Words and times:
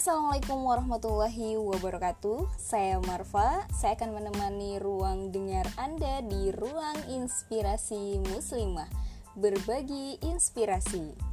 Assalamualaikum 0.00 0.64
warahmatullahi 0.64 1.60
wabarakatuh. 1.60 2.48
Saya 2.56 2.96
Marfa 3.04 3.68
Saya 3.68 4.00
akan 4.00 4.16
menemani 4.16 4.80
ruang 4.80 5.28
dengar 5.28 5.68
Anda 5.76 6.24
di 6.24 6.48
ruang 6.56 7.04
inspirasi 7.04 8.16
muslimah. 8.32 8.88
Berbagi 9.36 10.16
inspirasi 10.24 11.29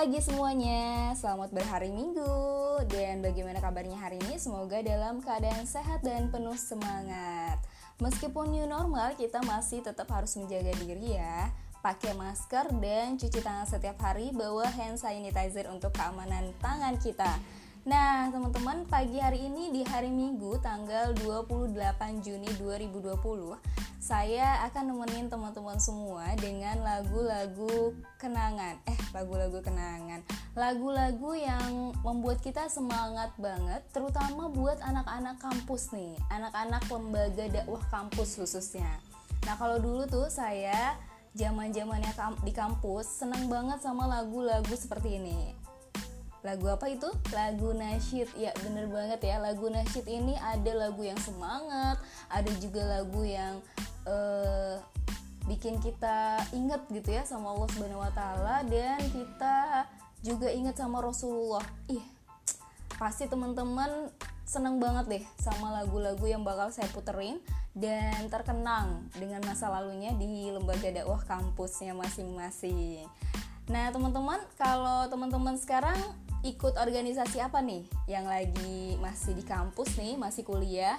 pagi 0.00 0.16
semuanya, 0.24 1.12
selamat 1.12 1.52
berhari 1.52 1.92
Minggu. 1.92 2.32
Dan 2.88 3.20
bagaimana 3.20 3.60
kabarnya 3.60 4.00
hari 4.00 4.16
ini? 4.24 4.40
Semoga 4.40 4.80
dalam 4.80 5.20
keadaan 5.20 5.68
sehat 5.68 6.00
dan 6.00 6.32
penuh 6.32 6.56
semangat. 6.56 7.60
Meskipun 8.00 8.48
new 8.48 8.64
normal, 8.64 9.12
kita 9.20 9.44
masih 9.44 9.84
tetap 9.84 10.08
harus 10.08 10.32
menjaga 10.40 10.72
diri 10.80 11.20
ya. 11.20 11.52
Pakai 11.84 12.16
masker 12.16 12.72
dan 12.80 13.20
cuci 13.20 13.44
tangan 13.44 13.68
setiap 13.68 14.00
hari. 14.00 14.32
Bawa 14.32 14.72
hand 14.72 14.96
sanitizer 14.96 15.68
untuk 15.68 15.92
keamanan 15.92 16.48
tangan 16.64 16.96
kita 16.96 17.36
Nah, 17.88 18.28
teman-teman, 18.28 18.84
pagi 18.92 19.16
hari 19.16 19.48
ini 19.48 19.72
di 19.72 19.80
hari 19.80 20.12
Minggu 20.12 20.60
tanggal 20.60 21.16
28 21.16 22.20
Juni 22.20 22.52
2020, 22.60 23.56
saya 23.96 24.68
akan 24.68 24.92
nemenin 24.92 25.32
teman-teman 25.32 25.80
semua 25.80 26.28
dengan 26.36 26.76
lagu-lagu 26.84 27.96
kenangan. 28.20 28.76
Eh, 28.84 29.00
lagu-lagu 29.16 29.64
kenangan. 29.64 30.20
Lagu-lagu 30.52 31.32
yang 31.32 31.96
membuat 32.04 32.44
kita 32.44 32.68
semangat 32.68 33.32
banget, 33.40 33.80
terutama 33.96 34.52
buat 34.52 34.76
anak-anak 34.84 35.40
kampus 35.40 35.96
nih, 35.96 36.20
anak-anak 36.28 36.84
lembaga 36.84 37.48
dakwah 37.48 37.80
kampus 37.88 38.36
khususnya. 38.36 39.00
Nah, 39.48 39.56
kalau 39.56 39.80
dulu 39.80 40.04
tuh 40.04 40.28
saya 40.28 41.00
zaman-zamannya 41.32 42.12
di 42.44 42.52
kampus 42.52 43.24
seneng 43.24 43.48
banget 43.48 43.80
sama 43.80 44.04
lagu-lagu 44.04 44.74
seperti 44.76 45.16
ini 45.16 45.59
lagu 46.40 46.66
apa 46.72 46.88
itu? 46.88 47.08
Lagu 47.32 47.76
nasyid. 47.76 48.32
Ya 48.36 48.52
bener 48.64 48.88
banget 48.88 49.20
ya. 49.24 49.36
Lagu 49.40 49.68
nasyid 49.68 50.06
ini 50.08 50.36
ada 50.40 50.72
lagu 50.76 51.04
yang 51.04 51.18
semangat 51.20 52.00
ada 52.30 52.52
juga 52.62 52.86
lagu 52.86 53.26
yang 53.26 53.58
uh, 54.06 54.78
bikin 55.48 55.82
kita 55.82 56.38
inget 56.54 56.80
gitu 56.92 57.10
ya 57.10 57.26
sama 57.26 57.50
Allah 57.52 57.68
Subhanahu 57.74 58.04
Wa 58.06 58.12
Taala 58.14 58.56
dan 58.70 59.00
kita 59.10 59.88
juga 60.22 60.48
inget 60.52 60.78
sama 60.78 61.02
Rasulullah. 61.02 61.64
Ih 61.90 62.02
pasti 63.00 63.24
teman-teman 63.24 64.12
seneng 64.44 64.76
banget 64.76 65.06
deh 65.08 65.24
sama 65.40 65.72
lagu-lagu 65.72 66.26
yang 66.28 66.44
bakal 66.44 66.68
saya 66.68 66.90
puterin 66.92 67.40
dan 67.72 68.26
terkenang 68.28 69.08
dengan 69.16 69.40
masa 69.46 69.70
lalunya 69.70 70.12
di 70.18 70.50
lembaga 70.50 70.90
dakwah 70.90 71.22
kampusnya 71.22 71.94
masing-masing. 71.94 73.06
Nah, 73.70 73.94
teman-teman, 73.94 74.42
kalau 74.58 75.06
teman-teman 75.06 75.54
sekarang 75.54 75.94
ikut 76.40 76.74
organisasi 76.80 77.40
apa 77.40 77.60
nih 77.60 77.84
yang 78.08 78.24
lagi 78.24 78.96
masih 79.00 79.36
di 79.36 79.44
kampus 79.44 79.96
nih, 80.00 80.16
masih 80.16 80.44
kuliah. 80.44 80.96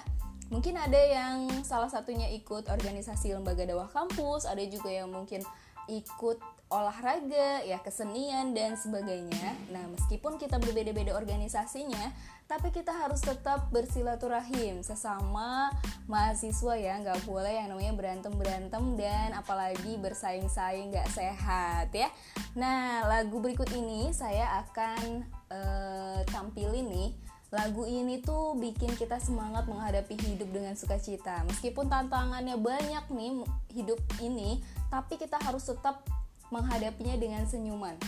Mungkin 0.52 0.76
ada 0.76 1.00
yang 1.00 1.64
salah 1.64 1.88
satunya 1.88 2.28
ikut 2.36 2.68
organisasi 2.68 3.32
lembaga 3.32 3.64
dakwah 3.64 3.88
kampus, 3.88 4.44
ada 4.44 4.60
juga 4.68 4.92
yang 4.92 5.08
mungkin 5.08 5.40
ikut 5.88 6.38
olahraga, 6.72 7.60
ya 7.68 7.76
kesenian 7.84 8.56
dan 8.56 8.80
sebagainya. 8.80 9.52
Nah, 9.68 9.84
meskipun 9.92 10.40
kita 10.40 10.56
berbeda-beda 10.56 11.12
organisasinya, 11.12 12.12
tapi 12.48 12.72
kita 12.72 12.96
harus 12.96 13.20
tetap 13.20 13.68
bersilaturahim 13.68 14.80
sesama 14.80 15.68
mahasiswa 16.08 16.74
ya, 16.80 16.96
nggak 17.04 17.28
boleh 17.28 17.60
yang 17.60 17.68
namanya 17.76 17.92
berantem-berantem 17.92 18.96
dan 18.96 19.36
apalagi 19.36 20.00
bersaing-saing 20.00 20.96
nggak 20.96 21.12
sehat 21.12 21.92
ya. 21.92 22.08
Nah, 22.56 23.04
lagu 23.04 23.36
berikut 23.36 23.68
ini 23.76 24.08
saya 24.16 24.64
akan 24.64 25.28
uh, 25.52 26.20
tampilin 26.32 26.88
nih. 26.88 27.10
Lagu 27.52 27.84
ini 27.84 28.24
tuh 28.24 28.56
bikin 28.56 28.96
kita 28.96 29.20
semangat 29.20 29.68
menghadapi 29.68 30.16
hidup 30.16 30.48
dengan 30.48 30.72
sukacita. 30.72 31.44
Meskipun 31.44 31.92
tantangannya 31.92 32.56
banyak 32.56 33.04
nih 33.12 33.44
hidup 33.76 34.00
ini, 34.24 34.64
tapi 34.88 35.20
kita 35.20 35.36
harus 35.36 35.68
tetap 35.68 36.08
menghadapinya 36.48 37.20
dengan 37.20 37.44
senyuman. 37.44 38.00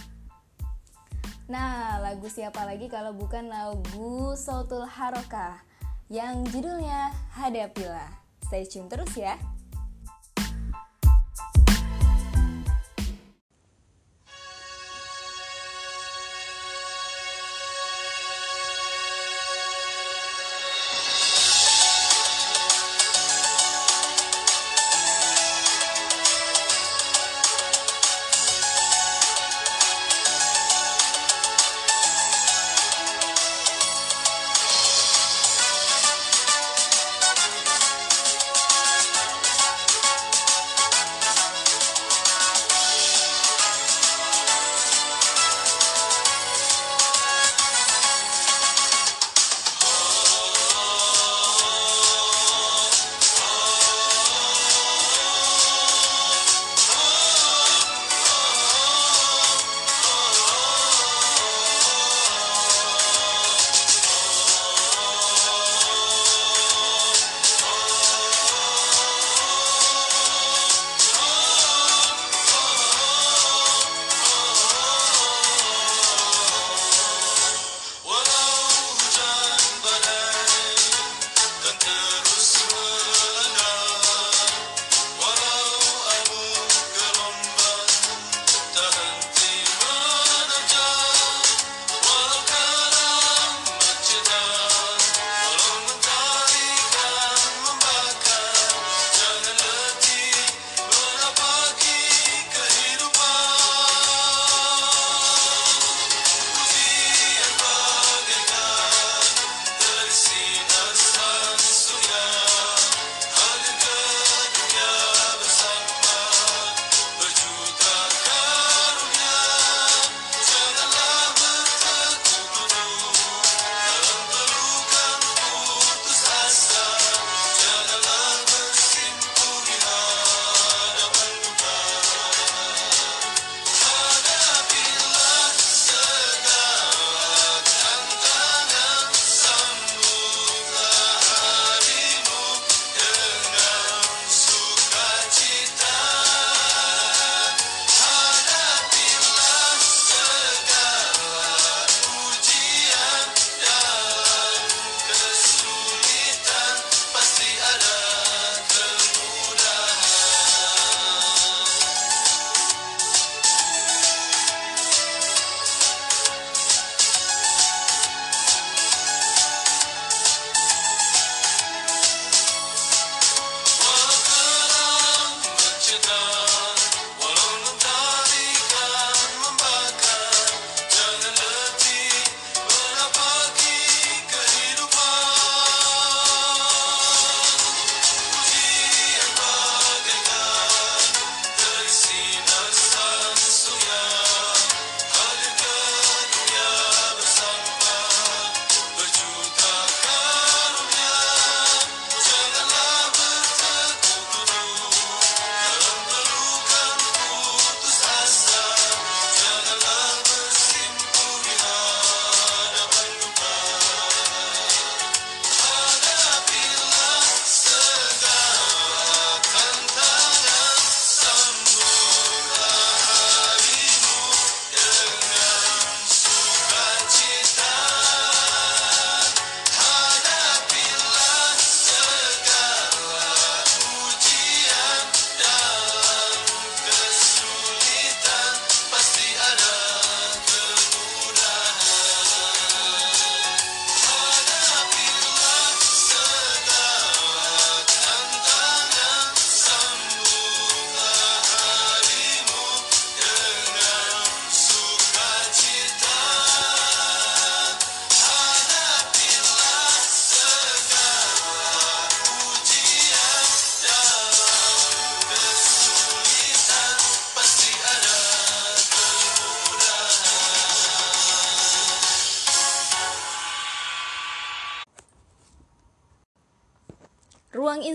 Nah, 1.44 2.00
lagu 2.00 2.24
siapa 2.24 2.64
lagi 2.64 2.88
kalau 2.88 3.12
bukan 3.12 3.52
lagu 3.52 4.32
Sautul 4.32 4.88
Harokah 4.88 5.60
yang 6.08 6.40
judulnya 6.48 7.12
Hadapilah. 7.36 8.08
Stay 8.48 8.64
tune 8.64 8.88
terus 8.88 9.12
ya. 9.12 9.36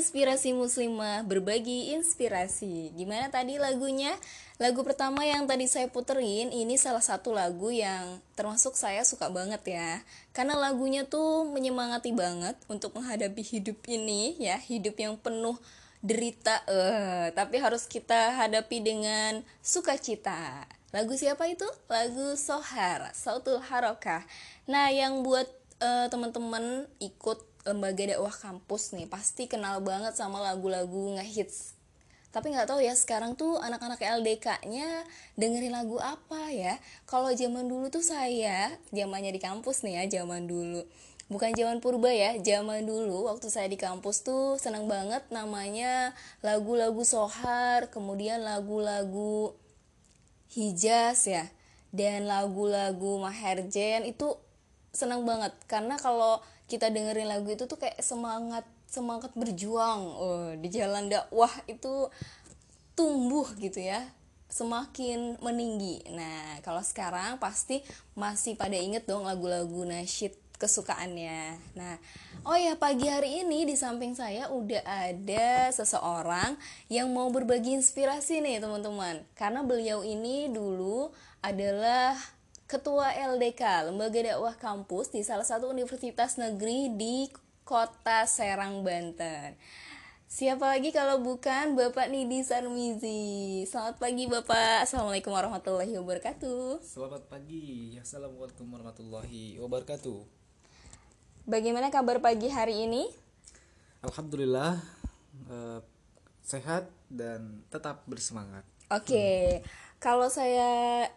Inspirasi 0.09 0.57
Muslimah 0.57 1.21
berbagi 1.21 1.93
inspirasi. 1.93 2.89
Gimana 2.97 3.29
tadi 3.29 3.61
lagunya? 3.61 4.09
Lagu 4.57 4.81
pertama 4.81 5.21
yang 5.21 5.45
tadi 5.45 5.69
saya 5.69 5.85
puterin 5.85 6.49
ini 6.49 6.81
salah 6.81 7.05
satu 7.05 7.29
lagu 7.29 7.69
yang 7.69 8.17
termasuk 8.33 8.73
saya 8.73 9.05
suka 9.05 9.29
banget 9.29 9.61
ya. 9.69 10.01
Karena 10.33 10.57
lagunya 10.57 11.05
tuh 11.05 11.45
menyemangati 11.53 12.09
banget 12.09 12.57
untuk 12.65 12.97
menghadapi 12.97 13.37
hidup 13.37 13.77
ini 13.85 14.33
ya, 14.41 14.57
hidup 14.57 14.97
yang 14.97 15.13
penuh 15.13 15.61
derita 16.01 16.57
uh, 16.65 17.29
tapi 17.37 17.61
harus 17.61 17.85
kita 17.85 18.33
hadapi 18.33 18.81
dengan 18.81 19.45
sukacita. 19.61 20.65
Lagu 20.89 21.13
siapa 21.13 21.45
itu? 21.45 21.69
Lagu 21.85 22.33
Sohar, 22.33 23.13
Sautul 23.13 23.61
Harokah. 23.61 24.25
Nah, 24.65 24.89
yang 24.89 25.21
buat 25.21 25.45
uh, 25.85 26.09
teman-teman 26.09 26.89
ikut 26.97 27.48
lembaga 27.67 28.07
dakwah 28.07 28.31
kampus 28.31 28.95
nih 28.95 29.07
pasti 29.09 29.51
kenal 29.51 29.83
banget 29.83 30.15
sama 30.15 30.39
lagu-lagu 30.39 31.19
ngehits. 31.19 31.75
Tapi 32.29 32.53
nggak 32.53 32.69
tahu 32.69 32.79
ya 32.85 32.93
sekarang 32.93 33.33
tuh 33.33 33.57
anak-anak 33.57 33.97
LDK-nya 33.99 35.01
dengerin 35.33 35.73
lagu 35.73 35.97
apa 35.97 36.53
ya? 36.53 36.77
Kalau 37.09 37.33
zaman 37.33 37.65
dulu 37.65 37.89
tuh 37.89 38.05
saya 38.05 38.69
zamannya 38.93 39.33
di 39.33 39.41
kampus 39.41 39.81
nih 39.81 40.05
ya 40.05 40.21
zaman 40.21 40.45
dulu. 40.45 40.85
Bukan 41.29 41.53
zaman 41.53 41.77
purba 41.77 42.09
ya 42.09 42.37
zaman 42.41 42.85
dulu 42.85 43.29
waktu 43.29 43.53
saya 43.53 43.69
di 43.69 43.77
kampus 43.77 44.25
tuh 44.25 44.57
senang 44.57 44.89
banget 44.89 45.21
namanya 45.29 46.17
lagu-lagu 46.41 47.05
sohar 47.05 47.93
kemudian 47.93 48.41
lagu-lagu 48.41 49.53
hijaz 50.49 51.29
ya 51.29 51.45
dan 51.93 52.25
lagu-lagu 52.25 53.21
maherjen 53.21 54.09
itu 54.09 54.37
senang 54.89 55.21
banget 55.21 55.53
karena 55.69 56.01
kalau 56.01 56.41
kita 56.69 56.93
dengerin 56.93 57.25
lagu 57.25 57.49
itu 57.49 57.65
tuh 57.65 57.81
kayak 57.81 57.97
semangat 58.05 58.63
semangat 58.85 59.33
berjuang. 59.33 60.01
Oh, 60.17 60.49
di 60.53 60.69
jalan 60.69 61.09
dakwah 61.09 61.49
itu 61.65 62.13
tumbuh 62.93 63.49
gitu 63.57 63.81
ya. 63.81 64.05
Semakin 64.49 65.37
meninggi. 65.41 66.05
Nah 66.13 66.61
kalau 66.61 66.81
sekarang 66.85 67.41
pasti 67.41 67.81
masih 68.13 68.53
pada 68.57 68.77
inget 68.77 69.05
dong 69.05 69.25
lagu-lagu 69.25 69.85
nasyid 69.85 70.33
kesukaannya. 70.57 71.55
Nah 71.77 71.95
oh 72.43 72.57
ya 72.57 72.73
pagi 72.75 73.07
hari 73.07 73.45
ini 73.45 73.69
di 73.69 73.77
samping 73.77 74.17
saya 74.17 74.49
udah 74.49 74.81
ada 74.83 75.69
seseorang 75.69 76.57
yang 76.89 77.13
mau 77.13 77.29
berbagi 77.29 77.77
inspirasi 77.77 78.41
nih 78.41 78.57
teman-teman. 78.57 79.21
Karena 79.37 79.61
beliau 79.61 80.01
ini 80.01 80.49
dulu 80.49 81.13
adalah 81.45 82.17
Ketua 82.69 83.09
LDK, 83.17 83.89
Lembaga 83.89 84.21
Dakwah 84.21 84.53
Kampus 84.53 85.09
di 85.09 85.25
salah 85.25 85.41
satu 85.41 85.73
universitas 85.73 86.37
negeri 86.37 86.93
di 86.93 87.25
Kota 87.65 88.29
Serang, 88.29 88.85
Banten. 88.85 89.57
Siapa 90.29 90.77
lagi 90.77 90.93
kalau 90.93 91.17
bukan 91.17 91.73
Bapak 91.73 92.13
Nidi 92.13 92.45
Sarmizi. 92.45 93.65
Selamat 93.65 93.97
pagi 93.97 94.29
Bapak. 94.29 94.85
Assalamualaikum 94.85 95.33
warahmatullahi 95.33 95.97
wabarakatuh. 95.97 96.85
Selamat 96.85 97.25
pagi. 97.25 97.97
Assalamualaikum 97.97 98.69
warahmatullahi 98.69 99.57
wabarakatuh. 99.57 100.21
Bagaimana 101.49 101.89
kabar 101.89 102.21
pagi 102.21 102.53
hari 102.53 102.85
ini? 102.85 103.09
Alhamdulillah 104.05 104.77
eh, 105.49 105.81
sehat 106.45 106.85
dan 107.09 107.65
tetap 107.73 108.05
bersemangat. 108.05 108.61
Oke. 108.93 109.09
Okay. 109.09 109.41
Hmm. 109.57 109.89
Kalau 109.97 110.29
saya 110.29 111.09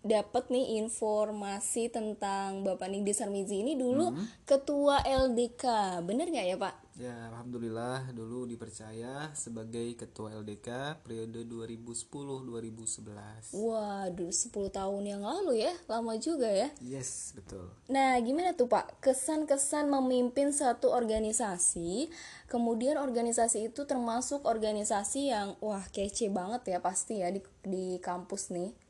dapat 0.00 0.48
nih 0.48 0.80
informasi 0.80 1.92
tentang 1.92 2.64
Bapak 2.64 2.88
Nidi 2.88 3.12
Sarmizi 3.12 3.60
ini 3.60 3.76
dulu 3.76 4.16
hmm. 4.16 4.48
ketua 4.48 5.04
LDK. 5.04 5.64
Bener 6.04 6.32
nggak 6.32 6.48
ya 6.48 6.56
Pak? 6.56 6.74
Ya, 7.00 7.16
alhamdulillah 7.32 8.12
dulu 8.12 8.44
dipercaya 8.44 9.32
sebagai 9.32 9.96
ketua 9.96 10.36
LDK 10.36 11.00
periode 11.00 11.48
2010-2011. 11.48 13.56
Waduh, 13.56 14.28
10 14.28 14.52
tahun 14.68 15.08
yang 15.08 15.24
lalu 15.24 15.64
ya. 15.64 15.72
Lama 15.88 16.20
juga 16.20 16.52
ya. 16.52 16.68
Yes, 16.84 17.32
betul. 17.32 17.72
Nah, 17.88 18.20
gimana 18.20 18.52
tuh 18.52 18.68
Pak? 18.68 19.00
Kesan-kesan 19.00 19.88
memimpin 19.88 20.52
satu 20.52 20.92
organisasi, 20.92 22.12
kemudian 22.52 23.00
organisasi 23.00 23.72
itu 23.72 23.88
termasuk 23.88 24.44
organisasi 24.44 25.32
yang 25.32 25.56
wah 25.64 25.88
kece 25.88 26.28
banget 26.28 26.76
ya 26.76 26.84
pasti 26.84 27.24
ya 27.24 27.32
di 27.32 27.40
di 27.64 27.96
kampus 27.96 28.52
nih 28.52 28.89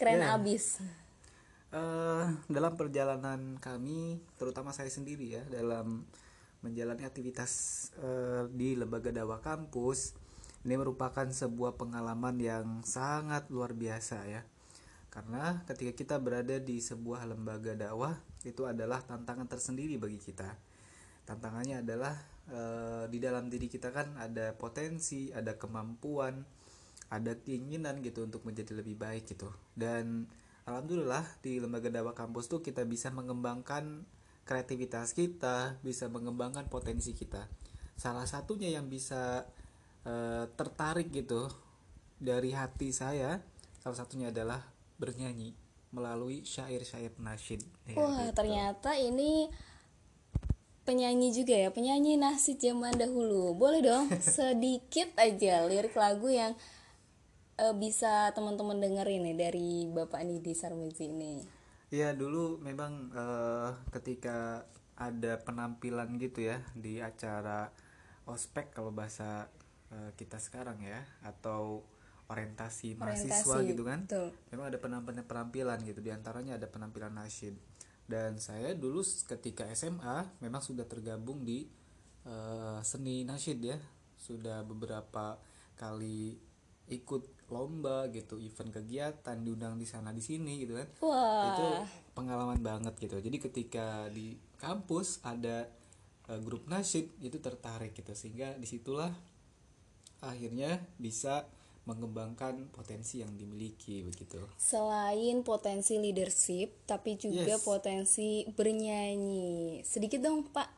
keren 0.00 0.24
yeah. 0.24 0.32
abis. 0.32 0.80
Uh, 1.70 2.32
dalam 2.48 2.74
perjalanan 2.74 3.60
kami 3.60 4.18
terutama 4.40 4.72
saya 4.72 4.88
sendiri 4.88 5.38
ya 5.38 5.42
dalam 5.52 6.02
menjalani 6.64 7.04
aktivitas 7.06 7.52
uh, 8.00 8.48
di 8.50 8.74
lembaga 8.74 9.12
dakwah 9.12 9.38
kampus 9.38 10.18
ini 10.64 10.76
merupakan 10.76 11.24
sebuah 11.24 11.80
pengalaman 11.80 12.36
yang 12.36 12.66
sangat 12.84 13.48
luar 13.48 13.72
biasa 13.72 14.28
ya. 14.28 14.42
Karena 15.08 15.64
ketika 15.66 15.92
kita 15.96 16.16
berada 16.20 16.60
di 16.60 16.78
sebuah 16.78 17.24
lembaga 17.24 17.72
dakwah 17.72 18.14
itu 18.44 18.68
adalah 18.68 19.00
tantangan 19.00 19.48
tersendiri 19.48 19.96
bagi 19.96 20.20
kita. 20.20 20.52
Tantangannya 21.24 21.82
adalah 21.82 22.14
e, 22.46 22.60
di 23.08 23.18
dalam 23.18 23.50
diri 23.50 23.66
kita 23.66 23.90
kan 23.90 24.14
ada 24.20 24.54
potensi 24.54 25.32
ada 25.34 25.56
kemampuan 25.56 26.44
ada 27.10 27.34
keinginan 27.34 28.00
gitu 28.00 28.22
untuk 28.24 28.46
menjadi 28.46 28.78
lebih 28.78 28.94
baik 28.96 29.26
gitu. 29.26 29.50
Dan 29.74 30.30
alhamdulillah 30.64 31.26
di 31.42 31.58
lembaga 31.58 31.90
dakwah 31.90 32.14
kampus 32.14 32.46
tuh 32.46 32.62
kita 32.62 32.86
bisa 32.86 33.10
mengembangkan 33.10 34.06
kreativitas 34.50 35.14
kita 35.14 35.78
bisa 35.86 36.10
mengembangkan 36.10 36.66
potensi 36.66 37.14
kita. 37.14 37.46
Salah 37.94 38.26
satunya 38.26 38.66
yang 38.74 38.90
bisa 38.90 39.46
uh, 40.02 40.44
tertarik 40.58 41.14
gitu 41.14 41.46
dari 42.18 42.50
hati 42.50 42.90
saya 42.90 43.38
salah 43.80 43.96
satunya 43.96 44.28
adalah 44.28 44.60
bernyanyi 45.00 45.56
melalui 45.90 46.44
syair-syair 46.44 47.16
nasyid 47.16 47.64
ya, 47.88 47.96
wah 47.96 48.28
gitu. 48.28 48.36
ternyata 48.36 48.92
ini 48.94 49.48
penyanyi 50.84 51.32
juga 51.32 51.56
ya 51.56 51.70
penyanyi 51.72 52.18
nasyid 52.18 52.58
zaman 52.58 52.98
dahulu. 52.98 53.54
Boleh 53.54 53.86
dong 53.86 54.10
sedikit 54.36 55.14
aja 55.14 55.62
lirik 55.70 55.94
lagu 55.94 56.26
yang 56.26 56.58
uh, 57.60 57.74
bisa 57.76 58.32
teman-teman 58.32 58.80
dengerin 58.80 59.22
nih 59.30 59.36
dari 59.36 59.68
Bapak 59.86 60.24
Nidi 60.24 60.56
Sarmizi 60.56 61.12
ini? 61.12 61.44
Ya 61.92 62.16
dulu 62.16 62.56
memang 62.64 63.12
uh, 63.12 63.76
ketika 63.92 64.64
ada 64.96 65.40
penampilan 65.40 66.16
gitu 66.16 66.48
ya 66.48 66.64
di 66.72 67.00
acara 67.00 67.72
ospek 68.24 68.72
kalau 68.72 68.92
bahasa 68.92 69.48
uh, 69.92 70.10
kita 70.16 70.40
sekarang 70.40 70.80
ya 70.80 71.02
atau 71.24 71.84
orientasi, 72.30 72.94
orientasi 72.94 73.26
mahasiswa 73.26 73.56
gitu 73.66 73.82
kan, 73.82 74.06
betul. 74.06 74.30
memang 74.54 74.70
ada 74.70 74.78
penampilan 74.78 75.26
penampilan 75.26 75.78
gitu 75.82 75.98
di 75.98 76.14
antaranya 76.14 76.62
ada 76.62 76.70
penampilan 76.70 77.10
nasyid 77.10 77.58
dan 78.06 78.38
saya 78.38 78.70
dulu 78.78 79.02
ketika 79.02 79.66
SMA 79.74 80.38
memang 80.38 80.62
sudah 80.62 80.86
tergabung 80.86 81.42
di 81.42 81.66
uh, 82.26 82.78
seni 82.86 83.26
nasyid 83.26 83.58
ya 83.62 83.78
sudah 84.14 84.62
beberapa 84.62 85.42
kali 85.74 86.38
ikut 86.86 87.39
lomba 87.50 88.06
gitu 88.14 88.38
event 88.38 88.70
kegiatan 88.70 89.36
diundang 89.42 89.76
di 89.76 89.86
sana 89.86 90.14
di 90.14 90.22
sini 90.22 90.62
gitu 90.62 90.78
kan 90.78 90.88
Wah. 91.02 91.44
itu 91.52 91.66
pengalaman 92.14 92.62
banget 92.62 92.94
gitu 92.98 93.18
jadi 93.18 93.36
ketika 93.36 94.06
di 94.08 94.38
kampus 94.56 95.20
ada 95.26 95.66
uh, 96.30 96.40
grup 96.40 96.66
nasyid 96.70 97.10
itu 97.20 97.38
tertarik 97.42 97.92
gitu 97.92 98.14
sehingga 98.14 98.54
di 98.56 98.66
situlah 98.66 99.10
akhirnya 100.20 100.78
bisa 101.00 101.48
mengembangkan 101.88 102.68
potensi 102.70 103.24
yang 103.24 103.32
dimiliki 103.34 104.04
begitu. 104.04 104.38
Selain 104.60 105.40
potensi 105.40 105.96
leadership, 105.96 106.84
tapi 106.84 107.16
juga 107.16 107.56
yes. 107.56 107.64
potensi 107.64 108.44
bernyanyi. 108.52 109.80
Sedikit 109.82 110.20
dong, 110.20 110.44
Pak, 110.52 110.68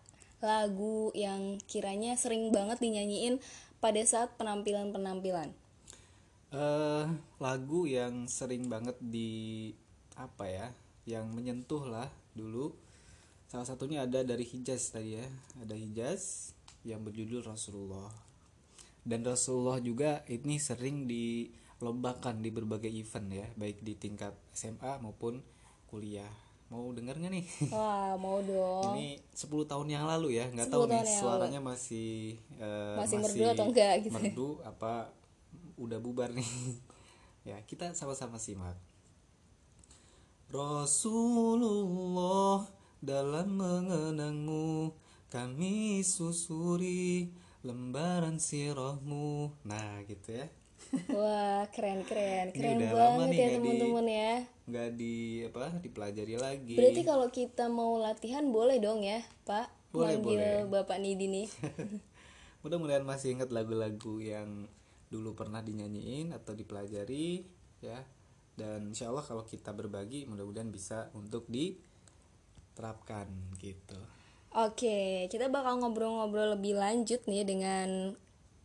lagu 0.41 1.11
yang 1.13 1.59
kiranya 1.71 2.19
sering 2.19 2.51
banget 2.55 2.83
dinyanyiin 2.83 3.39
pada 3.83 4.03
saat 4.07 4.35
penampilan-penampilan 4.39 5.55
uh, 6.53 7.05
lagu 7.41 7.89
yang 7.89 8.29
sering 8.29 8.69
banget 8.69 8.97
di 9.01 9.73
apa 10.15 10.45
ya 10.47 10.69
yang 11.09 11.33
menyentuh 11.33 11.83
lah 11.89 12.07
dulu 12.37 12.77
salah 13.49 13.67
satunya 13.67 14.05
ada 14.05 14.23
dari 14.23 14.45
Hijaz 14.47 14.93
tadi 14.95 15.19
ya 15.19 15.27
ada 15.61 15.75
Hijaz 15.75 16.55
yang 16.87 17.03
berjudul 17.03 17.43
Rasulullah 17.43 18.13
dan 19.03 19.27
Rasulullah 19.27 19.83
juga 19.83 20.23
ini 20.31 20.63
sering 20.63 21.11
dilombakan 21.11 22.39
di 22.39 22.51
berbagai 22.55 22.93
event 22.93 23.29
ya 23.33 23.47
baik 23.59 23.83
di 23.83 23.99
tingkat 23.99 24.37
SMA 24.55 25.03
maupun 25.03 25.43
kuliah 25.91 26.31
mau 26.73 26.89
denger 26.89 27.21
nggak 27.21 27.33
nih? 27.37 27.45
Wah 27.77 28.17
mau 28.17 28.41
dong. 28.41 28.97
Ini 28.97 29.21
10 29.37 29.69
tahun 29.69 29.93
yang 29.93 30.09
lalu 30.09 30.41
ya, 30.41 30.49
nggak 30.49 30.73
tahu 30.73 30.89
nih 30.89 31.05
suaranya 31.05 31.61
lalu. 31.61 31.77
masih 31.77 32.41
uh, 32.57 32.97
masih, 32.97 33.21
masih 33.21 33.29
merdu 33.29 33.45
atau 33.53 33.65
enggak 33.69 33.95
gitu. 34.01 34.17
Merdu 34.17 34.49
apa 34.65 35.13
udah 35.83 35.99
bubar 35.99 36.31
nih 36.31 36.47
ya 37.49 37.59
kita 37.67 37.91
sama-sama 37.99 38.39
simak 38.39 38.79
Rasulullah 40.53 42.69
dalam 43.03 43.59
mengenangmu 43.59 44.95
kami 45.27 46.07
susuri 46.07 47.35
lembaran 47.67 48.39
sirahmu 48.39 49.51
nah 49.67 50.07
gitu 50.07 50.39
ya 50.39 50.47
Wah, 51.09 51.65
keren 51.73 52.05
keren. 52.05 52.53
Ini 52.53 52.59
Keren 52.59 52.77
udah 52.85 52.93
lama 52.93 53.25
banget 53.25 53.33
nih 53.33 53.41
ya 53.41 53.49
teman-teman 53.57 54.07
ya. 54.11 54.33
nggak 54.63 54.89
di 54.99 55.15
apa 55.49 55.67
dipelajari 55.81 56.37
lagi 56.37 56.77
Berarti 56.77 57.03
kalau 57.07 57.29
kita 57.33 57.65
mau 57.73 57.97
latihan 57.97 58.45
boleh 58.53 58.77
dong 58.77 59.01
ya, 59.01 59.25
Pak? 59.49 59.73
Boleh, 59.89 60.21
Manggil 60.21 60.69
Bapak 60.69 61.01
Nidi 61.01 61.33
nih. 61.33 61.49
mudah-mudahan 62.63 63.03
masih 63.03 63.35
ingat 63.35 63.51
lagu-lagu 63.51 64.23
yang 64.23 64.71
dulu 65.13 65.37
pernah 65.37 65.61
dinyanyiin 65.61 66.33
atau 66.33 66.57
dipelajari 66.57 67.45
ya. 67.85 68.01
Dan 68.57 68.97
insya 68.97 69.13
Allah 69.13 69.25
kalau 69.25 69.45
kita 69.45 69.77
berbagi 69.77 70.25
mudah-mudahan 70.25 70.73
bisa 70.73 71.13
untuk 71.13 71.45
diterapkan 71.53 73.29
gitu. 73.61 74.01
Oke, 74.53 75.29
kita 75.33 75.49
bakal 75.49 75.81
ngobrol-ngobrol 75.81 76.57
lebih 76.57 76.77
lanjut 76.77 77.25
nih 77.25 77.45
dengan 77.45 78.17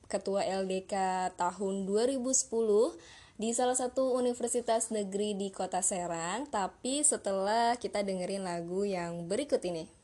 Ketua 0.08 0.44
LDK 0.44 0.96
tahun 1.36 1.84
2010 1.84 2.24
di 3.38 3.51
salah 3.51 3.75
satu 3.75 4.16
universitas 4.16 4.92
negeri 4.92 5.36
di 5.36 5.51
Kota 5.51 5.84
Serang, 5.84 6.48
tapi 6.48 7.04
setelah 7.04 7.75
kita 7.75 8.04
dengerin 8.04 8.44
lagu 8.44 8.88
yang 8.88 9.27
berikut 9.27 9.60
ini. 9.68 9.97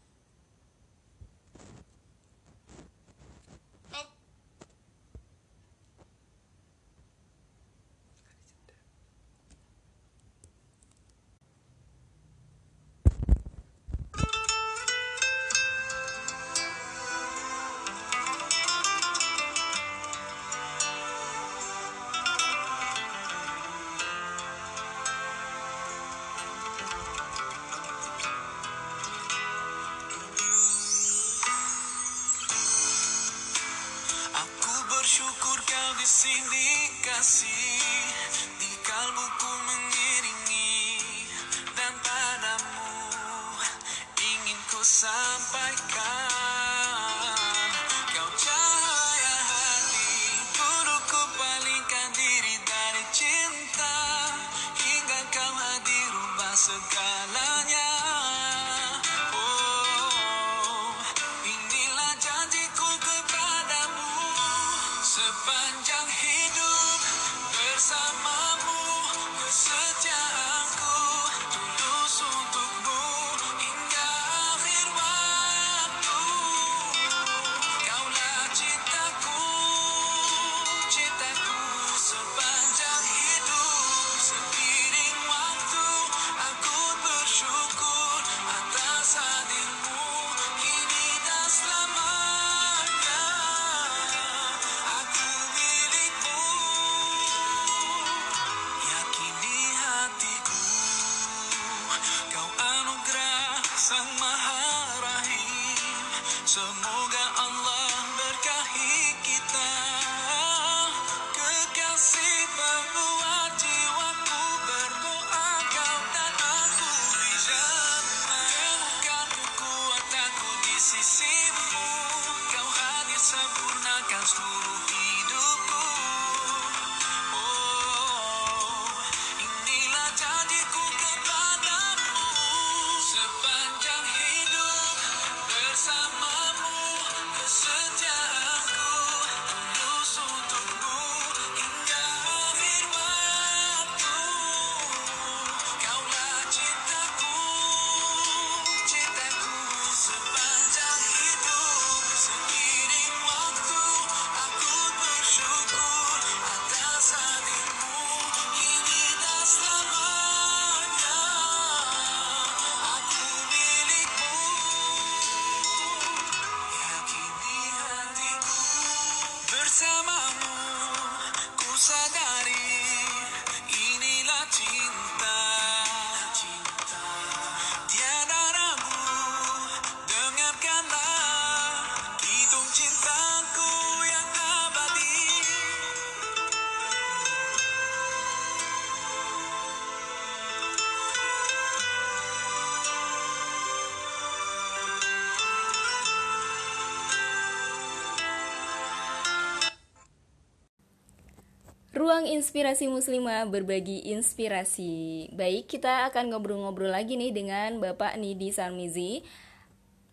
Inspirasi 202.43 202.91
Muslimah 202.91 203.47
berbagi 203.47 204.03
inspirasi. 204.11 205.31
Baik, 205.31 205.63
kita 205.63 206.11
akan 206.11 206.27
ngobrol-ngobrol 206.27 206.91
lagi 206.91 207.15
nih 207.15 207.31
dengan 207.31 207.79
Bapak 207.79 208.19
Nidi 208.19 208.51
Sarmizi. 208.51 209.23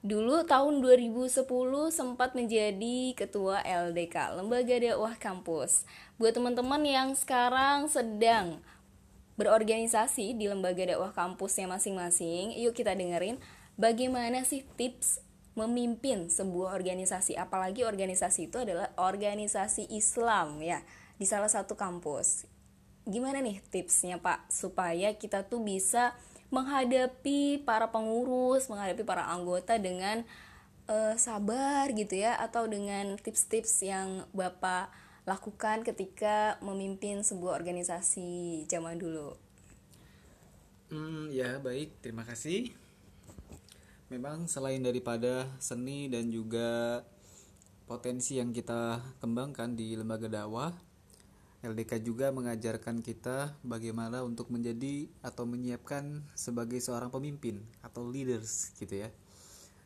Dulu 0.07 0.47
tahun 0.47 0.79
2010 0.79 1.43
sempat 1.91 2.39
menjadi 2.39 3.19
ketua 3.19 3.67
LDK, 3.67 4.39
Lembaga 4.39 4.79
Dakwah 4.79 5.19
Kampus. 5.19 5.83
Buat 6.23 6.39
teman-teman 6.39 6.79
yang 6.87 7.19
sekarang 7.19 7.91
sedang 7.91 8.63
berorganisasi 9.35 10.39
di 10.39 10.47
lembaga 10.47 10.87
dakwah 10.87 11.11
kampusnya 11.11 11.67
masing-masing, 11.67 12.55
yuk 12.55 12.79
kita 12.79 12.95
dengerin 12.95 13.43
bagaimana 13.75 14.47
sih 14.47 14.63
tips 14.79 15.19
memimpin 15.59 16.31
sebuah 16.31 16.79
organisasi, 16.79 17.35
apalagi 17.35 17.83
organisasi 17.83 18.55
itu 18.55 18.63
adalah 18.63 18.95
organisasi 18.95 19.91
Islam 19.91 20.63
ya 20.63 20.79
di 21.21 21.29
salah 21.29 21.53
satu 21.53 21.77
kampus. 21.77 22.49
Gimana 23.05 23.45
nih 23.45 23.61
tipsnya 23.69 24.17
Pak 24.17 24.49
supaya 24.49 25.13
kita 25.13 25.45
tuh 25.45 25.61
bisa 25.61 26.17
menghadapi 26.49 27.61
para 27.61 27.93
pengurus, 27.93 28.73
menghadapi 28.73 29.05
para 29.05 29.29
anggota 29.29 29.77
dengan 29.77 30.25
eh, 30.89 31.15
sabar 31.21 31.93
gitu 31.93 32.17
ya 32.17 32.41
atau 32.41 32.65
dengan 32.65 33.21
tips-tips 33.21 33.85
yang 33.85 34.25
Bapak 34.33 34.89
lakukan 35.29 35.85
ketika 35.85 36.57
memimpin 36.65 37.21
sebuah 37.21 37.61
organisasi 37.61 38.65
zaman 38.65 38.97
dulu. 38.97 39.37
Hmm, 40.89 41.29
ya 41.31 41.61
baik, 41.61 42.01
terima 42.01 42.25
kasih. 42.25 42.73
memang 44.11 44.51
selain 44.51 44.83
daripada 44.83 45.47
seni 45.63 46.11
dan 46.11 46.35
juga 46.35 46.99
potensi 47.87 48.43
yang 48.43 48.51
kita 48.51 48.99
kembangkan 49.23 49.79
di 49.79 49.95
lembaga 49.95 50.27
dakwah 50.27 50.75
LDK 51.61 52.01
juga 52.01 52.33
mengajarkan 52.33 53.05
kita 53.05 53.53
bagaimana 53.61 54.25
untuk 54.25 54.49
menjadi 54.49 55.13
atau 55.21 55.45
menyiapkan 55.45 56.25
sebagai 56.33 56.81
seorang 56.81 57.13
pemimpin 57.13 57.61
atau 57.85 58.09
leaders 58.09 58.73
gitu 58.81 59.05
ya. 59.05 59.13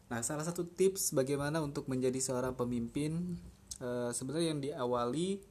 Nah, 0.06 0.22
salah 0.22 0.46
satu 0.46 0.62
tips 0.62 1.10
bagaimana 1.10 1.58
untuk 1.58 1.90
menjadi 1.90 2.22
seorang 2.22 2.54
pemimpin 2.54 3.34
eh, 3.82 4.10
sebenarnya 4.14 4.48
yang 4.54 4.62
diawali 4.62 5.42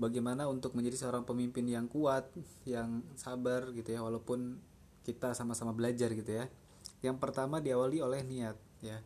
bagaimana 0.00 0.48
untuk 0.48 0.72
menjadi 0.72 1.04
seorang 1.04 1.28
pemimpin 1.28 1.68
yang 1.68 1.92
kuat, 1.92 2.24
yang 2.64 3.04
sabar 3.12 3.68
gitu 3.76 3.92
ya, 3.92 4.00
walaupun 4.00 4.56
kita 5.04 5.36
sama-sama 5.36 5.76
belajar 5.76 6.08
gitu 6.16 6.40
ya. 6.40 6.48
Yang 7.04 7.20
pertama 7.20 7.60
diawali 7.60 8.00
oleh 8.00 8.24
niat 8.24 8.56
ya. 8.80 9.04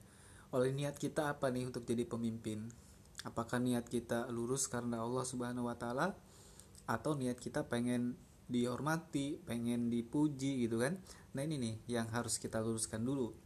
Oleh 0.55 0.71
niat 0.71 0.95
kita 1.03 1.35
apa 1.35 1.51
nih 1.51 1.67
untuk 1.67 1.83
jadi 1.83 2.07
pemimpin? 2.07 2.71
Apakah 3.27 3.59
niat 3.59 3.91
kita 3.91 4.31
lurus 4.31 4.71
karena 4.71 5.03
Allah 5.03 5.27
Subhanahu 5.27 5.67
wa 5.67 5.75
taala 5.75 6.15
atau 6.89 7.13
niat 7.13 7.37
kita 7.37 7.69
pengen 7.69 8.17
dihormati, 8.49 9.37
pengen 9.45 9.93
dipuji 9.93 10.65
gitu 10.65 10.81
kan. 10.81 10.97
Nah, 11.37 11.45
ini 11.45 11.61
nih 11.61 11.75
yang 12.01 12.09
harus 12.11 12.41
kita 12.41 12.65
luruskan 12.65 13.05
dulu. 13.05 13.37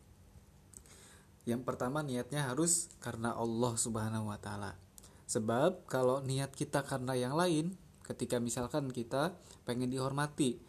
Yang 1.43 1.67
pertama 1.67 2.07
niatnya 2.07 2.47
harus 2.47 2.87
karena 3.03 3.35
Allah 3.35 3.75
Subhanahu 3.75 4.31
wa 4.31 4.39
taala. 4.39 4.79
Sebab 5.27 5.91
kalau 5.91 6.23
niat 6.23 6.55
kita 6.55 6.87
karena 6.87 7.19
yang 7.19 7.35
lain, 7.35 7.75
ketika 8.07 8.39
misalkan 8.39 8.95
kita 8.95 9.35
pengen 9.67 9.91
dihormati, 9.91 10.63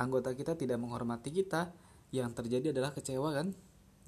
anggota 0.00 0.32
kita 0.32 0.56
tidak 0.56 0.80
menghormati 0.80 1.28
kita, 1.28 1.76
yang 2.16 2.32
terjadi 2.32 2.72
adalah 2.72 2.96
kecewa 2.96 3.28
kan? 3.36 3.52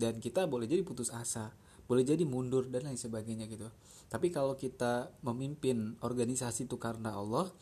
Dan 0.00 0.16
kita 0.16 0.48
boleh 0.48 0.64
jadi 0.64 0.80
putus 0.80 1.12
asa, 1.12 1.52
boleh 1.84 2.08
jadi 2.08 2.24
mundur 2.24 2.72
dan 2.72 2.88
lain 2.88 2.96
sebagainya 2.96 3.44
gitu. 3.52 3.68
Tapi 4.08 4.32
kalau 4.32 4.56
kita 4.56 5.12
memimpin 5.20 6.00
organisasi 6.00 6.64
itu 6.66 6.80
karena 6.80 7.12
Allah, 7.12 7.52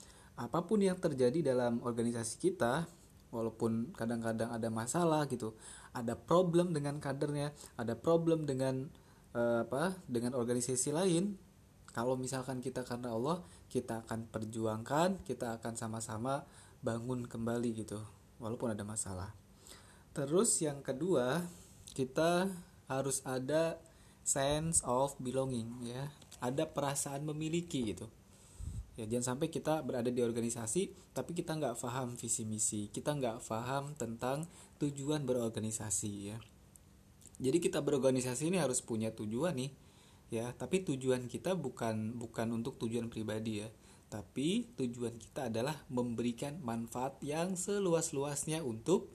apa 0.41 0.65
pun 0.65 0.81
yang 0.81 0.97
terjadi 0.97 1.53
dalam 1.53 1.85
organisasi 1.85 2.41
kita 2.41 2.89
walaupun 3.29 3.93
kadang-kadang 3.93 4.49
ada 4.49 4.73
masalah 4.73 5.29
gitu 5.29 5.53
ada 5.93 6.17
problem 6.17 6.73
dengan 6.73 6.97
kadernya 6.97 7.53
ada 7.77 7.93
problem 7.93 8.49
dengan 8.49 8.89
uh, 9.37 9.69
apa 9.69 10.01
dengan 10.09 10.33
organisasi 10.33 10.97
lain 10.97 11.37
kalau 11.93 12.17
misalkan 12.17 12.65
kita 12.65 12.89
karena 12.89 13.13
Allah 13.13 13.45
kita 13.69 14.01
akan 14.09 14.33
perjuangkan 14.33 15.29
kita 15.29 15.61
akan 15.61 15.77
sama-sama 15.77 16.49
bangun 16.81 17.29
kembali 17.29 17.85
gitu 17.85 18.01
walaupun 18.41 18.73
ada 18.73 18.83
masalah. 18.83 19.37
Terus 20.17 20.57
yang 20.65 20.81
kedua 20.81 21.45
kita 21.93 22.49
harus 22.89 23.21
ada 23.29 23.77
sense 24.25 24.81
of 24.89 25.13
belonging 25.21 25.69
ya. 25.85 26.09
Ada 26.41 26.65
perasaan 26.65 27.29
memiliki 27.29 27.93
gitu 27.93 28.09
ya 29.01 29.09
jangan 29.09 29.35
sampai 29.35 29.49
kita 29.49 29.81
berada 29.81 30.13
di 30.13 30.21
organisasi 30.21 30.93
tapi 31.17 31.33
kita 31.33 31.57
nggak 31.57 31.81
paham 31.81 32.21
visi 32.21 32.45
misi. 32.45 32.93
Kita 32.93 33.17
nggak 33.17 33.41
paham 33.49 33.97
tentang 33.97 34.45
tujuan 34.77 35.25
berorganisasi 35.25 36.13
ya. 36.29 36.37
Jadi 37.41 37.57
kita 37.57 37.81
berorganisasi 37.81 38.53
ini 38.53 38.61
harus 38.61 38.85
punya 38.85 39.09
tujuan 39.17 39.57
nih 39.57 39.73
ya. 40.29 40.53
Tapi 40.53 40.85
tujuan 40.85 41.33
kita 41.33 41.57
bukan 41.57 42.21
bukan 42.21 42.53
untuk 42.53 42.77
tujuan 42.77 43.09
pribadi 43.09 43.65
ya. 43.65 43.73
Tapi 44.13 44.69
tujuan 44.77 45.17
kita 45.17 45.49
adalah 45.49 45.81
memberikan 45.89 46.61
manfaat 46.61 47.17
yang 47.25 47.57
seluas-luasnya 47.57 48.61
untuk 48.61 49.09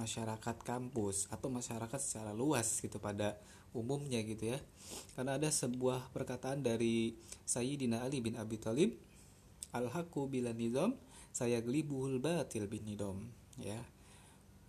masyarakat 0.00 0.56
kampus 0.64 1.28
atau 1.28 1.52
masyarakat 1.52 2.00
secara 2.00 2.32
luas 2.32 2.80
gitu 2.80 2.96
pada 2.96 3.36
umumnya 3.76 4.24
gitu 4.24 4.56
ya. 4.56 4.58
Karena 5.12 5.36
ada 5.36 5.52
sebuah 5.52 6.08
perkataan 6.16 6.64
dari 6.64 7.12
Sayyidina 7.44 8.00
Ali 8.00 8.24
bin 8.24 8.40
Abi 8.40 8.56
Thalib 8.56 9.05
al 9.74 9.90
haqqu 9.90 10.28
bila 10.30 10.54
nizam 10.54 10.94
saya 11.36 11.60
gelibuhul 11.60 12.16
batil 12.16 12.64
bin 12.64 12.88
nidom 12.88 13.28
ya. 13.60 13.80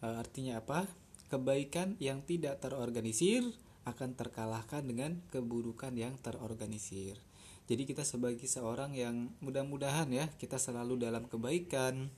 E, 0.03 0.05
artinya 0.05 0.59
apa? 0.59 0.83
Kebaikan 1.31 1.95
yang 1.99 2.23
tidak 2.23 2.59
terorganisir 2.63 3.43
akan 3.87 4.19
terkalahkan 4.19 4.83
dengan 4.83 5.23
keburukan 5.31 5.95
yang 5.95 6.19
terorganisir. 6.19 7.19
Jadi 7.67 7.83
kita 7.83 8.03
sebagai 8.03 8.47
seorang 8.47 8.95
yang 8.95 9.31
mudah-mudahan 9.43 10.07
ya 10.11 10.27
kita 10.39 10.55
selalu 10.55 10.99
dalam 10.99 11.27
kebaikan 11.27 12.11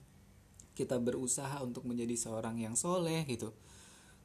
kita 0.78 0.96
berusaha 0.96 1.60
untuk 1.60 1.86
menjadi 1.86 2.16
seorang 2.16 2.62
yang 2.62 2.78
soleh 2.78 3.26
gitu. 3.26 3.54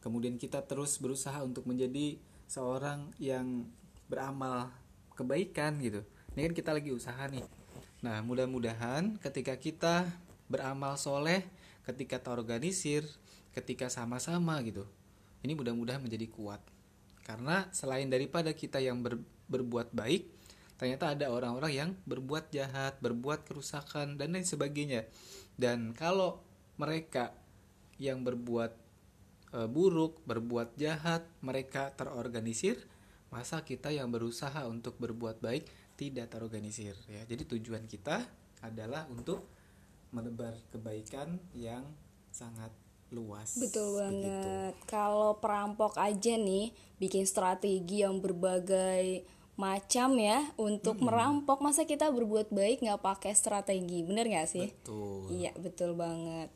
Kemudian 0.04 0.36
kita 0.36 0.64
terus 0.64 1.00
berusaha 1.00 1.40
untuk 1.40 1.64
menjadi 1.64 2.20
seorang 2.48 3.12
yang 3.16 3.68
beramal 4.08 4.68
kebaikan 5.16 5.80
gitu. 5.80 6.04
Ini 6.36 6.52
kan 6.52 6.54
kita 6.54 6.70
lagi 6.76 6.92
usaha 6.92 7.24
nih 7.28 7.63
Nah, 8.04 8.20
mudah-mudahan 8.20 9.16
ketika 9.16 9.56
kita 9.56 10.04
beramal 10.44 11.00
soleh, 11.00 11.40
ketika 11.88 12.20
terorganisir, 12.20 13.08
ketika 13.56 13.88
sama-sama 13.88 14.60
gitu, 14.60 14.84
ini 15.40 15.56
mudah-mudahan 15.56 16.04
menjadi 16.04 16.28
kuat. 16.28 16.60
Karena 17.24 17.64
selain 17.72 18.12
daripada 18.12 18.52
kita 18.52 18.76
yang 18.76 19.00
ber, 19.00 19.16
berbuat 19.48 19.96
baik, 19.96 20.28
ternyata 20.76 21.16
ada 21.16 21.32
orang-orang 21.32 21.72
yang 21.72 21.90
berbuat 22.04 22.52
jahat, 22.52 23.00
berbuat 23.00 23.48
kerusakan, 23.48 24.20
dan 24.20 24.36
lain 24.36 24.44
sebagainya. 24.44 25.08
Dan 25.56 25.96
kalau 25.96 26.44
mereka 26.76 27.32
yang 27.96 28.20
berbuat 28.20 28.76
e, 29.48 29.58
buruk, 29.64 30.20
berbuat 30.28 30.76
jahat, 30.76 31.24
mereka 31.40 31.88
terorganisir, 31.96 32.84
masa 33.32 33.64
kita 33.64 33.88
yang 33.88 34.12
berusaha 34.12 34.68
untuk 34.68 35.00
berbuat 35.00 35.40
baik 35.40 35.64
tidak 35.94 36.30
terorganisir 36.30 36.94
ya. 37.06 37.22
Jadi 37.26 37.46
tujuan 37.56 37.86
kita 37.86 38.22
adalah 38.62 39.06
untuk 39.10 39.46
menebar 40.14 40.54
kebaikan 40.70 41.38
yang 41.54 41.82
sangat 42.30 42.70
luas. 43.14 43.58
Betul 43.58 44.02
banget. 44.02 44.74
Kalau 44.86 45.38
perampok 45.38 45.98
aja 45.98 46.34
nih 46.34 46.74
bikin 46.98 47.26
strategi 47.26 48.02
yang 48.02 48.18
berbagai 48.18 49.26
macam 49.54 50.18
ya 50.18 50.50
untuk 50.58 50.98
hmm. 50.98 51.06
merampok 51.06 51.62
masa 51.62 51.86
kita 51.86 52.10
berbuat 52.10 52.50
baik 52.50 52.82
nggak 52.82 52.98
pakai 52.98 53.38
strategi 53.38 54.02
bener 54.02 54.26
nggak 54.26 54.50
sih 54.50 54.66
betul 54.66 55.30
iya 55.30 55.54
betul 55.54 55.94
banget 55.94 56.50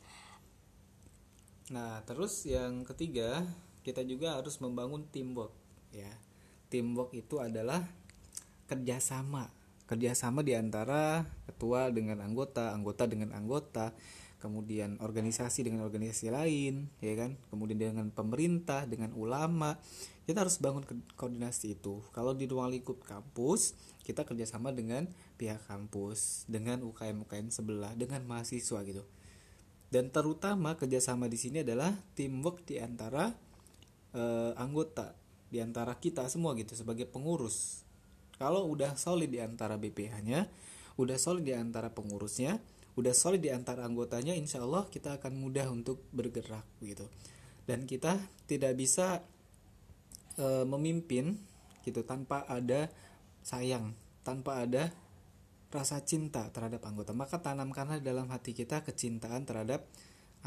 nah 1.71 2.03
terus 2.03 2.43
yang 2.43 2.83
ketiga 2.83 3.47
kita 3.87 4.03
juga 4.03 4.35
harus 4.35 4.59
membangun 4.59 5.07
teamwork 5.07 5.55
ya 5.95 6.11
teamwork 6.67 7.15
itu 7.15 7.39
adalah 7.39 7.87
kerjasama. 8.69 9.49
Kerjasama 9.89 10.45
di 10.45 10.53
antara 10.53 11.25
ketua 11.49 11.89
dengan 11.89 12.21
anggota 12.21 12.69
anggota 12.77 13.09
dengan 13.09 13.33
anggota 13.33 13.97
kemudian 14.39 14.95
organisasi 15.03 15.67
dengan 15.67 15.83
organisasi 15.83 16.29
lain 16.29 16.93
ya 17.01 17.17
kan? 17.17 17.35
Kemudian 17.49 17.81
dengan 17.81 18.13
pemerintah 18.13 18.85
dengan 18.85 19.17
ulama. 19.17 19.81
Kita 20.29 20.45
harus 20.45 20.61
bangun 20.61 20.85
koordinasi 21.17 21.81
itu. 21.81 22.05
Kalau 22.13 22.37
di 22.37 22.45
ruang 22.45 22.69
lingkup 22.69 23.01
kampus 23.01 23.73
kita 24.05 24.29
kerjasama 24.29 24.69
dengan 24.69 25.09
pihak 25.41 25.65
kampus 25.65 26.45
dengan 26.45 26.85
UKM 26.85 27.25
UKM 27.25 27.49
sebelah 27.49 27.97
dengan 27.97 28.21
mahasiswa 28.29 28.85
gitu. 28.85 29.01
Dan 29.89 30.13
terutama 30.13 30.77
kerjasama 30.77 31.25
di 31.25 31.41
sini 31.41 31.65
adalah 31.65 31.89
teamwork 32.13 32.61
di 32.61 32.77
antara 32.77 33.33
eh, 34.13 34.53
anggota 34.53 35.17
di 35.49 35.57
antara 35.57 35.97
kita 35.97 36.29
semua 36.29 36.53
gitu 36.53 36.77
sebagai 36.77 37.09
pengurus 37.09 37.88
kalau 38.39 38.71
udah 38.71 38.95
solid 38.95 39.27
di 39.27 39.43
antara 39.43 39.75
BPH-nya, 39.75 40.47
udah 40.95 41.17
solid 41.19 41.43
di 41.43 41.51
antara 41.51 41.91
pengurusnya, 41.91 42.55
udah 42.95 43.11
solid 43.11 43.43
di 43.43 43.51
antara 43.51 43.83
anggotanya, 43.83 44.31
insya 44.31 44.63
Allah 44.63 44.87
kita 44.87 45.19
akan 45.19 45.35
mudah 45.35 45.67
untuk 45.67 45.99
bergerak 46.15 46.63
gitu. 46.79 47.03
Dan 47.67 47.83
kita 47.83 48.15
tidak 48.47 48.79
bisa 48.79 49.27
e, 50.39 50.63
memimpin 50.63 51.35
gitu 51.83 52.07
tanpa 52.07 52.47
ada 52.47 52.87
sayang, 53.43 53.91
tanpa 54.23 54.63
ada 54.63 54.95
rasa 55.69 55.99
cinta 56.07 56.47
terhadap 56.49 56.79
anggota. 56.87 57.11
Maka 57.11 57.43
tanamkanlah 57.43 57.99
dalam 57.99 58.31
hati 58.31 58.55
kita 58.55 58.87
kecintaan 58.87 59.43
terhadap 59.43 59.83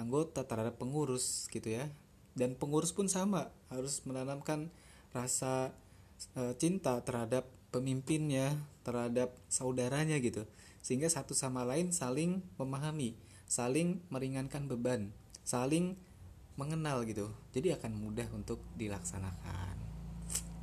anggota, 0.01 0.49
terhadap 0.49 0.81
pengurus 0.81 1.47
gitu 1.53 1.77
ya. 1.77 1.93
Dan 2.33 2.57
pengurus 2.57 2.97
pun 2.97 3.13
sama, 3.13 3.53
harus 3.69 4.01
menanamkan 4.09 4.73
rasa 5.13 5.77
e, 6.33 6.57
cinta 6.57 6.97
terhadap 7.05 7.45
pemimpinnya 7.73 8.61
terhadap 8.87 9.35
saudaranya 9.49 10.21
gitu. 10.21 10.45
Sehingga 10.85 11.09
satu 11.09 11.33
sama 11.33 11.65
lain 11.65 11.91
saling 11.91 12.45
memahami 12.61 13.17
saling 13.53 14.01
meringankan 14.09 14.65
beban 14.65 15.13
saling 15.45 16.01
mengenal 16.57 17.05
gitu. 17.05 17.29
Jadi 17.53 17.77
akan 17.77 17.93
mudah 18.01 18.25
untuk 18.33 18.65
dilaksanakan. 18.81 19.77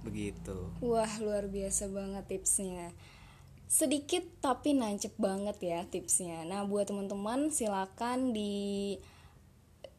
Begitu. 0.01 0.73
Wah 0.81 1.19
luar 1.21 1.45
biasa 1.51 1.85
banget 1.91 2.25
tipsnya. 2.25 2.89
Sedikit 3.69 4.25
tapi 4.41 4.73
nancep 4.73 5.13
banget 5.21 5.61
ya 5.61 5.85
tipsnya. 5.85 6.41
Nah 6.47 6.65
buat 6.65 6.89
teman-teman 6.89 7.53
silakan 7.53 8.33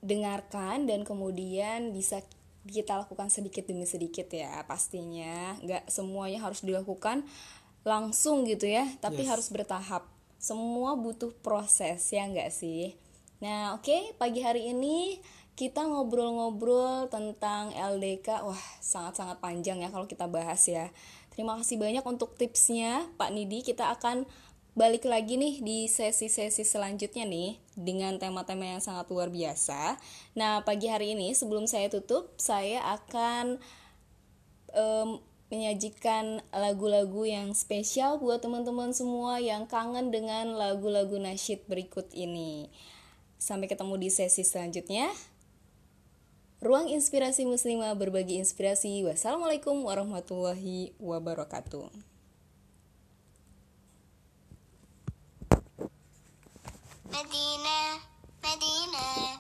didengarkan 0.02 0.90
dan 0.90 1.06
kemudian 1.06 1.94
bisa 1.94 2.26
kita 2.70 3.02
lakukan 3.02 3.28
sedikit 3.28 3.66
demi 3.66 3.84
sedikit 3.84 4.30
ya 4.30 4.62
pastinya. 4.64 5.58
Nggak 5.60 5.90
semuanya 5.90 6.40
harus 6.40 6.62
dilakukan 6.62 7.26
langsung 7.82 8.44
gitu 8.46 8.68
ya 8.68 8.86
tapi 9.02 9.26
Yes. 9.26 9.30
harus 9.34 9.46
bertahap. 9.50 10.06
Semua 10.40 10.96
butuh 10.96 11.34
proses 11.44 12.00
ya 12.08 12.24
nggak 12.24 12.50
sih? 12.54 12.96
Nah 13.44 13.76
oke 13.76 14.16
pagi 14.16 14.40
hari 14.40 14.72
ini 14.72 15.20
kita 15.58 15.84
ngobrol-ngobrol 15.84 17.12
tentang 17.12 17.68
LDK 17.76 18.40
wah 18.48 18.62
sangat-sangat 18.80 19.44
panjang 19.44 19.84
ya 19.84 19.92
kalau 19.92 20.08
kita 20.08 20.24
bahas 20.24 20.64
ya. 20.64 20.88
Terima 21.30 21.56
kasih 21.60 21.76
banyak 21.76 22.04
untuk 22.04 22.36
tipsnya 22.36 23.04
Pak 23.20 23.30
Nidi. 23.32 23.60
Kita 23.60 23.92
akan 23.92 24.24
balik 24.78 25.02
lagi 25.06 25.34
nih 25.34 25.60
di 25.60 25.78
sesi-sesi 25.90 26.62
selanjutnya 26.62 27.26
nih 27.26 27.58
dengan 27.74 28.16
tema-tema 28.22 28.78
yang 28.78 28.82
sangat 28.82 29.10
luar 29.10 29.28
biasa. 29.32 29.98
Nah, 30.38 30.62
pagi 30.62 30.86
hari 30.86 31.18
ini 31.18 31.34
sebelum 31.34 31.66
saya 31.66 31.90
tutup, 31.90 32.30
saya 32.38 32.78
akan 32.98 33.58
em, 34.70 35.08
menyajikan 35.50 36.46
lagu-lagu 36.54 37.26
yang 37.26 37.50
spesial 37.58 38.22
buat 38.22 38.38
teman-teman 38.38 38.94
semua 38.94 39.42
yang 39.42 39.66
kangen 39.66 40.14
dengan 40.14 40.54
lagu-lagu 40.54 41.18
nasyid 41.18 41.66
berikut 41.66 42.06
ini. 42.14 42.70
Sampai 43.42 43.66
ketemu 43.66 43.98
di 43.98 44.08
sesi 44.14 44.46
selanjutnya. 44.46 45.10
Ruang 46.60 46.92
Inspirasi 46.92 47.48
Muslimah 47.48 47.96
berbagi 47.96 48.36
inspirasi. 48.36 49.00
Wassalamualaikum 49.00 49.80
warahmatullahi 49.80 50.92
wabarakatuh. 51.00 52.09
مدينة 57.09 57.99
مدينة 58.43 59.39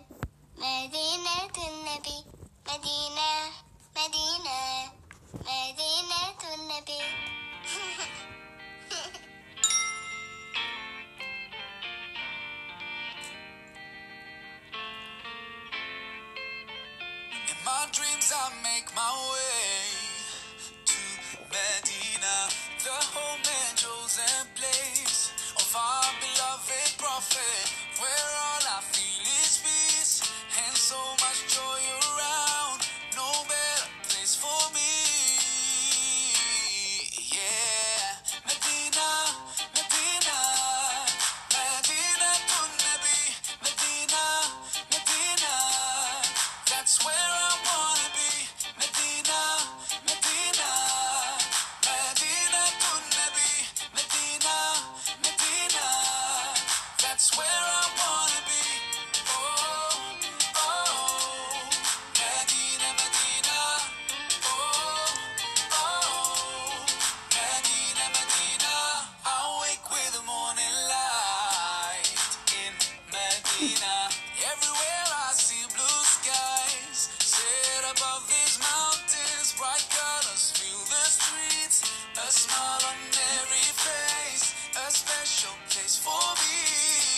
مدينة 0.57 1.55
النبي 1.67 2.19
مدينة 2.67 3.51
مدينة 3.97 4.91
مدينة 5.33 6.53
النبي 6.53 7.01
In 17.47 17.57
my 17.65 17.87
dreams, 17.91 18.31
I 18.33 18.49
make 18.63 18.87
my 18.95 19.11
way 19.31 19.85
to 20.85 20.97
Medina, 21.53 22.35
the 22.83 22.97
home 23.13 23.41
and 23.45 23.77
chosen 23.77 24.47
place 24.55 25.31
our 25.76 26.10
beloved 26.20 26.98
prophet, 26.98 27.64
where 28.00 28.30
all 28.42 28.64
I 28.78 28.80
feel 28.90 29.22
is 29.44 29.62
peace 29.62 30.22
and 30.66 30.76
so 30.76 30.98
much 31.22 31.46
joy 31.54 31.82
around. 32.10 32.80
No 33.14 33.30
better 33.46 33.86
place 34.08 34.34
for 34.34 34.74
me. 34.74 34.79
showcase 85.40 85.96
for 85.96 86.34
me. 86.36 87.09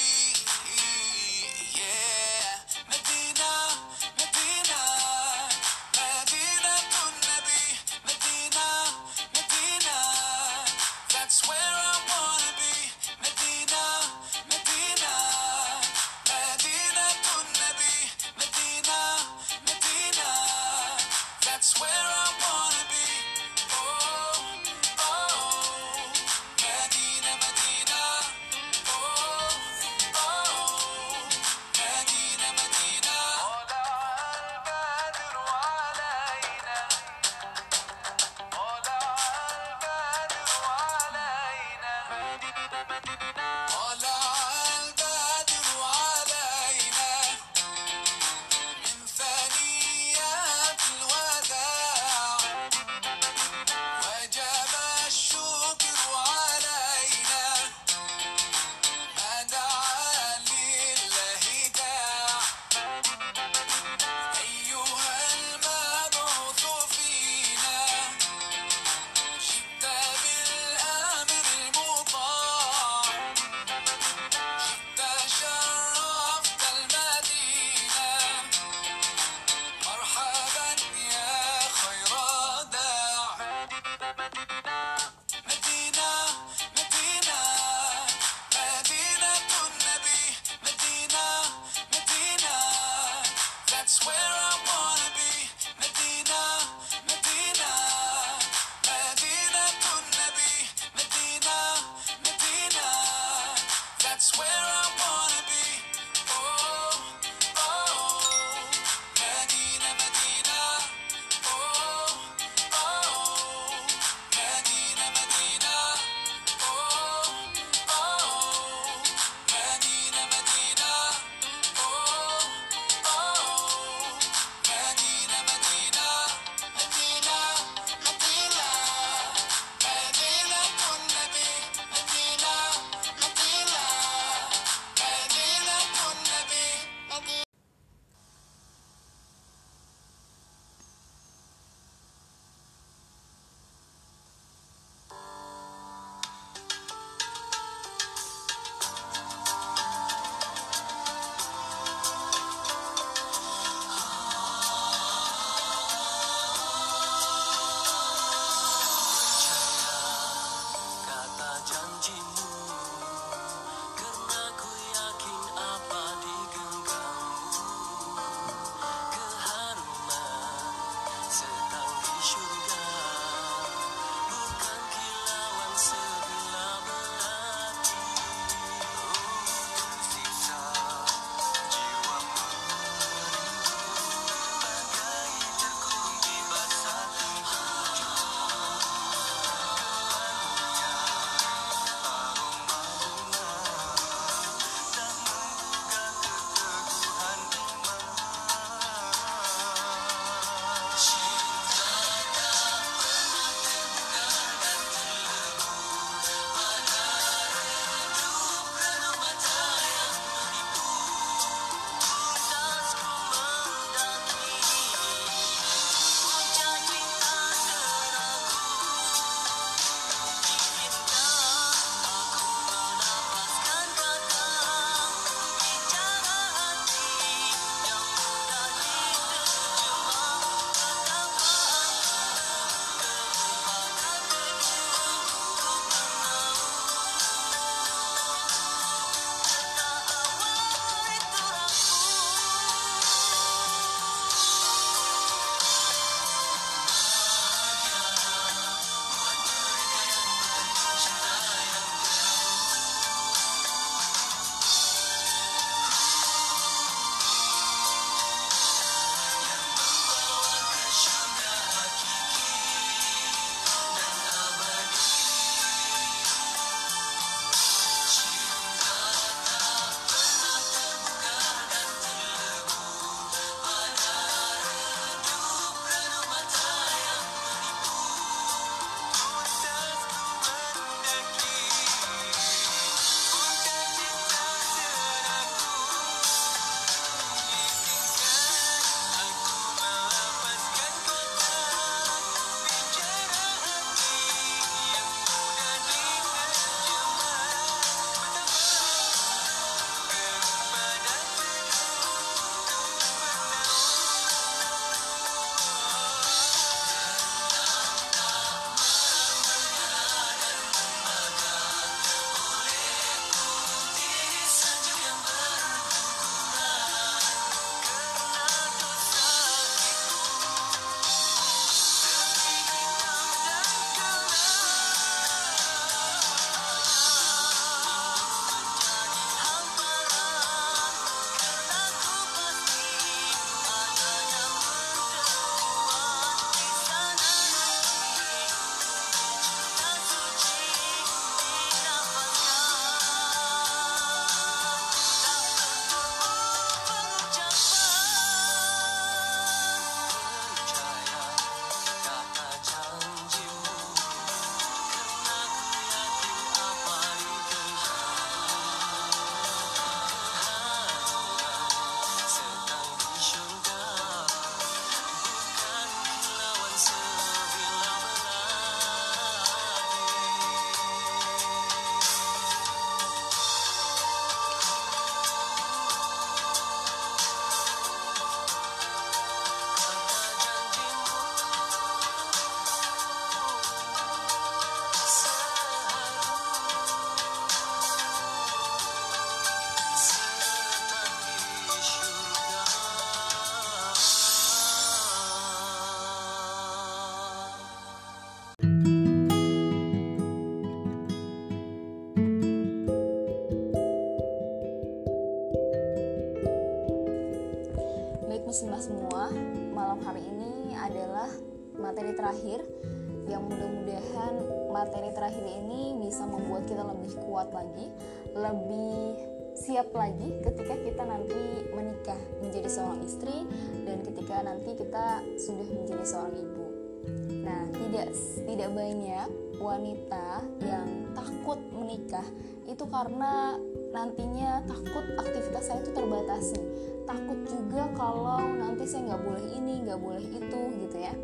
Menikah 432.22 432.70
itu 432.70 432.84
karena 432.86 433.58
nantinya 433.90 434.62
takut 434.64 435.04
aktivitas 435.18 435.62
saya 435.66 435.78
itu 435.82 435.90
terbatasi. 435.92 436.60
Takut 437.02 437.38
juga 437.50 437.90
kalau 437.98 438.40
nanti 438.54 438.86
saya 438.86 439.12
nggak 439.12 439.22
boleh 439.26 439.44
ini 439.58 439.72
nggak 439.82 440.00
boleh 440.00 440.24
itu 440.24 440.60
gitu 440.86 440.96
ya. 441.02 441.14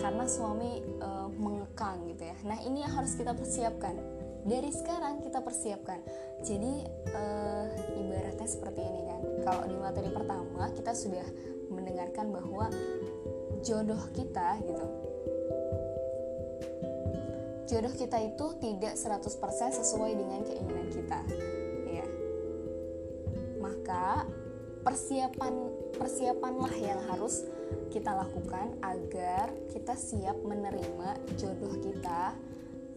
Karena 0.00 0.24
suami 0.24 0.80
e, 0.80 1.08
mengekang 1.36 2.08
gitu 2.08 2.24
ya. 2.24 2.36
Nah 2.48 2.58
ini 2.64 2.82
yang 2.82 2.92
harus 2.96 3.12
kita 3.14 3.36
persiapkan. 3.36 3.94
Dari 4.44 4.68
sekarang 4.72 5.24
kita 5.24 5.40
persiapkan. 5.44 6.00
Jadi 6.42 6.72
e, 7.12 7.24
ibaratnya 8.00 8.48
seperti 8.48 8.80
ini 8.80 9.00
kan. 9.06 9.20
Kalau 9.44 9.64
di 9.68 9.76
materi 9.76 10.10
pertama 10.10 10.72
kita 10.72 10.96
sudah 10.96 11.26
mendengarkan 11.68 12.32
bahwa 12.32 12.72
jodoh 13.64 14.00
kita 14.12 14.60
gitu 14.64 15.13
jodoh 17.64 17.94
kita 17.96 18.20
itu 18.20 18.46
tidak 18.60 18.94
100% 18.96 19.80
sesuai 19.80 20.12
dengan 20.12 20.40
keinginan 20.44 20.88
kita. 20.92 21.20
Ya 21.88 22.06
maka 23.64 24.28
persiapan 24.84 25.72
persiapanlah 25.96 26.74
yang 26.76 27.00
harus 27.08 27.48
kita 27.88 28.12
lakukan 28.12 28.76
agar 28.84 29.48
kita 29.72 29.96
siap 29.96 30.36
menerima 30.44 31.16
jodoh 31.40 31.72
kita 31.80 32.36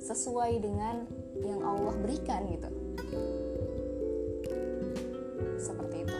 sesuai 0.03 0.59
dengan 0.59 1.07
yang 1.39 1.63
Allah 1.63 1.95
berikan 2.03 2.43
gitu. 2.51 2.69
Seperti 5.55 5.95
itu. 6.03 6.17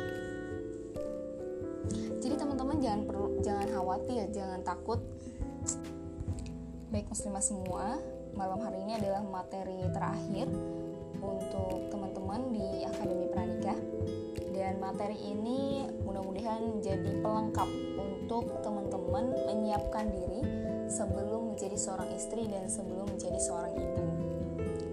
Jadi 2.24 2.36
teman-teman 2.40 2.78
jangan 2.80 3.02
perlu 3.04 3.28
jangan 3.44 3.68
khawatir 3.68 4.32
jangan 4.32 4.64
takut. 4.64 5.04
Baik 6.88 7.12
muslimah 7.12 7.44
semua 7.44 8.00
malam 8.38 8.62
hari 8.62 8.86
ini 8.86 9.02
adalah 9.02 9.26
materi 9.26 9.82
terakhir 9.90 10.46
untuk 11.26 11.90
teman-teman 11.90 12.54
di 12.54 12.86
Akademi 12.86 13.26
Pranikah 13.34 13.80
dan 14.54 14.78
materi 14.78 15.18
ini 15.18 15.90
mudah-mudahan 16.06 16.78
jadi 16.78 17.18
pelengkap 17.26 17.66
untuk 17.98 18.62
teman-teman 18.62 19.34
menyiapkan 19.50 20.14
diri 20.14 20.46
sebelum 20.86 21.58
menjadi 21.58 21.82
seorang 21.82 22.14
istri 22.14 22.46
dan 22.46 22.70
sebelum 22.70 23.10
menjadi 23.10 23.42
seorang 23.42 23.74
ibu. 23.74 24.06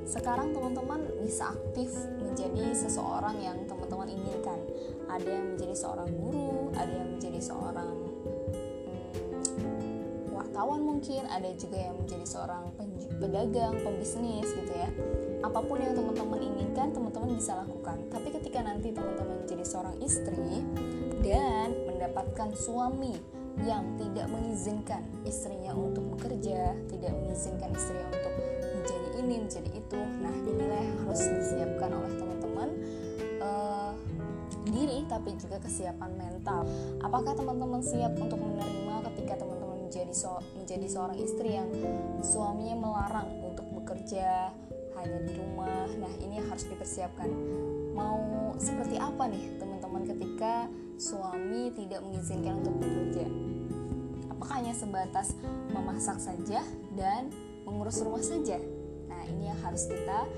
Sekarang 0.08 0.56
teman-teman 0.56 1.04
bisa 1.20 1.52
aktif 1.52 1.92
menjadi 2.24 2.72
seseorang 2.72 3.36
yang 3.44 3.60
teman-teman 3.68 4.08
inginkan. 4.08 4.56
Ada 5.04 5.28
yang 5.28 5.46
menjadi 5.52 5.76
seorang 5.76 6.08
guru, 6.16 6.72
ada 6.80 6.92
yang 6.92 7.08
menjadi 7.20 7.40
seorang 7.44 7.92
wartawan 10.54 10.86
mungkin 10.86 11.26
ada 11.26 11.50
juga 11.58 11.82
yang 11.82 11.98
menjadi 11.98 12.22
seorang 12.30 12.70
pedagang 13.20 13.76
pembisnis 13.82 14.48
gitu 14.52 14.72
ya. 14.72 14.88
Apa 15.44 15.60
pun 15.60 15.76
yang 15.80 15.92
teman-teman 15.92 16.40
inginkan 16.40 16.90
teman-teman 16.92 17.36
bisa 17.36 17.58
lakukan. 17.60 18.00
Tapi 18.08 18.28
ketika 18.40 18.64
nanti 18.64 18.90
teman-teman 18.90 19.44
menjadi 19.44 19.64
seorang 19.64 19.96
istri 20.00 20.64
dan 21.20 21.72
mendapatkan 21.88 22.52
suami 22.56 23.16
yang 23.62 23.86
tidak 23.94 24.26
mengizinkan 24.34 25.06
istrinya 25.22 25.70
untuk 25.78 26.02
bekerja 26.18 26.74
tidak 26.90 27.14
mengizinkan 27.22 27.70
istrinya 27.70 28.10
untuk 28.10 28.34
menjadi 28.34 29.08
ini 29.22 29.34
menjadi 29.46 29.70
itu 29.78 30.00
nah 30.18 30.34
inilah 30.42 30.80
yang 30.82 30.98
harus 31.06 31.22
disiapkan 31.22 31.90
oleh 31.94 32.12
teman-teman 32.18 32.68
uh, 33.38 33.94
diri 34.66 35.06
tapi 35.06 35.36
juga 35.38 35.60
kesiapan 35.62 36.10
mental. 36.18 36.66
Apakah 37.04 37.36
teman-teman 37.36 37.84
siap 37.84 38.16
untuk 38.18 38.40
menerima 38.40 38.83
so 40.14 40.38
menjadi 40.54 40.86
seorang 40.86 41.18
istri 41.18 41.58
yang 41.58 41.66
suaminya 42.22 42.78
melarang 42.78 43.28
untuk 43.42 43.66
bekerja 43.82 44.54
hanya 44.94 45.18
di 45.26 45.34
rumah. 45.34 45.90
Nah, 45.98 46.12
ini 46.22 46.38
yang 46.38 46.46
harus 46.46 46.64
dipersiapkan. 46.70 47.26
Mau 47.98 48.54
seperti 48.56 48.94
apa 48.94 49.26
nih 49.26 49.58
teman-teman 49.58 50.06
ketika 50.06 50.70
suami 50.96 51.74
tidak 51.74 52.00
mengizinkan 52.06 52.62
untuk 52.62 52.78
bekerja? 52.78 53.26
Apakah 54.30 54.62
hanya 54.62 54.74
sebatas 54.78 55.34
memasak 55.74 56.22
saja 56.22 56.62
dan 56.94 57.34
mengurus 57.66 57.98
rumah 58.06 58.22
saja? 58.22 58.62
Nah, 59.10 59.22
ini 59.26 59.50
yang 59.50 59.58
harus 59.66 59.90
kita 59.90 60.30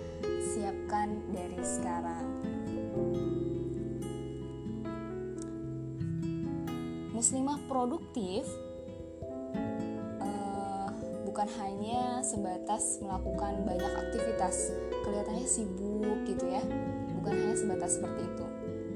siapkan 0.57 1.21
dari 1.37 1.61
sekarang. 1.61 2.25
Muslimah 7.13 7.61
produktif 7.69 8.45
bukan 11.37 11.53
hanya 11.61 12.25
sebatas 12.25 12.97
melakukan 13.05 13.61
banyak 13.69 13.93
aktivitas. 14.09 14.73
Kelihatannya 15.05 15.45
sibuk 15.45 16.25
gitu 16.25 16.49
ya. 16.49 16.65
Bukan 17.21 17.29
hanya 17.29 17.53
sebatas 17.53 18.01
seperti 18.01 18.25
itu. 18.25 18.47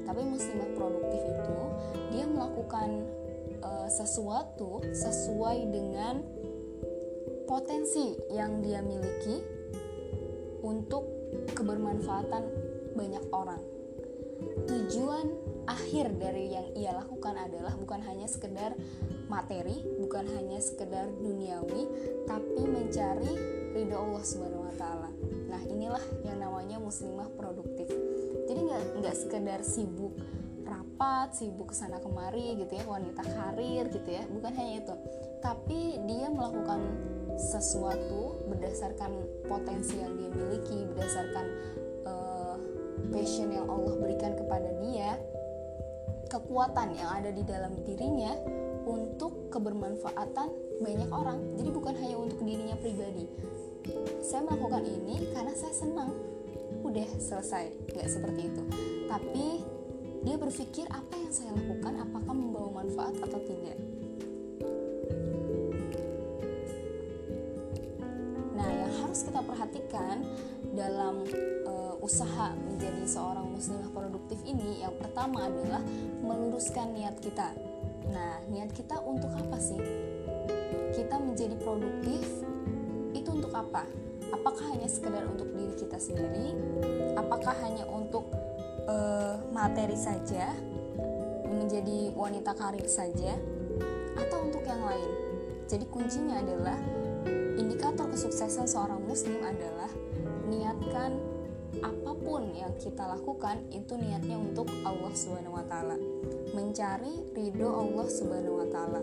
Tapi 0.09 0.25
muslimah 0.25 0.73
produktif 0.73 1.21
itu 1.21 1.59
dia 2.09 2.25
melakukan 2.25 3.05
uh, 3.61 3.85
sesuatu 3.93 4.81
sesuai 4.89 5.69
dengan 5.69 6.25
potensi 7.45 8.17
yang 8.33 8.65
dia 8.65 8.81
miliki 8.81 9.37
untuk 10.65 11.05
kebermanfaatan 11.53 12.41
banyak 12.97 13.21
orang. 13.29 13.61
Tujuan 14.65 15.29
akhir 15.69 16.17
dari 16.17 16.53
yang 16.53 16.67
ia 16.73 16.91
lakukan 16.95 17.37
adalah 17.37 17.73
bukan 17.77 18.01
hanya 18.05 18.25
sekedar 18.25 18.73
materi, 19.29 19.79
bukan 20.01 20.27
hanya 20.35 20.59
sekedar 20.59 21.07
duniawi, 21.21 21.87
tapi 22.27 22.61
mencari 22.67 23.31
ridho 23.71 23.95
Allah 23.95 24.23
Subhanahu 24.25 24.67
wa 24.67 24.75
taala. 24.75 25.09
Nah, 25.47 25.61
inilah 25.67 26.03
yang 26.27 26.39
namanya 26.39 26.77
muslimah 26.79 27.31
produktif. 27.35 27.87
Jadi 28.47 28.59
nggak 28.67 28.83
nggak 28.99 29.15
sekedar 29.15 29.59
sibuk 29.63 30.15
rapat, 30.67 31.35
sibuk 31.35 31.71
ke 31.71 31.75
sana 31.75 31.99
kemari 31.99 32.55
gitu 32.59 32.79
ya, 32.79 32.83
wanita 32.87 33.23
karir 33.23 33.87
gitu 33.91 34.09
ya, 34.09 34.23
bukan 34.27 34.51
hanya 34.55 34.73
itu. 34.83 34.95
Tapi 35.43 35.99
dia 36.07 36.27
melakukan 36.31 36.79
sesuatu 37.39 38.37
berdasarkan 38.51 39.11
potensi 39.47 39.99
yang 39.99 40.13
dia 40.19 40.29
miliki, 40.31 40.85
berdasarkan 40.93 41.45
uh, 42.05 42.55
passion 43.11 43.49
yang 43.51 43.67
Allah 43.67 43.95
berikan 43.97 44.35
kepada 44.37 44.69
dia, 44.83 45.17
kekuatan 46.31 46.95
yang 46.95 47.11
ada 47.11 47.27
di 47.35 47.43
dalam 47.43 47.75
dirinya 47.83 48.31
untuk 48.87 49.51
kebermanfaatan 49.51 50.47
banyak 50.79 51.11
orang. 51.11 51.59
Jadi 51.59 51.69
bukan 51.75 51.93
hanya 51.99 52.15
untuk 52.15 52.39
dirinya 52.39 52.79
pribadi. 52.79 53.27
Saya 54.23 54.47
melakukan 54.47 54.87
ini 54.87 55.27
karena 55.35 55.51
saya 55.51 55.75
senang. 55.75 56.15
Udah 56.87 57.03
selesai, 57.19 57.75
nggak 57.91 58.07
seperti 58.07 58.47
itu. 58.47 58.63
Tapi 59.11 59.47
dia 60.23 60.35
berpikir 60.39 60.87
apa 60.87 61.13
yang 61.19 61.31
saya 61.35 61.51
lakukan 61.51 61.99
apakah 61.99 62.33
membawa 62.33 62.69
manfaat 62.79 63.19
atau 63.19 63.39
tidak. 63.43 63.77
Nah, 68.55 68.69
yang 68.71 68.93
harus 69.03 69.19
kita 69.27 69.41
perhatikan 69.43 70.23
dalam 70.71 71.27
uh, 71.67 71.95
usaha 71.99 72.55
menjadi 72.55 73.03
seorang 73.03 73.51
muslimah 73.51 73.91
produktif 73.91 74.39
ini 74.47 74.81
yang 74.81 74.95
pertama 74.95 75.51
adalah 75.51 75.83
meluruskan 76.23 76.95
niat 76.95 77.19
kita 77.19 77.51
Nah, 78.11 78.43
niat 78.51 78.75
kita 78.75 78.99
untuk 79.07 79.31
apa 79.31 79.57
sih? 79.57 79.79
Kita 80.91 81.15
menjadi 81.21 81.55
produktif 81.63 82.21
itu 83.15 83.29
untuk 83.31 83.55
apa? 83.55 83.87
Apakah 84.31 84.75
hanya 84.75 84.87
sekedar 84.91 85.23
untuk 85.27 85.47
diri 85.55 85.75
kita 85.79 85.95
sendiri? 85.95 86.55
Apakah 87.15 87.55
hanya 87.63 87.87
untuk 87.87 88.27
uh, 88.87 89.39
materi 89.55 89.95
saja? 89.95 90.51
Menjadi 91.47 92.11
wanita 92.15 92.51
karir 92.55 92.87
saja? 92.87 93.39
Atau 94.19 94.51
untuk 94.51 94.63
yang 94.67 94.83
lain? 94.83 95.11
Jadi 95.71 95.87
kuncinya 95.87 96.43
adalah 96.43 96.75
indikator 97.55 98.11
kesuksesan 98.11 98.67
seorang 98.67 98.99
muslim 99.07 99.39
adalah 99.39 99.87
niatkan 100.51 101.15
apa 101.79 102.11
pun 102.19 102.51
yang 102.51 102.75
kita 102.75 103.07
lakukan 103.07 103.63
itu 103.71 103.95
niatnya 103.95 104.35
untuk 104.35 104.67
Allah 104.83 105.13
Subhanahu 105.15 105.55
wa 105.55 105.63
taala. 105.63 105.95
Mencari 106.51 107.31
ridho 107.31 107.71
Allah 107.71 108.07
Subhanahu 108.11 108.59
wa 108.59 108.67
taala. 108.67 109.01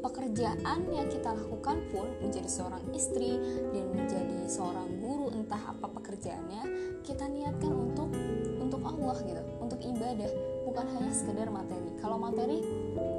Pekerjaan 0.00 0.80
yang 0.88 1.08
kita 1.12 1.36
lakukan 1.36 1.76
pun 1.92 2.08
menjadi 2.24 2.48
seorang 2.48 2.80
istri 2.96 3.36
dan 3.76 3.84
menjadi 3.92 4.48
seorang 4.48 4.88
guru 5.02 5.34
entah 5.36 5.60
apa 5.60 5.86
pekerjaannya, 6.00 6.62
kita 7.04 7.28
niatkan 7.28 7.74
untuk 7.74 8.08
untuk 8.56 8.80
Allah 8.86 9.18
gitu, 9.26 9.42
untuk 9.60 9.80
ibadah, 9.82 10.30
bukan 10.64 10.86
hanya 10.96 11.12
sekedar 11.12 11.48
materi 11.50 11.86
kalau 12.02 12.18
materi 12.18 12.58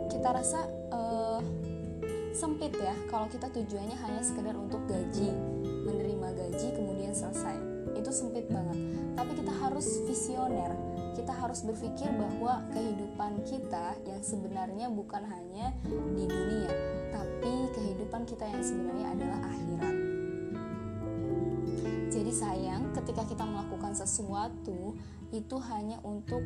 kita 0.08 0.30
rasa 0.32 0.64
uh, 0.96 1.42
sempit 2.32 2.76
ya 2.78 2.94
kalau 3.10 3.26
kita 3.28 3.50
tujuannya 3.50 3.98
hanya 3.98 4.22
sekedar 4.22 4.54
untuk 4.54 4.80
gaji 4.86 5.34
menerima 5.98 6.28
gaji 6.38 6.68
kemudian 6.78 7.14
selesai 7.18 7.58
itu 7.98 8.14
sempit 8.14 8.46
banget 8.54 8.78
tapi 9.18 9.34
kita 9.34 9.54
harus 9.58 10.06
visioner 10.06 10.78
kita 11.18 11.34
harus 11.34 11.66
berpikir 11.66 12.14
bahwa 12.14 12.62
kehidupan 12.70 13.42
kita 13.42 13.98
yang 14.06 14.22
sebenarnya 14.22 14.86
bukan 14.94 15.26
hanya 15.26 15.74
di 16.14 16.30
dunia, 16.30 16.70
tapi 17.10 17.74
kehidupan 17.74 18.22
kita 18.30 18.46
yang 18.46 18.62
sebenarnya 18.62 19.08
adalah 19.18 19.40
akhirat. 19.50 19.96
Jadi 22.14 22.32
sayang 22.32 22.94
ketika 22.94 23.26
kita 23.26 23.44
melakukan 23.50 23.98
sesuatu 23.98 24.94
itu 25.34 25.56
hanya 25.74 25.98
untuk 26.06 26.40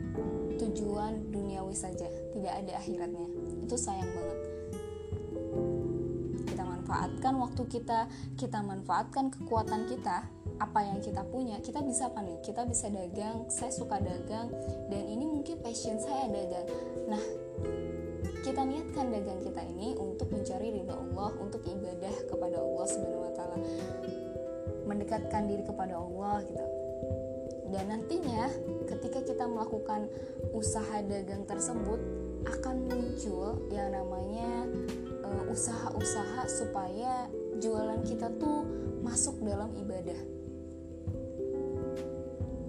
tujuan 0.55 1.29
duniawi 1.29 1.75
saja, 1.75 2.07
tidak 2.31 2.53
ada 2.63 2.79
akhiratnya. 2.79 3.27
Itu 3.67 3.75
sayang 3.75 4.07
banget. 4.07 4.50
Manfaatkan 6.91 7.39
waktu 7.39 7.63
kita, 7.71 7.99
kita 8.35 8.59
manfaatkan 8.59 9.31
kekuatan 9.31 9.87
kita 9.87 10.27
apa 10.59 10.79
yang 10.83 10.99
kita 10.99 11.23
punya 11.23 11.55
kita 11.63 11.79
bisa 11.79 12.11
apa 12.11 12.19
nih? 12.19 12.35
Kita 12.43 12.67
bisa 12.67 12.91
dagang 12.91 13.47
saya 13.47 13.71
suka 13.71 13.95
dagang 14.03 14.51
dan 14.91 15.03
ini 15.07 15.23
mungkin 15.23 15.55
passion 15.63 15.95
saya 16.03 16.27
dagang. 16.27 16.67
Nah 17.07 17.23
kita 18.43 18.67
niatkan 18.67 19.07
dagang 19.07 19.39
kita 19.39 19.63
ini 19.71 19.95
untuk 19.95 20.35
mencari 20.35 20.67
ridho 20.83 20.91
Allah 20.91 21.31
untuk 21.39 21.63
ibadah 21.63 22.15
kepada 22.27 22.59
Allah 22.59 22.85
subhanahu 22.91 23.23
wa 23.23 23.33
taala. 23.39 23.57
Mendekatkan 24.83 25.47
diri 25.47 25.63
kepada 25.63 25.95
Allah 25.95 26.43
gitu. 26.43 26.65
Dan 27.71 27.87
nantinya 27.87 28.51
ketika 28.91 29.23
kita 29.23 29.47
melakukan 29.47 30.11
usaha 30.51 30.99
dagang 31.07 31.47
tersebut 31.47 32.20
akan 32.45 32.75
muncul 32.89 33.57
yang 33.69 33.93
namanya 33.93 34.65
eh, 35.25 35.43
usaha-usaha 35.51 36.47
supaya 36.49 37.29
jualan 37.61 38.01
kita 38.05 38.29
tuh 38.41 38.65
masuk 39.01 39.37
dalam 39.41 39.69
ibadah. 39.77 40.19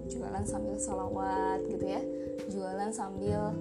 Jualan 0.09 0.45
sambil 0.45 0.75
sholawat 0.77 1.65
gitu 1.69 1.85
ya. 1.85 2.01
Jualan 2.49 2.91
sambil 2.91 3.53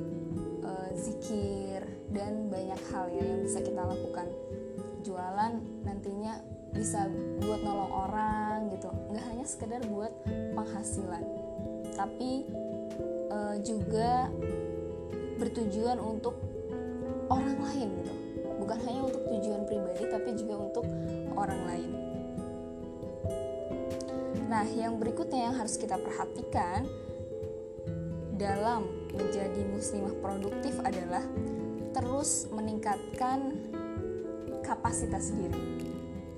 uh, 0.64 0.90
zikir 0.96 1.84
dan 2.10 2.50
banyak 2.50 2.80
hal 2.92 3.08
ya 3.12 3.24
yang 3.24 3.40
bisa 3.44 3.60
kita 3.62 3.80
lakukan. 3.84 4.28
Jualan 5.06 5.52
nantinya 5.86 6.40
bisa 6.72 7.08
buat 7.40 7.60
nolong 7.62 7.92
orang 7.92 8.58
gitu. 8.72 8.88
Nggak 9.12 9.24
hanya 9.32 9.44
sekedar 9.48 9.80
buat 9.88 10.12
penghasilan 10.56 11.24
tapi 11.92 12.48
uh, 13.30 13.56
juga 13.60 14.32
bertujuan 15.42 15.98
untuk 15.98 16.38
orang 17.26 17.58
lain 17.58 17.88
gitu 17.98 18.14
bukan 18.62 18.78
hanya 18.86 19.00
untuk 19.10 19.22
tujuan 19.26 19.66
pribadi 19.66 20.04
tapi 20.06 20.30
juga 20.38 20.54
untuk 20.70 20.86
orang 21.34 21.62
lain 21.66 21.90
Nah, 24.52 24.68
yang 24.68 25.00
berikutnya 25.00 25.48
yang 25.48 25.56
harus 25.56 25.80
kita 25.80 25.96
perhatikan 25.96 26.84
dalam 28.36 28.84
menjadi 29.16 29.64
muslimah 29.64 30.12
produktif 30.20 30.76
adalah 30.84 31.24
terus 31.96 32.52
meningkatkan 32.52 33.56
kapasitas 34.60 35.32
diri. 35.32 35.88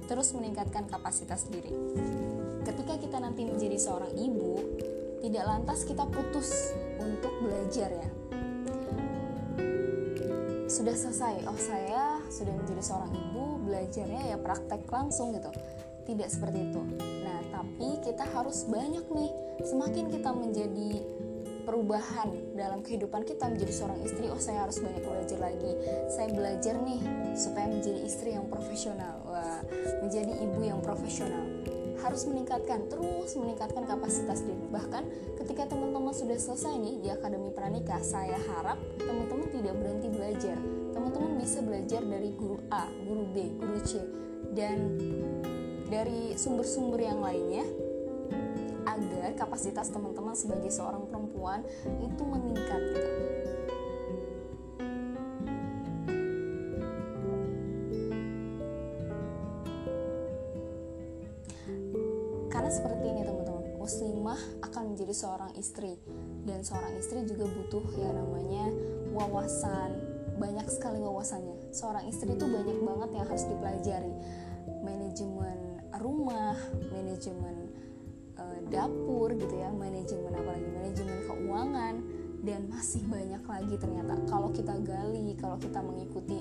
Terus 0.07 0.31
meningkatkan 0.31 0.87
kapasitas 0.87 1.51
diri. 1.51 1.75
Ketika 2.63 3.03
kita 3.03 3.19
nanti 3.19 3.51
menjadi 3.51 3.83
seorang 3.83 4.15
ibu, 4.15 4.63
tidak 5.19 5.51
lantas 5.51 5.83
kita 5.83 6.07
putus 6.07 6.71
untuk 7.03 7.35
belajar 7.43 7.99
ya. 7.99 8.11
Sudah 10.65 10.97
selesai, 10.97 11.45
oh 11.45 11.59
saya 11.61 12.19
sudah 12.33 12.55
menjadi 12.57 12.81
seorang 12.81 13.13
ibu, 13.13 13.61
belajarnya 13.69 14.33
ya 14.33 14.37
praktek 14.41 14.89
langsung 14.89 15.37
gitu. 15.37 15.53
Tidak 16.05 16.29
seperti 16.29 16.73
itu. 16.73 16.83
Tapi 17.55 17.89
kita 18.05 18.25
harus 18.35 18.67
banyak 18.69 19.07
nih 19.09 19.31
semakin 19.63 20.11
kita 20.11 20.31
menjadi 20.35 21.01
perubahan 21.65 22.29
dalam 22.53 22.85
kehidupan 22.85 23.25
kita 23.25 23.49
menjadi 23.49 23.73
seorang 23.73 24.05
istri 24.05 24.29
oh 24.29 24.37
saya 24.37 24.69
harus 24.69 24.83
banyak 24.83 25.01
belajar 25.01 25.39
lagi. 25.41 25.73
Saya 26.13 26.29
belajar 26.35 26.75
nih 26.83 27.01
supaya 27.39 27.71
menjadi 27.71 28.01
istri 28.05 28.35
yang 28.35 28.51
profesional. 28.51 29.23
Wah 29.25 29.63
menjadi 30.03 30.33
ibu 30.45 30.61
yang 30.61 30.83
profesional 30.85 31.54
harus 32.05 32.29
meningkatkan 32.29 32.85
terus 32.93 33.33
meningkatkan 33.41 33.89
kapasitas 33.89 34.45
diri 34.45 34.69
bahkan 34.69 35.09
ketika 35.41 35.73
teman-teman 35.73 36.13
sudah 36.13 36.37
selesai 36.37 36.77
nih 36.77 36.95
di 37.01 37.09
akademi 37.09 37.49
pranikah 37.49 38.05
saya 38.05 38.37
harap 38.53 38.77
teman-teman 39.01 39.49
tidak 39.49 39.73
berhenti 39.81 40.13
belajar 40.13 40.61
teman-teman 40.93 41.41
bisa 41.41 41.65
belajar 41.65 42.05
dari 42.05 42.31
guru 42.37 42.61
A 42.69 42.85
guru 43.09 43.25
B 43.33 43.57
guru 43.57 43.81
C 43.81 44.05
dan 44.53 45.01
dari 45.89 46.37
sumber-sumber 46.37 47.01
yang 47.01 47.25
lainnya 47.25 47.65
agar 48.85 49.35
kapasitas 49.35 49.89
teman-teman 49.91 50.37
sebagai 50.37 50.69
seorang 50.71 51.09
perempuan 51.09 51.65
itu 52.05 52.23
meningkat 52.23 52.81
gitu. 52.95 53.11
Karena 62.65 62.81
seperti 62.81 63.13
ini 63.13 63.21
teman-teman, 63.29 63.77
muslimah 63.77 64.41
akan 64.65 64.97
menjadi 64.97 65.13
seorang 65.13 65.53
istri. 65.61 66.01
Dan 66.49 66.65
seorang 66.65 66.97
istri 66.97 67.21
juga 67.29 67.45
butuh 67.45 67.93
yang 68.01 68.17
namanya 68.17 68.73
wawasan, 69.13 69.93
banyak 70.41 70.65
sekali 70.73 70.97
wawasannya. 70.97 71.77
Seorang 71.77 72.09
istri 72.09 72.33
itu 72.33 72.49
banyak 72.49 72.81
banget 72.81 73.11
yang 73.21 73.29
harus 73.29 73.45
dipelajari. 73.53 74.17
Manajemen 74.81 75.85
rumah, 76.01 76.57
manajemen 76.89 77.69
uh, 78.41 78.59
dapur 78.73 79.37
gitu 79.37 79.61
ya, 79.61 79.69
manajemen 79.69 80.33
apalagi 80.33 80.65
manajemen 80.73 81.21
keuangan. 81.29 81.95
Dan 82.49 82.73
masih 82.73 83.05
banyak 83.05 83.45
lagi 83.45 83.77
ternyata. 83.77 84.17
Kalau 84.25 84.49
kita 84.49 84.73
gali, 84.81 85.37
kalau 85.37 85.61
kita 85.61 85.85
mengikuti 85.85 86.41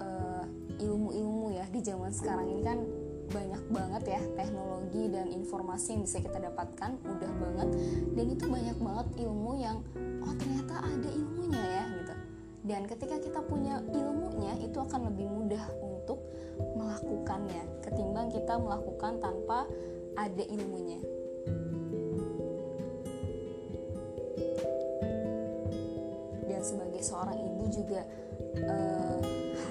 uh, 0.00 0.48
ilmu-ilmu 0.80 1.52
ya 1.52 1.68
di 1.68 1.84
zaman 1.84 2.16
sekarang 2.16 2.48
ini 2.48 2.64
kan 2.64 3.03
banyak 3.34 3.62
banget 3.74 4.02
ya 4.14 4.20
teknologi 4.38 5.10
dan 5.10 5.26
informasi 5.34 5.98
yang 5.98 6.02
bisa 6.06 6.22
kita 6.22 6.38
dapatkan 6.38 6.90
mudah 7.02 7.32
banget 7.42 7.68
dan 8.14 8.26
itu 8.30 8.44
banyak 8.46 8.78
banget 8.78 9.06
ilmu 9.26 9.52
yang 9.58 9.82
oh 10.22 10.34
ternyata 10.38 10.86
ada 10.86 11.08
ilmunya 11.10 11.58
ya 11.58 11.84
gitu 11.98 12.14
dan 12.64 12.86
ketika 12.86 13.18
kita 13.18 13.40
punya 13.42 13.82
ilmunya 13.90 14.54
itu 14.62 14.78
akan 14.78 15.10
lebih 15.10 15.26
mudah 15.26 15.66
untuk 15.82 16.22
melakukannya 16.78 17.62
ketimbang 17.82 18.30
kita 18.30 18.54
melakukan 18.56 19.18
tanpa 19.18 19.66
ada 20.14 20.44
ilmunya. 20.46 21.02
Dan 26.46 26.60
sebagai 26.62 27.02
seorang 27.02 27.38
ibu 27.42 27.64
juga 27.68 28.06
uh, 28.62 29.18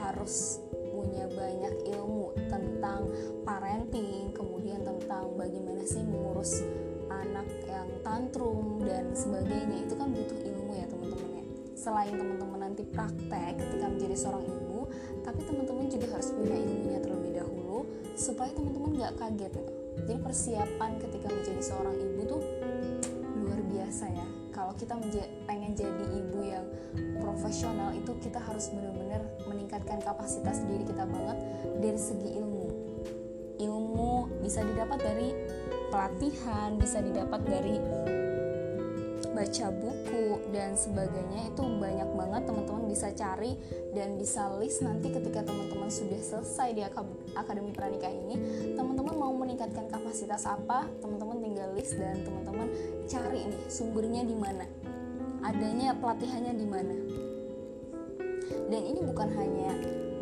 harus 0.04 0.60
punya 1.04 1.28
banyak 1.28 1.74
ilmu 1.92 2.32
tentang 2.48 3.12
parenting, 3.44 4.32
kemudian 4.32 4.80
tentang 4.88 5.36
bagaimana 5.36 5.84
sih 5.84 6.00
mengurus 6.08 6.64
anak 7.12 7.46
yang 7.68 7.90
tantrum 8.02 8.80
dan 8.88 9.12
sebagainya. 9.12 9.84
Itu 9.84 10.00
kan 10.00 10.16
butuh 10.16 10.40
ilmu 10.40 10.72
ya 10.72 10.88
teman-teman 10.88 11.30
ya. 11.36 11.44
Selain 11.76 12.16
teman-teman 12.16 12.60
nanti 12.72 12.88
praktek 12.88 13.60
ketika 13.60 13.86
menjadi 13.92 14.16
seorang 14.16 14.46
ibu, 14.48 14.88
tapi 15.28 15.40
teman-teman 15.44 15.86
juga 15.92 16.08
harus 16.16 16.30
punya 16.32 16.56
ilmunya 16.56 17.00
terlebih 17.04 17.34
dahulu 17.44 17.80
supaya 18.16 18.50
teman-teman 18.56 18.92
nggak 18.96 19.14
kaget 19.20 19.52
gitu. 19.52 19.62
Jadi 20.04 20.20
persiapan 20.26 20.92
ketika 20.98 21.28
menjadi 21.30 21.62
seorang 21.62 21.96
ibu 22.00 22.22
tuh 22.26 22.42
luar 23.44 23.60
biasa 23.62 24.06
ya. 24.10 24.28
Kalau 24.64 24.80
kita 24.80 24.96
pengen 25.44 25.76
jadi 25.76 26.24
ibu 26.24 26.40
yang 26.40 26.64
profesional 27.20 27.92
itu 27.92 28.16
kita 28.24 28.40
harus 28.40 28.72
benar-benar 28.72 29.20
meningkatkan 29.44 30.00
kapasitas 30.00 30.64
diri 30.64 30.88
kita 30.88 31.04
banget 31.04 31.36
dari 31.84 32.00
segi 32.00 32.40
ilmu. 32.40 32.68
Ilmu 33.60 34.40
bisa 34.40 34.64
didapat 34.64 35.04
dari 35.04 35.36
pelatihan, 35.92 36.80
bisa 36.80 37.04
didapat 37.04 37.44
dari 37.44 37.76
baca 39.36 39.68
buku 39.76 40.48
dan 40.56 40.80
sebagainya. 40.80 41.52
Itu 41.52 41.68
banyak 41.68 42.10
banget 42.16 42.42
teman-teman 42.48 42.88
bisa 42.88 43.12
cari 43.12 43.60
dan 43.92 44.16
bisa 44.16 44.48
list 44.64 44.80
nanti 44.80 45.12
ketika 45.12 45.44
teman-teman 45.44 45.92
sudah 45.92 46.24
selesai 46.24 46.72
di 46.72 46.88
akademi 47.36 47.76
pranikah 47.76 48.16
ini. 48.16 48.40
Teman-teman 48.80 49.12
mau 49.20 49.36
meningkatkan 49.36 49.92
kapasitas 49.92 50.48
apa? 50.48 50.88
Teman-teman 51.04 51.43
list 51.72 51.96
dan 51.96 52.20
teman-teman 52.22 52.68
cari 53.08 53.48
nih 53.48 53.62
sumbernya 53.72 54.22
di 54.28 54.36
mana. 54.36 54.66
Adanya 55.44 55.96
pelatihannya 55.96 56.54
di 56.56 56.68
mana. 56.68 56.96
Dan 58.72 58.82
ini 58.84 59.00
bukan 59.04 59.30
hanya 59.36 59.72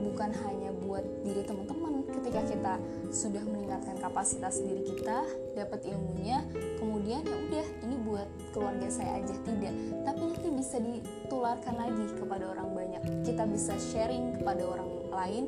bukan 0.01 0.31
hanya 0.43 0.69
buat 0.81 1.05
diri 1.23 1.45
teman-teman. 1.45 2.03
Ketika 2.11 2.41
kita 2.45 2.73
sudah 3.13 3.43
meningkatkan 3.45 3.95
kapasitas 4.01 4.59
diri 4.59 4.83
kita 4.83 5.23
dapat 5.55 5.87
ilmunya 5.87 6.43
kemudian 6.81 7.23
ya 7.23 7.37
udah 7.47 7.65
ini 7.85 7.95
buat 8.01 8.27
keluarga 8.51 8.89
saya 8.89 9.21
aja. 9.21 9.35
Tidak. 9.45 9.73
Tapi 10.03 10.21
nanti 10.25 10.49
bisa 10.51 10.77
ditularkan 10.81 11.75
lagi 11.77 12.05
kepada 12.17 12.43
orang 12.51 12.69
banyak. 12.73 13.03
Kita 13.23 13.45
bisa 13.47 13.77
sharing 13.77 14.41
kepada 14.41 14.63
orang 14.67 14.89
lain 15.11 15.43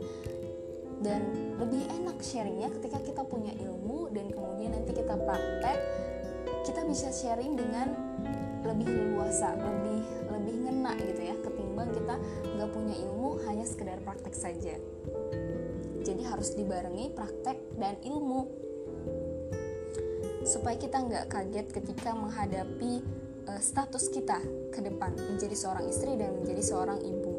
dan 1.03 1.21
lebih 1.59 1.83
enak 2.01 2.17
sharingnya 2.23 2.71
ketika 2.79 2.97
kita 3.03 3.21
punya 3.27 3.51
ilmu 3.59 4.09
dan 4.15 4.31
kemudian 4.31 4.71
nanti 4.71 4.95
kita 4.95 5.19
praktek 5.19 5.77
kita 6.63 6.81
bisa 6.87 7.11
sharing 7.11 7.59
dengan 7.59 7.91
lebih 8.63 8.87
leluasa 8.87 9.51
lebih 9.59 10.01
lebih 10.31 10.55
ngena 10.63 10.95
gitu 11.03 11.21
ya 11.21 11.35
ketimbang 11.43 11.91
kita 11.91 12.15
nggak 12.55 12.69
punya 12.71 12.95
ilmu 13.03 13.43
hanya 13.47 13.65
sekedar 13.67 13.99
praktek 14.03 14.35
saja. 14.35 14.75
Jadi 16.03 16.21
harus 16.27 16.55
dibarengi 16.55 17.11
praktek 17.15 17.57
dan 17.79 17.95
ilmu. 18.03 18.47
Supaya 20.43 20.75
kita 20.75 20.99
nggak 20.99 21.25
kaget 21.31 21.67
ketika 21.71 22.11
menghadapi 22.11 22.99
uh, 23.47 23.61
status 23.63 24.11
kita 24.11 24.43
ke 24.75 24.79
depan 24.83 25.15
menjadi 25.15 25.55
seorang 25.55 25.87
istri 25.87 26.19
dan 26.19 26.35
menjadi 26.35 26.63
seorang 26.63 26.99
ibu 26.99 27.32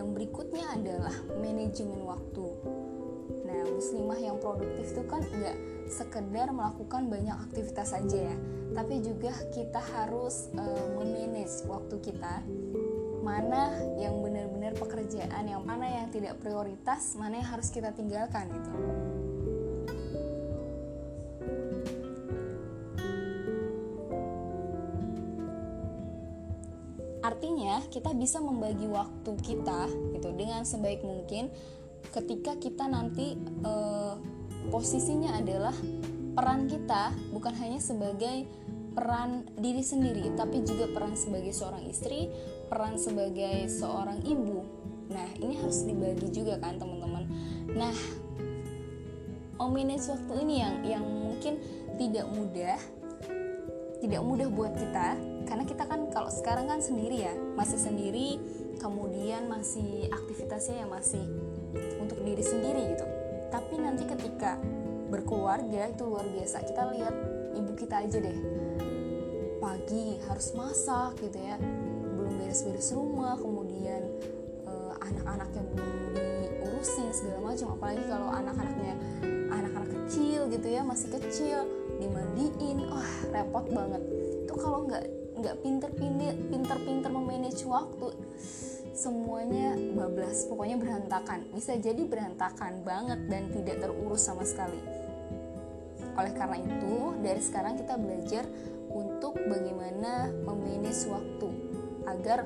yang 0.00 0.16
berikutnya 0.16 0.64
adalah 0.72 1.12
manajemen 1.36 2.00
waktu. 2.08 2.46
Nah 3.44 3.60
muslimah 3.68 4.16
yang 4.16 4.40
produktif 4.40 4.96
itu 4.96 5.04
kan 5.04 5.20
nggak 5.20 5.56
sekedar 5.92 6.48
melakukan 6.48 7.12
banyak 7.12 7.36
aktivitas 7.36 7.92
saja 7.92 8.32
ya. 8.32 8.36
Tapi 8.72 9.04
juga 9.04 9.36
kita 9.52 9.82
harus 9.92 10.48
uh, 10.56 10.86
memanage 10.96 11.68
waktu 11.68 12.00
kita. 12.00 12.40
Mana 13.20 13.76
yang 14.00 14.24
benar-benar 14.24 14.72
pekerjaan 14.80 15.44
yang 15.44 15.60
mana 15.60 15.84
yang 15.84 16.08
tidak 16.08 16.40
prioritas 16.40 17.12
mana 17.20 17.44
yang 17.44 17.48
harus 17.52 17.68
kita 17.68 17.92
tinggalkan 17.92 18.48
itu 18.48 18.72
artinya 27.70 27.86
kita 27.86 28.10
bisa 28.18 28.42
membagi 28.42 28.90
waktu 28.90 29.30
kita 29.46 29.86
gitu 30.18 30.34
dengan 30.34 30.66
sebaik 30.66 31.06
mungkin 31.06 31.54
ketika 32.10 32.58
kita 32.58 32.90
nanti 32.90 33.38
uh, 33.62 34.18
posisinya 34.74 35.38
adalah 35.38 35.74
peran 36.34 36.66
kita 36.66 37.14
bukan 37.30 37.54
hanya 37.62 37.78
sebagai 37.78 38.50
peran 38.90 39.46
diri 39.54 39.86
sendiri 39.86 40.34
tapi 40.34 40.66
juga 40.66 40.90
peran 40.90 41.14
sebagai 41.14 41.54
seorang 41.54 41.86
istri 41.86 42.26
peran 42.66 42.98
sebagai 42.98 43.70
seorang 43.70 44.18
ibu. 44.26 44.66
Nah 45.14 45.30
ini 45.38 45.62
harus 45.62 45.86
dibagi 45.86 46.26
juga 46.34 46.58
kan 46.58 46.74
teman-teman. 46.74 47.22
Nah 47.70 47.94
ominous 49.62 50.10
waktu 50.10 50.42
ini 50.42 50.54
yang 50.58 50.74
yang 50.82 51.04
mungkin 51.06 51.62
tidak 52.02 52.26
mudah 52.34 52.78
tidak 54.02 54.22
mudah 54.26 54.48
buat 54.50 54.74
kita 54.74 55.29
karena 55.48 55.64
kita 55.64 55.84
kan 55.86 56.08
kalau 56.12 56.28
sekarang 56.32 56.66
kan 56.68 56.80
sendiri 56.80 57.24
ya 57.28 57.34
masih 57.56 57.78
sendiri 57.78 58.40
kemudian 58.80 59.46
masih 59.46 60.08
aktivitasnya 60.08 60.84
yang 60.84 60.90
masih 60.90 61.22
untuk 62.00 62.18
diri 62.24 62.42
sendiri 62.42 62.96
gitu. 62.96 63.06
Tapi 63.50 63.74
nanti 63.78 64.06
ketika 64.06 64.56
berkeluarga 65.10 65.90
itu 65.90 66.02
luar 66.06 66.24
biasa. 66.30 66.64
Kita 66.64 66.82
lihat 66.94 67.14
ibu 67.58 67.72
kita 67.76 68.06
aja 68.06 68.18
deh. 68.22 68.38
Pagi 69.60 70.16
harus 70.24 70.54
masak 70.56 71.20
gitu 71.20 71.36
ya. 71.36 71.60
Belum 72.16 72.40
beres-beres 72.40 72.94
rumah 72.94 73.36
kemudian 73.36 74.06
uh, 74.64 74.94
anak-anaknya 75.02 75.62
belum 75.74 75.92
diurusin 76.16 77.10
segala 77.12 77.52
macam. 77.52 77.76
Apalagi 77.76 78.04
kalau 78.08 78.28
anak-anaknya 78.32 78.94
anak-anak 79.50 79.90
kecil 79.92 80.46
gitu 80.48 80.68
ya 80.70 80.80
masih 80.86 81.10
kecil 81.20 81.68
dimandiin. 82.00 82.86
Wah 82.88 83.12
repot 83.34 83.66
banget. 83.68 84.02
Itu 84.46 84.54
kalau 84.56 84.88
nggak 84.88 85.04
nggak 85.40 85.64
pinter-pinter 85.64 86.36
pinter-pinter 86.52 87.10
memanage 87.10 87.64
waktu 87.64 88.12
semuanya 89.00 89.72
bablas 89.96 90.44
pokoknya 90.44 90.76
berantakan. 90.76 91.48
Bisa 91.56 91.80
jadi 91.80 92.04
berantakan 92.04 92.84
banget 92.84 93.20
dan 93.32 93.48
tidak 93.48 93.80
terurus 93.80 94.28
sama 94.28 94.44
sekali. 94.44 94.76
Oleh 96.20 96.32
karena 96.36 96.60
itu 96.60 97.16
dari 97.24 97.40
sekarang 97.40 97.80
kita 97.80 97.96
belajar 97.96 98.44
untuk 98.92 99.40
bagaimana 99.48 100.28
memanage 100.44 101.08
waktu 101.08 101.48
agar 102.04 102.44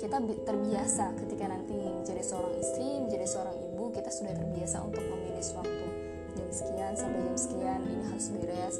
kita 0.00 0.16
terbiasa 0.48 1.12
ketika 1.20 1.44
nanti 1.44 1.76
menjadi 1.76 2.24
seorang 2.24 2.56
istri 2.56 3.04
menjadi 3.04 3.26
seorang 3.28 3.56
ibu 3.60 3.92
kita 3.92 4.08
sudah 4.08 4.32
terbiasa 4.32 4.80
untuk 4.80 5.04
memanage 5.04 5.52
waktu. 5.52 5.86
Jam 6.30 6.48
sekian 6.48 6.94
sampai 6.96 7.20
jam 7.20 7.36
sekian 7.36 7.80
ini 7.84 8.04
harus 8.08 8.26
beres 8.32 8.76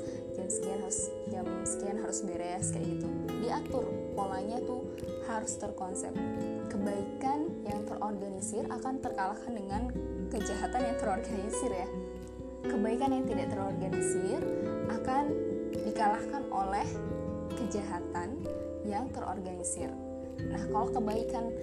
sekian 0.51 0.83
harus 0.83 1.15
jam 1.31 1.47
sekian 1.63 1.97
harus 2.03 2.27
beres 2.27 2.75
kayak 2.75 2.99
gitu. 2.99 3.07
Diatur 3.39 3.87
polanya 4.19 4.59
tuh 4.67 4.83
harus 5.31 5.55
terkonsep. 5.55 6.11
Kebaikan 6.67 7.63
yang 7.63 7.87
terorganisir 7.87 8.67
akan 8.67 8.99
terkalahkan 8.99 9.53
dengan 9.55 9.83
kejahatan 10.35 10.83
yang 10.83 10.97
terorganisir 10.99 11.71
ya. 11.71 11.89
Kebaikan 12.67 13.11
yang 13.15 13.25
tidak 13.31 13.49
terorganisir 13.55 14.41
akan 14.91 15.25
dikalahkan 15.71 16.43
oleh 16.51 16.89
kejahatan 17.55 18.43
yang 18.83 19.07
terorganisir. 19.15 19.89
Nah 20.51 20.63
kalau 20.73 20.91
kebaikan 20.91 21.55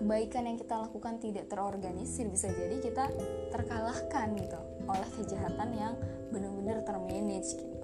kebaikan 0.00 0.48
yang 0.48 0.56
kita 0.56 0.80
lakukan 0.80 1.20
tidak 1.20 1.46
terorganisir 1.52 2.26
bisa 2.32 2.48
jadi 2.48 2.76
kita 2.80 3.04
terkalahkan 3.52 4.32
gitu 4.40 4.60
oleh 4.88 5.08
kejahatan 5.20 5.70
yang 5.76 5.94
benar-benar 6.32 6.80
termanage 6.88 7.60
gitu 7.60 7.76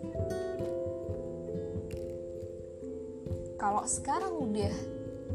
kalau 3.57 3.83
sekarang 3.89 4.37
udah 4.37 4.75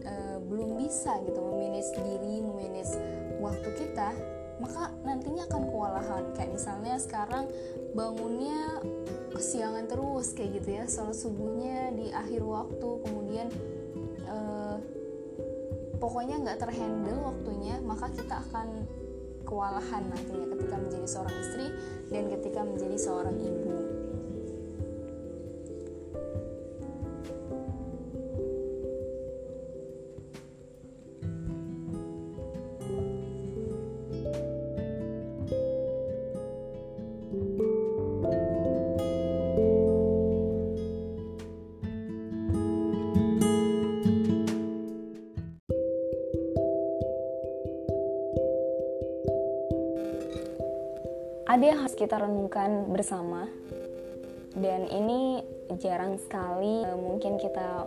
e, 0.05 0.13
belum 0.45 0.77
bisa 0.77 1.17
gitu 1.25 1.39
memanage 1.41 1.91
diri, 1.99 2.39
memanage 2.39 2.93
waktu 3.41 3.69
kita, 3.75 4.13
maka 4.61 4.93
nantinya 5.01 5.49
akan 5.49 5.61
kewalahan. 5.67 6.23
Kayak 6.37 6.51
misalnya 6.53 6.95
sekarang 7.01 7.49
bangunnya 7.97 8.81
kesiangan 9.33 9.89
terus 9.89 10.37
kayak 10.37 10.61
gitu 10.61 10.69
ya, 10.79 10.83
salat 10.85 11.17
subuhnya 11.17 11.91
di 11.97 12.13
akhir 12.13 12.45
waktu, 12.45 12.89
kemudian 13.03 13.47
e, 14.29 14.37
pokoknya 16.01 16.41
nggak 16.41 16.57
terhandle 16.57 17.21
waktunya, 17.21 17.77
maka 17.85 18.09
kita 18.09 18.41
akan 18.49 18.89
kewalahan 19.45 20.09
nantinya 20.09 20.49
ketika 20.57 20.75
menjadi 20.81 21.07
seorang 21.07 21.35
istri 21.37 21.67
dan 22.09 22.23
ketika 22.33 22.61
menjadi 22.65 22.97
seorang 22.97 23.37
ibu. 23.37 24.00
Ada 51.61 51.77
yang 51.77 51.85
harus 51.85 51.93
kita 51.93 52.17
renungkan 52.17 52.89
bersama. 52.89 53.45
Dan 54.57 54.89
ini 54.89 55.45
jarang 55.77 56.17
sekali 56.17 56.81
eh, 56.81 56.97
mungkin 56.97 57.37
kita 57.37 57.85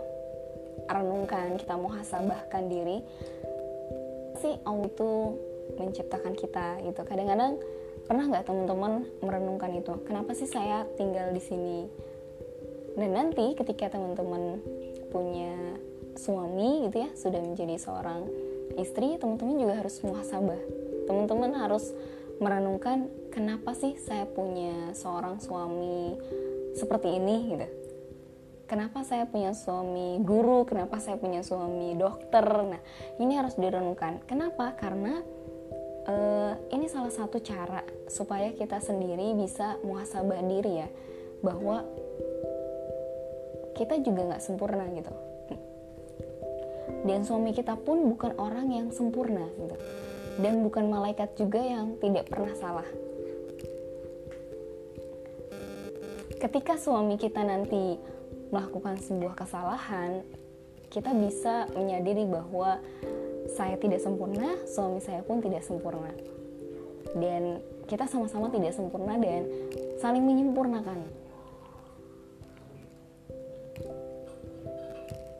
renungkan 0.87 1.59
kita 1.59 1.75
muhasabahkan 1.75 2.70
diri. 2.70 3.03
Si 4.39 4.55
Allah 4.62 4.87
itu 4.87 5.11
menciptakan 5.75 6.39
kita 6.39 6.87
gitu. 6.87 7.03
Kadang-kadang 7.03 7.59
pernah 8.07 8.31
nggak 8.31 8.47
teman-teman 8.47 9.11
merenungkan 9.18 9.75
itu? 9.75 9.99
Kenapa 10.07 10.39
sih 10.39 10.47
saya 10.47 10.87
tinggal 10.95 11.35
di 11.35 11.43
sini? 11.43 11.91
Dan 12.95 13.11
nanti 13.11 13.59
ketika 13.59 13.91
teman-teman 13.91 14.62
punya 15.11 15.51
suami 16.14 16.87
gitu 16.87 17.03
ya 17.03 17.11
sudah 17.18 17.43
menjadi 17.43 17.75
seorang 17.75 18.22
istri 18.79 19.18
teman-teman 19.18 19.66
juga 19.66 19.83
harus 19.83 19.99
muhasabah 20.07 20.62
teman-teman 21.11 21.59
harus 21.59 21.91
merenungkan 22.39 23.11
kenapa 23.35 23.74
sih 23.74 23.99
saya 23.99 24.24
punya 24.30 24.95
seorang 24.95 25.43
suami 25.43 26.14
seperti 26.78 27.18
ini 27.18 27.37
gitu? 27.51 27.66
Kenapa 28.64 29.05
saya 29.05 29.28
punya 29.28 29.53
suami 29.53 30.22
guru? 30.24 30.64
Kenapa 30.64 30.97
saya 31.03 31.20
punya 31.20 31.45
suami 31.45 31.99
dokter? 31.99 32.47
Nah 32.47 32.80
ini 33.20 33.37
harus 33.37 33.59
direnungkan. 33.59 34.24
Kenapa? 34.24 34.72
Karena 34.78 35.20
uh, 36.09 36.55
ini 36.72 36.89
salah 36.89 37.12
satu 37.12 37.43
cara 37.45 37.85
supaya 38.09 38.55
kita 38.57 38.80
sendiri 38.80 39.37
bisa 39.37 39.76
muhasabah 39.85 40.41
diri 40.49 40.80
ya 40.80 40.89
bahwa 41.45 41.85
kita 43.76 44.01
juga 44.01 44.32
nggak 44.32 44.45
sempurna 44.47 44.87
gitu. 44.95 45.12
Dan 47.05 47.20
suami 47.20 47.53
kita 47.53 47.76
pun 47.76 48.01
bukan 48.09 48.32
orang 48.41 48.72
yang 48.72 48.89
sempurna 48.89 49.45
gitu. 49.61 49.76
Dan 50.41 50.64
bukan 50.64 50.89
malaikat 50.89 51.37
juga 51.37 51.61
yang 51.61 52.01
tidak 52.01 52.32
pernah 52.32 52.57
salah. 52.57 52.89
Ketika 56.45 56.76
suami 56.76 57.16
kita 57.16 57.40
nanti 57.40 57.97
melakukan 58.53 59.01
sebuah 59.01 59.32
kesalahan, 59.32 60.20
kita 60.92 61.16
bisa 61.16 61.64
menyadari 61.72 62.28
bahwa 62.28 62.84
saya 63.57 63.80
tidak 63.80 64.05
sempurna, 64.05 64.53
suami 64.68 65.01
saya 65.01 65.24
pun 65.24 65.40
tidak 65.40 65.64
sempurna. 65.64 66.12
Dan 67.16 67.64
kita 67.88 68.05
sama-sama 68.05 68.53
tidak 68.53 68.76
sempurna 68.76 69.16
dan 69.16 69.49
saling 69.97 70.20
menyempurnakan. 70.20 71.01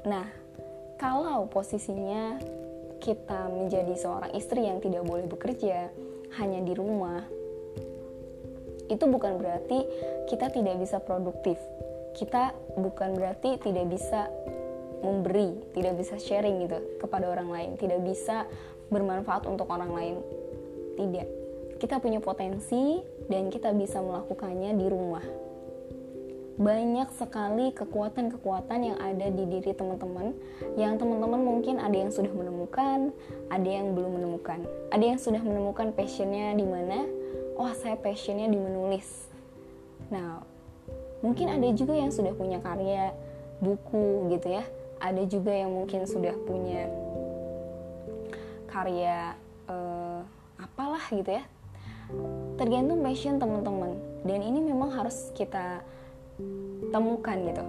Nah, 0.09 0.25
kalau 0.97 1.45
posisinya 1.53 2.41
kita 3.05 3.53
menjadi 3.53 3.93
seorang 3.93 4.33
istri 4.33 4.65
yang 4.65 4.81
tidak 4.81 5.05
boleh 5.05 5.29
bekerja, 5.29 5.93
hanya 6.41 6.65
di 6.65 6.73
rumah, 6.73 7.44
itu 8.89 9.05
bukan 9.09 9.41
berarti 9.41 9.85
kita 10.29 10.53
tidak 10.53 10.77
bisa 10.81 11.01
produktif. 11.01 11.57
Kita 12.15 12.55
bukan 12.79 13.19
berarti 13.19 13.59
tidak 13.59 13.91
bisa 13.91 14.31
memberi, 15.03 15.53
tidak 15.75 16.01
bisa 16.01 16.17
sharing 16.17 16.65
gitu 16.65 16.79
kepada 17.03 17.29
orang 17.29 17.51
lain, 17.51 17.71
tidak 17.77 18.01
bisa 18.07 18.49
bermanfaat 18.89 19.45
untuk 19.51 19.69
orang 19.69 19.93
lain. 19.93 20.17
Tidak. 20.95 21.29
Kita 21.83 21.99
punya 21.99 22.23
potensi 22.23 23.03
dan 23.27 23.51
kita 23.51 23.75
bisa 23.75 23.99
melakukannya 23.99 24.79
di 24.79 24.87
rumah 24.87 25.27
banyak 26.55 27.11
sekali 27.19 27.75
kekuatan-kekuatan 27.75 28.95
yang 28.95 28.99
ada 29.03 29.27
di 29.27 29.43
diri 29.51 29.75
teman-teman 29.75 30.31
yang 30.79 30.95
teman-teman 30.95 31.43
mungkin 31.43 31.83
ada 31.83 31.99
yang 31.99 32.15
sudah 32.15 32.31
menemukan 32.31 33.11
ada 33.51 33.67
yang 33.67 33.91
belum 33.91 34.23
menemukan 34.23 34.63
ada 34.95 35.03
yang 35.03 35.19
sudah 35.19 35.43
menemukan 35.43 35.91
passionnya 35.91 36.55
di 36.55 36.63
mana 36.63 37.11
oh 37.55 37.73
saya 37.75 37.95
passionnya 37.99 38.51
di 38.51 38.59
menulis. 38.59 39.31
Nah 40.11 40.43
mungkin 41.23 41.49
ada 41.49 41.69
juga 41.73 41.95
yang 41.95 42.11
sudah 42.11 42.35
punya 42.35 42.59
karya 42.61 43.15
buku 43.63 44.31
gitu 44.35 44.61
ya. 44.61 44.65
Ada 44.99 45.23
juga 45.29 45.53
yang 45.53 45.71
mungkin 45.75 46.07
sudah 46.09 46.35
punya 46.47 46.89
karya 48.71 49.39
eh, 49.71 50.21
apalah 50.59 51.05
gitu 51.11 51.31
ya. 51.39 51.45
Tergantung 52.59 53.01
passion 53.01 53.41
teman-teman. 53.41 53.97
Dan 54.25 54.41
ini 54.41 54.61
memang 54.61 54.93
harus 54.93 55.33
kita 55.33 55.81
temukan 56.91 57.39
gitu. 57.39 57.65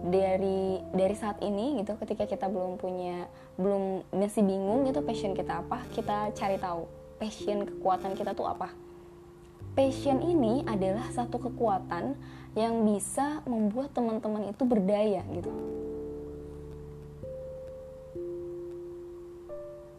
Dari 0.00 0.80
dari 0.96 1.16
saat 1.16 1.44
ini 1.44 1.84
gitu 1.84 1.92
ketika 2.00 2.24
kita 2.24 2.48
belum 2.48 2.80
punya 2.80 3.28
belum 3.60 4.08
masih 4.16 4.40
bingung 4.40 4.88
gitu 4.88 5.04
passion 5.04 5.36
kita 5.36 5.60
apa 5.60 5.84
kita 5.92 6.32
cari 6.32 6.56
tahu 6.56 6.88
passion 7.20 7.68
kekuatan 7.68 8.16
kita 8.16 8.32
tuh 8.32 8.48
apa 8.48 8.72
passion 9.80 10.20
ini 10.20 10.60
adalah 10.68 11.08
satu 11.08 11.40
kekuatan 11.40 12.12
yang 12.52 12.84
bisa 12.84 13.40
membuat 13.48 13.96
teman-teman 13.96 14.52
itu 14.52 14.62
berdaya 14.68 15.24
gitu. 15.32 15.48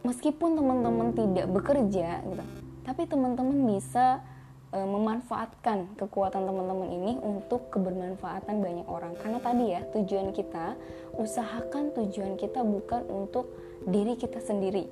Meskipun 0.05 0.53
teman-teman 0.53 1.17
tidak 1.17 1.49
bekerja 1.49 2.21
gitu 2.21 2.45
tapi 2.82 3.09
teman-teman 3.09 3.57
bisa 3.73 4.21
e, 4.69 4.77
memanfaatkan 4.77 5.97
kekuatan 5.97 6.45
teman-teman 6.45 6.89
ini 6.89 7.13
untuk 7.17 7.73
kebermanfaatan 7.73 8.61
banyak 8.61 8.86
orang. 8.86 9.17
Karena 9.17 9.41
tadi 9.41 9.65
ya 9.73 9.82
tujuan 9.97 10.29
kita 10.29 10.77
usahakan 11.17 11.89
tujuan 11.97 12.38
kita 12.38 12.61
bukan 12.61 13.01
untuk 13.09 13.49
diri 13.89 14.13
kita 14.13 14.38
sendiri 14.45 14.86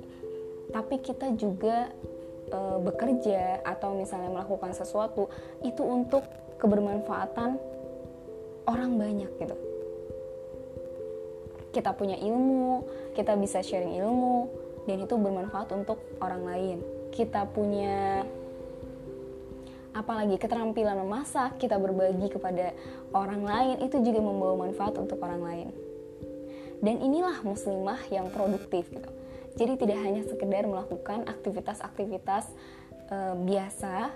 tapi 0.70 1.02
kita 1.02 1.34
juga 1.34 1.90
e, 2.50 2.60
bekerja 2.84 3.62
atau 3.64 3.94
misalnya 3.96 4.34
melakukan 4.34 4.74
sesuatu 4.74 5.30
itu 5.62 5.82
untuk 5.86 6.26
kebermanfaatan 6.60 7.56
orang 8.68 8.92
banyak 9.00 9.32
gitu 9.40 9.58
kita 11.70 11.94
punya 11.94 12.18
ilmu, 12.18 12.86
kita 13.14 13.38
bisa 13.38 13.62
sharing 13.62 14.02
ilmu, 14.02 14.50
dan 14.90 15.06
itu 15.06 15.14
bermanfaat 15.14 15.70
untuk 15.74 16.02
orang 16.18 16.44
lain. 16.46 16.78
Kita 17.14 17.46
punya 17.46 18.26
apalagi 19.94 20.38
keterampilan 20.42 20.98
memasak, 21.06 21.62
kita 21.62 21.78
berbagi 21.78 22.30
kepada 22.30 22.74
orang 23.14 23.42
lain 23.46 23.76
itu 23.86 24.02
juga 24.02 24.22
membawa 24.22 24.66
manfaat 24.66 24.98
untuk 24.98 25.22
orang 25.22 25.42
lain. 25.46 25.70
Dan 26.80 27.04
inilah 27.04 27.44
muslimah 27.44 28.00
yang 28.10 28.32
produktif 28.32 28.88
gitu. 28.90 29.10
Jadi 29.58 29.74
tidak 29.80 30.00
hanya 30.04 30.22
sekedar 30.28 30.64
melakukan 30.70 31.26
aktivitas-aktivitas 31.26 32.46
e, 33.10 33.18
biasa, 33.48 34.14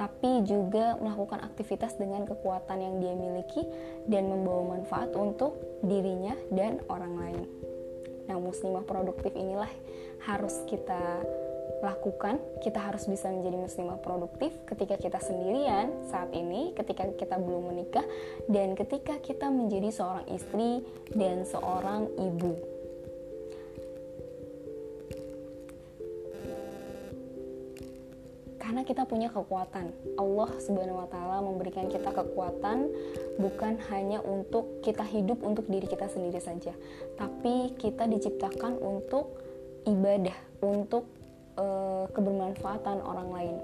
tapi 0.00 0.48
juga 0.48 0.96
melakukan 0.96 1.44
aktivitas 1.44 2.00
dengan 2.00 2.24
kekuatan 2.24 2.78
yang 2.80 2.94
dia 3.04 3.12
miliki 3.12 3.68
dan 4.08 4.32
membawa 4.32 4.80
manfaat 4.80 5.12
untuk 5.12 5.60
dirinya 5.84 6.32
dan 6.48 6.80
orang 6.88 7.14
lain. 7.20 7.44
Nah, 8.30 8.40
muslimah 8.40 8.86
produktif 8.88 9.36
inilah 9.36 9.68
harus 10.24 10.64
kita 10.64 11.20
lakukan, 11.80 12.36
kita 12.60 12.76
harus 12.76 13.08
bisa 13.08 13.32
menjadi 13.32 13.56
muslimah 13.56 13.98
produktif 14.04 14.52
ketika 14.68 15.00
kita 15.00 15.16
sendirian 15.20 15.88
saat 16.12 16.28
ini, 16.36 16.76
ketika 16.76 17.08
kita 17.16 17.40
belum 17.40 17.72
menikah, 17.72 18.04
dan 18.52 18.76
ketika 18.76 19.16
kita 19.20 19.48
menjadi 19.48 19.88
seorang 19.88 20.28
istri 20.28 20.84
dan 21.16 21.48
seorang 21.48 22.08
ibu. 22.20 22.79
Karena 28.70 28.86
kita 28.86 29.02
punya 29.02 29.26
kekuatan, 29.34 29.90
Allah 30.14 30.46
Subhanahu 30.62 31.02
wa 31.02 31.08
Ta'ala 31.10 31.42
memberikan 31.42 31.90
kita 31.90 32.14
kekuatan 32.14 32.86
bukan 33.42 33.82
hanya 33.90 34.22
untuk 34.22 34.78
kita 34.86 35.02
hidup 35.10 35.42
untuk 35.42 35.66
diri 35.66 35.90
kita 35.90 36.06
sendiri 36.06 36.38
saja, 36.38 36.70
tapi 37.18 37.74
kita 37.74 38.06
diciptakan 38.06 38.78
untuk 38.78 39.42
ibadah, 39.90 40.38
untuk 40.62 41.10
uh, 41.58 42.06
kebermanfaatan 42.14 43.02
orang 43.02 43.28
lain. 43.34 43.56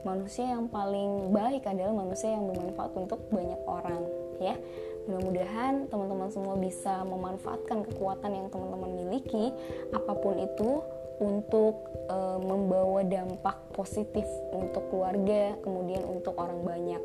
Manusia 0.00 0.56
yang 0.56 0.72
paling 0.72 1.28
baik 1.28 1.68
adalah 1.68 1.92
manusia 1.92 2.32
yang 2.32 2.48
bermanfaat 2.48 2.96
untuk 2.96 3.20
banyak 3.28 3.60
orang, 3.68 4.00
ya. 4.40 4.56
Mudah-mudahan 5.04 5.92
teman-teman 5.92 6.32
semua 6.32 6.56
bisa 6.56 7.04
memanfaatkan 7.04 7.84
kekuatan 7.92 8.32
yang 8.32 8.48
teman-teman 8.48 8.96
miliki, 8.96 9.52
apa 9.92 10.16
pun 10.16 10.40
itu, 10.40 10.80
untuk 11.22 11.90
e, 12.10 12.16
membawa 12.42 13.06
dampak 13.06 13.70
positif 13.74 14.26
untuk 14.50 14.88
keluarga, 14.90 15.54
kemudian 15.62 16.02
untuk 16.06 16.34
orang 16.38 16.60
banyak. 16.62 17.02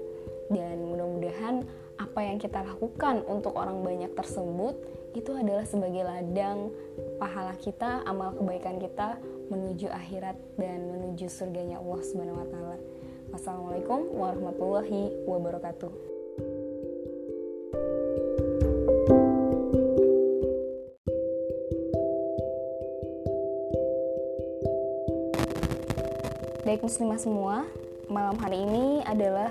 Dan 0.49 0.81
mudah-mudahan 0.81 1.61
apa 1.99 2.19
yang 2.25 2.41
kita 2.41 2.65
lakukan 2.65 3.21
untuk 3.29 3.53
orang 3.59 3.85
banyak 3.85 4.09
tersebut 4.17 4.79
itu 5.13 5.31
adalah 5.35 5.65
sebagai 5.67 6.01
ladang 6.05 6.73
pahala 7.21 7.53
kita, 7.59 8.01
amal 8.05 8.33
kebaikan 8.33 8.81
kita 8.81 9.19
menuju 9.49 9.89
akhirat 9.89 10.37
dan 10.57 10.89
menuju 10.89 11.27
surganya 11.29 11.81
Allah 11.81 12.01
Subhanahu 12.05 12.39
wa 12.39 12.47
taala. 12.47 12.77
Wassalamualaikum 13.29 14.09
warahmatullahi 14.17 15.13
wabarakatuh. 15.25 15.91
Baik 26.69 26.85
muslimah 26.85 27.17
semua, 27.17 27.55
malam 28.13 28.37
hari 28.37 28.61
ini 28.61 29.01
adalah 29.01 29.49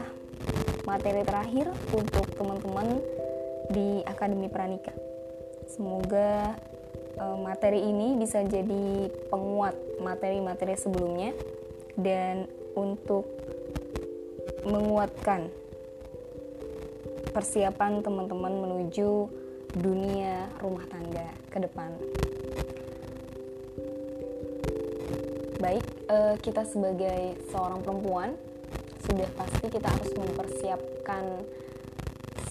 materi 0.86 1.26
terakhir 1.26 1.66
untuk 1.90 2.30
teman-teman 2.38 3.02
di 3.74 4.06
Akademi 4.06 4.46
Pranika. 4.46 4.94
Semoga 5.66 6.54
uh, 7.18 7.34
materi 7.42 7.90
ini 7.90 8.14
bisa 8.22 8.46
jadi 8.46 9.10
penguat 9.34 9.74
materi-materi 9.98 10.78
sebelumnya 10.78 11.34
dan 11.98 12.46
untuk 12.78 13.26
menguatkan 14.62 15.50
persiapan 17.34 17.98
teman-teman 17.98 18.62
menuju 18.62 19.26
dunia 19.74 20.46
rumah 20.62 20.86
tangga 20.86 21.34
ke 21.50 21.66
depan. 21.66 21.98
Baik, 25.58 25.82
uh, 26.06 26.38
kita 26.38 26.62
sebagai 26.62 27.34
seorang 27.50 27.82
perempuan 27.82 28.38
sudah 29.02 29.26
pasti 29.34 29.66
kita 29.66 29.90
harus 29.90 30.14
mempersiapkan 30.14 31.42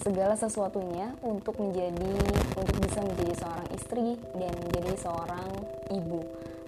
segala 0.04 0.36
sesuatunya 0.36 1.16
untuk 1.24 1.56
menjadi 1.56 2.14
untuk 2.52 2.76
bisa 2.84 3.00
menjadi 3.00 3.34
seorang 3.40 3.68
istri 3.72 4.08
dan 4.36 4.52
menjadi 4.60 4.92
seorang 5.00 5.48
ibu. 5.88 6.20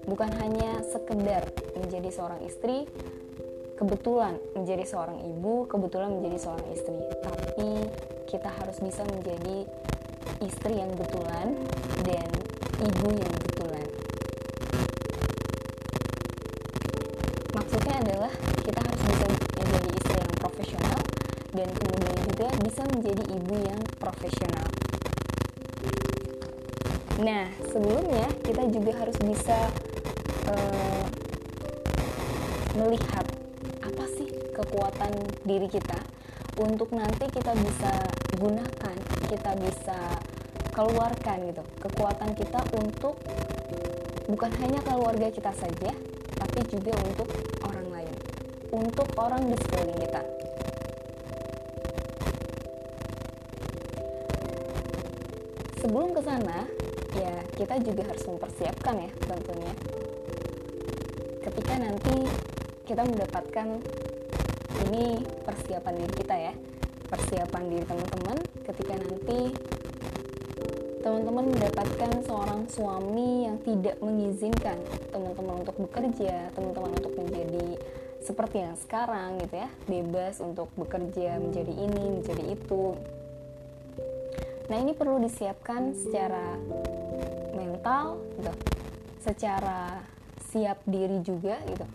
Bukan 0.09 0.33
hanya 0.41 0.81
sekedar 0.81 1.45
menjadi 1.77 2.09
seorang 2.09 2.41
istri, 2.41 2.89
kebetulan 3.77 4.41
menjadi 4.57 4.81
seorang 4.81 5.21
ibu, 5.21 5.69
kebetulan 5.69 6.09
menjadi 6.09 6.37
seorang 6.41 6.67
istri, 6.73 6.97
tapi 7.21 7.69
kita 8.25 8.49
harus 8.49 8.81
bisa 8.81 9.05
menjadi 9.13 9.69
istri 10.41 10.73
yang 10.73 10.89
betulan 10.97 11.53
dan 12.01 12.29
ibu 12.81 13.09
yang 13.13 13.29
betulan. 13.29 13.50
Adalah 18.01 18.33
kita 18.65 18.79
harus 18.81 19.01
bisa 19.05 19.25
menjadi 19.61 19.89
istri 19.93 20.17
yang 20.17 20.33
profesional 20.41 21.01
dan 21.51 21.69
kemudian 21.75 22.17
juga 22.25 22.47
bisa 22.65 22.81
menjadi 22.89 23.23
ibu 23.37 23.55
yang 23.61 23.81
profesional. 24.01 24.67
Nah, 27.21 27.45
sebelumnya 27.69 28.27
kita 28.41 28.63
juga 28.73 28.91
harus 28.97 29.17
bisa 29.21 29.57
uh, 30.49 31.03
melihat 32.81 33.25
apa 33.85 34.05
sih 34.17 34.29
kekuatan 34.57 35.11
diri 35.45 35.69
kita 35.69 36.01
untuk 36.57 36.89
nanti 36.93 37.29
kita 37.29 37.53
bisa 37.61 37.93
gunakan, 38.41 38.97
kita 39.29 39.51
bisa 39.61 39.99
keluarkan 40.71 41.51
gitu 41.51 41.63
kekuatan 41.83 42.31
kita 42.31 42.59
untuk 42.79 43.19
bukan 44.31 44.51
hanya 44.63 44.79
keluarga 44.87 45.27
kita 45.27 45.51
saja, 45.51 45.91
tapi 46.39 46.59
juga 46.71 46.95
untuk 47.03 47.27
untuk 48.71 49.07
orang 49.19 49.51
di 49.51 49.55
sekeliling 49.59 49.99
kita. 49.99 50.23
Sebelum 55.83 56.09
ke 56.15 56.21
sana, 56.23 56.63
ya 57.19 57.33
kita 57.59 57.75
juga 57.83 58.07
harus 58.07 58.23
mempersiapkan 58.23 58.95
ya 58.95 59.11
tentunya. 59.27 59.73
Ketika 61.43 61.73
nanti 61.75 62.15
kita 62.87 63.03
mendapatkan 63.03 63.67
ini 64.87 65.19
persiapan 65.43 65.93
diri 65.99 66.13
kita 66.15 66.35
ya, 66.37 66.53
persiapan 67.11 67.63
diri 67.67 67.83
teman-teman 67.83 68.37
ketika 68.63 68.93
nanti 68.95 69.39
teman-teman 71.01 71.49
mendapatkan 71.49 72.11
seorang 72.23 72.61
suami 72.69 73.49
yang 73.49 73.57
tidak 73.65 73.97
mengizinkan 74.05 74.77
teman-teman 75.09 75.65
untuk 75.65 75.75
bekerja, 75.81 76.53
teman-teman 76.53 76.93
untuk 76.93 77.13
menjadi 77.17 77.67
seperti 78.21 78.61
yang 78.61 78.77
sekarang 78.77 79.41
gitu 79.41 79.65
ya, 79.65 79.69
bebas 79.89 80.37
untuk 80.39 80.69
bekerja 80.77 81.41
menjadi 81.41 81.73
ini, 81.73 82.21
menjadi 82.21 82.43
itu. 82.53 82.93
Nah, 84.69 84.77
ini 84.77 84.93
perlu 84.93 85.17
disiapkan 85.19 85.97
secara 85.97 86.55
mental 87.57 88.21
gitu. 88.39 88.53
Secara 89.21 90.05
siap 90.53 90.79
diri 90.85 91.19
juga 91.25 91.57
gitu. 91.65 91.85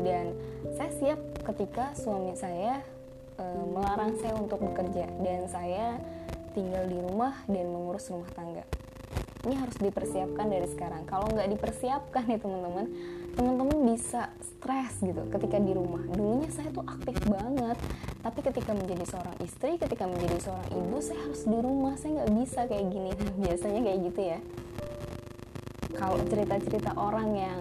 Dan 0.00 0.36
saya 0.76 0.90
siap 0.92 1.20
ketika 1.44 1.96
suami 1.96 2.36
saya 2.36 2.84
e, 3.40 3.44
melarang 3.74 4.16
saya 4.20 4.36
untuk 4.36 4.60
bekerja 4.60 5.08
dan 5.24 5.48
saya 5.48 5.98
tinggal 6.52 6.84
di 6.86 6.98
rumah 7.00 7.34
dan 7.48 7.68
mengurus 7.68 8.08
rumah 8.12 8.28
tangga 8.32 8.64
ini 9.46 9.56
harus 9.56 9.76
dipersiapkan 9.80 10.46
dari 10.52 10.68
sekarang 10.68 11.08
kalau 11.08 11.24
nggak 11.32 11.48
dipersiapkan 11.56 12.28
nih 12.28 12.40
teman-teman 12.40 12.86
teman-teman 13.34 13.94
bisa 13.94 14.30
stres 14.40 15.00
gitu 15.00 15.22
ketika 15.32 15.56
di 15.58 15.72
rumah. 15.72 16.02
Dulunya 16.10 16.50
saya 16.52 16.70
tuh 16.70 16.84
aktif 16.84 17.16
banget 17.26 17.78
tapi 18.20 18.38
ketika 18.44 18.76
menjadi 18.76 19.04
seorang 19.08 19.36
istri 19.40 19.80
ketika 19.80 20.04
menjadi 20.04 20.36
seorang 20.38 20.68
ibu 20.72 20.96
saya 21.00 21.20
harus 21.24 21.42
di 21.46 21.58
rumah. 21.58 21.94
Saya 21.96 22.10
nggak 22.20 22.32
bisa 22.42 22.60
kayak 22.68 22.86
gini. 22.92 23.10
Biasanya 23.44 23.80
kayak 23.82 23.98
gitu 24.10 24.20
ya. 24.20 24.38
Kalau 25.96 26.18
cerita-cerita 26.28 26.90
orang 26.96 27.28
yang 27.36 27.60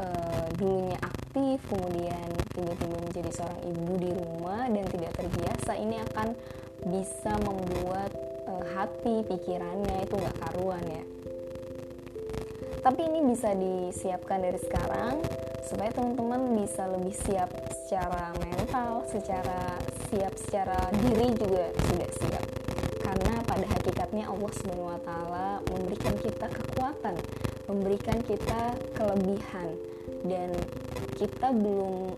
uh, 0.00 0.46
dulunya 0.56 0.98
aktif 1.00 1.60
kemudian 1.68 2.28
tiba-tiba 2.52 2.96
menjadi 3.00 3.30
seorang 3.32 3.60
ibu 3.64 3.92
di 3.96 4.10
rumah 4.12 4.68
dan 4.68 4.84
tidak 4.92 5.12
terbiasa 5.16 5.72
ini 5.80 5.96
akan 6.12 6.28
bisa 6.92 7.32
membuat 7.40 8.10
uh, 8.44 8.64
hati 8.76 9.24
pikirannya 9.24 10.04
itu 10.04 10.14
nggak 10.18 10.36
karuan 10.42 10.84
ya 10.84 11.04
tapi 12.82 13.06
ini 13.06 13.22
bisa 13.30 13.54
disiapkan 13.54 14.42
dari 14.42 14.58
sekarang 14.58 15.22
supaya 15.62 15.94
teman-teman 15.94 16.58
bisa 16.58 16.84
lebih 16.90 17.14
siap 17.14 17.48
secara 17.86 18.34
mental 18.42 19.06
secara 19.06 19.78
siap 20.10 20.34
secara 20.36 20.78
diri 21.00 21.30
juga 21.38 21.70
sudah 21.88 22.10
siap 22.18 22.44
karena 23.02 23.34
pada 23.44 23.66
hakikatnya 23.66 24.24
Allah 24.24 24.50
Subhanahu 24.56 24.88
wa 24.88 25.00
taala 25.04 25.48
memberikan 25.68 26.14
kita 26.16 26.46
kekuatan, 26.48 27.14
memberikan 27.68 28.18
kita 28.24 28.72
kelebihan 28.96 29.68
dan 30.24 30.48
kita 31.20 31.52
belum 31.52 32.16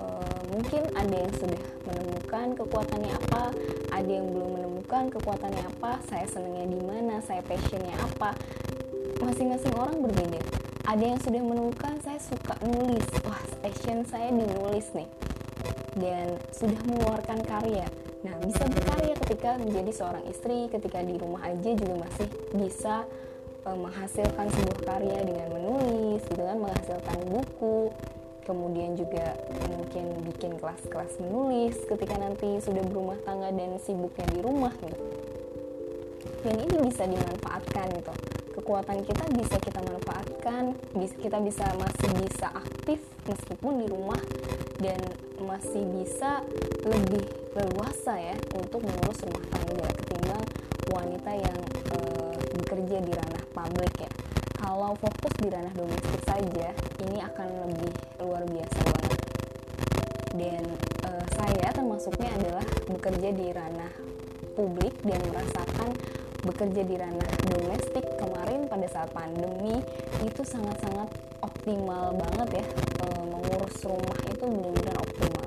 uh, 0.00 0.40
mungkin 0.56 0.88
ada 0.96 1.16
yang 1.26 1.34
sudah 1.36 1.62
menemukan 1.84 2.46
kekuatannya 2.56 3.12
apa, 3.12 3.44
ada 3.92 4.10
yang 4.10 4.30
belum 4.32 4.50
menemukan 4.56 5.12
kekuatannya 5.12 5.62
apa, 5.68 6.00
saya 6.08 6.24
senangnya 6.24 6.64
di 6.70 6.80
mana, 6.80 7.20
saya 7.20 7.44
passionnya 7.44 7.92
apa. 8.00 8.32
Masing-masing 9.22 9.74
orang 9.78 10.02
berbeda. 10.02 10.42
Ada 10.82 11.04
yang 11.14 11.20
sudah 11.22 11.42
menemukan 11.46 11.94
saya 12.02 12.18
suka 12.18 12.58
nulis, 12.66 13.06
wah 13.22 13.38
passion 13.62 14.02
saya 14.02 14.34
di 14.34 14.42
nulis 14.50 14.90
nih, 14.98 15.06
dan 15.94 16.34
sudah 16.50 16.74
mengeluarkan 16.90 17.38
karya. 17.46 17.86
Nah, 18.26 18.34
bisa 18.42 18.66
berkarya 18.66 19.14
ketika 19.22 19.62
menjadi 19.62 19.94
seorang 19.94 20.26
istri, 20.26 20.66
ketika 20.74 21.06
di 21.06 21.14
rumah 21.22 21.46
aja 21.46 21.70
juga 21.70 22.02
masih 22.02 22.28
bisa 22.58 23.06
uh, 23.62 23.78
menghasilkan 23.78 24.46
sebuah 24.50 24.80
karya 24.90 25.18
dengan 25.22 25.48
menulis, 25.54 26.22
gitu 26.26 26.42
kan, 26.42 26.58
menghasilkan 26.58 27.18
buku, 27.30 27.94
kemudian 28.42 28.98
juga 28.98 29.38
mungkin 29.70 30.18
bikin 30.26 30.58
kelas-kelas 30.58 31.22
menulis 31.22 31.78
ketika 31.86 32.18
nanti 32.18 32.58
sudah 32.58 32.82
berumah 32.90 33.22
tangga 33.22 33.54
dan 33.54 33.78
sibuknya 33.78 34.26
di 34.34 34.42
rumah 34.42 34.74
gitu. 34.82 34.98
Dan 36.42 36.58
ini 36.58 36.74
bisa 36.90 37.06
dimanfaatkan 37.06 37.86
gitu 38.02 38.10
kekuatan 38.62 39.02
kita 39.02 39.26
bisa 39.34 39.58
kita 39.58 39.82
manfaatkan 39.82 40.78
kita 41.18 41.42
bisa 41.42 41.66
masih 41.74 42.10
bisa 42.22 42.46
aktif 42.54 43.02
meskipun 43.26 43.82
di 43.82 43.86
rumah 43.90 44.22
dan 44.78 45.02
masih 45.42 45.82
bisa 45.98 46.46
lebih 46.86 47.26
leluasa 47.58 48.22
ya 48.22 48.38
untuk 48.54 48.86
mengurus 48.86 49.18
rumah 49.26 49.42
tangga 49.50 49.90
ketimbang 49.98 50.44
wanita 50.94 51.32
yang 51.34 51.58
e, 51.90 51.98
bekerja 52.62 52.96
di 53.02 53.12
ranah 53.12 53.44
publik 53.50 53.94
ya. 53.98 54.10
Kalau 54.62 54.94
fokus 54.94 55.34
di 55.42 55.50
ranah 55.50 55.74
domestik 55.74 56.22
saja 56.22 56.70
ini 57.02 57.18
akan 57.18 57.48
lebih 57.66 57.92
luar 58.22 58.46
biasa 58.46 58.78
banget. 58.78 59.20
Dan 60.32 60.64
uh, 61.04 61.26
saya 61.34 61.68
termasuknya 61.74 62.30
adalah 62.40 62.64
bekerja 62.88 63.28
di 63.36 63.52
ranah 63.52 63.92
publik 64.54 64.94
dan 65.04 65.20
merasakan 65.28 65.92
bekerja 66.42 66.82
di 66.82 66.94
ranah 66.98 67.30
domestik 67.46 68.04
kemarin 68.18 68.66
pada 68.66 68.86
saat 68.90 69.10
pandemi 69.14 69.78
itu 70.26 70.42
sangat-sangat 70.42 71.08
optimal 71.42 72.14
banget 72.18 72.62
ya 72.62 72.64
e, 73.02 73.06
mengurus 73.30 73.76
rumah 73.86 74.18
itu 74.26 74.44
benar-benar 74.46 74.96
optimal 74.98 75.46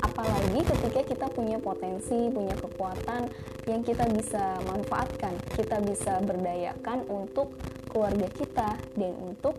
apalagi 0.00 0.60
ketika 0.64 1.00
kita 1.04 1.26
punya 1.34 1.58
potensi 1.60 2.30
punya 2.32 2.56
kekuatan 2.56 3.28
yang 3.66 3.82
kita 3.82 4.06
bisa 4.14 4.62
manfaatkan, 4.62 5.34
kita 5.58 5.82
bisa 5.82 6.22
berdayakan 6.22 7.02
untuk 7.10 7.50
keluarga 7.90 8.30
kita 8.30 8.78
dan 8.94 9.12
untuk 9.18 9.58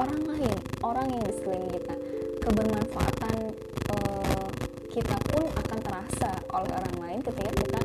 orang 0.00 0.22
lain, 0.24 0.56
orang 0.80 1.12
yang 1.12 1.22
di 1.28 1.32
sekeliling 1.36 1.72
kita. 1.76 1.94
Kebermanfaatan 2.40 3.36
eh, 3.92 4.48
kita 4.88 5.16
pun 5.28 5.44
akan 5.44 5.78
terasa 5.84 6.30
oleh 6.56 6.72
orang 6.72 6.96
lain 7.04 7.20
ketika 7.20 7.52
kita 7.52 7.80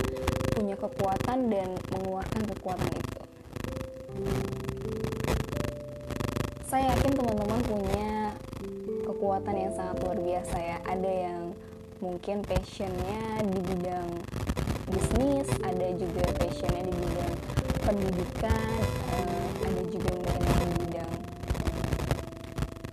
punya 0.60 0.76
kekuatan 0.76 1.48
dan 1.48 1.72
mengeluarkan 1.88 2.44
kekuatan 2.52 2.92
itu. 2.92 3.22
Saya 6.68 6.92
yakin 6.92 7.16
teman-teman 7.16 7.64
punya 7.64 8.36
kekuatan 9.08 9.56
yang 9.56 9.72
sangat 9.72 9.96
luar 10.04 10.20
biasa 10.20 10.58
ya. 10.60 10.78
Ada 10.84 11.12
yang 11.32 11.56
mungkin 12.04 12.44
passionnya 12.44 13.40
di 13.48 13.60
bidang 13.72 14.12
bisnis 14.92 15.48
ada 15.64 15.88
juga 15.96 16.28
passionnya 16.36 16.92
di 16.92 16.94
bidang 16.96 17.36
pendidikan 17.84 18.76
uh, 19.16 19.48
ada 19.64 19.82
juga 19.88 20.12
mungkin 20.16 20.40
di 20.44 20.76
bidang 20.88 21.14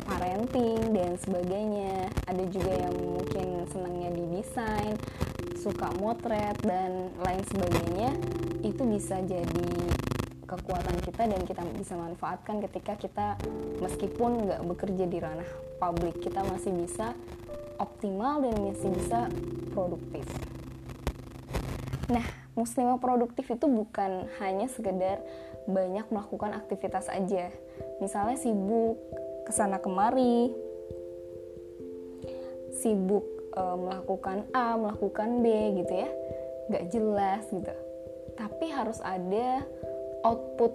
parenting 0.07 0.81
dan 0.95 1.11
sebagainya 1.19 2.11
ada 2.31 2.45
juga 2.51 2.73
yang 2.75 2.95
mungkin 2.95 3.67
senangnya 3.71 4.11
di 4.15 4.25
desain 4.39 4.95
suka 5.57 5.91
motret 5.99 6.57
dan 6.63 7.11
lain 7.21 7.43
sebagainya 7.49 8.11
itu 8.63 8.83
bisa 8.85 9.19
jadi 9.25 9.71
kekuatan 10.47 11.03
kita 11.03 11.27
dan 11.27 11.41
kita 11.43 11.63
bisa 11.75 11.99
manfaatkan 11.99 12.63
ketika 12.71 12.95
kita 12.95 13.27
meskipun 13.83 14.47
nggak 14.47 14.63
bekerja 14.63 15.05
di 15.11 15.19
ranah 15.19 15.51
publik 15.83 16.23
kita 16.23 16.47
masih 16.47 16.71
bisa 16.71 17.13
optimal 17.83 18.41
dan 18.41 18.55
masih 18.63 18.89
bisa 18.95 19.29
produktif. 19.75 20.25
Nah, 22.07 22.25
muslimah 22.55 23.03
produktif 23.03 23.51
itu 23.51 23.67
bukan 23.67 24.31
hanya 24.39 24.71
sekedar 24.71 25.21
banyak 25.67 26.07
melakukan 26.15 26.55
aktivitas 26.55 27.11
aja. 27.11 27.51
Misalnya 27.99 28.39
sibuk 28.39 28.97
ke 29.45 29.53
sana 29.53 29.83
kemari, 29.83 30.55
sibuk 32.79 33.36
e, 33.57 33.63
melakukan 33.81 34.45
A, 34.53 34.77
melakukan 34.77 35.41
B 35.41 35.47
gitu 35.81 35.93
ya, 35.97 36.11
nggak 36.69 36.85
jelas 36.93 37.43
gitu. 37.49 37.75
Tapi 38.37 38.69
harus 38.69 39.01
ada 39.01 39.65
output 40.23 40.73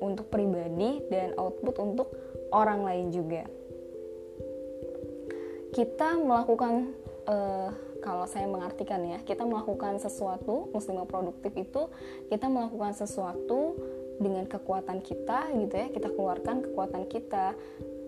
untuk 0.00 0.26
pribadi 0.32 1.04
dan 1.12 1.36
output 1.36 1.76
untuk 1.78 2.08
orang 2.50 2.82
lain 2.82 3.12
juga. 3.12 3.44
kita 5.74 6.14
melakukan 6.22 6.94
uh, 7.26 7.74
kalau 7.98 8.24
saya 8.30 8.46
mengartikan 8.46 9.02
ya 9.02 9.18
kita 9.26 9.42
melakukan 9.42 9.98
sesuatu 9.98 10.70
muslimah 10.70 11.10
produktif 11.10 11.50
itu 11.58 11.90
kita 12.30 12.46
melakukan 12.46 12.94
sesuatu 12.94 13.74
dengan 14.22 14.46
kekuatan 14.46 15.02
kita 15.02 15.50
gitu 15.58 15.74
ya 15.74 15.90
kita 15.90 16.14
keluarkan 16.14 16.62
kekuatan 16.62 17.10
kita 17.10 17.58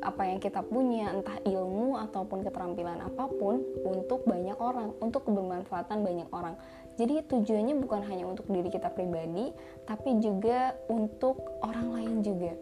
apa 0.07 0.23
yang 0.23 0.39
kita 0.39 0.63
punya 0.63 1.11
entah 1.11 1.43
ilmu 1.43 1.99
ataupun 1.99 2.47
keterampilan 2.47 3.03
apa 3.03 3.27
pun 3.27 3.59
untuk 3.83 4.23
banyak 4.23 4.55
orang 4.63 4.95
untuk 5.03 5.27
kebermanfaatan 5.27 6.07
banyak 6.07 6.31
orang. 6.31 6.55
Jadi 6.95 7.27
tujuannya 7.27 7.75
bukan 7.83 8.07
hanya 8.07 8.25
untuk 8.31 8.47
diri 8.47 8.71
kita 8.71 8.95
pribadi 8.95 9.51
tapi 9.83 10.23
juga 10.23 10.79
untuk 10.87 11.43
orang 11.67 11.91
lain 11.99 12.15
juga. 12.23 12.55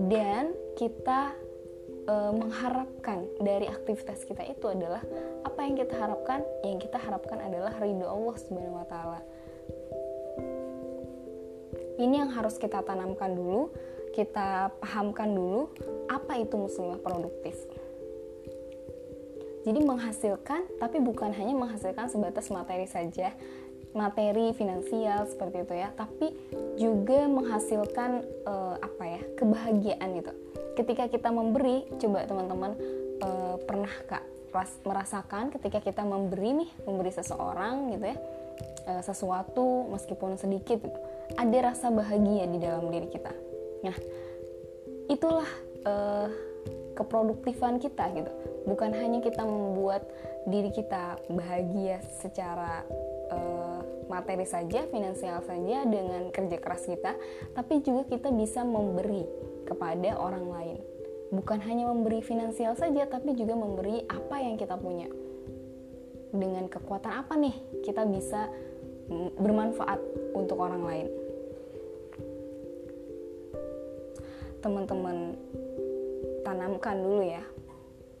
Dan 0.00 0.56
kita 0.80 1.36
e, 2.08 2.14
mengharapkan 2.32 3.28
dari 3.38 3.68
aktivitas 3.68 4.24
kita 4.24 4.42
itu 4.48 4.64
adalah 4.72 5.04
apa 5.44 5.60
yang 5.60 5.76
kita 5.76 5.94
harapkan? 5.94 6.40
Yang 6.64 6.88
kita 6.88 6.98
harapkan 7.04 7.38
adalah 7.44 7.76
ridho 7.76 8.08
Allah 8.08 8.36
Subhanahu 8.40 8.80
wa 8.80 8.86
taala. 8.88 9.20
Ini 11.96 12.24
yang 12.24 12.30
harus 12.32 12.60
kita 12.60 12.84
tanamkan 12.84 13.32
dulu 13.32 13.72
kita 14.16 14.72
pahamkan 14.80 15.28
dulu 15.28 15.68
apa 16.08 16.40
itu 16.40 16.56
muslimah 16.56 16.96
produktif. 17.04 17.52
Jadi 19.68 19.82
menghasilkan, 19.84 20.80
tapi 20.80 21.02
bukan 21.04 21.36
hanya 21.36 21.52
menghasilkan 21.52 22.08
sebatas 22.08 22.48
materi 22.48 22.88
saja, 22.88 23.34
materi 23.92 24.56
finansial 24.56 25.28
seperti 25.28 25.68
itu 25.68 25.74
ya, 25.76 25.92
tapi 25.92 26.32
juga 26.80 27.28
menghasilkan 27.28 28.24
uh, 28.46 28.80
apa 28.80 29.04
ya 29.04 29.22
kebahagiaan 29.36 30.08
gitu. 30.16 30.32
Ketika 30.78 31.10
kita 31.12 31.28
memberi, 31.34 31.84
coba 31.98 32.24
teman-teman 32.24 32.72
uh, 33.20 33.60
pernah 33.68 33.92
kak 34.08 34.24
merasakan 34.88 35.52
ketika 35.52 35.84
kita 35.84 36.00
memberi 36.00 36.64
nih, 36.64 36.70
memberi 36.88 37.12
seseorang 37.12 37.92
gitu 37.92 38.06
ya, 38.06 38.16
uh, 38.88 39.02
sesuatu 39.02 39.90
meskipun 39.92 40.38
sedikit, 40.40 40.78
gitu, 40.78 41.00
ada 41.36 41.74
rasa 41.74 41.90
bahagia 41.90 42.46
di 42.48 42.62
dalam 42.62 42.86
diri 42.88 43.10
kita 43.10 43.45
Nah, 43.86 43.96
itulah 45.06 45.46
uh, 45.86 46.28
keproduktifan 46.98 47.78
kita 47.78 48.10
gitu. 48.18 48.32
Bukan 48.66 48.90
hanya 48.98 49.22
kita 49.22 49.46
membuat 49.46 50.02
diri 50.50 50.74
kita 50.74 51.22
bahagia 51.30 52.02
secara 52.18 52.82
uh, 53.30 53.78
materi 54.10 54.42
saja, 54.42 54.90
finansial 54.90 55.38
saja 55.46 55.86
dengan 55.86 56.34
kerja 56.34 56.58
keras 56.58 56.82
kita, 56.86 57.14
tapi 57.54 57.82
juga 57.86 58.10
kita 58.10 58.34
bisa 58.34 58.66
memberi 58.66 59.22
kepada 59.66 60.18
orang 60.18 60.46
lain. 60.50 60.78
Bukan 61.30 61.58
hanya 61.66 61.90
memberi 61.90 62.22
finansial 62.22 62.78
saja, 62.78 63.06
tapi 63.06 63.34
juga 63.34 63.54
memberi 63.58 64.02
apa 64.06 64.42
yang 64.42 64.58
kita 64.58 64.78
punya. 64.78 65.10
Dengan 66.30 66.66
kekuatan 66.66 67.22
apa 67.22 67.38
nih 67.38 67.54
kita 67.86 68.02
bisa 68.06 68.50
bermanfaat 69.38 70.02
untuk 70.34 70.58
orang 70.58 70.82
lain. 70.82 71.25
Teman-teman 74.64 75.36
tanamkan 76.46 76.96
dulu 77.02 77.22
ya 77.26 77.42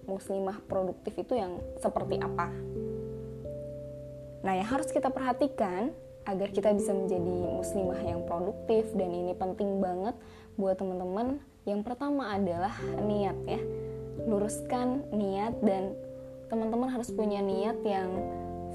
muslimah 0.06 0.62
produktif 0.70 1.18
itu 1.18 1.34
yang 1.34 1.58
seperti 1.82 2.16
apa. 2.22 2.48
Nah 4.46 4.54
yang 4.54 4.68
harus 4.70 4.88
kita 4.94 5.10
perhatikan 5.10 5.90
agar 6.26 6.50
kita 6.50 6.74
bisa 6.74 6.94
menjadi 6.94 7.34
muslimah 7.58 8.02
yang 8.02 8.22
produktif 8.26 8.90
dan 8.94 9.10
ini 9.10 9.34
penting 9.34 9.82
banget 9.82 10.14
buat 10.54 10.78
teman-teman 10.78 11.42
yang 11.66 11.82
pertama 11.82 12.34
adalah 12.34 12.74
niat 13.02 13.38
ya. 13.46 13.60
Luruskan 14.26 15.06
niat 15.10 15.58
dan 15.62 15.94
teman-teman 16.46 16.90
harus 16.90 17.10
punya 17.10 17.42
niat 17.42 17.78
yang 17.82 18.10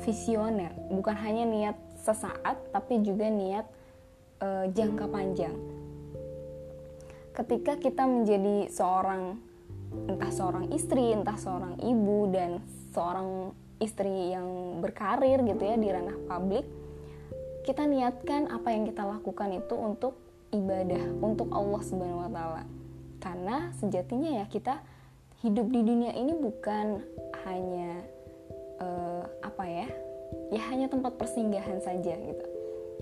visioner. 0.04 0.76
Bukan 0.92 1.16
hanya 1.16 1.48
niat 1.48 1.78
sesaat 2.04 2.60
tapi 2.76 3.00
juga 3.04 3.32
niat 3.32 3.68
uh, 4.44 4.66
jangka 4.68 5.08
panjang 5.08 5.81
ketika 7.32 7.80
kita 7.80 8.04
menjadi 8.04 8.68
seorang 8.68 9.40
entah 10.08 10.32
seorang 10.32 10.72
istri, 10.72 11.12
entah 11.12 11.36
seorang 11.36 11.80
ibu 11.84 12.32
dan 12.32 12.64
seorang 12.96 13.52
istri 13.84 14.32
yang 14.32 14.80
berkarir 14.80 15.42
gitu 15.44 15.64
ya 15.64 15.76
di 15.76 15.88
ranah 15.90 16.16
publik, 16.28 16.64
kita 17.68 17.88
niatkan 17.88 18.48
apa 18.52 18.72
yang 18.72 18.88
kita 18.88 19.04
lakukan 19.04 19.52
itu 19.52 19.76
untuk 19.76 20.14
ibadah, 20.52 21.02
untuk 21.20 21.50
Allah 21.52 21.82
Subhanahu 21.84 22.24
wa 22.24 22.32
taala. 22.32 22.64
Karena 23.22 23.70
sejatinya 23.78 24.44
ya 24.44 24.46
kita 24.50 24.82
hidup 25.42 25.68
di 25.74 25.82
dunia 25.82 26.14
ini 26.14 26.38
bukan 26.38 27.02
hanya 27.48 28.02
uh, 28.82 29.24
apa 29.42 29.66
ya? 29.66 29.88
Ya 30.52 30.62
hanya 30.72 30.88
tempat 30.88 31.20
persinggahan 31.20 31.84
saja 31.84 32.16
gitu. 32.16 32.46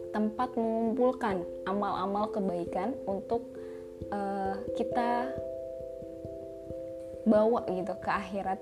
Tempat 0.10 0.58
mengumpulkan 0.58 1.46
amal-amal 1.70 2.34
kebaikan 2.34 2.98
untuk 3.06 3.59
uh, 4.08 4.56
kita 4.80 5.36
bawa 7.28 7.68
gitu 7.70 7.94
ke 8.00 8.10
akhirat 8.10 8.60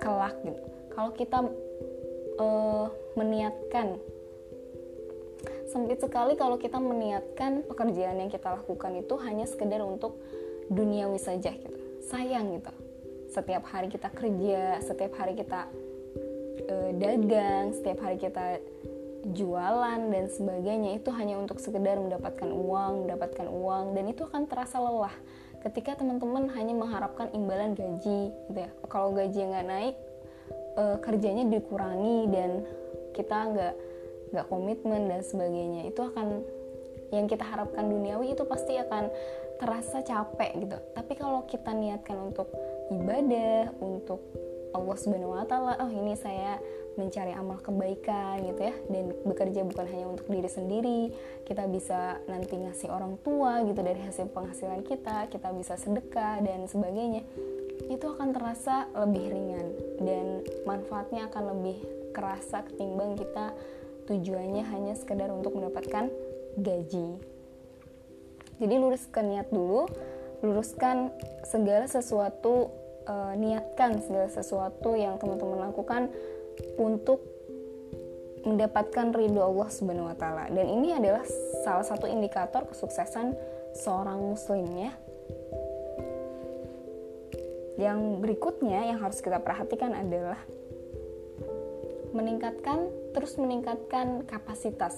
kelak 0.00 0.36
gitu. 0.42 0.62
Kalau 0.94 1.10
kita 1.14 1.38
uh, 2.40 2.86
meniatkan 3.14 3.98
sempit 5.70 5.98
sekali 5.98 6.38
kalau 6.38 6.54
kita 6.54 6.78
meniatkan 6.78 7.66
pekerjaan 7.66 8.22
yang 8.22 8.30
kita 8.30 8.54
lakukan 8.54 8.94
itu 8.94 9.14
hanya 9.22 9.46
sekedar 9.46 9.82
untuk 9.82 10.22
duniawi 10.70 11.18
saja 11.18 11.50
gitu. 11.50 11.78
Sayang 12.06 12.54
gitu. 12.58 12.72
Setiap 13.30 13.66
hari 13.66 13.90
kita 13.90 14.08
kerja 14.14 14.78
setiap 14.82 15.18
hari 15.18 15.34
kita 15.34 15.66
uh, 16.70 16.90
dagang 16.94 17.74
setiap 17.74 17.98
hari 18.06 18.16
kita 18.22 18.62
jualan 19.32 20.00
dan 20.12 20.24
sebagainya 20.28 21.00
itu 21.00 21.08
hanya 21.14 21.40
untuk 21.40 21.56
sekedar 21.62 21.96
mendapatkan 21.96 22.50
uang, 22.50 23.08
mendapatkan 23.08 23.48
uang 23.48 23.96
dan 23.96 24.04
itu 24.12 24.28
akan 24.28 24.44
terasa 24.44 24.76
lelah 24.76 25.14
ketika 25.64 25.96
teman-teman 25.96 26.52
hanya 26.52 26.76
mengharapkan 26.76 27.32
imbalan 27.32 27.72
gaji 27.72 28.28
gitu 28.28 28.58
ya. 28.58 28.70
Kalau 28.84 29.16
gaji 29.16 29.40
nggak 29.48 29.66
naik, 29.66 29.96
e, 30.76 30.84
kerjanya 31.00 31.48
dikurangi 31.48 32.18
dan 32.28 32.50
kita 33.16 33.38
nggak 33.48 33.74
nggak 34.36 34.46
komitmen 34.52 35.08
dan 35.08 35.24
sebagainya 35.24 35.88
itu 35.88 36.04
akan 36.04 36.44
yang 37.14 37.30
kita 37.30 37.46
harapkan 37.46 37.86
duniawi 37.86 38.34
itu 38.34 38.44
pasti 38.44 38.76
akan 38.76 39.08
terasa 39.56 40.02
capek 40.04 40.50
gitu. 40.66 40.76
Tapi 40.92 41.12
kalau 41.16 41.46
kita 41.48 41.70
niatkan 41.72 42.18
untuk 42.18 42.50
ibadah, 42.90 43.72
untuk 43.80 44.20
Allah 44.74 44.96
Subhanahu 44.98 45.38
wa 45.38 45.46
taala, 45.46 45.78
oh 45.78 45.90
ini 45.94 46.18
saya 46.18 46.58
mencari 46.94 47.32
amal 47.34 47.58
kebaikan 47.60 48.42
gitu 48.46 48.70
ya. 48.70 48.74
Dan 48.90 49.14
bekerja 49.26 49.60
bukan 49.66 49.86
hanya 49.90 50.06
untuk 50.10 50.26
diri 50.30 50.50
sendiri 50.50 51.00
kita 51.44 51.68
bisa 51.68 52.18
nanti 52.26 52.56
ngasih 52.56 52.88
orang 52.90 53.20
tua 53.20 53.60
gitu 53.66 53.80
dari 53.84 54.00
hasil 54.00 54.30
penghasilan 54.32 54.82
kita 54.86 55.28
kita 55.28 55.48
bisa 55.54 55.74
sedekah 55.78 56.40
dan 56.42 56.66
sebagainya. 56.70 57.22
Itu 57.90 58.14
akan 58.14 58.32
terasa 58.32 58.88
lebih 58.94 59.34
ringan 59.34 59.66
dan 60.00 60.26
manfaatnya 60.64 61.28
akan 61.28 61.58
lebih 61.58 61.78
kerasa 62.14 62.62
ketimbang 62.62 63.18
kita 63.18 63.50
tujuannya 64.06 64.62
hanya 64.70 64.94
sekedar 64.94 65.28
untuk 65.32 65.58
mendapatkan 65.58 66.08
gaji. 66.60 67.08
Jadi 68.62 68.74
luruskan 68.78 69.24
niat 69.34 69.48
dulu 69.50 69.90
luruskan 70.44 71.08
segala 71.48 71.88
sesuatu 71.88 72.68
uh, 73.08 73.32
niatkan 73.34 74.00
segala 74.04 74.28
sesuatu 74.28 74.92
yang 74.92 75.16
teman-teman 75.16 75.72
lakukan 75.72 76.12
untuk 76.76 77.22
mendapatkan 78.44 79.10
ridho 79.16 79.40
Allah 79.40 79.68
Subhanahu 79.72 80.12
wa 80.12 80.16
taala. 80.16 80.52
Dan 80.52 80.68
ini 80.68 80.92
adalah 80.92 81.24
salah 81.64 81.84
satu 81.84 82.04
indikator 82.04 82.68
kesuksesan 82.68 83.32
seorang 83.72 84.20
muslim 84.20 84.68
ya. 84.76 84.92
Yang 87.74 87.98
berikutnya 88.22 88.94
yang 88.94 89.02
harus 89.02 89.18
kita 89.18 89.40
perhatikan 89.42 89.96
adalah 89.96 90.38
meningkatkan 92.14 92.86
terus 93.10 93.34
meningkatkan 93.34 94.22
kapasitas 94.22 94.94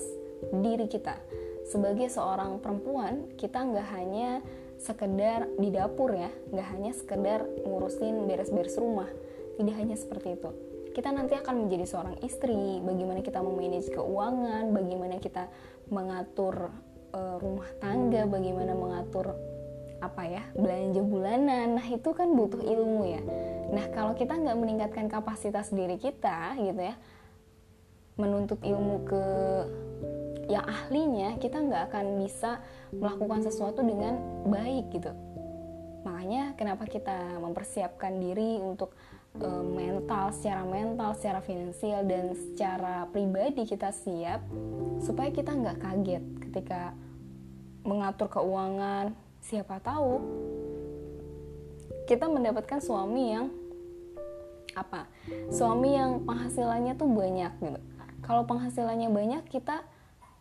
diri 0.52 0.84
kita 0.84 1.16
sebagai 1.64 2.12
seorang 2.12 2.60
perempuan 2.60 3.32
kita 3.40 3.64
nggak 3.64 3.88
hanya 3.96 4.44
sekedar 4.76 5.48
di 5.56 5.72
dapur 5.72 6.12
ya 6.12 6.28
nggak 6.52 6.68
hanya 6.76 6.92
sekedar 6.92 7.48
ngurusin 7.64 8.28
beres-beres 8.28 8.76
rumah 8.76 9.08
tidak 9.56 9.74
hanya 9.80 9.96
seperti 9.96 10.36
itu 10.36 10.52
kita 10.96 11.12
nanti 11.12 11.36
akan 11.36 11.68
menjadi 11.68 11.84
seorang 11.84 12.16
istri, 12.24 12.80
bagaimana 12.80 13.20
kita 13.20 13.44
memanage 13.44 13.92
keuangan, 13.92 14.72
bagaimana 14.72 15.20
kita 15.20 15.52
mengatur 15.92 16.72
uh, 17.12 17.36
rumah 17.36 17.68
tangga, 17.84 18.24
bagaimana 18.24 18.72
mengatur 18.72 19.36
apa 20.00 20.24
ya 20.24 20.40
belanja 20.56 21.04
bulanan. 21.04 21.76
Nah 21.76 21.86
itu 21.92 22.16
kan 22.16 22.32
butuh 22.32 22.64
ilmu 22.64 23.12
ya. 23.12 23.20
Nah 23.76 23.92
kalau 23.92 24.16
kita 24.16 24.40
nggak 24.40 24.56
meningkatkan 24.56 25.12
kapasitas 25.12 25.68
diri 25.68 26.00
kita 26.00 26.56
gitu 26.64 26.80
ya, 26.80 26.96
menuntut 28.16 28.64
ilmu 28.64 29.04
ke 29.04 29.24
yang 30.48 30.64
ahlinya, 30.64 31.36
kita 31.36 31.60
nggak 31.60 31.92
akan 31.92 32.24
bisa 32.24 32.64
melakukan 32.88 33.44
sesuatu 33.44 33.84
dengan 33.84 34.16
baik 34.48 34.96
gitu. 34.96 35.12
Makanya 36.06 36.54
kenapa 36.54 36.86
kita 36.86 37.42
mempersiapkan 37.42 38.14
diri 38.22 38.62
untuk 38.62 38.94
uh, 39.42 39.64
mental, 39.66 40.30
secara 40.30 40.62
mental, 40.62 41.18
secara 41.18 41.42
finansial 41.42 42.06
dan 42.06 42.30
secara 42.38 43.10
pribadi 43.10 43.66
kita 43.66 43.90
siap 43.90 44.46
supaya 45.02 45.34
kita 45.34 45.50
nggak 45.50 45.82
kaget 45.82 46.24
ketika 46.46 46.94
mengatur 47.82 48.30
keuangan. 48.30 49.18
Siapa 49.42 49.82
tahu 49.82 50.22
kita 52.06 52.30
mendapatkan 52.30 52.78
suami 52.78 53.34
yang 53.34 53.50
apa? 54.78 55.10
Suami 55.50 55.98
yang 55.98 56.22
penghasilannya 56.22 56.94
tuh 56.94 57.10
banyak 57.10 57.52
gitu. 57.66 57.80
Kalau 58.22 58.46
penghasilannya 58.46 59.10
banyak 59.10 59.42
kita 59.50 59.82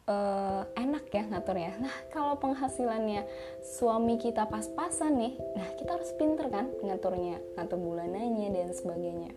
uh, 0.10 0.64
enak 0.78 1.06
ya 1.10 1.24
ngaturnya. 1.30 1.74
Nah, 1.82 1.96
kalau 2.14 2.38
penghasilannya 2.38 3.26
suami 3.62 4.18
kita 4.22 4.46
pas-pasan 4.50 5.18
nih, 5.18 5.34
nah 5.58 5.68
kita 5.78 5.98
harus 5.98 6.12
pinter 6.18 6.48
kan 6.50 6.70
ngaturnya, 6.82 7.42
ngatur 7.58 7.80
bulanannya 7.82 8.50
dan 8.54 8.70
sebagainya. 8.74 9.32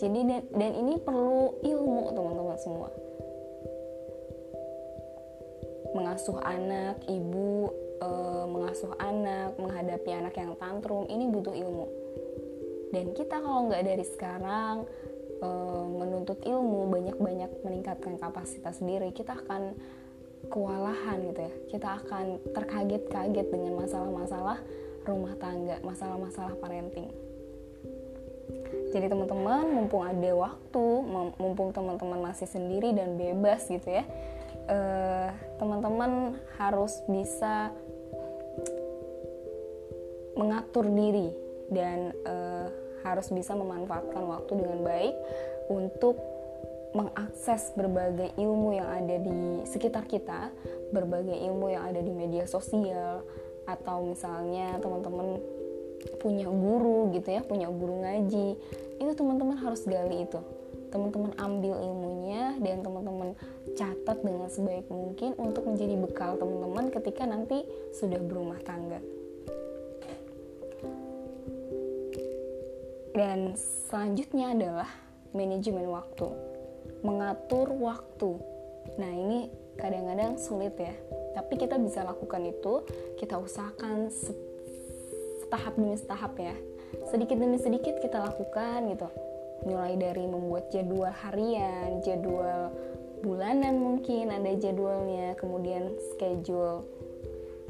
Jadi 0.00 0.20
dan, 0.24 0.42
dan 0.56 0.72
ini 0.80 0.96
perlu 0.96 1.60
ilmu 1.60 2.16
teman-teman 2.16 2.58
semua. 2.60 2.88
Mengasuh 5.90 6.38
anak, 6.46 7.02
ibu 7.10 7.68
uh, 8.00 8.46
mengasuh 8.48 8.94
anak, 8.96 9.58
menghadapi 9.60 10.10
anak 10.14 10.34
yang 10.38 10.56
tantrum, 10.56 11.04
ini 11.10 11.28
butuh 11.28 11.52
ilmu. 11.52 11.86
Dan 12.90 13.12
kita 13.14 13.38
kalau 13.38 13.70
nggak 13.70 13.86
dari 13.86 14.06
sekarang, 14.06 14.88
Eh, 15.40 15.84
menuntut 15.96 16.36
ilmu 16.44 16.92
banyak-banyak 16.92 17.64
meningkatkan 17.64 18.20
kapasitas 18.20 18.84
diri 18.84 19.08
kita 19.16 19.40
akan 19.40 19.72
kewalahan 20.52 21.16
gitu 21.32 21.40
ya. 21.40 21.52
Kita 21.72 21.88
akan 22.04 22.52
terkaget-kaget 22.52 23.46
dengan 23.48 23.80
masalah-masalah 23.80 24.60
rumah 25.08 25.32
tangga 25.40 25.80
masalah-masalah 25.80 26.60
parenting. 26.60 27.08
Jadi 28.90 29.06
teman-teman 29.06 29.64
mumpung 29.70 30.04
ada 30.04 30.30
waktu 30.34 30.84
mumpung 31.38 31.70
teman-teman 31.72 32.20
masih 32.20 32.50
sendiri 32.50 32.90
dan 32.92 33.14
bebas 33.14 33.64
gitu 33.70 33.86
ya 33.86 34.04
uh, 34.70 35.28
teman-teman 35.56 36.36
harus 36.58 37.00
bisa 37.10 37.70
mengatur 40.34 40.86
diri 40.90 41.30
dan 41.70 42.10
uh, 42.26 42.59
harus 43.04 43.28
bisa 43.32 43.56
memanfaatkan 43.56 44.22
waktu 44.24 44.52
dengan 44.60 44.80
baik 44.84 45.14
untuk 45.70 46.18
mengakses 46.90 47.70
berbagai 47.78 48.34
ilmu 48.34 48.74
yang 48.74 48.88
ada 48.90 49.16
di 49.22 49.62
sekitar 49.62 50.10
kita, 50.10 50.50
berbagai 50.90 51.38
ilmu 51.38 51.70
yang 51.70 51.86
ada 51.86 52.02
di 52.02 52.10
media 52.10 52.50
sosial 52.50 53.22
atau 53.62 54.02
misalnya 54.02 54.74
teman-teman 54.82 55.38
punya 56.18 56.50
guru 56.50 57.14
gitu 57.14 57.30
ya, 57.30 57.46
punya 57.46 57.70
guru 57.70 58.02
ngaji. 58.02 58.58
Itu 58.98 59.12
teman-teman 59.14 59.56
harus 59.62 59.86
gali 59.86 60.26
itu. 60.26 60.40
Teman-teman 60.90 61.30
ambil 61.38 61.78
ilmunya 61.78 62.58
dan 62.58 62.82
teman-teman 62.82 63.38
catat 63.78 64.18
dengan 64.26 64.50
sebaik 64.50 64.90
mungkin 64.90 65.38
untuk 65.38 65.70
menjadi 65.70 65.94
bekal 65.94 66.34
teman-teman 66.34 66.90
ketika 66.90 67.22
nanti 67.22 67.62
sudah 67.94 68.18
berumah 68.18 68.58
tangga. 68.66 68.98
Dan 73.10 73.58
selanjutnya 73.90 74.54
adalah 74.54 74.90
manajemen 75.34 75.86
waktu. 75.90 76.28
Mengatur 77.02 77.70
waktu. 77.74 78.38
Nah, 78.98 79.12
ini 79.12 79.50
kadang-kadang 79.78 80.38
sulit 80.38 80.74
ya. 80.78 80.94
Tapi 81.34 81.58
kita 81.58 81.78
bisa 81.78 82.02
lakukan 82.06 82.42
itu, 82.46 82.86
kita 83.18 83.38
usahakan 83.38 84.10
setahap 85.42 85.74
demi 85.78 85.96
setahap 85.98 86.32
ya. 86.38 86.54
Sedikit 87.10 87.38
demi 87.38 87.58
sedikit 87.58 87.98
kita 88.02 88.18
lakukan 88.18 88.90
gitu. 88.90 89.08
Mulai 89.66 89.98
dari 89.98 90.24
membuat 90.24 90.72
jadwal 90.72 91.12
harian, 91.12 92.00
jadwal 92.00 92.72
bulanan 93.20 93.76
mungkin 93.76 94.32
ada 94.32 94.56
jadwalnya, 94.56 95.36
kemudian 95.36 95.92
schedule 96.16 96.88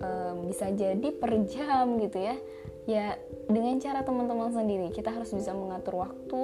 um, 0.01 0.49
bisa 0.49 0.73
jadi 0.73 1.09
per 1.15 1.33
jam 1.47 2.01
gitu 2.01 2.19
ya 2.19 2.37
ya 2.91 3.15
dengan 3.47 3.79
cara 3.79 4.03
teman-teman 4.03 4.51
sendiri 4.51 4.91
kita 4.91 5.15
harus 5.15 5.31
bisa 5.31 5.55
mengatur 5.55 6.03
waktu 6.03 6.43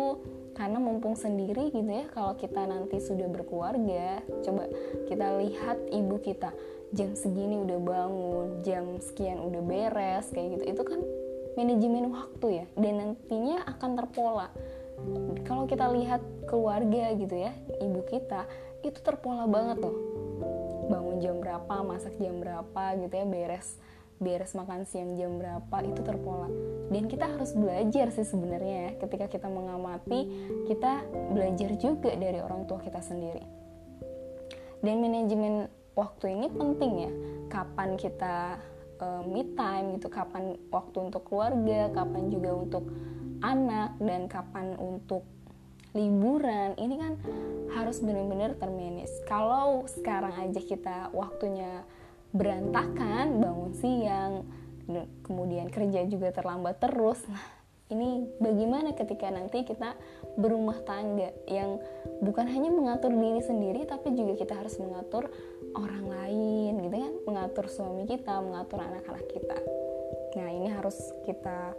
karena 0.55 0.79
mumpung 0.79 1.19
sendiri 1.19 1.75
gitu 1.75 1.91
ya 1.91 2.07
kalau 2.15 2.39
kita 2.39 2.65
nanti 2.65 3.03
sudah 3.03 3.27
berkeluarga 3.27 4.23
coba 4.47 4.71
kita 5.11 5.27
lihat 5.43 5.77
ibu 5.91 6.17
kita 6.23 6.55
jam 6.95 7.19
segini 7.19 7.59
udah 7.59 7.79
bangun 7.83 8.47
jam 8.63 8.85
sekian 9.03 9.43
udah 9.43 9.63
beres 9.65 10.31
kayak 10.31 10.59
gitu. 10.59 10.65
Itu 10.77 10.83
kan 10.87 11.01
manajemen 11.59 12.13
waktu 12.13 12.63
ya 12.63 12.67
dan 12.79 12.95
nantinya 12.97 13.67
akan 13.67 13.91
terpola. 13.99 14.49
Kalau 15.45 15.69
kita 15.69 15.93
lihat 15.93 16.23
keluarga 16.49 17.13
gitu 17.19 17.37
ya 17.37 17.53
ibu 17.83 18.01
kita 18.07 18.47
itu 18.81 18.97
terpola 19.03 19.45
banget 19.45 19.83
tuh 19.83 19.97
bangun 20.87 21.19
jam 21.19 21.43
berapa 21.43 21.83
masak 21.83 22.15
jam 22.23 22.39
berapa 22.39 22.83
gitu 23.03 23.13
ya 23.13 23.27
beres 23.27 23.77
beres 24.17 24.57
makan 24.57 24.89
siang 24.89 25.15
jam 25.17 25.37
berapa 25.37 25.77
itu 25.85 26.01
terpola. 26.01 26.49
Dan 26.89 27.11
kita 27.11 27.29
harus 27.29 27.53
belajar 27.53 28.09
sih 28.15 28.25
sebenarnya 28.25 28.77
ya 28.77 28.91
ketika 29.03 29.27
kita 29.29 29.49
mengamati 29.51 30.29
kita 30.71 31.05
belajar 31.35 31.71
juga 31.77 32.15
dari 32.15 32.41
orang 32.41 32.65
tua 32.65 32.81
kita 32.81 33.03
sendiri. 33.05 33.45
Dan 34.81 35.03
manajemen 35.03 35.69
waktu 35.97 36.37
ini 36.37 36.47
penting 36.53 36.93
ya 37.09 37.13
kapan 37.49 37.97
kita 37.97 38.61
uh, 39.01 39.23
me 39.25 39.43
time 39.57 39.97
gitu 39.97 40.13
kapan 40.13 40.57
waktu 40.69 40.97
untuk 41.11 41.25
keluarga 41.25 41.89
kapan 41.93 42.29
juga 42.29 42.51
untuk 42.53 42.85
anak 43.41 43.97
dan 44.01 44.29
kapan 44.29 44.77
untuk 44.81 45.25
liburan 45.97 46.77
ini 46.77 47.01
kan 47.01 47.17
harus 47.73 48.05
benar-benar 48.05 48.61
termanage. 48.61 49.13
Kalau 49.25 49.89
sekarang 49.89 50.37
aja 50.37 50.61
kita 50.61 50.97
waktunya 51.17 51.89
berantakan 52.37 53.41
bangun 53.41 53.73
siang 53.75 54.45
kemudian 55.27 55.67
kerja 55.67 56.07
juga 56.07 56.31
terlambat 56.31 56.79
terus. 56.79 57.19
Nah 57.27 57.57
ini 57.87 58.27
bagaimana 58.43 58.99
ketika 58.99 59.31
nanti 59.31 59.63
kita 59.63 59.95
berumah 60.35 60.83
tangga 60.83 61.31
yang 61.47 61.79
bukan 62.19 62.47
hanya 62.51 62.71
mengatur 62.71 63.15
diri 63.15 63.43
sendiri 63.43 63.87
tapi 63.87 64.11
juga 64.15 64.35
kita 64.35 64.59
harus 64.59 64.75
mengatur 64.83 65.31
orang 65.75 66.07
lain 66.07 66.83
gitu 66.83 66.97
kan? 66.99 67.13
Mengatur 67.27 67.67
suami 67.71 68.07
kita 68.07 68.43
mengatur 68.43 68.83
anak-anak 68.83 69.27
kita. 69.31 69.59
Nah 70.39 70.49
ini 70.51 70.69
harus 70.71 70.99
kita 71.27 71.75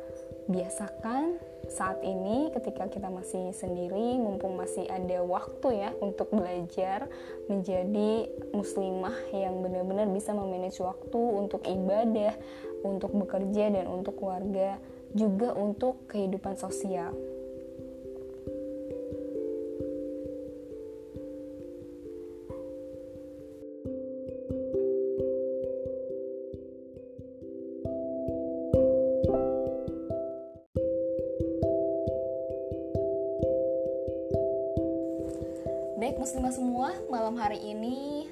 biasakan 0.47 1.35
saat 1.67 1.99
ini 2.07 2.47
ketika 2.55 2.87
kita 2.87 3.11
masih 3.11 3.51
sendiri 3.51 4.15
mumpung 4.15 4.55
masih 4.55 4.87
ada 4.87 5.19
waktu 5.19 5.83
ya 5.83 5.89
untuk 5.99 6.31
belajar 6.31 7.11
menjadi 7.51 8.31
muslimah 8.55 9.15
yang 9.35 9.59
benar-benar 9.59 10.07
bisa 10.07 10.31
memanage 10.31 10.79
waktu 10.79 11.19
untuk 11.19 11.67
ibadah, 11.67 12.33
untuk 12.87 13.11
bekerja 13.11 13.75
dan 13.75 13.85
untuk 13.91 14.15
keluarga, 14.15 14.79
juga 15.11 15.51
untuk 15.59 16.07
kehidupan 16.07 16.55
sosial. 16.55 17.11
Muslimah 36.47 36.63
semua, 36.63 36.89
malam 37.11 37.35
hari 37.35 37.59
ini 37.59 38.23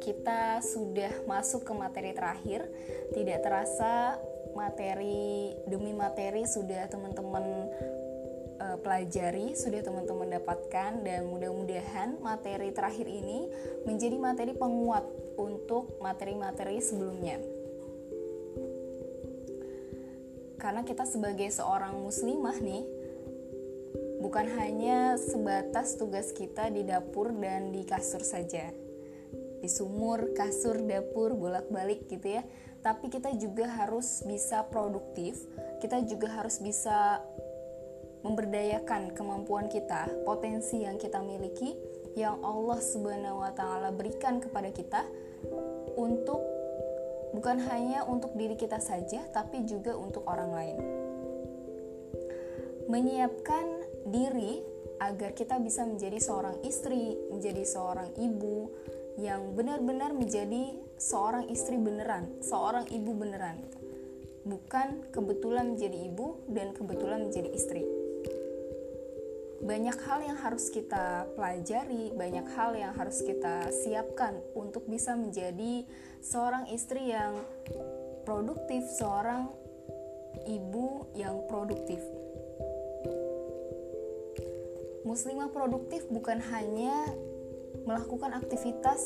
kita 0.00 0.64
sudah 0.64 1.12
masuk 1.28 1.68
ke 1.68 1.76
materi 1.76 2.16
terakhir. 2.16 2.64
Tidak 3.12 3.44
terasa 3.44 4.16
materi 4.56 5.52
demi 5.68 5.92
materi 5.92 6.48
sudah 6.48 6.88
teman-teman 6.88 7.68
uh, 8.64 8.80
pelajari, 8.80 9.52
sudah 9.52 9.84
teman-teman 9.84 10.40
dapatkan 10.40 11.04
dan 11.04 11.28
mudah-mudahan 11.28 12.16
materi 12.24 12.72
terakhir 12.72 13.12
ini 13.12 13.52
menjadi 13.84 14.16
materi 14.16 14.56
penguat 14.56 15.04
untuk 15.36 16.00
materi-materi 16.00 16.80
sebelumnya. 16.80 17.44
Karena 20.56 20.80
kita 20.80 21.04
sebagai 21.04 21.52
seorang 21.52 21.92
muslimah 22.08 22.56
nih 22.56 23.03
bukan 24.24 24.48
hanya 24.56 25.20
sebatas 25.20 26.00
tugas 26.00 26.32
kita 26.32 26.72
di 26.72 26.80
dapur 26.80 27.28
dan 27.36 27.76
di 27.76 27.84
kasur 27.84 28.24
saja. 28.24 28.72
Di 29.60 29.68
sumur, 29.68 30.32
kasur, 30.32 30.80
dapur, 30.80 31.36
bolak-balik 31.36 32.08
gitu 32.08 32.40
ya. 32.40 32.42
Tapi 32.80 33.12
kita 33.12 33.36
juga 33.36 33.68
harus 33.68 34.24
bisa 34.24 34.64
produktif. 34.72 35.44
Kita 35.84 36.00
juga 36.08 36.40
harus 36.40 36.56
bisa 36.64 37.20
memberdayakan 38.24 39.12
kemampuan 39.12 39.68
kita 39.68 40.08
potensi 40.24 40.80
yang 40.80 40.96
kita 40.96 41.20
miliki 41.20 41.76
yang 42.16 42.40
Allah 42.40 42.80
Subhanahu 42.80 43.44
wa 43.44 43.52
taala 43.52 43.92
berikan 43.92 44.40
kepada 44.40 44.72
kita 44.72 45.04
untuk 46.00 46.40
bukan 47.36 47.60
hanya 47.68 48.08
untuk 48.08 48.32
diri 48.32 48.56
kita 48.56 48.80
saja 48.80 49.20
tapi 49.36 49.68
juga 49.68 49.92
untuk 49.92 50.24
orang 50.24 50.50
lain. 50.56 50.78
Menyiapkan 52.88 53.73
diri 54.04 54.60
agar 55.00 55.32
kita 55.34 55.58
bisa 55.60 55.84
menjadi 55.84 56.20
seorang 56.20 56.60
istri, 56.62 57.16
menjadi 57.32 57.64
seorang 57.66 58.14
ibu 58.20 58.70
yang 59.18 59.54
benar-benar 59.54 60.10
menjadi 60.10 60.74
seorang 60.98 61.46
istri 61.50 61.78
beneran, 61.78 62.30
seorang 62.42 62.86
ibu 62.90 63.12
beneran. 63.14 63.62
Bukan 64.44 65.08
kebetulan 65.08 65.74
menjadi 65.74 65.98
ibu 66.04 66.44
dan 66.52 66.76
kebetulan 66.76 67.30
menjadi 67.30 67.50
istri. 67.54 67.84
Banyak 69.64 69.96
hal 70.04 70.20
yang 70.20 70.36
harus 70.36 70.68
kita 70.68 71.24
pelajari, 71.32 72.12
banyak 72.12 72.44
hal 72.52 72.76
yang 72.76 72.92
harus 72.92 73.24
kita 73.24 73.72
siapkan 73.72 74.36
untuk 74.52 74.84
bisa 74.84 75.16
menjadi 75.16 75.88
seorang 76.20 76.68
istri 76.68 77.08
yang 77.08 77.40
produktif, 78.28 78.84
seorang 78.92 79.48
ibu 80.44 81.08
yang 81.16 81.48
produktif. 81.48 82.23
Muslimah 85.04 85.52
produktif 85.52 86.08
bukan 86.08 86.40
hanya 86.40 87.12
melakukan 87.84 88.32
aktivitas 88.32 89.04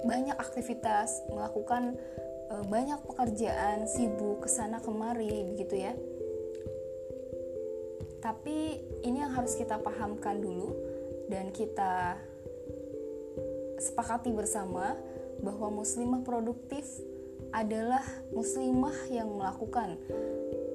banyak 0.00 0.34
aktivitas, 0.40 1.22
melakukan 1.28 2.00
e, 2.48 2.54
banyak 2.66 2.98
pekerjaan, 3.04 3.84
sibuk 3.84 4.40
ke 4.40 4.48
sana 4.48 4.80
kemari 4.80 5.44
begitu 5.52 5.84
ya. 5.84 5.92
Tapi 8.22 8.80
ini 9.02 9.18
yang 9.18 9.34
harus 9.34 9.58
kita 9.58 9.82
pahamkan 9.82 10.40
dulu 10.40 10.72
dan 11.28 11.50
kita 11.50 12.16
sepakati 13.82 14.30
bersama 14.30 14.94
bahwa 15.42 15.82
muslimah 15.82 16.22
produktif 16.22 16.86
adalah 17.50 18.02
muslimah 18.30 19.10
yang 19.10 19.28
melakukan 19.34 19.98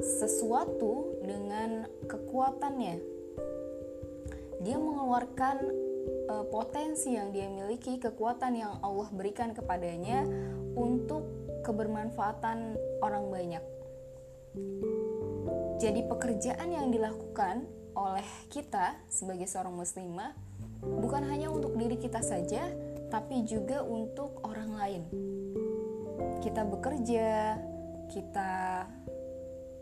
sesuatu 0.03 1.17
dengan 1.23 1.87
kekuatannya. 2.05 3.16
Dia 4.61 4.77
mengeluarkan 4.77 5.55
uh, 6.29 6.45
potensi 6.49 7.13
yang 7.13 7.33
dia 7.33 7.49
miliki, 7.49 8.01
kekuatan 8.01 8.57
yang 8.57 8.81
Allah 8.81 9.09
berikan 9.13 9.53
kepadanya 9.53 10.25
untuk 10.77 11.25
kebermanfaatan 11.65 12.77
orang 13.03 13.25
banyak. 13.29 13.63
Jadi 15.77 16.01
pekerjaan 16.09 16.73
yang 16.73 16.89
dilakukan 16.89 17.69
oleh 17.93 18.25
kita 18.49 18.97
sebagai 19.09 19.45
seorang 19.45 19.73
muslimah 19.73 20.33
bukan 20.81 21.25
hanya 21.25 21.49
untuk 21.49 21.77
diri 21.77 21.97
kita 21.97 22.21
saja, 22.21 22.69
tapi 23.09 23.45
juga 23.45 23.81
untuk 23.85 24.41
orang 24.45 24.71
lain 24.73 25.03
kita 26.41 26.63
bekerja, 26.63 27.59
kita 28.07 28.85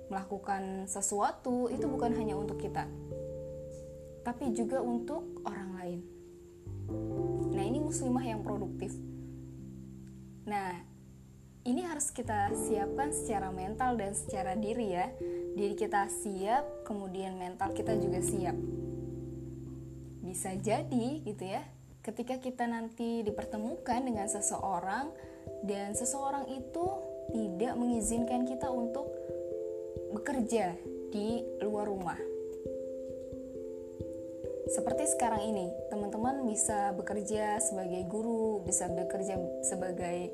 melakukan 0.09 0.86
sesuatu 0.86 1.67
itu 1.69 1.86
bukan 1.86 2.13
hanya 2.17 2.38
untuk 2.38 2.61
kita, 2.61 2.86
tapi 4.26 4.49
juga 4.57 4.82
untuk 4.82 5.45
orang 5.45 5.69
lain. 5.78 5.99
Nah, 7.53 7.63
ini 7.63 7.78
muslimah 7.78 8.26
yang 8.26 8.41
produktif. 8.41 8.89
Nah, 10.49 10.82
ini 11.65 11.82
harus 11.86 12.09
kita 12.09 12.53
siapkan 12.53 13.13
secara 13.13 13.53
mental 13.53 13.97
dan 13.97 14.17
secara 14.17 14.57
diri 14.57 14.97
ya. 14.97 15.13
Diri 15.53 15.78
kita 15.78 16.09
siap, 16.09 16.86
kemudian 16.89 17.38
mental 17.38 17.73
kita 17.78 17.93
juga 18.01 18.19
siap. 18.21 18.57
Bisa 20.26 20.57
jadi 20.57 21.21
gitu 21.21 21.45
ya, 21.45 21.61
ketika 22.01 22.41
kita 22.41 22.65
nanti 22.65 23.21
dipertemukan 23.21 24.01
dengan 24.01 24.26
seseorang 24.26 25.09
dan 25.65 25.93
seseorang 25.93 26.49
itu 26.49 26.86
tidak 27.34 27.73
mengizinkan 27.78 28.45
kita 28.45 28.69
untuk 28.69 29.09
bekerja 30.13 30.78
di 31.09 31.41
luar 31.65 31.89
rumah. 31.89 32.35
Seperti 34.66 35.05
sekarang 35.13 35.45
ini, 35.45 35.70
teman-teman 35.93 36.41
bisa 36.49 36.89
bekerja 36.97 37.61
sebagai 37.61 38.01
guru, 38.09 38.66
bisa 38.66 38.89
bekerja 38.89 39.38
sebagai 39.61 40.34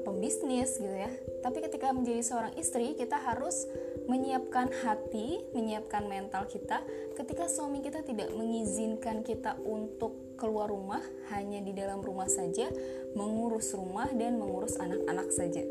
pembisnis 0.00 0.80
gitu 0.80 0.96
ya. 0.96 1.12
Tapi 1.44 1.60
ketika 1.60 1.92
menjadi 1.92 2.24
seorang 2.24 2.52
istri, 2.56 2.96
kita 2.96 3.20
harus 3.20 3.68
menyiapkan 4.08 4.72
hati, 4.82 5.44
menyiapkan 5.52 6.08
mental 6.08 6.48
kita 6.48 6.80
ketika 7.14 7.46
suami 7.46 7.84
kita 7.84 8.00
tidak 8.00 8.32
mengizinkan 8.32 9.20
kita 9.20 9.60
untuk 9.62 10.34
keluar 10.40 10.72
rumah, 10.72 11.04
hanya 11.28 11.60
di 11.60 11.76
dalam 11.76 12.00
rumah 12.00 12.26
saja, 12.26 12.72
mengurus 13.12 13.76
rumah 13.76 14.08
dan 14.16 14.40
mengurus 14.40 14.80
anak-anak 14.80 15.28
saja. 15.28 15.62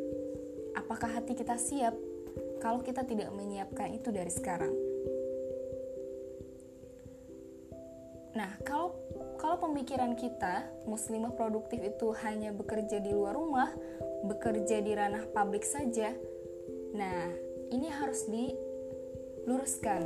Apakah 0.77 1.17
hati 1.17 1.33
kita 1.33 1.57
siap 1.57 1.97
kalau 2.61 2.85
kita 2.85 3.01
tidak 3.01 3.33
menyiapkan 3.33 3.89
itu 3.97 4.13
dari 4.13 4.29
sekarang? 4.29 4.88
Nah, 8.37 8.61
kalau 8.61 8.93
kalau 9.39 9.55
pemikiran 9.57 10.13
kita 10.19 10.67
muslimah 10.85 11.33
produktif 11.33 11.79
itu 11.79 12.11
hanya 12.21 12.51
bekerja 12.51 12.99
di 12.99 13.15
luar 13.15 13.33
rumah, 13.33 13.71
bekerja 14.27 14.83
di 14.83 14.91
ranah 14.93 15.25
publik 15.31 15.63
saja. 15.63 16.13
Nah, 16.93 17.31
ini 17.71 17.87
harus 17.89 18.27
diluruskan. 18.27 20.03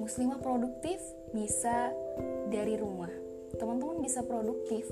Muslimah 0.00 0.40
produktif 0.40 0.96
bisa 1.36 1.92
dari 2.48 2.80
rumah. 2.80 3.12
Teman-teman 3.60 4.00
bisa 4.00 4.24
produktif 4.24 4.88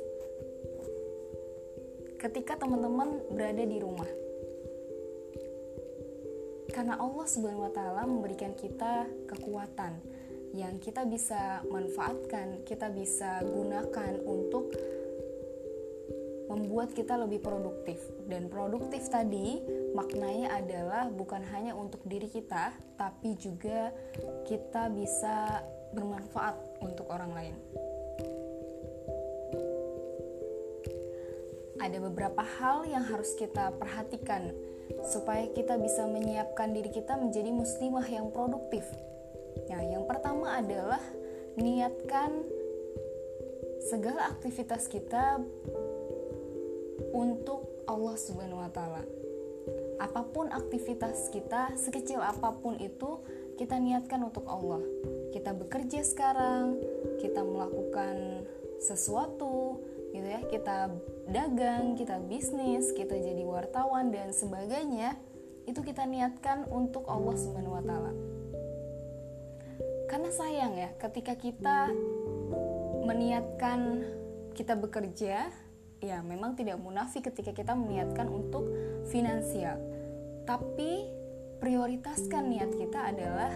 ketika 2.19 2.59
teman-teman 2.61 3.23
berada 3.33 3.65
di 3.65 3.79
rumah. 3.81 4.11
Karena 6.69 7.01
Allah 7.01 7.27
Subhanahu 7.27 7.65
wa 7.65 7.73
taala 7.73 8.05
memberikan 8.05 8.53
kita 8.53 9.09
kekuatan 9.27 10.18
yang 10.57 10.81
kita 10.81 11.05
bisa 11.05 11.61
manfaatkan, 11.69 12.65
kita 12.65 12.89
bisa 12.89 13.45
gunakan 13.45 14.17
untuk 14.25 14.73
membuat 16.49 16.97
kita 16.97 17.21
lebih 17.21 17.45
produktif. 17.45 18.01
Dan 18.25 18.49
produktif 18.49 19.05
tadi 19.13 19.61
maknanya 19.93 20.57
adalah 20.57 21.13
bukan 21.13 21.45
hanya 21.53 21.77
untuk 21.77 22.01
diri 22.09 22.27
kita, 22.27 22.73
tapi 22.97 23.37
juga 23.37 23.93
kita 24.49 24.89
bisa 24.89 25.61
bermanfaat 25.93 26.57
untuk 26.81 27.09
orang 27.13 27.33
lain. 27.37 27.57
Ada 31.79 32.03
beberapa 32.03 32.43
hal 32.43 32.91
yang 32.91 33.07
harus 33.07 33.39
kita 33.39 33.71
perhatikan 33.79 34.51
supaya 35.07 35.47
kita 35.53 35.79
bisa 35.79 36.09
menyiapkan 36.11 36.75
diri 36.75 36.91
kita 36.91 37.15
menjadi 37.15 37.55
muslimah 37.55 38.09
yang 38.09 38.35
produktif 38.35 38.83
adalah 40.59 41.03
niatkan 41.55 42.43
segala 43.87 44.35
aktivitas 44.35 44.91
kita 44.91 45.39
untuk 47.15 47.63
Allah 47.87 48.17
Subhanahu 48.19 48.63
wa 48.63 48.71
taala. 48.71 49.03
Apa 49.99 50.23
pun 50.31 50.51
aktivitas 50.51 51.31
kita, 51.31 51.75
sekecil 51.75 52.23
apa 52.23 52.55
pun 52.59 52.79
itu, 52.79 53.23
kita 53.59 53.79
niatkan 53.79 54.23
untuk 54.23 54.47
Allah. 54.47 54.83
Kita 55.35 55.51
bekerja 55.55 56.07
sekarang, 56.07 56.79
kita 57.19 57.43
melakukan 57.43 58.47
sesuatu, 58.79 59.83
gitu 60.15 60.27
ya. 60.27 60.41
Kita 60.47 60.95
dagang, 61.27 61.99
kita 61.99 62.23
bisnis, 62.23 62.95
kita 62.95 63.19
jadi 63.19 63.43
wartawan 63.43 64.15
dan 64.15 64.31
sebagainya. 64.31 65.19
Itu 65.67 65.83
kita 65.83 66.07
niatkan 66.07 66.71
untuk 66.71 67.03
Allah 67.11 67.35
Subhanahu 67.35 67.75
wa 67.75 67.83
taala 67.83 68.28
sayang 70.29 70.77
ya 70.77 70.91
ketika 71.01 71.35
kita 71.35 71.93
meniatkan 73.05 74.05
kita 74.53 74.77
bekerja 74.77 75.49
ya 75.99 76.19
memang 76.23 76.55
tidak 76.55 76.79
munafik 76.79 77.31
ketika 77.33 77.57
kita 77.57 77.73
meniatkan 77.75 78.29
untuk 78.31 78.69
finansial. 79.11 79.81
Tapi 80.47 81.09
prioritaskan 81.59 82.49
niat 82.49 82.71
kita 82.77 83.11
adalah 83.11 83.53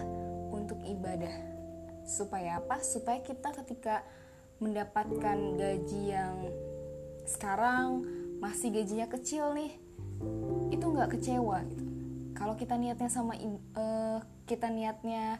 untuk 0.51 0.79
ibadah. 0.83 1.33
Supaya 2.03 2.59
apa? 2.59 2.83
Supaya 2.83 3.23
kita 3.23 3.55
ketika 3.63 4.03
mendapatkan 4.59 5.37
gaji 5.55 6.01
yang 6.13 6.35
sekarang 7.23 8.03
masih 8.43 8.75
gajinya 8.75 9.07
kecil 9.07 9.55
nih 9.55 9.71
itu 10.71 10.83
nggak 10.83 11.15
kecewa 11.15 11.63
gitu. 11.67 11.85
Kalau 12.35 12.59
kita 12.59 12.75
niatnya 12.75 13.07
sama 13.07 13.39
uh, 13.77 14.19
kita 14.43 14.67
niatnya 14.67 15.39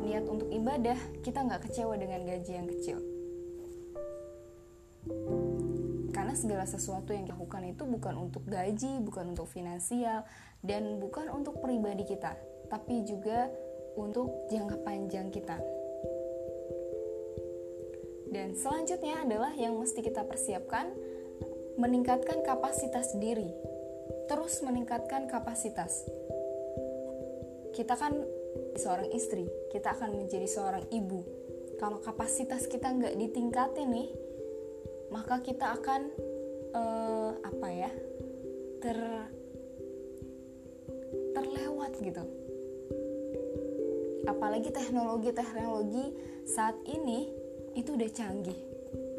niat 0.00 0.24
untuk 0.24 0.48
ibadah, 0.48 0.96
kita 1.20 1.44
nggak 1.44 1.68
kecewa 1.68 1.94
dengan 2.00 2.24
gaji 2.24 2.52
yang 2.56 2.68
kecil. 2.68 2.98
Karena 6.12 6.32
segala 6.32 6.64
sesuatu 6.64 7.12
yang 7.12 7.28
dilakukan 7.28 7.68
itu 7.68 7.84
bukan 7.84 8.14
untuk 8.16 8.44
gaji, 8.48 9.02
bukan 9.04 9.36
untuk 9.36 9.48
finansial, 9.50 10.24
dan 10.64 10.96
bukan 11.02 11.28
untuk 11.28 11.60
pribadi 11.60 12.08
kita, 12.08 12.32
tapi 12.72 13.04
juga 13.04 13.52
untuk 13.98 14.48
jangka 14.48 14.80
panjang 14.86 15.28
kita. 15.28 15.60
Dan 18.32 18.56
selanjutnya 18.56 19.28
adalah 19.28 19.52
yang 19.52 19.76
mesti 19.76 20.00
kita 20.00 20.24
persiapkan 20.24 20.88
meningkatkan 21.76 22.40
kapasitas 22.40 23.12
diri. 23.20 23.52
Terus 24.30 24.64
meningkatkan 24.64 25.28
kapasitas 25.28 26.08
kita 27.72 27.96
kan 27.96 28.12
seorang 28.76 29.08
istri 29.12 29.48
kita 29.70 29.94
akan 29.96 30.24
menjadi 30.24 30.48
seorang 30.48 30.84
ibu. 30.92 31.22
Kalau 31.80 31.98
kapasitas 31.98 32.70
kita 32.70 32.92
nggak 32.94 33.18
ditingkatin 33.18 33.88
nih 33.90 34.08
maka 35.12 35.44
kita 35.44 35.76
akan 35.76 36.08
uh, 36.72 37.30
apa 37.44 37.68
ya 37.68 37.90
ter 38.80 38.98
terlewat 41.36 41.92
gitu. 42.00 42.24
Apalagi 44.24 44.70
teknologi-teknologi 44.72 46.16
saat 46.48 46.78
ini 46.88 47.28
itu 47.76 47.92
udah 47.92 48.10
canggih. 48.14 48.56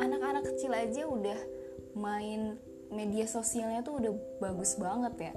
Anak-anak 0.01 0.49
kecil 0.53 0.73
aja 0.73 1.05
udah 1.05 1.39
main 1.93 2.57
media 2.93 3.26
sosialnya 3.26 3.81
tuh 3.81 3.97
udah 4.01 4.14
bagus 4.41 4.77
banget 4.77 5.30
ya 5.30 5.34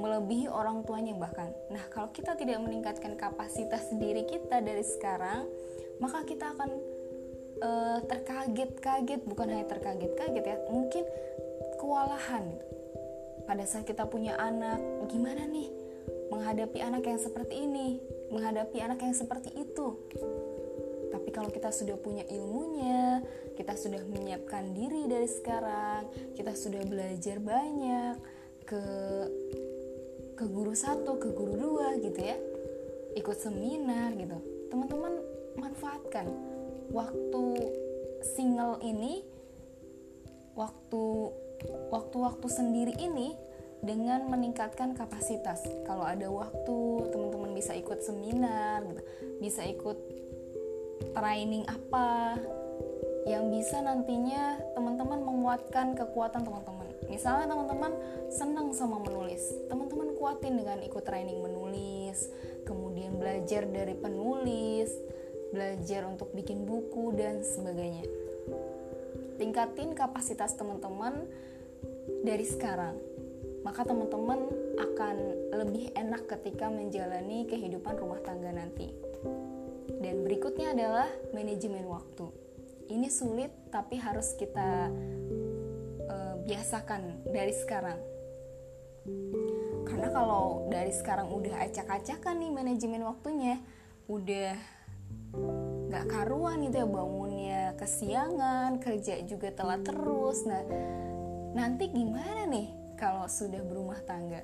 melebihi 0.00 0.48
orang 0.48 0.82
tuanya 0.88 1.12
bahkan. 1.14 1.52
Nah 1.68 1.84
kalau 1.92 2.08
kita 2.10 2.34
tidak 2.34 2.58
meningkatkan 2.64 3.14
kapasitas 3.20 3.92
diri 4.00 4.24
kita 4.24 4.64
dari 4.64 4.82
sekarang 4.82 5.44
maka 6.00 6.24
kita 6.24 6.56
akan 6.56 6.70
uh, 7.60 7.98
terkaget-kaget. 8.08 9.20
Bukan 9.28 9.46
hanya 9.52 9.66
terkaget-kaget 9.68 10.44
ya 10.44 10.56
mungkin 10.72 11.04
kewalahan. 11.76 12.48
Pada 13.44 13.64
saat 13.66 13.84
kita 13.84 14.06
punya 14.08 14.38
anak 14.38 14.80
gimana 15.10 15.44
nih 15.44 15.68
menghadapi 16.30 16.78
anak 16.80 17.04
yang 17.04 17.20
seperti 17.20 17.66
ini? 17.66 18.00
Menghadapi 18.30 18.78
anak 18.80 19.02
yang 19.02 19.14
seperti 19.14 19.50
itu. 19.52 19.98
Tapi 21.10 21.28
kalau 21.34 21.50
kita 21.50 21.74
sudah 21.74 21.98
punya 21.98 22.22
ilmunya, 22.30 23.18
kita 23.58 23.74
sudah 23.74 23.98
menyiapkan 24.06 24.70
diri 24.70 25.10
dari 25.10 25.26
sekarang, 25.26 26.06
kita 26.38 26.54
sudah 26.54 26.86
belajar 26.86 27.42
banyak 27.42 28.14
ke 28.62 28.82
ke 30.40 30.48
guru 30.48 30.72
satu, 30.72 31.20
ke 31.20 31.28
guru 31.36 31.52
dua 31.52 32.00
gitu 32.00 32.16
ya, 32.16 32.40
ikut 33.12 33.36
seminar 33.36 34.16
gitu. 34.16 34.40
Teman-teman 34.72 35.20
manfaatkan 35.60 36.32
waktu 36.88 37.44
single 38.24 38.80
ini, 38.80 39.20
waktu 40.56 41.04
waktu-waktu 41.92 42.46
sendiri 42.48 42.96
ini 42.96 43.36
dengan 43.84 44.32
meningkatkan 44.32 44.96
kapasitas. 44.96 45.60
Kalau 45.84 46.08
ada 46.08 46.32
waktu, 46.32 46.78
teman-teman 47.12 47.52
bisa 47.52 47.76
ikut 47.76 48.00
seminar, 48.00 48.80
gitu. 48.88 49.02
bisa 49.44 49.60
ikut 49.68 50.00
training 51.12 51.68
apa 51.68 52.40
yang 53.28 53.52
bisa 53.52 53.84
nantinya 53.84 54.56
teman-teman 54.72 55.20
menguatkan 55.20 55.92
kekuatan 55.92 56.48
teman-teman. 56.48 56.89
Misalnya 57.10 57.50
teman-teman 57.50 57.92
senang 58.30 58.70
sama 58.70 59.02
menulis, 59.02 59.42
teman-teman 59.66 60.14
kuatin 60.14 60.54
dengan 60.54 60.78
ikut 60.78 61.02
training 61.02 61.42
menulis, 61.42 62.30
kemudian 62.62 63.18
belajar 63.18 63.66
dari 63.66 63.98
penulis, 63.98 64.94
belajar 65.50 66.06
untuk 66.06 66.30
bikin 66.30 66.62
buku 66.62 67.10
dan 67.18 67.42
sebagainya. 67.42 68.06
Tingkatin 69.42 69.98
kapasitas 69.98 70.54
teman-teman 70.54 71.26
dari 72.22 72.46
sekarang. 72.46 72.94
Maka 73.60 73.84
teman-teman 73.84 74.40
akan 74.78 75.16
lebih 75.52 75.92
enak 75.92 76.30
ketika 76.30 76.72
menjalani 76.72 77.44
kehidupan 77.44 77.98
rumah 77.98 78.22
tangga 78.24 78.54
nanti. 78.54 78.88
Dan 80.00 80.24
berikutnya 80.24 80.72
adalah 80.72 81.08
manajemen 81.36 81.84
waktu. 81.84 82.30
Ini 82.88 83.08
sulit 83.12 83.52
tapi 83.68 84.00
harus 84.00 84.32
kita 84.34 84.88
biasakan 86.50 87.30
dari 87.30 87.54
sekarang. 87.54 87.98
Karena 89.86 90.10
kalau 90.10 90.66
dari 90.66 90.90
sekarang 90.90 91.30
udah 91.30 91.62
acak-acakan 91.62 92.42
nih 92.42 92.50
manajemen 92.50 93.06
waktunya, 93.06 93.62
udah 94.10 94.58
gak 95.94 96.06
karuan 96.10 96.66
gitu 96.66 96.82
ya 96.82 96.88
bangunnya 96.90 97.62
kesiangan, 97.78 98.82
kerja 98.82 99.22
juga 99.22 99.54
telat 99.54 99.86
terus. 99.86 100.42
Nah, 100.42 100.66
nanti 101.54 101.86
gimana 101.94 102.50
nih 102.50 102.98
kalau 102.98 103.30
sudah 103.30 103.62
berumah 103.62 104.02
tangga? 104.02 104.42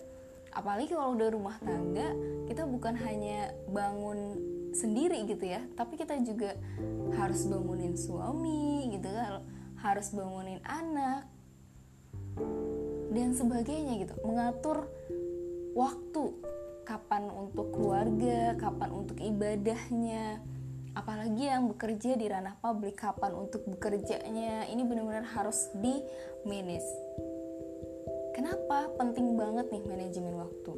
Apalagi 0.55 0.95
kalau 0.95 1.19
udah 1.19 1.29
rumah 1.35 1.59
tangga, 1.59 2.15
kita 2.47 2.71
bukan 2.71 2.95
hanya 3.03 3.51
bangun 3.67 4.39
sendiri 4.77 5.25
gitu 5.25 5.49
ya 5.49 5.65
tapi 5.73 5.97
kita 5.97 6.21
juga 6.21 6.53
harus 7.17 7.49
bangunin 7.49 7.97
suami 7.97 8.93
gitu 8.93 9.09
kan 9.09 9.41
harus 9.81 10.13
bangunin 10.13 10.61
anak 10.69 11.25
dan 13.13 13.33
sebagainya 13.33 14.05
gitu. 14.05 14.15
Mengatur 14.25 14.89
waktu 15.77 16.23
kapan 16.87 17.27
untuk 17.29 17.75
keluarga 17.75 18.55
kapan 18.55 18.91
untuk 18.95 19.19
ibadahnya 19.19 20.39
apalagi 20.97 21.45
yang 21.45 21.69
bekerja 21.69 22.17
di 22.17 22.27
ranah 22.31 22.57
publik 22.63 22.97
kapan 22.97 23.37
untuk 23.37 23.69
bekerjanya. 23.69 24.65
Ini 24.71 24.83
benar-benar 24.89 25.29
harus 25.29 25.69
di 25.77 26.01
manage. 26.49 26.89
Kenapa 28.33 28.89
penting 28.97 29.37
banget 29.37 29.69
nih 29.69 29.85
manajemen 29.85 30.35
waktu? 30.41 30.73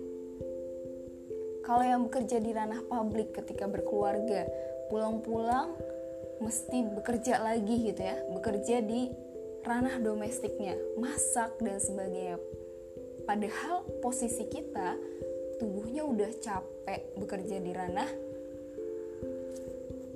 Kalau 1.62 1.84
yang 1.84 2.08
bekerja 2.08 2.40
di 2.40 2.50
ranah 2.50 2.82
publik 2.88 3.36
ketika 3.36 3.68
berkeluarga, 3.70 4.48
pulang-pulang 4.88 5.76
mesti 6.40 6.86
bekerja 6.96 7.42
lagi 7.42 7.92
gitu 7.92 8.00
ya, 8.02 8.16
bekerja 8.30 8.80
di 8.82 9.10
ranah 9.68 10.00
domestiknya, 10.00 10.80
masak 10.96 11.60
dan 11.60 11.76
sebagainya. 11.76 12.40
Padahal 13.28 13.84
posisi 14.00 14.48
kita 14.48 14.96
tubuhnya 15.60 16.08
udah 16.08 16.32
capek 16.40 17.12
bekerja 17.20 17.60
di 17.60 17.72
ranah 17.76 18.08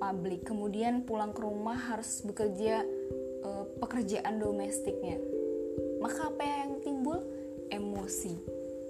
publik, 0.01 0.49
kemudian 0.49 1.05
pulang 1.05 1.37
ke 1.37 1.45
rumah 1.45 1.77
harus 1.77 2.25
bekerja 2.25 2.81
e, 3.45 3.51
pekerjaan 3.77 4.41
domestiknya. 4.41 5.21
Maka 6.01 6.33
apa 6.33 6.43
yang 6.43 6.81
timbul? 6.81 7.21
Emosi. 7.69 8.35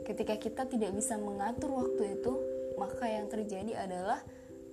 Ketika 0.06 0.38
kita 0.38 0.62
tidak 0.70 0.94
bisa 0.94 1.18
mengatur 1.18 1.74
waktu 1.74 2.22
itu, 2.22 2.32
maka 2.78 3.10
yang 3.10 3.26
terjadi 3.26 3.82
adalah 3.82 4.22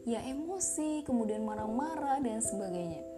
ya 0.05 0.21
emosi, 0.21 1.03
kemudian 1.03 1.43
marah-marah 1.43 2.21
dan 2.21 2.39
sebagainya. 2.39 3.08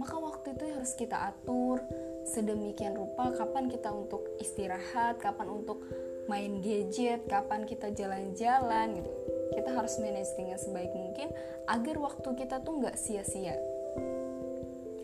Maka 0.00 0.16
waktu 0.16 0.56
itu 0.56 0.64
harus 0.72 0.96
kita 0.96 1.28
atur 1.28 1.84
sedemikian 2.24 2.96
rupa 2.96 3.36
kapan 3.36 3.68
kita 3.68 3.92
untuk 3.92 4.24
istirahat, 4.40 5.20
kapan 5.20 5.52
untuk 5.52 5.84
main 6.24 6.64
gadget, 6.64 7.28
kapan 7.28 7.68
kita 7.68 7.92
jalan-jalan 7.92 8.96
gitu. 8.96 9.12
Kita 9.52 9.76
harus 9.76 10.00
manage 10.00 10.32
dengan 10.40 10.56
sebaik 10.56 10.92
mungkin 10.96 11.28
agar 11.68 12.00
waktu 12.00 12.28
kita 12.32 12.64
tuh 12.64 12.80
nggak 12.80 12.96
sia-sia. 12.96 13.60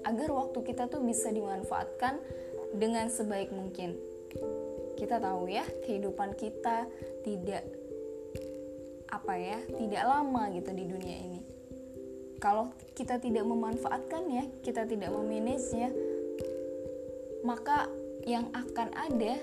Agar 0.08 0.32
waktu 0.32 0.64
kita 0.64 0.88
tuh 0.88 1.04
bisa 1.04 1.28
dimanfaatkan 1.28 2.16
dengan 2.72 3.12
sebaik 3.12 3.52
mungkin. 3.52 4.00
Kita 4.96 5.20
tahu 5.20 5.52
ya, 5.52 5.68
kehidupan 5.84 6.40
kita 6.40 6.88
tidak 7.20 7.68
apa 9.12 9.38
ya 9.38 9.58
tidak 9.78 10.02
lama 10.02 10.50
gitu 10.50 10.70
di 10.74 10.84
dunia 10.86 11.16
ini 11.18 11.55
kalau 12.46 12.70
kita 12.94 13.18
tidak 13.18 13.42
memanfaatkannya 13.42 14.62
kita 14.62 14.86
tidak 14.86 15.10
memanagenya 15.10 15.90
maka 17.42 17.90
yang 18.22 18.46
akan 18.54 18.90
ada 18.94 19.38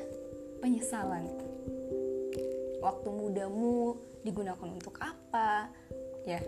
penyesalan. 0.63 1.27
Waktu 2.79 3.09
mudamu 3.11 3.99
digunakan 4.23 4.67
untuk 4.67 4.95
apa? 5.03 5.67
Ya 6.23 6.39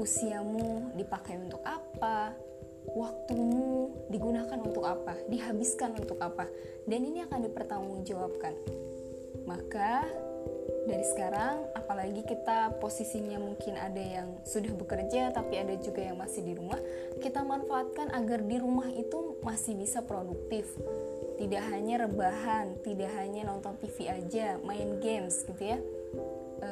usiamu 0.00 0.96
dipakai 0.96 1.36
untuk 1.36 1.60
apa? 1.60 2.32
Waktumu 2.92 4.08
digunakan 4.08 4.58
untuk 4.64 4.88
apa? 4.88 5.16
Dihabiskan 5.28 5.96
untuk 5.96 6.16
apa? 6.24 6.48
Dan 6.88 7.04
ini 7.04 7.24
akan 7.24 7.40
dipertanggungjawabkan. 7.44 8.54
Maka 9.44 10.08
dari 10.82 11.06
sekarang 11.06 11.70
apalagi 11.78 12.26
kita 12.26 12.74
posisinya 12.82 13.38
mungkin 13.38 13.78
ada 13.78 14.02
yang 14.02 14.28
sudah 14.42 14.74
bekerja 14.74 15.30
tapi 15.30 15.58
ada 15.58 15.78
juga 15.78 16.02
yang 16.02 16.18
masih 16.18 16.42
di 16.42 16.58
rumah 16.58 16.78
kita 17.22 17.46
manfaatkan 17.46 18.10
agar 18.10 18.42
di 18.42 18.58
rumah 18.58 18.90
itu 18.90 19.38
masih 19.46 19.78
bisa 19.78 20.02
produktif. 20.02 20.66
Tidak 21.38 21.62
hanya 21.70 22.06
rebahan 22.06 22.82
tidak 22.82 23.10
hanya 23.18 23.46
nonton 23.46 23.78
TV 23.78 24.10
aja 24.10 24.58
main 24.62 24.98
games 24.98 25.46
gitu 25.46 25.62
ya. 25.62 25.78
E, 26.62 26.70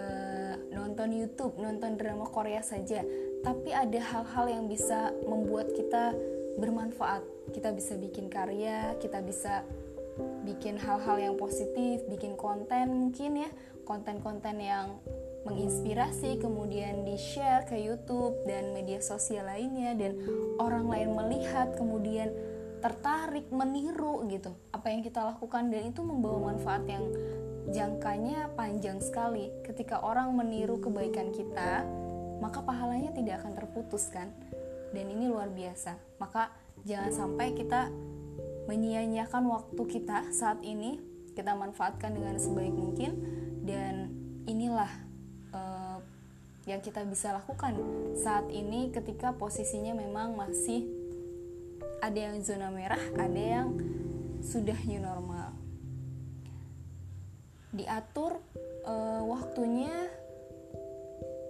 nonton 0.74 1.14
YouTube 1.14 1.54
nonton 1.58 1.94
drama 1.94 2.26
Korea 2.26 2.62
saja. 2.66 3.06
Tapi 3.40 3.70
ada 3.70 4.00
hal-hal 4.02 4.46
yang 4.50 4.64
bisa 4.66 5.14
membuat 5.26 5.70
kita 5.72 6.12
bermanfaat. 6.58 7.22
Kita 7.54 7.70
bisa 7.70 7.94
bikin 7.94 8.26
karya 8.26 8.94
kita 8.98 9.22
bisa 9.22 9.62
bikin 10.44 10.76
hal-hal 10.76 11.16
yang 11.16 11.34
positif 11.38 12.02
bikin 12.08 12.34
konten 12.36 12.90
mungkin 12.90 13.46
ya 13.46 13.50
konten-konten 13.90 14.62
yang 14.62 15.02
menginspirasi 15.42 16.38
kemudian 16.38 17.02
di 17.02 17.18
share 17.18 17.66
ke 17.66 17.74
YouTube 17.74 18.38
dan 18.46 18.70
media 18.70 19.02
sosial 19.02 19.50
lainnya 19.50 19.98
dan 19.98 20.14
orang 20.62 20.86
lain 20.86 21.18
melihat 21.18 21.74
kemudian 21.74 22.30
tertarik 22.78 23.50
meniru 23.50 24.22
gitu 24.30 24.54
apa 24.70 24.94
yang 24.94 25.02
kita 25.02 25.26
lakukan 25.26 25.74
dan 25.74 25.90
itu 25.90 26.06
membawa 26.06 26.54
manfaat 26.54 26.86
yang 26.86 27.02
jangkanya 27.70 28.50
panjang 28.56 28.98
sekali. 29.02 29.52
Ketika 29.62 30.02
orang 30.02 30.32
meniru 30.34 30.80
kebaikan 30.80 31.30
kita, 31.30 31.84
maka 32.40 32.64
pahalanya 32.64 33.12
tidak 33.12 33.44
akan 33.44 33.52
terputus 33.52 34.08
kan? 34.08 34.32
Dan 34.90 35.06
ini 35.12 35.30
luar 35.30 35.52
biasa. 35.52 35.94
Maka 36.18 36.50
jangan 36.82 37.12
sampai 37.14 37.54
kita 37.54 37.92
menyia-nyiakan 38.66 39.44
waktu 39.50 39.82
kita 39.86 40.30
saat 40.34 40.62
ini, 40.66 40.98
kita 41.40 41.56
manfaatkan 41.56 42.12
dengan 42.12 42.36
sebaik 42.36 42.76
mungkin 42.76 43.16
dan 43.64 44.12
inilah 44.44 44.92
uh, 45.56 45.98
yang 46.68 46.84
kita 46.84 47.00
bisa 47.08 47.32
lakukan 47.32 47.80
saat 48.20 48.44
ini 48.52 48.92
ketika 48.92 49.32
posisinya 49.32 49.96
memang 49.96 50.36
masih 50.36 50.84
ada 52.04 52.16
yang 52.30 52.36
zona 52.44 52.68
merah, 52.68 53.00
ada 53.16 53.40
yang 53.40 53.72
sudah 54.44 54.76
new 54.84 55.00
normal 55.00 55.56
diatur 57.70 58.34
uh, 58.82 59.22
waktunya 59.30 59.90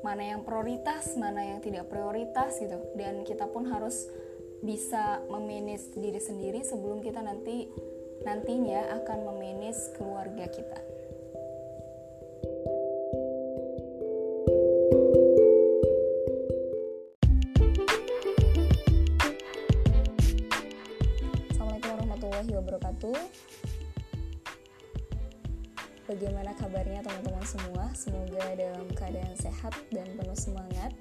mana 0.01 0.33
yang 0.33 0.45
prioritas, 0.45 1.13
mana 1.17 1.45
yang 1.45 1.61
tidak 1.61 1.89
prioritas 1.93 2.57
gitu. 2.57 2.77
Dan 2.97 3.25
kita 3.25 3.49
pun 3.49 3.69
harus 3.69 4.09
bisa 4.61 5.21
memanage 5.29 5.93
diri 5.97 6.21
sendiri 6.21 6.61
sebelum 6.65 7.01
kita 7.01 7.21
nanti 7.25 7.69
nantinya 8.21 8.85
akan 9.01 9.19
memanage 9.33 9.97
keluarga 9.97 10.45
kita. 10.53 10.79
Assalamualaikum 21.49 21.91
warahmatullahi 21.97 22.51
wabarakatuh. 22.61 23.17
Bagaimana 26.05 26.53
kabarnya 26.59 27.01
teman-teman 27.07 27.47
semua? 27.49 27.89
Semoga 27.97 28.45
dalam 28.53 28.85
keadaan 28.93 29.33
sehat 29.41 29.73
dan 29.89 30.05
penuh 30.19 30.37
semangat. 30.37 30.93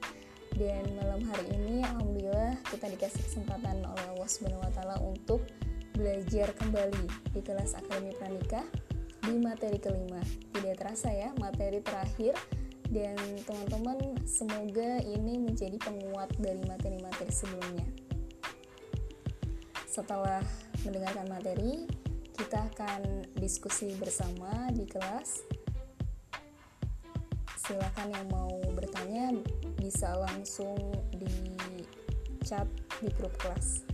Dan 0.55 0.87
malam 0.95 1.23
hari 1.27 1.45
ini 1.55 1.83
alhamdulillah 1.83 2.59
kita 2.67 2.87
dikasih 2.87 3.21
kesempatan 3.27 3.83
oleh 3.83 4.05
Allah 4.11 4.29
Subhanahu 4.29 4.63
wa 4.63 4.71
taala 4.75 4.97
untuk 5.03 5.43
belajar 5.99 6.55
kembali 6.55 7.11
di 7.35 7.43
kelas 7.43 7.76
Akademi 7.76 8.15
Pranikah 8.15 8.63
di 9.19 9.35
materi 9.35 9.76
kelima. 9.84 10.23
Tidak 10.55 10.80
terasa 10.80 11.11
ya, 11.11 11.35
materi 11.35 11.84
terakhir 11.84 12.39
dan 12.88 13.19
teman-teman 13.43 14.15
semoga 14.23 15.03
ini 15.03 15.35
menjadi 15.43 15.76
penguat 15.76 16.31
dari 16.39 16.63
materi-materi 16.63 17.27
sebelumnya. 17.27 17.84
Setelah 19.91 20.39
mendengarkan 20.88 21.27
materi, 21.27 21.84
kita 22.31 22.71
akan 22.71 23.27
diskusi 23.35 23.91
bersama 23.99 24.71
di 24.71 24.88
kelas. 24.88 25.43
Silakan 27.59 28.07
yang 28.15 28.27
mau 28.31 28.55
bertanya 28.71 29.35
bisa 29.76 30.15
langsung 30.15 30.80
di 31.11 31.27
chat 32.47 32.71
di 33.03 33.11
grup 33.19 33.35
kelas. 33.35 33.88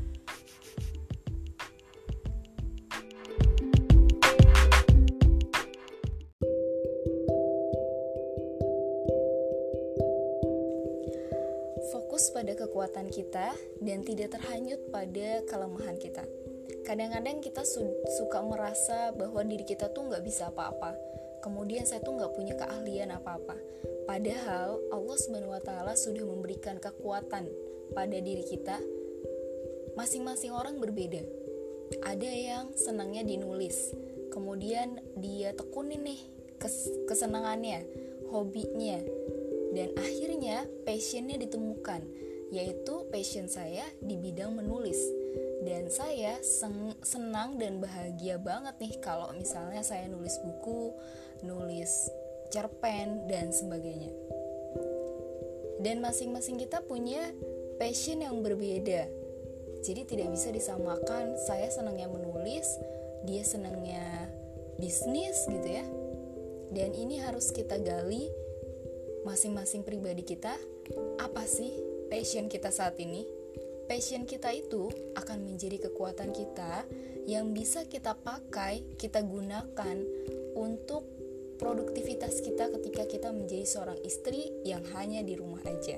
Tidak 14.15 14.39
terhanyut 14.39 14.79
pada 14.95 15.43
kelemahan 15.43 15.99
kita. 15.99 16.23
Kadang-kadang 16.87 17.43
kita 17.43 17.67
su 17.67 17.83
suka 18.15 18.39
merasa 18.39 19.11
bahwa 19.11 19.43
diri 19.43 19.67
kita 19.67 19.91
tuh 19.91 20.07
nggak 20.07 20.23
bisa 20.23 20.47
apa-apa. 20.49 20.95
Kemudian 21.43 21.83
saya 21.83 21.99
tuh 21.99 22.15
nggak 22.15 22.31
punya 22.31 22.55
keahlian 22.55 23.11
apa-apa. 23.11 23.59
Padahal 24.07 24.79
Allah 24.89 25.17
Subhanahu 25.19 25.53
Wa 25.53 25.61
Taala 25.61 25.93
sudah 25.99 26.23
memberikan 26.23 26.79
kekuatan 26.79 27.51
pada 27.91 28.17
diri 28.23 28.47
kita. 28.47 28.79
Masing-masing 29.99 30.55
orang 30.55 30.79
berbeda. 30.79 31.21
Ada 32.01 32.31
yang 32.31 32.71
senangnya 32.73 33.21
dinulis 33.21 33.93
kemudian 34.35 34.99
dia 35.15 35.55
tekunin 35.55 36.03
nih 36.03 36.19
kes 36.59 37.07
kesenangannya 37.07 37.87
hobinya 38.27 38.99
dan 39.71 39.95
akhirnya 39.95 40.67
passionnya 40.83 41.39
ditemukan 41.39 42.03
yaitu 42.53 43.07
passion 43.09 43.49
saya 43.49 43.85
di 44.01 44.17
bidang 44.17 44.53
menulis 44.53 44.97
dan 45.65 45.89
saya 45.89 46.37
senang 47.01 47.57
dan 47.57 47.81
bahagia 47.81 48.37
banget 48.37 48.77
nih 48.77 48.93
kalau 49.01 49.33
misalnya 49.33 49.81
saya 49.81 50.05
nulis 50.05 50.37
buku, 50.45 50.93
nulis 51.41 51.89
cerpen 52.53 53.25
dan 53.25 53.49
sebagainya. 53.49 54.13
Dan 55.81 56.05
masing-masing 56.05 56.61
kita 56.61 56.85
punya 56.85 57.33
passion 57.81 58.21
yang 58.21 58.45
berbeda. 58.45 59.09
Jadi 59.81 60.01
tidak 60.05 60.33
bisa 60.33 60.49
disamakan 60.53 61.37
saya 61.45 61.69
senangnya 61.69 62.09
menulis, 62.09 62.65
dia 63.25 63.41
senangnya 63.41 64.29
bisnis 64.77 65.45
gitu 65.49 65.65
ya. 65.65 65.85
Dan 66.73 66.93
ini 66.93 67.21
harus 67.21 67.49
kita 67.49 67.81
gali 67.81 68.29
masing-masing 69.25 69.81
pribadi 69.81 70.21
kita 70.21 70.53
apa 71.17 71.43
sih 71.49 71.94
passion 72.07 72.47
kita 72.51 72.69
saat 72.69 72.97
ini 73.01 73.25
passion 73.85 74.25
kita 74.25 74.49
itu 74.49 74.89
akan 75.13 75.45
menjadi 75.45 75.89
kekuatan 75.89 76.33
kita 76.33 76.85
yang 77.25 77.53
bisa 77.53 77.85
kita 77.89 78.13
pakai, 78.13 78.97
kita 79.01 79.25
gunakan 79.25 79.97
untuk 80.57 81.05
produktivitas 81.57 82.41
kita 82.41 82.69
ketika 82.77 83.03
kita 83.09 83.29
menjadi 83.33 83.65
seorang 83.65 83.97
istri 84.05 84.53
yang 84.61 84.85
hanya 84.93 85.25
di 85.25 85.33
rumah 85.33 85.61
aja. 85.65 85.97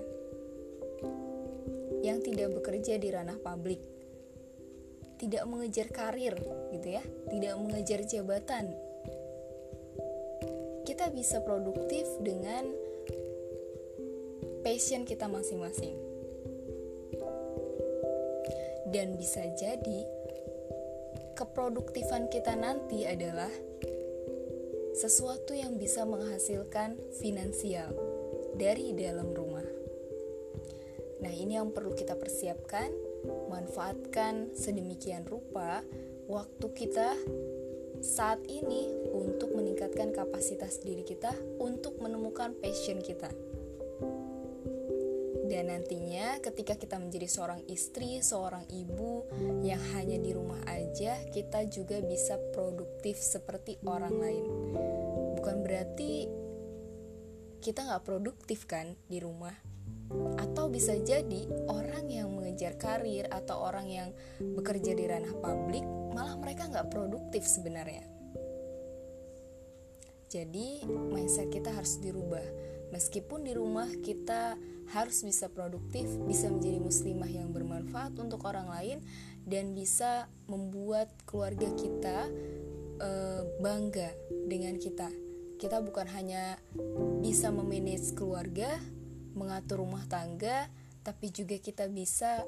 Yang 2.00 2.32
tidak 2.32 2.50
bekerja 2.62 2.96
di 2.96 3.08
ranah 3.12 3.40
publik. 3.44 3.84
Tidak 5.18 5.44
mengejar 5.50 5.90
karir 5.90 6.38
gitu 6.72 6.88
ya, 6.88 7.04
tidak 7.28 7.54
mengejar 7.58 8.06
jabatan. 8.06 8.70
Kita 10.86 11.12
bisa 11.12 11.44
produktif 11.44 12.06
dengan 12.24 12.87
passion 14.68 15.08
kita 15.08 15.32
masing-masing 15.32 15.96
dan 18.92 19.16
bisa 19.16 19.40
jadi 19.56 20.04
keproduktifan 21.40 22.28
kita 22.28 22.52
nanti 22.60 23.08
adalah 23.08 23.48
sesuatu 24.92 25.56
yang 25.56 25.80
bisa 25.80 26.04
menghasilkan 26.04 27.00
finansial 27.16 27.96
dari 28.60 28.92
dalam 28.92 29.32
rumah. 29.32 29.64
Nah, 31.24 31.32
ini 31.32 31.56
yang 31.56 31.72
perlu 31.72 31.96
kita 31.96 32.20
persiapkan, 32.20 32.92
manfaatkan 33.48 34.52
sedemikian 34.52 35.24
rupa 35.32 35.80
waktu 36.28 36.68
kita 36.76 37.16
saat 38.04 38.44
ini 38.52 38.92
untuk 39.16 39.56
meningkatkan 39.56 40.12
kapasitas 40.12 40.84
diri 40.84 41.08
kita 41.08 41.32
untuk 41.56 42.04
menemukan 42.04 42.52
passion 42.60 43.00
kita. 43.00 43.47
Dan 45.48 45.72
nantinya 45.72 46.44
ketika 46.44 46.76
kita 46.76 47.00
menjadi 47.00 47.28
seorang 47.32 47.64
istri, 47.72 48.20
seorang 48.20 48.68
ibu 48.68 49.24
yang 49.64 49.80
hanya 49.96 50.20
di 50.20 50.36
rumah 50.36 50.60
aja, 50.68 51.16
kita 51.32 51.64
juga 51.72 52.04
bisa 52.04 52.36
produktif 52.52 53.16
seperti 53.16 53.80
orang 53.88 54.16
lain. 54.20 54.46
Bukan 55.40 55.64
berarti 55.64 56.28
kita 57.64 57.88
nggak 57.88 58.04
produktif 58.04 58.68
kan 58.68 59.00
di 59.08 59.24
rumah. 59.24 59.56
Atau 60.40 60.72
bisa 60.72 60.96
jadi 61.00 61.48
orang 61.68 62.08
yang 62.08 62.32
mengejar 62.32 62.80
karir 62.80 63.28
atau 63.28 63.60
orang 63.60 63.88
yang 63.88 64.10
bekerja 64.40 64.96
di 64.96 65.04
ranah 65.04 65.36
publik 65.40 65.84
malah 66.16 66.36
mereka 66.40 66.68
nggak 66.68 66.92
produktif 66.92 67.44
sebenarnya. 67.44 68.04
Jadi 70.28 70.84
mindset 70.88 71.48
kita 71.52 71.72
harus 71.72 72.00
dirubah. 72.04 72.44
Meskipun 72.92 73.48
di 73.48 73.52
rumah 73.56 73.88
kita 74.00 74.56
harus 74.96 75.24
bisa 75.24 75.52
produktif, 75.52 76.08
bisa 76.24 76.48
menjadi 76.48 76.80
muslimah 76.80 77.28
yang 77.28 77.52
bermanfaat 77.52 78.16
untuk 78.16 78.48
orang 78.48 78.72
lain 78.72 78.98
dan 79.44 79.76
bisa 79.76 80.32
membuat 80.48 81.12
keluarga 81.28 81.68
kita 81.76 82.28
e, 83.00 83.10
bangga 83.60 84.12
dengan 84.48 84.76
kita. 84.80 85.12
Kita 85.58 85.82
bukan 85.82 86.08
hanya 86.14 86.60
bisa 87.20 87.50
memanage 87.50 88.14
keluarga, 88.14 88.78
mengatur 89.34 89.82
rumah 89.84 90.06
tangga, 90.06 90.70
tapi 91.02 91.34
juga 91.34 91.58
kita 91.58 91.90
bisa 91.90 92.46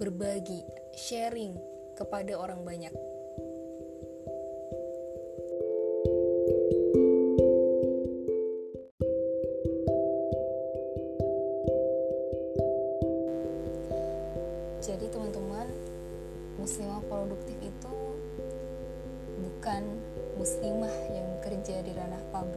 berbagi, 0.00 0.62
sharing 0.96 1.54
kepada 1.96 2.36
orang 2.36 2.64
banyak. 2.64 3.15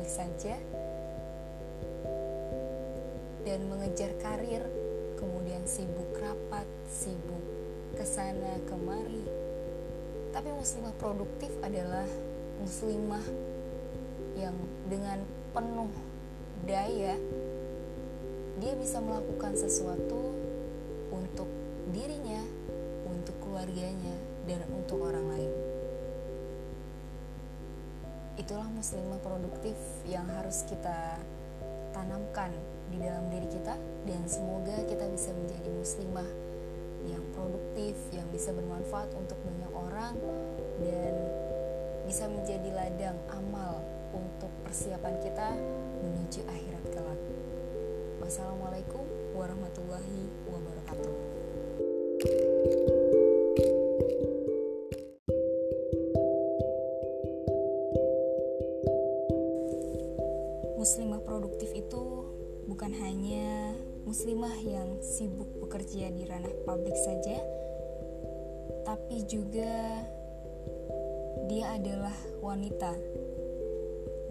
Saja 0.09 0.57
dan 3.45 3.59
mengejar 3.69 4.09
karir, 4.17 4.65
kemudian 5.21 5.61
sibuk 5.69 6.09
rapat, 6.17 6.65
sibuk 6.89 7.45
ke 7.93 8.03
sana 8.03 8.57
kemari. 8.65 9.21
Tapi 10.33 10.49
muslimah 10.49 10.93
produktif 10.97 11.53
adalah 11.61 12.05
muslimah 12.57 13.25
yang 14.33 14.57
dengan 14.89 15.21
penuh 15.53 15.89
daya 16.65 17.15
dia 18.59 18.73
bisa 18.75 18.99
melakukan 18.99 19.55
sesuatu 19.55 20.35
untuk 21.15 21.47
dirinya, 21.95 22.43
untuk 23.07 23.33
keluarganya, 23.39 24.15
dan 24.43 24.59
untuk 24.75 24.99
orang 24.99 25.25
lain. 25.31 25.51
Itulah 28.39 28.71
muslimah 28.71 29.19
produktif 29.19 29.75
yang 30.07 30.23
harus 30.31 30.63
kita 30.63 31.19
tanamkan 31.91 32.55
di 32.87 32.97
dalam 33.03 33.27
diri 33.27 33.51
kita 33.51 33.75
dan 34.07 34.21
semoga 34.31 34.79
kita 34.87 35.11
bisa 35.11 35.35
menjadi 35.35 35.67
muslimah 35.67 36.29
yang 37.03 37.19
produktif, 37.35 37.99
yang 38.15 38.23
bisa 38.31 38.55
bermanfaat 38.55 39.11
untuk 39.19 39.35
banyak 39.43 39.71
orang 39.75 40.15
dan 40.79 41.13
bisa 42.07 42.31
menjadi 42.31 42.69
ladang 42.71 43.19
amal 43.27 43.83
untuk 44.15 44.49
persiapan 44.63 45.19
kita 45.19 45.53
menuju 45.99 46.41
akhirat 46.47 46.83
kelak. 46.95 47.21
Wassalamualaikum 48.23 49.03
warahmatullahi 49.35 50.31
wabarakatuh. 50.47 51.15
Muslimah 52.23 52.98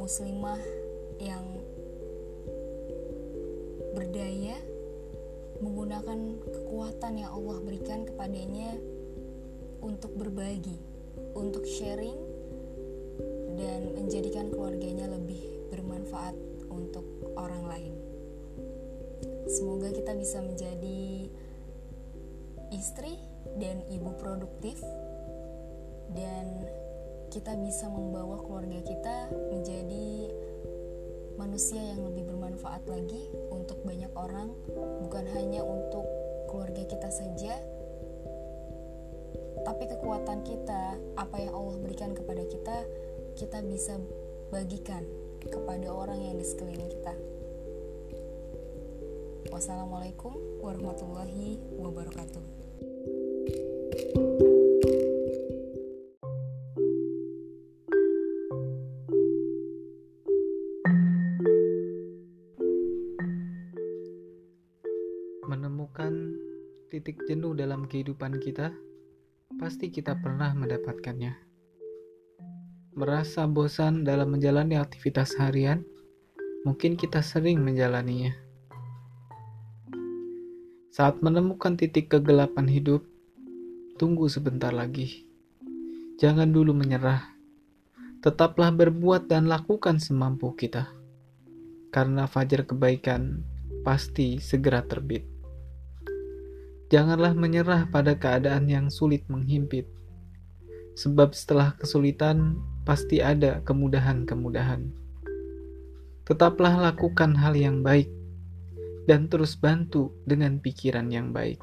muslimah 0.08 0.56
yang 1.20 1.44
berdaya 3.92 4.56
menggunakan 5.60 6.40
kekuatan 6.48 7.20
yang 7.20 7.36
Allah 7.36 7.60
berikan 7.60 8.08
kepadanya 8.08 8.72
untuk 9.84 10.16
berbagi, 10.16 10.80
untuk 11.36 11.60
sharing 11.68 12.16
dan 13.60 13.92
menjadikan 14.00 14.48
keluarganya 14.48 15.12
lebih 15.12 15.44
bermanfaat 15.76 16.32
untuk 16.72 17.04
orang 17.36 17.68
lain. 17.68 17.94
Semoga 19.44 19.92
kita 19.92 20.16
bisa 20.16 20.40
menjadi 20.40 21.28
istri 22.72 23.12
dan 23.60 23.84
ibu 23.92 24.16
produktif 24.16 24.80
dan 26.16 26.57
kita 27.28 27.52
bisa 27.60 27.92
membawa 27.92 28.40
keluarga 28.40 28.80
kita 28.80 29.28
menjadi 29.52 30.32
manusia 31.36 31.78
yang 31.78 32.02
lebih 32.02 32.26
bermanfaat 32.26 32.82
lagi 32.88 33.30
untuk 33.52 33.84
banyak 33.86 34.10
orang, 34.16 34.50
bukan 35.04 35.24
hanya 35.36 35.62
untuk 35.62 36.04
keluarga 36.50 36.82
kita 36.88 37.08
saja, 37.12 37.54
tapi 39.62 39.84
kekuatan 39.86 40.42
kita, 40.42 40.96
apa 41.20 41.36
yang 41.38 41.52
Allah 41.54 41.76
berikan 41.78 42.16
kepada 42.16 42.42
kita, 42.48 42.76
kita 43.36 43.60
bisa 43.62 44.00
bagikan 44.50 45.04
kepada 45.44 45.92
orang 45.92 46.18
yang 46.18 46.34
di 46.40 46.46
sekeliling 46.48 46.90
kita. 46.90 47.14
Wassalamualaikum 49.52 50.34
warahmatullahi 50.64 51.60
wabarakatuh. 51.78 52.57
Kehidupan 67.88 68.36
kita, 68.38 68.70
pasti 69.56 69.88
kita 69.88 70.20
pernah 70.20 70.52
mendapatkannya. 70.52 71.32
Merasa 72.92 73.48
bosan 73.48 74.04
dalam 74.04 74.36
menjalani 74.36 74.76
aktivitas 74.76 75.32
harian, 75.40 75.80
mungkin 76.68 77.00
kita 77.00 77.24
sering 77.24 77.64
menjalaninya. 77.64 78.36
Saat 80.92 81.22
menemukan 81.22 81.78
titik 81.78 82.10
kegelapan 82.10 82.68
hidup, 82.68 83.06
tunggu 83.96 84.28
sebentar 84.28 84.74
lagi. 84.74 85.24
Jangan 86.18 86.50
dulu 86.50 86.74
menyerah. 86.74 87.38
Tetaplah 88.18 88.74
berbuat 88.74 89.30
dan 89.30 89.46
lakukan 89.46 90.02
semampu 90.02 90.58
kita. 90.58 90.90
Karena 91.94 92.26
fajar 92.26 92.66
kebaikan 92.66 93.46
pasti 93.86 94.42
segera 94.42 94.82
terbit. 94.82 95.37
Janganlah 96.88 97.36
menyerah 97.36 97.92
pada 97.92 98.16
keadaan 98.16 98.64
yang 98.64 98.88
sulit 98.88 99.28
menghimpit. 99.28 99.84
Sebab 100.96 101.36
setelah 101.36 101.76
kesulitan 101.76 102.56
pasti 102.88 103.20
ada 103.20 103.60
kemudahan-kemudahan. 103.68 104.88
Tetaplah 106.24 106.80
lakukan 106.80 107.36
hal 107.36 107.52
yang 107.56 107.84
baik 107.84 108.08
dan 109.04 109.28
terus 109.28 109.56
bantu 109.56 110.16
dengan 110.24 110.60
pikiran 110.64 111.12
yang 111.12 111.28
baik. 111.32 111.60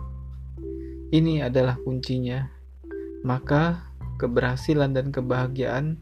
Ini 1.10 1.50
adalah 1.50 1.82
kuncinya. 1.82 2.46
Maka 3.26 3.82
keberhasilan 4.22 4.94
dan 4.94 5.10
kebahagiaan 5.10 5.98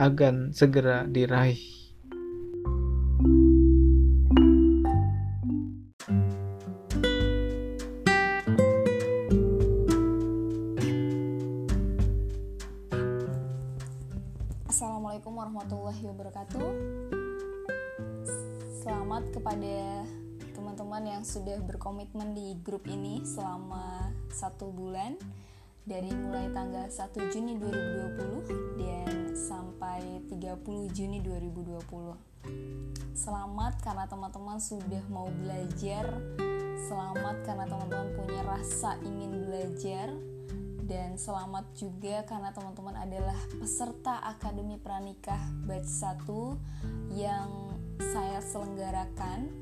akan 0.00 0.56
segera 0.56 1.04
diraih. 1.04 1.83
30 30.64 30.96
Juni 30.96 31.20
2020. 31.20 32.16
Selamat 33.12 33.76
karena 33.84 34.08
teman-teman 34.08 34.56
sudah 34.56 35.04
mau 35.12 35.28
belajar. 35.28 36.08
Selamat 36.88 37.36
karena 37.44 37.68
teman-teman 37.68 38.08
punya 38.16 38.40
rasa 38.48 38.96
ingin 39.04 39.44
belajar 39.44 40.08
dan 40.88 41.20
selamat 41.20 41.68
juga 41.76 42.24
karena 42.24 42.48
teman-teman 42.56 42.96
adalah 42.96 43.36
peserta 43.60 44.24
Akademi 44.24 44.80
Pranikah 44.80 45.52
batch 45.68 46.00
1 46.24 47.12
yang 47.12 47.48
saya 48.00 48.40
selenggarakan 48.40 49.52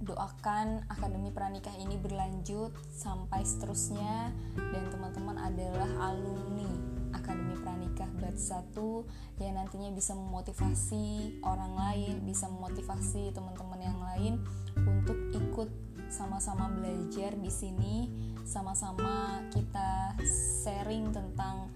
doakan 0.00 0.88
Akademi 0.88 1.28
Pranikah 1.28 1.76
ini 1.76 2.00
berlanjut 2.00 2.72
sampai 2.88 3.44
seterusnya 3.44 4.32
dan 4.56 4.84
teman-teman 4.88 5.36
adalah 5.36 6.08
alumni 6.08 6.99
Akademi 7.12 7.56
Pranikah 7.60 8.10
batch 8.18 8.52
1 8.74 9.42
yang 9.42 9.54
nantinya 9.56 9.90
bisa 9.94 10.12
memotivasi 10.14 11.38
orang 11.42 11.72
lain, 11.74 12.14
bisa 12.24 12.46
memotivasi 12.46 13.34
teman-teman 13.34 13.80
yang 13.80 13.98
lain 13.98 14.34
untuk 14.76 15.18
ikut 15.34 15.70
sama-sama 16.10 16.66
belajar 16.74 17.38
di 17.38 17.50
sini, 17.50 17.96
sama-sama 18.42 19.38
kita 19.54 20.18
sharing 20.62 21.14
tentang 21.14 21.70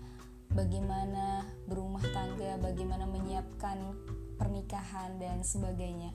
bagaimana 0.51 1.47
berumah 1.67 2.03
tangga, 2.15 2.59
bagaimana 2.63 3.07
menyiapkan 3.07 3.95
pernikahan 4.39 5.19
dan 5.23 5.43
sebagainya. 5.47 6.15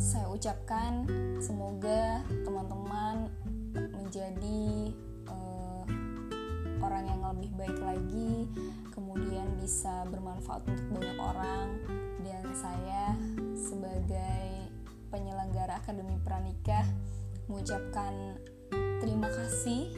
Saya 0.00 0.32
ucapkan 0.32 1.04
semoga 1.44 2.24
teman-teman 2.44 3.28
menjadi 4.10 4.90
uh, 5.30 5.86
orang 6.82 7.06
yang 7.06 7.22
lebih 7.30 7.54
baik 7.54 7.78
lagi, 7.78 8.50
kemudian 8.90 9.46
bisa 9.62 10.02
bermanfaat 10.10 10.66
untuk 10.66 10.98
banyak 10.98 11.14
orang 11.14 11.78
dan 12.26 12.42
saya 12.50 13.14
sebagai 13.54 14.66
penyelenggara 15.14 15.78
Akademi 15.78 16.18
Pranikah 16.26 16.82
mengucapkan 17.46 18.34
terima 18.98 19.30
kasih. 19.30 19.94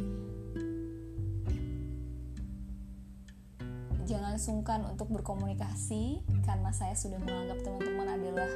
Jangan 4.05 4.37
sungkan 4.37 4.85
untuk 4.93 5.09
berkomunikasi 5.09 6.21
karena 6.45 6.69
saya 6.77 6.93
sudah 6.93 7.17
menganggap 7.17 7.65
teman-teman 7.65 8.21
adalah 8.21 8.51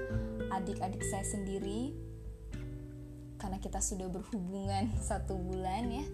adik-adik 0.60 1.00
saya 1.00 1.24
sendiri 1.24 1.96
karena 3.36 3.60
kita 3.60 3.78
sudah 3.80 4.08
berhubungan 4.08 4.92
satu 5.08 5.36
bulan 5.36 5.88
ya 5.92 6.06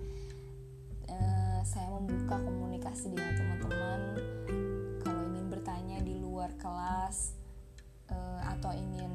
Eh, 1.12 1.61
saya 1.69 1.89
membuka 1.93 2.40
komunikasi 2.40 3.12
dengan 3.12 3.32
teman-teman. 3.36 4.01
Kalau 5.05 5.23
ingin 5.28 5.47
bertanya 5.53 5.99
di 6.01 6.16
luar 6.16 6.55
kelas 6.57 7.36
eh, 8.09 8.40
atau 8.49 8.73
ingin 8.73 9.12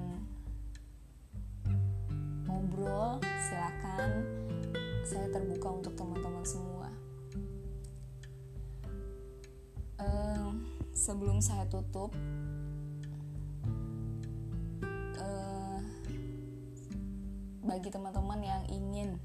ngobrol 2.45 3.17
silakan. 3.49 4.23
Saya 5.07 5.31
terbuka 5.31 5.67
untuk 5.79 5.93
teman-teman 5.95 6.45
semua. 6.45 6.89
Eh, 9.97 10.49
sebelum 10.93 11.41
saya 11.41 11.65
tutup 11.65 12.13
bagi 17.67 17.91
teman-teman 17.91 18.39
yang 18.39 18.63
ingin 18.71 19.19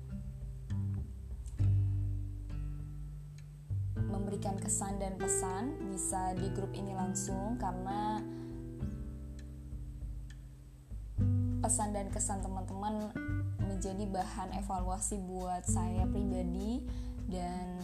memberikan 4.11 4.59
kesan 4.59 4.99
dan 4.99 5.15
pesan 5.15 5.79
bisa 5.95 6.35
di 6.35 6.51
grup 6.51 6.75
ini 6.75 6.91
langsung 6.91 7.55
karena 7.63 8.19
pesan 11.63 11.95
dan 11.95 12.11
kesan 12.11 12.43
teman-teman 12.43 13.15
menjadi 13.63 14.11
bahan 14.11 14.51
evaluasi 14.59 15.23
buat 15.23 15.63
saya 15.63 16.03
pribadi 16.11 16.83
dan 17.31 17.79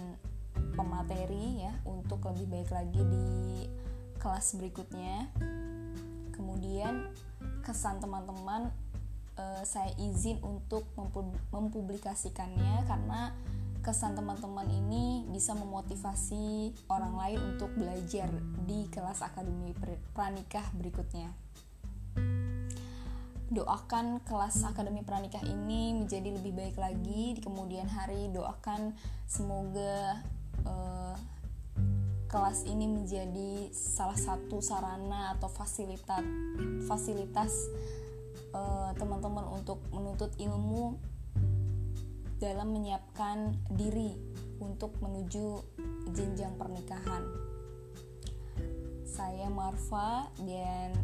pemateri 0.74 1.62
ya 1.62 1.74
untuk 1.86 2.26
lebih 2.26 2.50
baik 2.50 2.70
lagi 2.74 3.02
di 3.06 3.26
kelas 4.18 4.58
berikutnya. 4.58 5.30
Kemudian 6.34 7.14
kesan 7.62 8.02
teman-teman 8.02 8.74
eh, 9.38 9.62
saya 9.62 9.94
izin 9.96 10.42
untuk 10.42 10.84
mempu- 10.98 11.38
mempublikasikannya 11.54 12.84
karena 12.84 13.32
kesan 13.80 14.18
teman-teman 14.18 14.66
ini 14.68 15.24
bisa 15.30 15.54
memotivasi 15.54 16.74
orang 16.90 17.14
lain 17.14 17.40
untuk 17.54 17.70
belajar 17.78 18.28
di 18.66 18.90
kelas 18.90 19.22
akademi 19.22 19.72
pranikah 20.12 20.66
berikutnya. 20.74 21.30
Doakan 23.48 24.20
kelas 24.28 24.60
akademi 24.68 25.00
pranikah 25.00 25.40
ini 25.40 25.96
menjadi 25.96 26.36
lebih 26.36 26.52
baik 26.52 26.76
lagi 26.76 27.38
di 27.38 27.40
kemudian 27.40 27.88
hari. 27.88 28.28
Doakan 28.28 28.92
semoga 29.24 30.20
eh, 30.68 31.16
kelas 32.28 32.68
ini 32.68 32.84
menjadi 32.84 33.72
salah 33.72 34.20
satu 34.20 34.60
sarana 34.60 35.32
atau 35.32 35.48
fasilitas 35.48 36.20
fasilitas 36.84 37.52
eh, 38.54 38.90
teman-teman 38.96 39.44
untuk 39.50 39.82
menuntut 39.90 40.32
ilmu 40.38 40.96
dalam 42.38 42.70
menyiapkan 42.70 43.54
diri 43.74 44.14
untuk 44.62 44.94
menuju 45.02 45.58
jenjang 46.14 46.54
pernikahan. 46.54 47.22
Saya 49.02 49.50
Marfa 49.50 50.30
dan 50.46 50.94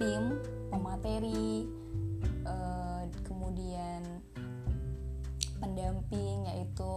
tim 0.00 0.40
pemateri 0.72 1.68
eh, 2.46 3.02
kemudian 3.26 4.24
pendamping 5.58 6.46
yaitu 6.54 6.92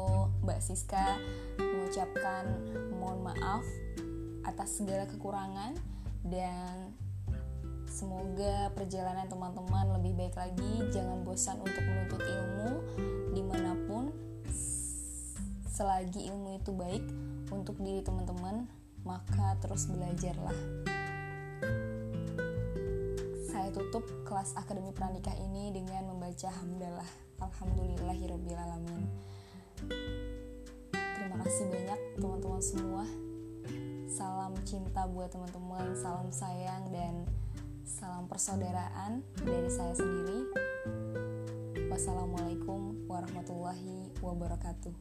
Mbak 0.45 0.59
Siska 0.61 1.17
mengucapkan 1.57 2.45
mohon 2.95 3.25
maaf 3.25 3.65
atas 4.45 4.81
segala 4.81 5.09
kekurangan 5.09 5.75
dan 6.25 6.90
semoga 7.91 8.71
perjalanan 8.71 9.27
teman-teman 9.27 9.99
lebih 9.99 10.15
baik 10.15 10.35
lagi. 10.39 10.73
Jangan 10.95 11.27
bosan 11.27 11.59
untuk 11.59 11.83
menuntut 11.83 12.23
ilmu 12.23 12.71
di 13.35 13.43
mana 13.43 13.75
pun. 13.85 14.15
Selagi 15.67 16.31
ilmu 16.31 16.55
itu 16.55 16.71
baik 16.71 17.03
untuk 17.51 17.75
diri 17.83 17.99
teman-teman 17.99 18.67
maka 19.03 19.59
terus 19.59 19.91
belajarlah. 19.91 20.55
Saya 23.51 23.67
tutup 23.75 24.07
kelas 24.23 24.55
akademi 24.55 24.95
pranikah 24.95 25.35
ini 25.35 25.75
dengan 25.75 26.15
membaca 26.15 26.47
hamdalah. 26.47 27.09
Alhamdulillahirobbilalamin. 27.41 29.01
Terima 30.93 31.37
kasih 31.43 31.65
banyak 31.67 31.99
teman-teman 32.21 32.61
semua. 32.61 33.03
Salam 34.11 34.53
cinta 34.67 35.07
buat 35.09 35.33
teman-teman 35.33 35.97
salam 35.97 36.29
sayang 36.29 36.93
dan 36.93 37.25
salam 37.85 38.29
persaudaraan 38.29 39.25
dari 39.41 39.69
saya 39.69 39.93
sendiri. 39.97 40.45
Wassalamualaikum 41.89 43.09
warahmatullahi 43.09 44.13
wabarakatuh. 44.21 44.93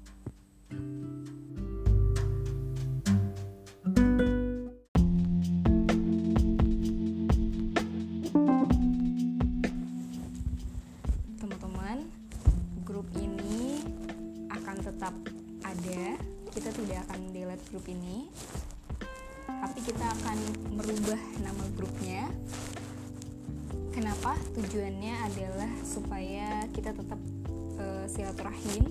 Teman-teman 11.37 12.09
grup 12.83 13.07
ini 13.17 13.85
akan 14.49 14.77
tetap 14.81 15.15
ada. 15.65 16.03
Kita 16.51 16.71
tidak 16.75 17.07
akan 17.07 17.21
delete 17.31 17.63
grup 17.71 17.87
ini 17.87 18.27
tapi 19.61 19.79
kita 19.85 20.09
akan 20.09 20.39
merubah 20.73 21.21
nama 21.45 21.65
grupnya 21.77 22.25
kenapa 23.93 24.33
tujuannya 24.57 25.15
adalah 25.29 25.71
supaya 25.85 26.65
kita 26.73 26.97
tetap 26.97 27.21
eh, 27.77 28.07
silaturahim 28.09 28.89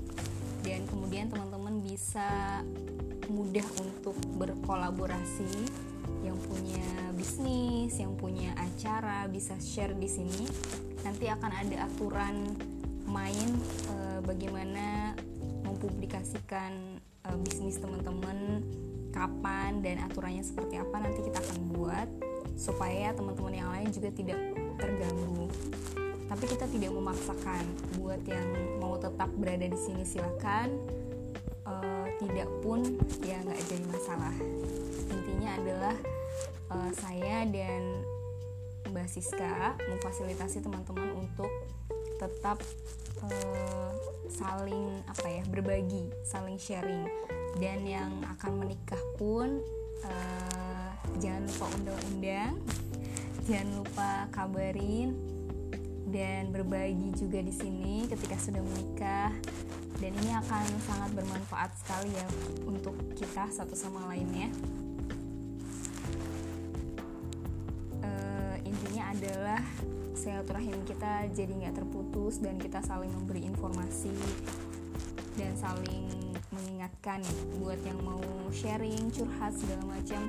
dan 0.62 0.86
kemudian 0.86 1.34
teman-teman 1.34 1.82
bisa 1.82 2.62
mudah 3.34 3.66
untuk 3.82 4.18
berkolaborasi 4.38 5.50
yang 6.22 6.36
punya 6.46 6.86
bisnis, 7.16 7.96
yang 7.98 8.14
punya 8.18 8.52
acara 8.58 9.30
bisa 9.30 9.56
share 9.62 9.96
di 9.96 10.10
sini. 10.10 10.44
Nanti 11.06 11.32
akan 11.32 11.52
ada 11.54 11.88
aturan 11.88 12.54
main 13.10 13.50
eh, 13.90 14.20
bagaimana 14.22 15.18
mempublikasikan 15.66 17.02
eh, 17.26 17.38
bisnis 17.42 17.82
teman-teman 17.82 18.62
kapan 19.10 19.82
dan 19.82 20.02
aturannya 20.06 20.46
seperti 20.46 20.78
apa 20.78 21.02
nanti 21.02 21.20
kita 21.26 21.42
akan 21.42 21.58
buat 21.74 22.10
supaya 22.60 23.16
teman-teman 23.16 23.56
yang 23.56 23.70
lain 23.72 23.90
juga 23.90 24.10
tidak 24.12 24.40
terganggu. 24.76 25.48
Tapi 26.30 26.46
kita 26.46 26.66
tidak 26.70 26.92
memaksakan 26.94 27.64
buat 27.98 28.22
yang 28.30 28.46
mau 28.78 29.00
tetap 29.00 29.32
berada 29.40 29.66
di 29.66 29.80
sini 29.80 30.06
silakan. 30.06 30.78
Eh, 31.66 32.08
tidak 32.22 32.50
pun 32.62 32.84
ya 33.26 33.40
nggak 33.42 33.62
jadi 33.66 33.86
masalah. 33.90 34.36
Intinya 35.10 35.50
adalah 35.58 35.96
eh, 36.70 36.92
saya 37.00 37.48
dan 37.50 38.04
Mbak 38.90 39.08
Siska 39.10 39.78
memfasilitasi 39.90 40.62
teman-teman 40.62 41.10
untuk 41.18 41.50
tetap 42.20 42.62
eh, 43.26 43.92
saling 44.30 45.02
apa 45.10 45.28
ya 45.32 45.42
berbagi, 45.50 46.14
saling 46.28 46.60
sharing 46.62 47.08
dan 47.58 47.82
yang 47.82 48.12
akan 48.38 48.62
menikah 48.62 49.02
pun 49.18 49.58
eh, 50.06 50.92
jangan 51.18 51.50
lupa 51.50 51.66
undang-undang, 51.74 52.54
jangan 53.50 53.70
lupa 53.82 54.10
kabarin 54.30 55.18
dan 56.10 56.50
berbagi 56.54 57.14
juga 57.18 57.42
di 57.42 57.54
sini 57.54 58.06
ketika 58.10 58.38
sudah 58.38 58.62
menikah 58.62 59.34
dan 60.00 60.12
ini 60.16 60.32
akan 60.32 60.64
sangat 60.88 61.12
bermanfaat 61.12 61.70
sekali 61.82 62.14
ya 62.14 62.28
untuk 62.66 62.96
kita 63.18 63.52
satu 63.52 63.76
sama 63.76 64.08
lainnya. 64.14 64.48
Eh, 68.00 68.56
intinya 68.64 69.12
adalah 69.12 69.62
silaturahim 70.16 70.76
kita 70.88 71.28
jadi 71.32 71.52
nggak 71.52 71.76
terputus 71.84 72.44
dan 72.44 72.60
kita 72.60 72.84
saling 72.84 73.12
memberi 73.12 73.44
informasi 73.48 74.12
dan 75.40 75.56
saling 75.56 76.19
buat 77.64 77.80
yang 77.88 77.96
mau 78.04 78.20
sharing 78.52 79.08
curhat 79.16 79.56
segala 79.56 79.88
macam 79.88 80.28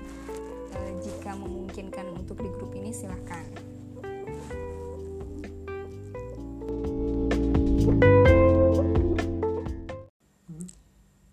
eh, 0.70 0.92
jika 1.02 1.34
memungkinkan 1.34 2.06
untuk 2.14 2.38
di 2.38 2.46
grup 2.46 2.70
ini 2.78 2.94
silahkan. 2.94 3.42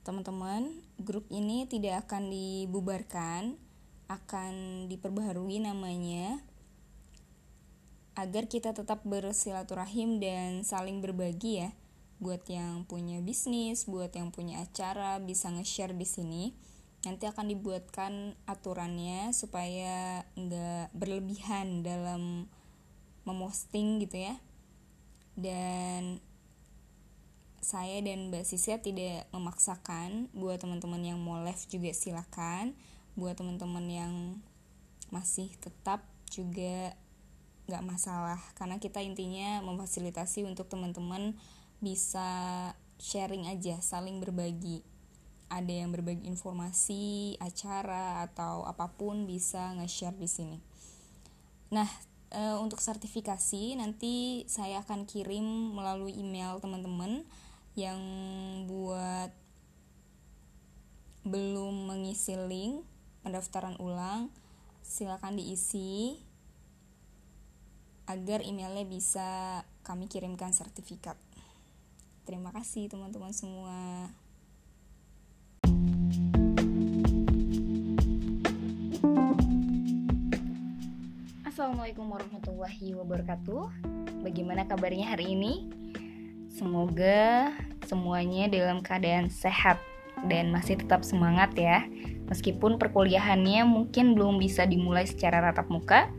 Teman-teman 0.02 0.74
grup 0.98 1.30
ini 1.30 1.70
tidak 1.70 2.10
akan 2.10 2.34
dibubarkan 2.34 3.62
akan 4.10 4.54
diperbaharui 4.90 5.62
namanya 5.62 6.42
agar 8.18 8.50
kita 8.50 8.74
tetap 8.74 9.06
bersilaturahim 9.06 10.18
dan 10.18 10.66
saling 10.66 10.98
berbagi 10.98 11.62
ya 11.62 11.70
buat 12.18 12.42
yang 12.50 12.86
punya 12.90 13.22
bisnis, 13.22 13.86
buat 13.86 14.10
yang 14.14 14.34
punya 14.34 14.62
acara 14.66 15.22
bisa 15.22 15.54
nge-share 15.54 15.94
di 15.94 16.08
sini. 16.08 16.44
Nanti 17.06 17.30
akan 17.30 17.54
dibuatkan 17.54 18.34
aturannya 18.50 19.32
supaya 19.32 20.26
nggak 20.34 20.92
berlebihan 20.98 21.86
dalam 21.86 22.50
memosting 23.24 24.02
gitu 24.02 24.28
ya. 24.28 24.36
Dan 25.38 26.18
saya 27.62 28.00
dan 28.00 28.32
Mbak 28.32 28.48
Sisya 28.48 28.80
tidak 28.80 29.28
memaksakan 29.36 30.32
buat 30.32 30.58
teman-teman 30.62 31.04
yang 31.04 31.20
mau 31.20 31.44
live 31.44 31.68
juga 31.68 31.92
silakan 31.92 32.72
buat 33.18 33.34
teman-teman 33.34 33.86
yang 33.90 34.14
masih 35.10 35.50
tetap 35.58 36.06
juga 36.30 36.94
nggak 37.68 37.84
masalah 37.84 38.40
karena 38.56 38.80
kita 38.80 39.04
intinya 39.04 39.60
memfasilitasi 39.66 40.48
untuk 40.48 40.72
teman-teman 40.72 41.36
bisa 41.80 42.28
sharing 42.98 43.46
aja 43.50 43.78
saling 43.82 44.18
berbagi 44.18 44.82
ada 45.48 45.72
yang 45.72 45.94
berbagi 45.94 46.28
informasi 46.28 47.36
acara 47.40 48.28
atau 48.28 48.68
apa 48.68 48.92
pun 48.98 49.24
bisa 49.30 49.78
nge-share 49.80 50.18
di 50.18 50.30
sini 50.30 50.58
nah 51.72 51.88
e, 52.34 52.42
untuk 52.60 52.82
sertifikasi 52.82 53.78
nanti 53.78 54.44
saya 54.50 54.84
akan 54.84 55.06
kirim 55.06 55.46
melalui 55.76 56.16
email 56.18 56.60
teman-teman 56.60 57.24
yang 57.78 58.00
buat 58.66 59.30
belum 61.28 61.92
mengisi 61.92 62.40
link 62.40 62.82
pendaftaran 63.22 63.76
ulang 63.84 64.32
silakan 64.88 65.36
diisi 65.36 66.16
agar 68.08 68.40
emailnya 68.40 68.88
bisa 68.88 69.62
kami 69.84 70.08
kirimkan 70.08 70.56
sertifikat. 70.56 71.20
Terima 72.28 72.52
kasih 72.52 72.92
teman-teman 72.92 73.32
semua. 73.32 74.12
Assalamualaikum 81.48 82.04
warahmatullahi 82.04 83.00
wabarakatuh. 83.00 83.72
Bagaimana 84.28 84.68
kabarnya 84.68 85.16
hari 85.16 85.40
ini? 85.40 85.72
Semoga 86.52 87.56
semuanya 87.88 88.52
dalam 88.52 88.84
keadaan 88.84 89.32
sehat 89.32 89.80
dan 90.28 90.52
masih 90.52 90.84
tetap 90.84 91.08
semangat 91.08 91.56
ya. 91.56 91.88
Meskipun 92.28 92.76
perkuliahannya 92.76 93.64
mungkin 93.64 94.20
belum 94.20 94.36
bisa 94.36 94.68
dimulai 94.68 95.08
secara 95.08 95.40
tatap 95.48 95.72
muka, 95.72 96.12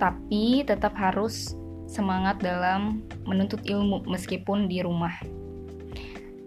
tapi 0.00 0.64
tetap 0.64 0.96
harus 0.96 1.52
semangat 1.84 2.40
dalam 2.40 3.04
menuntut 3.28 3.60
ilmu 3.68 4.08
meskipun 4.08 4.64
di 4.64 4.80
rumah. 4.80 5.39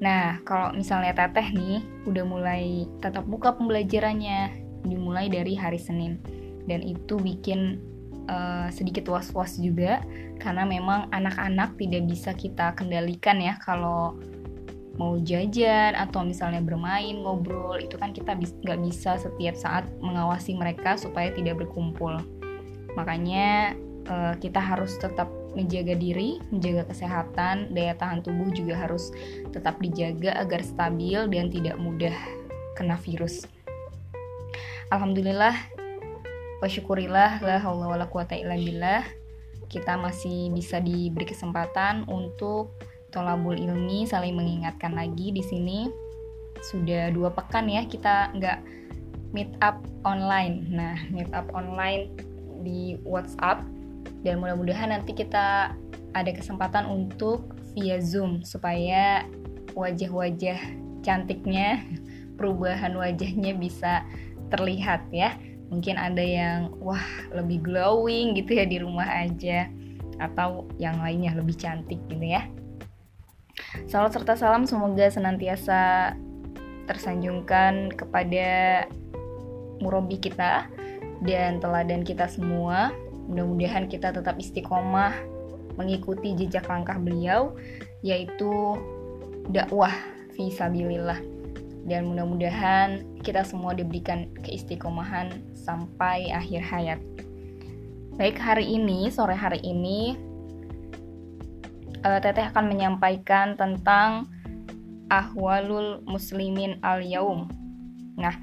Nah, 0.04 0.44
kalau 0.44 0.76
misalnya 0.76 1.16
teteh 1.16 1.56
nih 1.56 1.80
udah 2.04 2.24
mulai 2.28 2.84
tatap 3.00 3.24
muka 3.24 3.56
pembelajarannya 3.56 4.52
dimulai 4.84 5.32
dari 5.32 5.56
hari 5.56 5.80
Senin. 5.80 6.20
Dan 6.68 6.84
itu 6.84 7.16
bikin 7.16 7.80
uh, 8.28 8.68
sedikit 8.68 9.08
was-was 9.08 9.56
juga 9.56 10.04
karena 10.44 10.68
memang 10.68 11.08
anak-anak 11.16 11.80
tidak 11.80 12.04
bisa 12.04 12.36
kita 12.36 12.76
kendalikan 12.76 13.40
ya 13.40 13.56
kalau 13.64 14.20
mau 15.00 15.18
jajan 15.18 15.98
atau 15.98 16.22
misalnya 16.22 16.62
bermain 16.62 17.18
ngobrol 17.18 17.82
itu 17.82 17.98
kan 17.98 18.14
kita 18.14 18.38
nggak 18.38 18.80
bisa 18.86 19.18
setiap 19.18 19.58
saat 19.58 19.90
mengawasi 20.04 20.54
mereka 20.54 21.00
supaya 21.00 21.32
tidak 21.32 21.64
berkumpul. 21.64 22.20
Makanya 23.00 23.74
uh, 24.12 24.36
kita 24.38 24.60
harus 24.62 25.00
tetap 25.00 25.32
menjaga 25.54 25.94
diri, 25.98 26.42
menjaga 26.50 26.90
kesehatan, 26.90 27.74
daya 27.74 27.94
tahan 27.98 28.26
tubuh 28.26 28.50
juga 28.54 28.78
harus 28.78 29.14
tetap 29.54 29.78
dijaga 29.80 30.38
agar 30.42 30.62
stabil 30.66 31.30
dan 31.30 31.50
tidak 31.50 31.78
mudah 31.78 32.14
kena 32.74 32.98
virus. 32.98 33.46
Alhamdulillah, 34.90 35.56
wa 36.62 36.68
syukurillah, 36.70 37.42
la 37.42 37.58
haula 37.62 37.90
wala 37.90 38.06
quwata 38.10 38.38
illa 38.38 38.58
billah. 38.58 39.06
Kita 39.70 39.98
masih 39.98 40.54
bisa 40.54 40.78
diberi 40.78 41.26
kesempatan 41.26 42.06
untuk 42.06 42.78
tolabul 43.10 43.58
ilmi 43.58 44.06
saling 44.06 44.38
mengingatkan 44.38 44.94
lagi 44.94 45.34
di 45.34 45.42
sini. 45.42 45.90
Sudah 46.62 47.10
dua 47.10 47.34
pekan 47.34 47.70
ya 47.70 47.86
kita 47.86 48.34
nggak 48.38 48.60
meet 49.34 49.50
up 49.66 49.82
online. 50.06 50.70
Nah, 50.70 50.98
meet 51.10 51.30
up 51.34 51.50
online 51.58 52.14
di 52.62 53.02
WhatsApp 53.02 53.66
dan 54.24 54.40
mudah-mudahan 54.40 54.96
nanti 54.96 55.12
kita 55.12 55.76
ada 56.16 56.32
kesempatan 56.32 56.88
untuk 56.88 57.54
via 57.76 58.00
Zoom 58.00 58.42
supaya 58.48 59.28
wajah-wajah 59.76 60.60
cantiknya, 61.04 61.84
perubahan 62.40 62.96
wajahnya 62.96 63.54
bisa 63.60 64.08
terlihat 64.50 65.06
ya. 65.12 65.36
Mungkin 65.68 65.98
ada 65.98 66.22
yang 66.22 66.72
wah 66.80 67.04
lebih 67.34 67.66
glowing 67.66 68.38
gitu 68.38 68.62
ya 68.62 68.66
di 68.66 68.78
rumah 68.80 69.10
aja 69.10 69.68
atau 70.22 70.70
yang 70.78 71.02
lainnya 71.02 71.34
lebih 71.34 71.58
cantik 71.58 71.98
gitu 72.08 72.24
ya. 72.24 72.46
Salam 73.90 74.10
serta 74.14 74.38
salam 74.38 74.70
semoga 74.70 75.10
senantiasa 75.10 76.14
tersanjungkan 76.86 77.90
kepada 77.94 78.86
murabi 79.82 80.22
kita 80.22 80.70
dan 81.26 81.58
teladan 81.58 82.06
kita 82.06 82.30
semua. 82.30 82.94
Mudah-mudahan 83.30 83.88
kita 83.88 84.12
tetap 84.12 84.36
istiqomah 84.40 85.16
mengikuti 85.80 86.38
jejak 86.38 86.70
langkah 86.70 87.00
beliau 87.02 87.58
yaitu 88.06 88.78
dakwah 89.50 89.94
fi 90.36 90.52
sabilillah. 90.52 91.20
Dan 91.84 92.12
mudah-mudahan 92.12 93.20
kita 93.24 93.44
semua 93.44 93.76
diberikan 93.76 94.32
keistiqomahan 94.40 95.44
sampai 95.52 96.32
akhir 96.32 96.64
hayat. 96.64 97.00
Baik 98.16 98.40
hari 98.40 98.78
ini, 98.78 99.12
sore 99.12 99.36
hari 99.36 99.60
ini 99.66 100.16
uh, 102.08 102.20
Teteh 102.24 102.52
akan 102.54 102.72
menyampaikan 102.72 103.60
tentang 103.60 104.32
ahwalul 105.12 106.00
muslimin 106.08 106.80
al-yaum. 106.86 107.52
Nah, 108.16 108.38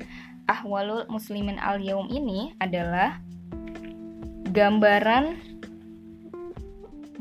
ahwalul 0.50 1.06
muslimin 1.06 1.62
al 1.62 1.78
yaum 1.78 2.10
ini 2.10 2.58
adalah 2.58 3.22
gambaran 4.50 5.38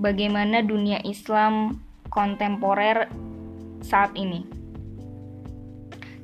bagaimana 0.01 0.65
dunia 0.65 0.97
Islam 1.05 1.77
kontemporer 2.09 3.05
saat 3.85 4.11
ini. 4.17 4.43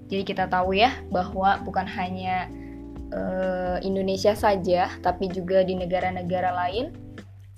Jadi 0.10 0.24
kita 0.26 0.50
tahu 0.50 0.78
ya 0.78 0.94
bahwa 1.10 1.62
bukan 1.66 1.86
hanya 1.86 2.50
uh, 3.14 3.78
Indonesia 3.82 4.34
saja, 4.38 4.90
tapi 5.02 5.30
juga 5.30 5.66
di 5.66 5.78
negara-negara 5.78 6.54
lain 6.54 6.94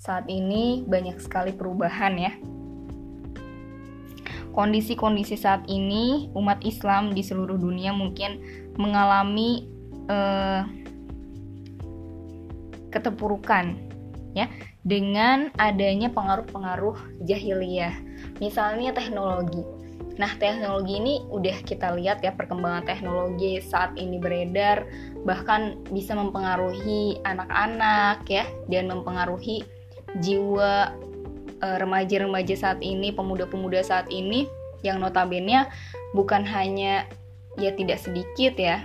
saat 0.00 0.24
ini 0.28 0.84
banyak 0.84 1.16
sekali 1.20 1.52
perubahan 1.52 2.14
ya. 2.16 2.32
Kondisi-kondisi 4.52 5.38
saat 5.38 5.62
ini 5.70 6.34
umat 6.34 6.64
Islam 6.66 7.14
di 7.14 7.22
seluruh 7.22 7.60
dunia 7.60 7.94
mungkin 7.94 8.42
mengalami 8.74 9.70
uh, 10.10 10.66
keterpurukan 12.88 13.76
ya 14.36 14.46
dengan 14.84 15.52
adanya 15.60 16.08
pengaruh-pengaruh 16.12 17.24
jahiliyah. 17.24 17.92
Misalnya 18.40 18.94
teknologi. 18.94 19.60
Nah, 20.18 20.34
teknologi 20.34 20.98
ini 20.98 21.14
udah 21.30 21.62
kita 21.62 21.94
lihat 21.94 22.26
ya 22.26 22.34
perkembangan 22.34 22.82
teknologi 22.82 23.62
saat 23.62 23.94
ini 23.94 24.18
beredar 24.18 24.82
bahkan 25.22 25.78
bisa 25.94 26.18
mempengaruhi 26.18 27.22
anak-anak 27.22 28.26
ya 28.26 28.42
dan 28.66 28.90
mempengaruhi 28.90 29.62
jiwa 30.18 30.90
eh, 31.62 31.76
remaja-remaja 31.78 32.54
saat 32.58 32.80
ini, 32.82 33.14
pemuda-pemuda 33.14 33.78
saat 33.86 34.10
ini 34.10 34.50
yang 34.82 34.98
notabene 34.98 35.66
bukan 36.14 36.42
hanya 36.42 37.06
ya 37.58 37.70
tidak 37.74 38.02
sedikit 38.02 38.58
ya. 38.58 38.82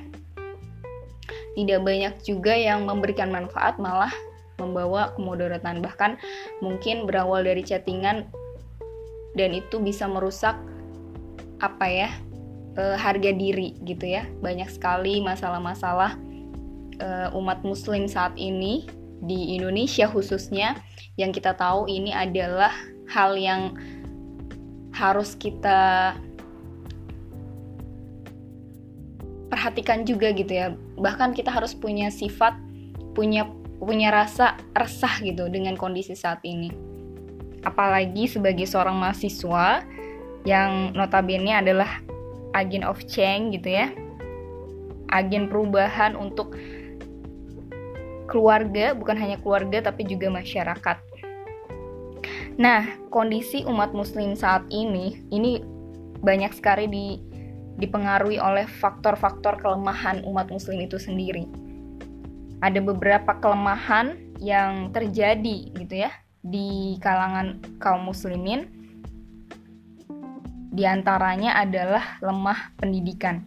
Tidak 1.53 1.79
banyak 1.85 2.21
juga 2.25 2.57
yang 2.57 2.89
memberikan 2.89 3.29
manfaat 3.29 3.77
malah 3.77 4.11
membawa 4.57 5.13
kemudaratan. 5.17 5.81
Bahkan 5.81 6.17
mungkin 6.61 7.05
berawal 7.05 7.45
dari 7.45 7.61
chattingan 7.61 8.29
dan 9.33 9.49
itu 9.53 9.81
bisa 9.81 10.05
merusak 10.05 10.57
apa 11.61 11.85
ya 11.89 12.09
e, 12.77 12.83
harga 12.97 13.31
diri 13.33 13.77
gitu 13.85 14.05
ya. 14.05 14.25
Banyak 14.41 14.69
sekali 14.69 15.21
masalah-masalah 15.21 16.17
e, 16.97 17.07
umat 17.37 17.61
muslim 17.61 18.09
saat 18.09 18.33
ini 18.37 18.85
di 19.23 19.55
Indonesia 19.55 20.09
khususnya 20.11 20.75
yang 21.15 21.31
kita 21.31 21.55
tahu 21.55 21.87
ini 21.87 22.11
adalah 22.11 22.73
hal 23.07 23.37
yang 23.39 23.77
harus 24.93 25.33
kita 25.33 26.13
perhatikan 29.49 30.03
juga 30.03 30.33
gitu 30.33 30.53
ya 30.53 30.67
bahkan 30.97 31.33
kita 31.33 31.49
harus 31.49 31.73
punya 31.73 32.13
sifat 32.13 32.53
punya 33.13 33.49
punya 33.83 34.09
rasa 34.09 34.57
resah 34.73 35.19
gitu 35.21 35.51
dengan 35.51 35.75
kondisi 35.75 36.15
saat 36.15 36.39
ini. 36.47 36.71
Apalagi 37.63 38.27
sebagai 38.27 38.67
seorang 38.67 38.95
mahasiswa 38.95 39.83
yang 40.43 40.91
notabene 40.95 41.55
adalah 41.55 41.99
agen 42.55 42.83
of 42.83 42.99
change 43.07 43.59
gitu 43.59 43.75
ya. 43.75 43.91
Agen 45.11 45.51
perubahan 45.51 46.15
untuk 46.15 46.55
keluarga 48.27 48.95
bukan 48.95 49.19
hanya 49.19 49.37
keluarga 49.39 49.83
tapi 49.91 50.07
juga 50.07 50.31
masyarakat. 50.31 50.97
Nah 52.55 52.87
kondisi 53.11 53.67
umat 53.67 53.91
muslim 53.91 54.33
saat 54.33 54.63
ini 54.71 55.21
ini 55.29 55.61
banyak 56.23 56.55
sekali 56.55 56.87
di 56.87 57.32
dipengaruhi 57.77 58.37
oleh 58.37 58.69
faktor-faktor 58.69 59.57
kelemahan 59.59 60.21
umat 60.25 60.49
muslim 60.53 60.81
itu 60.83 61.01
sendiri 61.01 61.49
ada 62.63 62.79
beberapa 62.79 63.35
kelemahan 63.43 64.15
yang 64.39 64.95
terjadi 64.95 65.75
gitu 65.75 66.07
ya 66.07 66.11
di 66.39 66.95
kalangan 67.03 67.59
kaum 67.79 68.07
muslimin 68.07 68.71
di 70.73 70.89
antaranya 70.89 71.53
adalah 71.61 72.17
lemah 72.17 72.73
pendidikan. 72.81 73.45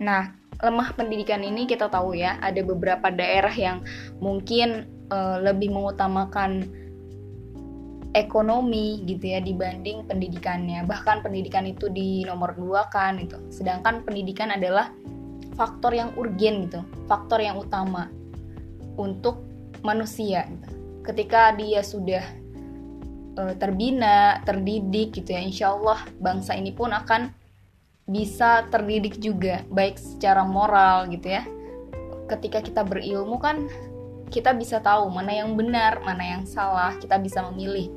Nah, 0.00 0.32
lemah 0.64 0.96
pendidikan 0.96 1.44
ini 1.44 1.68
kita 1.68 1.92
tahu 1.92 2.16
ya, 2.16 2.40
ada 2.40 2.64
beberapa 2.64 3.12
daerah 3.12 3.52
yang 3.52 3.84
mungkin 4.24 4.88
uh, 5.12 5.36
lebih 5.44 5.68
mengutamakan 5.68 6.64
ekonomi 8.14 9.02
gitu 9.08 9.34
ya 9.34 9.40
dibanding 9.42 10.06
pendidikannya. 10.06 10.84
Bahkan 10.86 11.24
pendidikan 11.26 11.66
itu 11.66 11.90
di 11.90 12.22
nomor 12.22 12.54
dua 12.54 12.86
kan 12.92 13.18
gitu. 13.18 13.40
Sedangkan 13.50 14.04
pendidikan 14.06 14.52
adalah 14.52 14.92
faktor 15.56 15.96
yang 15.96 16.12
urgen 16.14 16.68
gitu, 16.68 16.84
faktor 17.08 17.40
yang 17.40 17.56
utama 17.56 18.12
untuk 19.00 19.40
manusia 19.80 20.44
gitu 20.46 20.76
ketika 21.06 21.54
dia 21.54 21.80
sudah 21.86 22.24
uh, 23.38 23.54
terbina, 23.54 24.42
terdidik 24.42 25.14
gitu 25.14 25.32
ya, 25.32 25.40
insya 25.40 25.66
Allah 25.72 26.02
bangsa 26.18 26.58
ini 26.58 26.74
pun 26.74 26.90
akan 26.90 27.30
bisa 28.10 28.66
terdidik 28.70 29.18
juga, 29.22 29.62
baik 29.70 29.98
secara 29.98 30.42
moral 30.42 31.06
gitu 31.14 31.38
ya. 31.38 31.42
Ketika 32.26 32.58
kita 32.58 32.82
berilmu 32.82 33.38
kan 33.38 33.70
kita 34.30 34.54
bisa 34.54 34.82
tahu 34.82 35.06
mana 35.10 35.32
yang 35.32 35.54
benar, 35.54 36.02
mana 36.02 36.38
yang 36.38 36.44
salah, 36.44 36.94
kita 36.98 37.16
bisa 37.22 37.46
memilih 37.52 37.90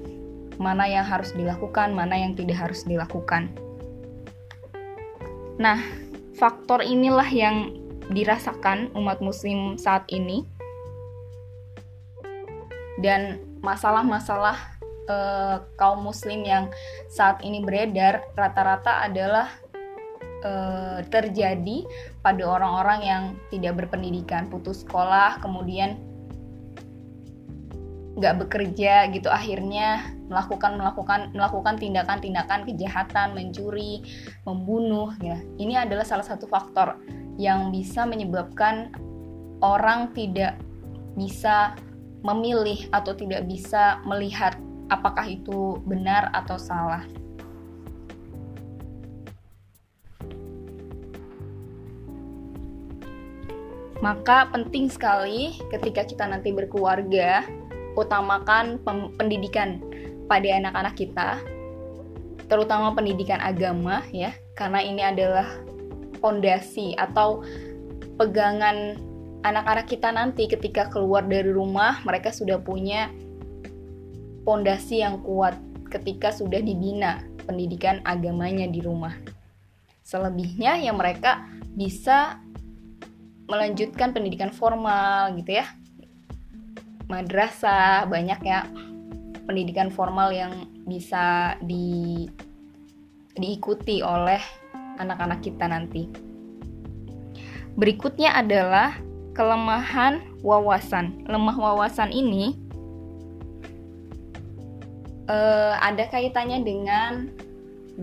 mana 0.60 0.86
yang 0.86 1.08
harus 1.08 1.32
dilakukan, 1.34 1.96
mana 1.96 2.20
yang 2.20 2.36
tidak 2.36 2.60
harus 2.68 2.84
dilakukan. 2.84 3.50
Nah, 5.60 5.80
faktor 6.36 6.84
inilah 6.84 7.28
yang 7.32 7.76
dirasakan 8.12 8.92
umat 8.98 9.22
muslim 9.22 9.78
saat 9.80 10.04
ini 10.10 10.44
dan 13.00 13.40
masalah-masalah 13.64 14.58
uh, 15.08 15.64
kaum 15.76 16.04
muslim 16.04 16.44
yang 16.44 16.72
saat 17.08 17.40
ini 17.44 17.64
beredar 17.64 18.24
rata-rata 18.36 19.04
adalah 19.08 19.48
uh, 20.44 21.00
terjadi 21.08 21.86
pada 22.24 22.44
orang-orang 22.44 23.00
yang 23.04 23.24
tidak 23.52 23.84
berpendidikan, 23.86 24.48
putus 24.48 24.84
sekolah, 24.84 25.40
kemudian 25.44 26.09
nggak 28.20 28.46
bekerja 28.46 29.08
gitu 29.16 29.32
akhirnya 29.32 30.04
melakukan 30.28 30.76
melakukan 30.76 31.32
melakukan 31.32 31.80
tindakan-tindakan 31.80 32.68
kejahatan 32.68 33.32
mencuri 33.32 34.04
membunuh 34.44 35.16
ya 35.24 35.40
ini 35.56 35.80
adalah 35.80 36.04
salah 36.04 36.28
satu 36.28 36.46
faktor 36.52 37.00
yang 37.40 37.72
bisa 37.72 38.04
menyebabkan 38.04 38.92
orang 39.64 40.12
tidak 40.12 40.60
bisa 41.16 41.76
memilih 42.24 42.92
atau 42.92 43.16
tidak 43.16 43.48
bisa 43.48 44.04
melihat 44.04 44.60
apakah 44.92 45.24
itu 45.24 45.80
benar 45.88 46.28
atau 46.36 46.60
salah. 46.60 47.06
Maka 54.00 54.48
penting 54.56 54.88
sekali 54.88 55.60
ketika 55.76 56.08
kita 56.08 56.24
nanti 56.24 56.56
berkeluarga, 56.56 57.44
utamakan 58.00 58.80
pendidikan 59.20 59.84
pada 60.32 60.48
anak-anak 60.56 60.96
kita, 60.96 61.30
terutama 62.48 62.96
pendidikan 62.96 63.44
agama 63.44 64.02
ya, 64.16 64.32
karena 64.56 64.80
ini 64.80 65.04
adalah 65.04 65.48
fondasi 66.24 66.96
atau 66.96 67.44
pegangan 68.16 68.96
anak-anak 69.44 69.88
kita 69.88 70.12
nanti 70.12 70.48
ketika 70.52 70.92
keluar 70.92 71.24
dari 71.24 71.48
rumah 71.52 72.04
mereka 72.04 72.32
sudah 72.32 72.60
punya 72.60 73.08
pondasi 74.44 75.00
yang 75.00 75.24
kuat 75.24 75.56
ketika 75.88 76.36
sudah 76.36 76.60
dibina 76.60 77.24
pendidikan 77.48 78.04
agamanya 78.06 78.68
di 78.68 78.84
rumah. 78.84 79.16
Selebihnya 80.04 80.82
yang 80.82 80.98
mereka 80.98 81.46
bisa 81.74 82.42
melanjutkan 83.50 84.14
pendidikan 84.14 84.54
formal 84.54 85.34
gitu 85.38 85.58
ya. 85.58 85.66
Madrasah 87.10 88.06
banyak 88.06 88.40
ya 88.46 88.70
pendidikan 89.50 89.90
formal 89.90 90.30
yang 90.30 90.70
bisa 90.86 91.58
di 91.66 92.30
diikuti 93.34 94.06
oleh 94.06 94.38
anak-anak 95.02 95.42
kita 95.42 95.66
nanti. 95.66 96.06
Berikutnya 97.74 98.38
adalah 98.38 98.94
kelemahan 99.34 100.22
wawasan. 100.46 101.26
Lemah 101.26 101.58
wawasan 101.58 102.14
ini 102.14 102.54
uh, 105.26 105.80
ada 105.80 106.06
kaitannya 106.12 106.62
dengan 106.62 107.34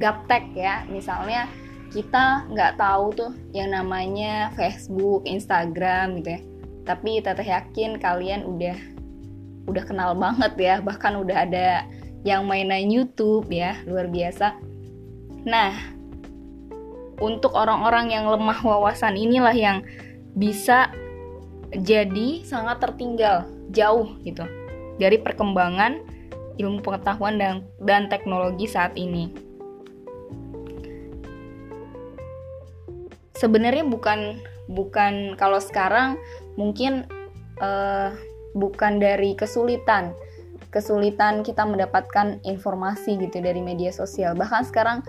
gaptek 0.00 0.50
ya. 0.56 0.82
Misalnya 0.88 1.46
kita 1.92 2.48
nggak 2.50 2.80
tahu 2.80 3.06
tuh 3.14 3.32
yang 3.54 3.70
namanya 3.70 4.50
Facebook, 4.56 5.22
Instagram 5.28 6.24
gitu 6.24 6.40
ya. 6.40 6.40
Tapi 6.86 7.20
teteh 7.20 7.46
yakin 7.50 7.98
kalian 7.98 8.46
udah 8.46 8.95
udah 9.66 9.84
kenal 9.86 10.14
banget 10.14 10.52
ya. 10.58 10.74
Bahkan 10.80 11.12
udah 11.20 11.36
ada 11.46 11.86
yang 12.26 12.46
mainan 12.46 12.90
YouTube 12.90 13.46
ya, 13.50 13.78
luar 13.86 14.10
biasa. 14.10 14.58
Nah, 15.46 15.74
untuk 17.22 17.54
orang-orang 17.54 18.10
yang 18.10 18.26
lemah 18.26 18.60
wawasan 18.66 19.14
inilah 19.14 19.54
yang 19.54 19.86
bisa 20.36 20.90
jadi 21.72 22.44
sangat 22.44 22.82
tertinggal 22.82 23.48
jauh 23.72 24.14
gitu 24.22 24.44
dari 25.00 25.18
perkembangan 25.20 26.02
ilmu 26.56 26.80
pengetahuan 26.80 27.36
dan, 27.36 27.54
dan 27.84 28.08
teknologi 28.08 28.64
saat 28.68 28.96
ini. 28.96 29.32
Sebenarnya 33.36 33.84
bukan 33.84 34.40
bukan 34.66 35.36
kalau 35.36 35.60
sekarang 35.60 36.16
mungkin 36.56 37.04
uh, 37.60 38.16
bukan 38.56 38.96
dari 38.96 39.36
kesulitan. 39.36 40.16
Kesulitan 40.72 41.44
kita 41.44 41.62
mendapatkan 41.68 42.40
informasi 42.42 43.20
gitu 43.20 43.38
dari 43.38 43.60
media 43.60 43.92
sosial. 43.92 44.32
Bahkan 44.32 44.62
sekarang 44.66 45.04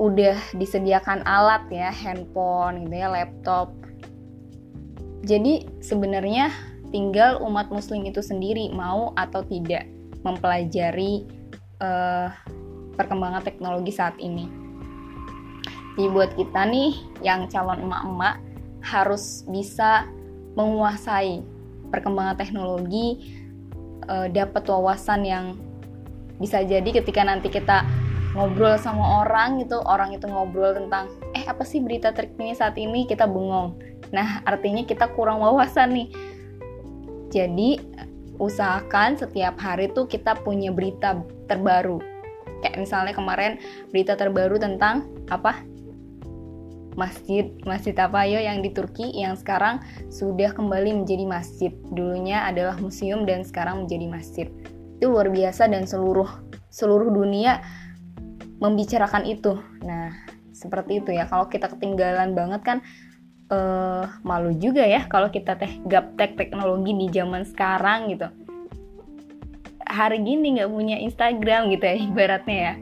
udah 0.00 0.36
disediakan 0.56 1.24
alat 1.28 1.64
ya 1.68 1.92
handphone 1.92 2.88
gitu 2.88 2.94
ya 3.00 3.08
laptop. 3.08 3.72
Jadi 5.24 5.68
sebenarnya 5.84 6.48
tinggal 6.88 7.40
umat 7.44 7.68
muslim 7.68 8.08
itu 8.08 8.24
sendiri 8.24 8.72
mau 8.72 9.12
atau 9.20 9.44
tidak 9.44 9.84
mempelajari 10.24 11.28
uh, 11.84 12.32
perkembangan 12.96 13.44
teknologi 13.44 13.92
saat 13.92 14.16
ini. 14.16 14.48
Jadi 16.00 16.08
buat 16.16 16.32
kita 16.32 16.64
nih 16.64 16.96
yang 17.20 17.44
calon 17.52 17.84
emak-emak 17.84 18.40
harus 18.80 19.44
bisa 19.44 20.08
menguasai 20.56 21.44
perkembangan 21.90 22.38
teknologi, 22.38 23.38
uh, 24.06 24.26
dapat 24.30 24.66
wawasan 24.66 25.26
yang 25.26 25.44
bisa 26.40 26.64
jadi 26.64 26.86
ketika 26.88 27.20
nanti 27.20 27.52
kita 27.52 27.84
ngobrol 28.32 28.78
sama 28.78 29.26
orang 29.26 29.60
gitu, 29.60 29.82
orang 29.84 30.14
itu 30.14 30.24
ngobrol 30.30 30.72
tentang 30.72 31.10
eh 31.34 31.44
apa 31.44 31.66
sih 31.66 31.82
berita 31.82 32.14
terkini 32.14 32.54
saat 32.54 32.78
ini 32.78 33.04
kita 33.04 33.26
bengong 33.26 33.90
Nah, 34.10 34.42
artinya 34.42 34.82
kita 34.82 35.10
kurang 35.14 35.42
wawasan 35.42 35.94
nih. 35.94 36.08
Jadi, 37.30 37.78
usahakan 38.42 39.14
setiap 39.14 39.54
hari 39.62 39.90
tuh 39.94 40.10
kita 40.10 40.34
punya 40.42 40.74
berita 40.74 41.22
terbaru. 41.46 42.02
Kayak 42.60 42.76
misalnya 42.76 43.12
kemarin 43.14 43.56
berita 43.94 44.18
terbaru 44.18 44.58
tentang 44.58 45.06
apa? 45.30 45.62
Masjid, 47.00 47.48
masjid 47.64 47.96
apa 47.96 48.28
ya 48.28 48.44
yang 48.44 48.60
di 48.60 48.76
Turki 48.76 49.08
yang 49.16 49.32
sekarang 49.40 49.80
sudah 50.12 50.52
kembali 50.52 51.00
menjadi 51.00 51.24
masjid. 51.24 51.72
Dulunya 51.88 52.44
adalah 52.44 52.76
museum 52.76 53.24
dan 53.24 53.40
sekarang 53.40 53.88
menjadi 53.88 54.06
masjid. 54.12 54.46
Itu 55.00 55.16
luar 55.16 55.32
biasa 55.32 55.72
dan 55.72 55.88
seluruh 55.88 56.28
seluruh 56.68 57.08
dunia 57.08 57.64
membicarakan 58.60 59.24
itu. 59.24 59.56
Nah, 59.80 60.12
seperti 60.52 61.00
itu 61.00 61.16
ya. 61.16 61.24
Kalau 61.24 61.48
kita 61.48 61.72
ketinggalan 61.72 62.36
banget 62.36 62.60
kan 62.60 62.78
uh, 63.50 64.04
malu 64.22 64.54
juga 64.56 64.86
ya 64.86 65.04
kalau 65.08 65.28
kita 65.28 65.58
teh 65.58 65.80
gaptek 65.88 66.38
teknologi 66.38 66.92
di 66.94 67.06
zaman 67.10 67.48
sekarang 67.48 68.12
gitu 68.14 68.28
hari 69.90 70.22
gini 70.22 70.56
nggak 70.58 70.70
punya 70.70 70.96
Instagram 71.02 71.68
gitu 71.74 71.84
ya 71.84 71.96
ibaratnya 72.08 72.56
ya 72.56 72.74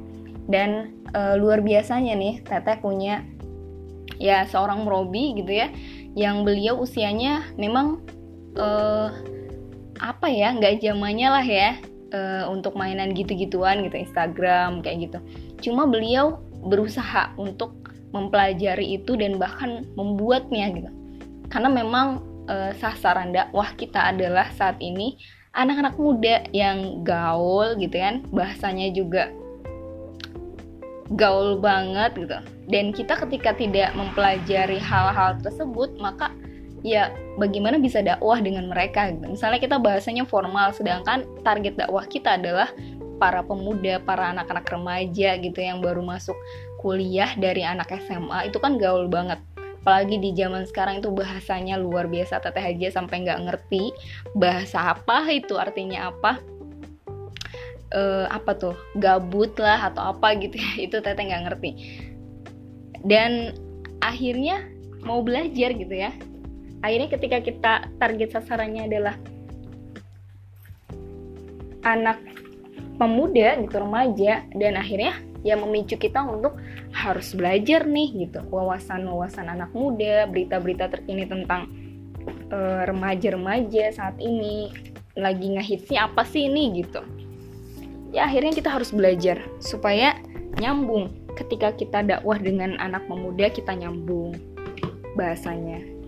dan 0.49 0.71
uh, 1.17 1.35
luar 1.37 1.65
biasanya 1.65 2.15
nih 2.17 2.45
Teteh 2.45 2.79
punya 2.81 3.25
ya 4.19 4.45
seorang 4.51 4.85
merobi 4.85 5.39
gitu 5.39 5.55
ya 5.55 5.71
yang 6.19 6.43
beliau 6.43 6.83
usianya 6.83 7.47
memang 7.55 8.03
uh, 8.59 9.15
apa 9.99 10.27
ya 10.31 10.55
nggak 10.55 10.83
zamannya 10.83 11.29
lah 11.31 11.47
ya 11.47 11.71
uh, 12.15 12.45
untuk 12.51 12.75
mainan 12.79 13.15
gitu-gituan 13.15 13.83
gitu 13.87 13.99
Instagram 13.99 14.83
kayak 14.83 15.11
gitu. 15.11 15.19
Cuma 15.71 15.87
beliau 15.87 16.39
berusaha 16.67 17.35
untuk 17.39 17.75
mempelajari 18.11 18.99
itu 18.99 19.15
dan 19.15 19.37
bahkan 19.39 19.87
membuatnya 19.95 20.67
gitu. 20.75 20.91
Karena 21.51 21.71
memang 21.71 22.23
uh, 22.51 22.73
sasaran 22.79 23.31
dakwah 23.31 23.71
kita 23.79 24.15
adalah 24.15 24.51
saat 24.55 24.79
ini 24.83 25.19
anak-anak 25.57 25.95
muda 25.99 26.47
yang 26.55 27.03
gaul 27.03 27.75
gitu 27.81 27.97
kan 27.99 28.23
bahasanya 28.31 28.93
juga 28.95 29.33
gaul 31.17 31.57
banget 31.59 32.13
gitu 32.15 32.39
dan 32.69 32.93
kita 32.93 33.17
ketika 33.27 33.57
tidak 33.57 33.97
mempelajari 33.97 34.77
hal-hal 34.77 35.41
tersebut 35.41 35.97
maka 35.99 36.33
ya 36.87 37.11
bagaimana 37.41 37.81
bisa 37.81 37.99
dakwah 38.05 38.39
dengan 38.39 38.71
mereka 38.71 39.11
gitu. 39.11 39.35
misalnya 39.35 39.59
kita 39.59 39.77
bahasanya 39.83 40.23
formal 40.29 40.71
sedangkan 40.71 41.27
target 41.43 41.75
dakwah 41.75 42.07
kita 42.07 42.39
adalah 42.39 42.71
para 43.19 43.43
pemuda, 43.43 43.99
para 44.01 44.31
anak-anak 44.31 44.65
remaja 44.71 45.35
gitu 45.43 45.59
yang 45.59 45.83
baru 45.83 46.01
masuk 46.01 46.39
kuliah 46.79 47.35
dari 47.35 47.67
anak 47.67 47.91
SMA 48.07 48.49
itu 48.49 48.63
kan 48.63 48.79
gaul 48.79 49.11
banget. 49.11 49.43
Apalagi 49.83 50.23
di 50.23 50.31
zaman 50.39 50.65
sekarang 50.65 51.03
itu 51.03 51.11
bahasanya 51.11 51.75
luar 51.77 52.07
biasa 52.07 52.39
teteh 52.39 52.63
aja 52.63 52.95
sampai 52.95 53.27
nggak 53.27 53.43
ngerti 53.51 53.91
bahasa 54.39 54.95
apa 54.95 55.27
itu 55.35 55.59
artinya 55.59 56.15
apa. 56.15 56.39
Uh, 57.89 58.29
apa 58.31 58.53
tuh? 58.55 58.77
Gabut 59.01 59.57
lah 59.59 59.91
atau 59.91 60.15
apa 60.15 60.37
gitu 60.39 60.55
ya 60.55 60.73
itu 60.87 60.97
teteh 61.03 61.25
nggak 61.27 61.45
ngerti 61.51 61.71
dan 63.05 63.55
akhirnya 64.03 64.67
mau 65.03 65.23
belajar 65.23 65.75
gitu 65.75 65.95
ya. 65.95 66.11
Akhirnya 66.83 67.09
ketika 67.11 67.39
kita 67.43 67.73
target 67.99 68.31
sasarannya 68.35 68.87
adalah 68.87 69.15
anak 71.83 72.19
pemuda 72.99 73.59
gitu 73.63 73.77
remaja 73.79 74.43
dan 74.55 74.75
akhirnya 74.75 75.15
ya 75.47 75.55
memicu 75.55 75.95
kita 75.95 76.23
untuk 76.27 76.59
harus 76.91 77.35
belajar 77.35 77.87
nih 77.87 78.27
gitu. 78.27 78.43
Wawasan-wawasan 78.51 79.47
anak 79.47 79.71
muda 79.75 80.27
berita-berita 80.27 80.91
terkini 80.91 81.27
tentang 81.27 81.71
uh, 82.51 82.83
remaja-remaja 82.87 83.95
saat 83.95 84.19
ini 84.19 84.71
lagi 85.19 85.55
ngehitsnya 85.55 86.11
apa 86.11 86.23
sih 86.27 86.47
ini 86.47 86.83
gitu. 86.83 87.03
Ya 88.15 88.27
akhirnya 88.27 88.55
kita 88.55 88.71
harus 88.73 88.91
belajar 88.95 89.43
supaya 89.61 90.17
nyambung 90.59 91.13
ketika 91.39 91.71
kita 91.71 92.03
dakwah 92.03 92.35
dengan 92.35 92.75
anak 92.83 93.07
pemuda 93.07 93.47
kita 93.47 93.71
nyambung 93.79 94.35
bahasanya 95.15 95.99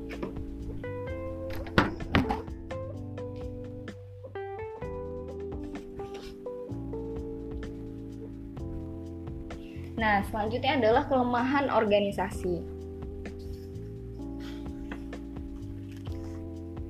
Nah, 10.01 10.25
selanjutnya 10.33 10.81
adalah 10.81 11.05
kelemahan 11.05 11.69
organisasi. 11.69 12.65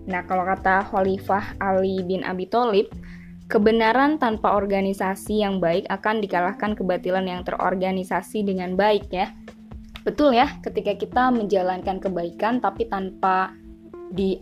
Nah, 0.06 0.22
kalau 0.30 0.46
kata 0.46 0.86
Khalifah 0.86 1.58
Ali 1.58 2.06
bin 2.06 2.22
Abi 2.22 2.46
Thalib, 2.46 2.86
Kebenaran 3.51 4.22
tanpa 4.22 4.55
organisasi 4.55 5.43
yang 5.43 5.59
baik 5.59 5.90
akan 5.90 6.22
dikalahkan 6.22 6.78
kebatilan 6.78 7.27
yang 7.27 7.43
terorganisasi 7.43 8.47
dengan 8.47 8.78
baik 8.78 9.10
ya. 9.10 9.35
Betul 10.06 10.39
ya, 10.39 10.55
ketika 10.62 10.94
kita 10.94 11.35
menjalankan 11.35 11.98
kebaikan 11.98 12.62
tapi 12.62 12.86
tanpa 12.86 13.51
di 14.14 14.39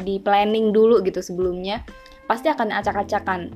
di 0.00 0.16
planning 0.24 0.72
dulu 0.72 1.04
gitu 1.04 1.20
sebelumnya, 1.20 1.84
pasti 2.24 2.48
akan 2.48 2.72
acak-acakan. 2.72 3.52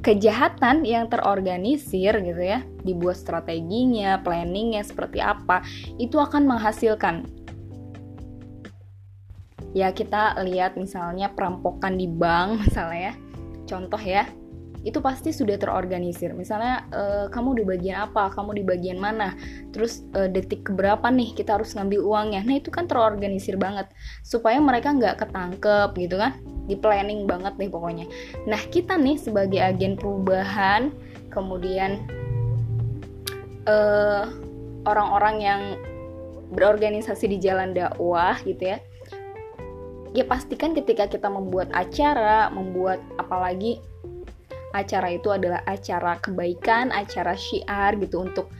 Kejahatan 0.00 0.88
yang 0.88 1.12
terorganisir 1.12 2.16
gitu 2.24 2.42
ya, 2.42 2.64
dibuat 2.80 3.20
strateginya, 3.20 4.24
planningnya 4.24 4.88
seperti 4.88 5.20
apa, 5.20 5.60
itu 6.00 6.16
akan 6.16 6.48
menghasilkan 6.48 7.28
ya 9.72 9.88
kita 9.88 10.36
lihat 10.44 10.76
misalnya 10.76 11.32
perampokan 11.32 11.96
di 11.96 12.04
bank 12.04 12.56
misalnya 12.68 13.12
ya 13.12 13.14
contoh 13.72 13.96
ya 13.96 14.28
itu 14.82 14.98
pasti 14.98 15.30
sudah 15.30 15.54
terorganisir. 15.58 16.34
Misalnya 16.34 16.86
uh, 16.90 17.26
kamu 17.30 17.62
di 17.62 17.64
bagian 17.66 18.10
apa, 18.10 18.34
kamu 18.34 18.58
di 18.58 18.64
bagian 18.66 18.98
mana, 18.98 19.38
terus 19.70 20.02
uh, 20.18 20.26
detik 20.26 20.66
keberapa 20.66 21.06
nih 21.06 21.38
kita 21.38 21.54
harus 21.54 21.74
ngambil 21.78 22.02
uangnya. 22.02 22.42
Nah 22.42 22.58
itu 22.58 22.74
kan 22.74 22.90
terorganisir 22.90 23.54
banget 23.54 23.86
supaya 24.26 24.58
mereka 24.58 24.90
nggak 24.90 25.22
ketangkep 25.22 25.90
gitu 26.02 26.18
kan, 26.18 26.34
di 26.66 26.74
planning 26.74 27.30
banget 27.30 27.54
nih 27.62 27.70
pokoknya. 27.70 28.06
Nah 28.50 28.58
kita 28.74 28.98
nih 28.98 29.16
sebagai 29.22 29.62
agen 29.62 29.94
perubahan, 29.94 30.90
kemudian 31.30 32.02
orang 33.62 33.70
eh, 33.70 34.24
orang-orang 34.82 35.36
yang 35.38 35.62
berorganisasi 36.50 37.30
di 37.30 37.38
jalan 37.38 37.70
dakwah 37.70 38.34
gitu 38.42 38.74
ya. 38.74 38.82
Ya 40.12 40.28
pastikan 40.28 40.76
ketika 40.76 41.08
kita 41.08 41.32
membuat 41.32 41.72
acara, 41.72 42.52
membuat 42.52 43.00
apalagi 43.16 43.80
acara 44.76 45.16
itu 45.16 45.32
adalah 45.32 45.64
acara 45.64 46.20
kebaikan, 46.20 46.92
acara 46.92 47.32
syiar 47.32 47.96
gitu 47.96 48.20
untuk 48.20 48.52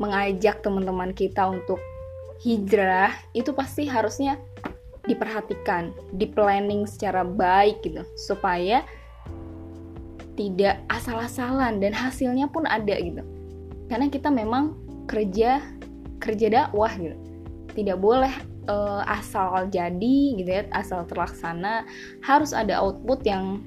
mengajak 0.00 0.64
teman-teman 0.64 1.12
kita 1.12 1.44
untuk 1.48 1.80
hijrah, 2.40 3.12
itu 3.36 3.52
pasti 3.52 3.88
harusnya 3.88 4.40
diperhatikan, 5.04 5.92
di 6.16 6.24
planning 6.24 6.88
secara 6.88 7.24
baik 7.24 7.84
gitu 7.84 8.00
supaya 8.16 8.80
tidak 10.34 10.80
asal-asalan 10.90 11.78
dan 11.78 11.92
hasilnya 11.92 12.48
pun 12.48 12.64
ada 12.64 12.96
gitu. 12.96 13.22
Karena 13.92 14.08
kita 14.08 14.32
memang 14.32 14.74
kerja 15.04 15.60
kerja 16.18 16.46
dakwah 16.48 16.90
gitu. 16.96 17.16
Tidak 17.76 18.00
boleh 18.00 18.32
uh, 18.68 19.02
asal 19.08 19.68
jadi 19.68 20.16
gitu 20.38 20.50
ya, 20.50 20.62
asal 20.72 21.04
terlaksana, 21.08 21.84
harus 22.24 22.52
ada 22.52 22.80
output 22.80 23.24
yang 23.24 23.62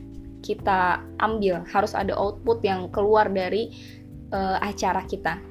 kita 0.45 1.01
ambil, 1.19 1.65
harus 1.67 1.97
ada 1.97 2.13
output 2.13 2.61
yang 2.61 2.87
keluar 2.93 3.27
dari 3.27 3.73
uh, 4.31 4.61
acara 4.61 5.03
kita. 5.05 5.41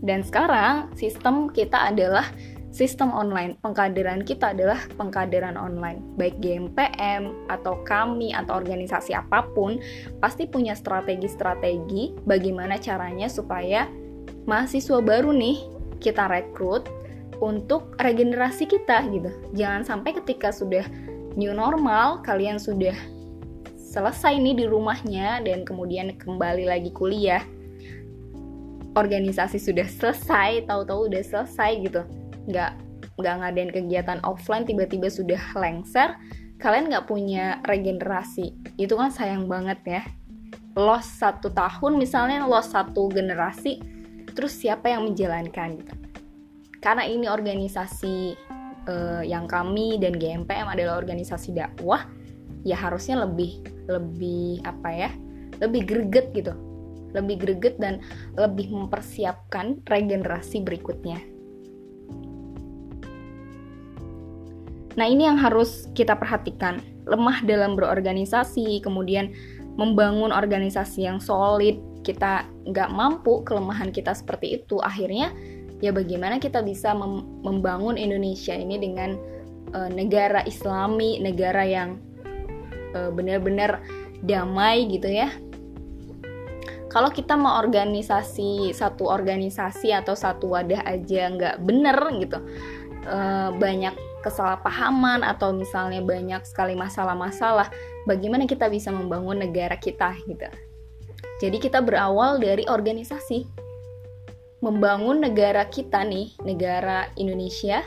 Dan 0.00 0.24
sekarang 0.24 0.88
sistem 0.96 1.52
kita 1.52 1.92
adalah 1.92 2.24
sistem 2.72 3.12
online. 3.12 3.58
Pengkaderan 3.60 4.24
kita 4.24 4.56
adalah 4.56 4.80
pengkaderan 4.96 5.58
online. 5.58 6.00
Baik 6.16 6.40
GMPM 6.40 7.50
atau 7.52 7.82
kami 7.84 8.32
atau 8.32 8.56
organisasi 8.56 9.12
apa 9.12 9.44
pun 9.52 9.76
pasti 10.22 10.48
punya 10.48 10.72
strategi-strategi 10.72 12.16
bagaimana 12.24 12.80
caranya 12.80 13.28
supaya 13.28 13.90
mahasiswa 14.48 15.02
baru 15.04 15.34
nih 15.36 15.79
kita 16.00 16.26
rekrut 16.26 16.88
untuk 17.40 17.96
regenerasi 18.00 18.68
kita 18.68 19.04
gitu. 19.12 19.30
Jangan 19.56 19.84
sampai 19.84 20.16
ketika 20.16 20.52
sudah 20.52 20.84
new 21.36 21.52
normal, 21.54 22.20
kalian 22.20 22.60
sudah 22.60 22.94
selesai 23.76 24.38
nih 24.38 24.54
di 24.54 24.64
rumahnya 24.68 25.42
dan 25.42 25.66
kemudian 25.66 26.14
kembali 26.14 26.68
lagi 26.68 26.90
kuliah. 26.92 27.42
Organisasi 28.94 29.62
sudah 29.62 29.86
selesai, 29.86 30.66
tahu-tahu 30.66 31.10
udah 31.10 31.22
selesai 31.22 31.70
gitu. 31.80 32.02
Nggak 32.50 32.74
nggak 33.20 33.34
ngadain 33.36 33.70
kegiatan 33.70 34.18
offline 34.24 34.64
tiba-tiba 34.64 35.12
sudah 35.12 35.40
lengser, 35.52 36.16
kalian 36.58 36.88
nggak 36.88 37.06
punya 37.06 37.60
regenerasi. 37.68 38.56
Itu 38.80 38.96
kan 38.96 39.12
sayang 39.12 39.46
banget 39.46 39.80
ya. 39.84 40.02
Lost 40.74 41.18
satu 41.18 41.50
tahun 41.50 41.98
misalnya, 41.98 42.46
lost 42.46 42.72
satu 42.72 43.10
generasi, 43.10 43.82
terus 44.40 44.56
siapa 44.56 44.88
yang 44.88 45.04
menjalankan 45.04 45.76
gitu. 45.76 45.92
Karena 46.80 47.04
ini 47.04 47.28
organisasi 47.28 48.32
uh, 48.88 49.20
yang 49.20 49.44
kami 49.44 50.00
dan 50.00 50.16
GMPM 50.16 50.64
adalah 50.64 50.96
organisasi 50.96 51.52
dakwah 51.52 52.08
ya 52.64 52.72
harusnya 52.72 53.28
lebih 53.28 53.60
lebih 53.84 54.64
apa 54.64 54.88
ya 54.88 55.10
lebih 55.60 55.84
greget 55.84 56.32
gitu. 56.32 56.56
Lebih 57.12 57.36
greget 57.36 57.76
dan 57.76 58.00
lebih 58.32 58.72
mempersiapkan 58.72 59.84
regenerasi 59.84 60.64
berikutnya. 60.64 61.20
Nah 64.96 65.04
ini 65.04 65.28
yang 65.28 65.36
harus 65.36 65.84
kita 65.92 66.16
perhatikan. 66.16 66.80
Lemah 67.04 67.44
dalam 67.44 67.76
berorganisasi 67.76 68.80
kemudian 68.80 69.36
membangun 69.76 70.32
organisasi 70.32 71.04
yang 71.04 71.20
solid 71.20 71.89
kita 72.00 72.48
nggak 72.68 72.90
mampu 72.90 73.44
kelemahan 73.44 73.92
kita 73.92 74.16
seperti 74.16 74.62
itu 74.62 74.80
akhirnya 74.80 75.32
ya 75.80 75.90
bagaimana 75.92 76.36
kita 76.36 76.60
bisa 76.60 76.92
mem 76.92 77.24
membangun 77.40 77.96
Indonesia 77.96 78.52
ini 78.52 78.76
dengan 78.76 79.16
uh, 79.72 79.88
negara 79.90 80.44
Islami, 80.44 81.18
negara 81.20 81.64
yang 81.64 81.96
uh, 82.92 83.10
benar-benar 83.10 83.80
damai 84.20 84.86
gitu 84.92 85.08
ya. 85.08 85.32
Kalau 86.90 87.08
kita 87.14 87.38
mau 87.38 87.62
organisasi 87.62 88.74
satu 88.74 89.06
organisasi 89.06 89.94
atau 89.94 90.18
satu 90.18 90.58
wadah 90.58 90.82
aja 90.82 91.30
nggak 91.30 91.56
bener 91.62 91.96
gitu 92.18 92.38
uh, 93.06 93.54
banyak 93.54 93.94
kesalahpahaman 94.20 95.24
atau 95.24 95.54
misalnya 95.54 96.04
banyak 96.04 96.44
sekali 96.44 96.76
masalah-masalah 96.76 97.72
bagaimana 98.04 98.44
kita 98.44 98.68
bisa 98.68 98.92
membangun 98.92 99.40
negara 99.40 99.78
kita 99.80 100.12
gitu 100.28 100.50
jadi 101.40 101.56
kita 101.56 101.80
berawal 101.80 102.36
dari 102.36 102.68
organisasi. 102.68 103.48
Membangun 104.60 105.24
negara 105.24 105.64
kita 105.72 106.04
nih, 106.04 106.36
negara 106.44 107.08
Indonesia, 107.16 107.80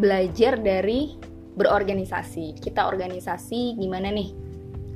belajar 0.00 0.56
dari 0.56 1.20
berorganisasi. 1.52 2.56
Kita 2.56 2.88
organisasi 2.88 3.76
gimana 3.76 4.08
nih 4.08 4.32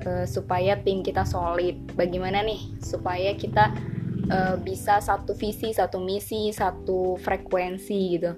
e, 0.01 0.25
supaya 0.25 0.81
tim 0.81 1.05
kita 1.05 1.29
solid? 1.29 1.77
Bagaimana 1.93 2.41
nih 2.41 2.81
supaya 2.81 3.37
kita 3.37 3.77
e, 4.25 4.39
bisa 4.65 4.97
satu 5.05 5.37
visi, 5.37 5.77
satu 5.77 6.01
misi, 6.01 6.49
satu 6.57 7.21
frekuensi 7.21 8.01
gitu. 8.17 8.33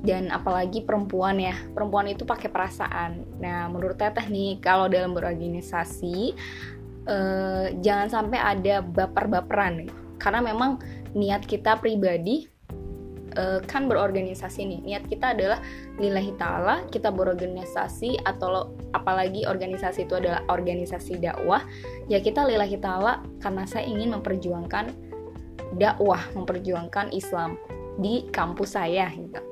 Dan 0.00 0.32
apalagi 0.32 0.88
perempuan 0.88 1.36
ya, 1.36 1.52
perempuan 1.76 2.08
itu 2.08 2.24
pakai 2.24 2.48
perasaan. 2.48 3.20
Nah, 3.36 3.68
menurut 3.68 4.00
Teteh 4.00 4.32
nih, 4.32 4.62
kalau 4.64 4.88
dalam 4.88 5.12
berorganisasi 5.12 6.32
uh, 7.08 7.66
jangan 7.80 8.08
sampai 8.12 8.38
ada 8.38 8.84
baper-baperan 8.84 9.88
karena 10.20 10.40
memang 10.44 10.78
niat 11.16 11.42
kita 11.48 11.80
pribadi 11.80 12.46
uh, 13.38 13.64
kan 13.64 13.88
berorganisasi 13.88 14.64
nih. 14.68 14.80
Niat 14.84 15.04
kita 15.08 15.32
adalah 15.32 15.58
lillahi 15.96 16.36
ta'ala 16.36 16.86
kita 16.92 17.08
berorganisasi 17.08 18.22
atau 18.22 18.46
lo, 18.48 18.62
apalagi 18.92 19.48
organisasi 19.48 20.04
itu 20.06 20.14
adalah 20.20 20.44
organisasi 20.52 21.18
dakwah 21.18 21.64
ya 22.06 22.20
kita 22.20 22.44
lillahi 22.44 22.76
ta'ala 22.78 23.24
karena 23.40 23.64
saya 23.64 23.88
ingin 23.88 24.14
memperjuangkan 24.20 24.92
dakwah 25.76 26.22
memperjuangkan 26.32 27.12
Islam 27.12 27.56
di 27.98 28.28
kampus 28.30 28.78
saya 28.78 29.10
gitu. 29.10 29.42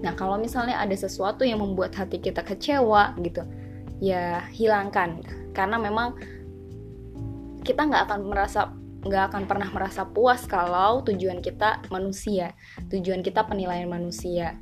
Nah 0.00 0.12
kalau 0.14 0.38
misalnya 0.38 0.78
ada 0.78 0.94
sesuatu 0.94 1.42
yang 1.42 1.58
membuat 1.58 1.96
hati 1.96 2.20
kita 2.22 2.44
kecewa 2.44 3.16
gitu 3.24 3.42
ya 3.98 4.44
hilangkan. 4.52 5.24
Karena 5.56 5.80
memang 5.80 6.20
kita 7.66 7.82
nggak 7.82 8.06
akan 8.06 8.20
merasa 8.30 8.70
nggak 9.06 9.24
akan 9.32 9.42
pernah 9.46 9.70
merasa 9.70 10.02
puas 10.02 10.42
kalau 10.46 11.02
tujuan 11.06 11.38
kita 11.38 11.82
manusia. 11.94 12.54
Tujuan 12.90 13.22
kita 13.22 13.46
penilaian 13.46 13.86
manusia. 13.86 14.58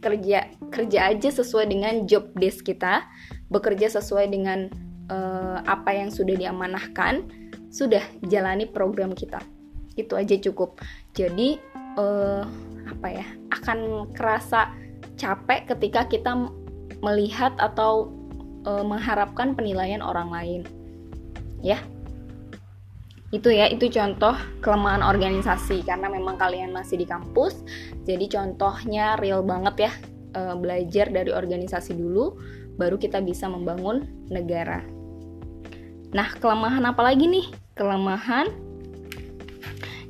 Kerja 0.00 0.48
kerja 0.70 1.00
aja 1.12 1.28
sesuai 1.28 1.66
dengan 1.70 2.06
job 2.06 2.30
desk 2.38 2.66
kita 2.66 3.04
bekerja 3.50 3.90
sesuai 3.90 4.30
dengan 4.30 4.70
uh, 5.10 5.58
apa 5.66 5.90
yang 5.92 6.08
sudah 6.14 6.38
diamanahkan 6.38 7.26
sudah 7.70 8.02
jalani 8.26 8.70
program 8.70 9.12
kita. 9.12 9.42
Itu 9.98 10.14
aja 10.14 10.38
cukup. 10.38 10.78
Jadi 11.12 11.58
uh, 11.98 12.46
apa 12.86 13.08
ya 13.10 13.26
akan 13.54 14.10
kerasa 14.14 14.72
capek 15.18 15.68
ketika 15.76 16.06
kita 16.06 16.32
melihat 17.02 17.52
atau 17.58 18.14
uh, 18.64 18.86
mengharapkan 18.86 19.52
penilaian 19.58 20.00
orang 20.00 20.30
lain. 20.30 20.62
Ya 21.60 21.82
itu 23.30 23.46
ya 23.54 23.70
itu 23.70 23.86
contoh 23.94 24.34
kelemahan 24.58 25.06
organisasi 25.06 25.86
karena 25.86 26.10
memang 26.10 26.34
kalian 26.34 26.74
masih 26.74 26.98
di 26.98 27.06
kampus 27.06 27.62
jadi 28.02 28.26
contohnya 28.26 29.14
real 29.22 29.46
banget 29.46 29.86
ya 29.86 29.92
e, 30.34 30.40
belajar 30.58 31.06
dari 31.14 31.30
organisasi 31.30 31.94
dulu 31.94 32.34
baru 32.74 32.96
kita 32.96 33.20
bisa 33.20 33.44
membangun 33.46 34.08
negara. 34.32 34.82
Nah 36.10 36.32
kelemahan 36.40 36.82
apa 36.88 37.04
lagi 37.04 37.28
nih? 37.28 37.46
Kelemahan 37.76 38.50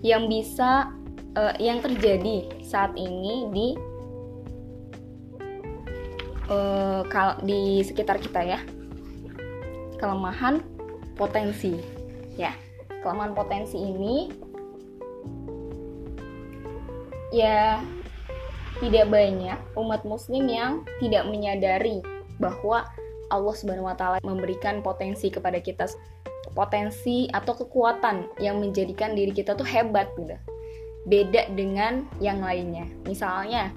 yang 0.00 0.30
bisa 0.30 0.88
e, 1.36 1.42
yang 1.60 1.84
terjadi 1.84 2.48
saat 2.64 2.96
ini 2.96 3.52
di 3.52 3.68
e, 6.48 6.58
kal 7.12 7.36
di 7.44 7.84
sekitar 7.84 8.16
kita 8.16 8.40
ya. 8.48 8.60
Kelemahan 10.00 10.64
potensi 11.20 11.76
ya 12.40 12.69
kelemahan 13.00 13.32
potensi 13.32 13.76
ini 13.76 14.30
ya 17.30 17.78
tidak 18.80 19.06
banyak 19.12 19.58
umat 19.76 20.02
muslim 20.08 20.48
yang 20.48 20.82
tidak 20.98 21.28
menyadari 21.28 22.00
bahwa 22.40 22.88
Allah 23.30 23.54
Subhanahu 23.54 23.86
wa 23.86 23.96
taala 23.96 24.18
memberikan 24.26 24.82
potensi 24.82 25.30
kepada 25.30 25.62
kita 25.62 25.86
potensi 26.50 27.30
atau 27.30 27.54
kekuatan 27.54 28.26
yang 28.42 28.58
menjadikan 28.58 29.14
diri 29.14 29.30
kita 29.30 29.54
tuh 29.54 29.66
hebat 29.66 30.10
gitu. 30.18 30.34
Beda 31.06 31.46
dengan 31.54 32.10
yang 32.18 32.42
lainnya. 32.42 32.90
Misalnya 33.06 33.70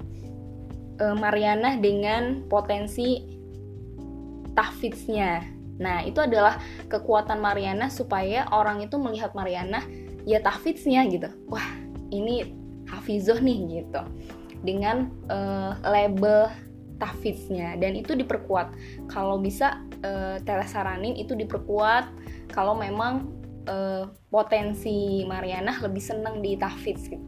eh, 0.98 1.14
Mariana 1.14 1.78
dengan 1.78 2.42
potensi 2.50 3.22
tahfidznya 4.58 5.42
Nah, 5.78 6.06
itu 6.06 6.22
adalah 6.22 6.62
kekuatan 6.86 7.42
Mariana 7.42 7.90
supaya 7.90 8.46
orang 8.54 8.86
itu 8.86 8.94
melihat 8.98 9.34
Mariana 9.34 9.82
ya 10.22 10.38
tahfidznya 10.38 11.02
gitu. 11.10 11.28
Wah, 11.50 11.66
ini 12.14 12.54
hafizoh 12.86 13.38
nih 13.42 13.82
gitu. 13.82 14.02
Dengan 14.64 15.12
uh, 15.28 15.76
label 15.84 16.48
tahfidznya 17.02 17.74
dan 17.76 17.98
itu 17.98 18.14
diperkuat. 18.14 18.72
Kalau 19.10 19.42
bisa 19.42 19.82
uh, 20.06 20.38
telesaranin 20.46 21.18
itu 21.18 21.34
diperkuat 21.34 22.06
kalau 22.54 22.78
memang 22.78 23.28
uh, 23.66 24.08
potensi 24.30 25.26
Mariana 25.26 25.76
lebih 25.82 26.00
seneng 26.00 26.40
di 26.40 26.54
tahfidz 26.54 27.10
gitu. 27.10 27.26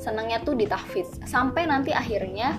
Senangnya 0.00 0.40
tuh 0.40 0.56
di 0.56 0.64
tahfidz 0.64 1.20
sampai 1.28 1.68
nanti 1.68 1.92
akhirnya 1.92 2.56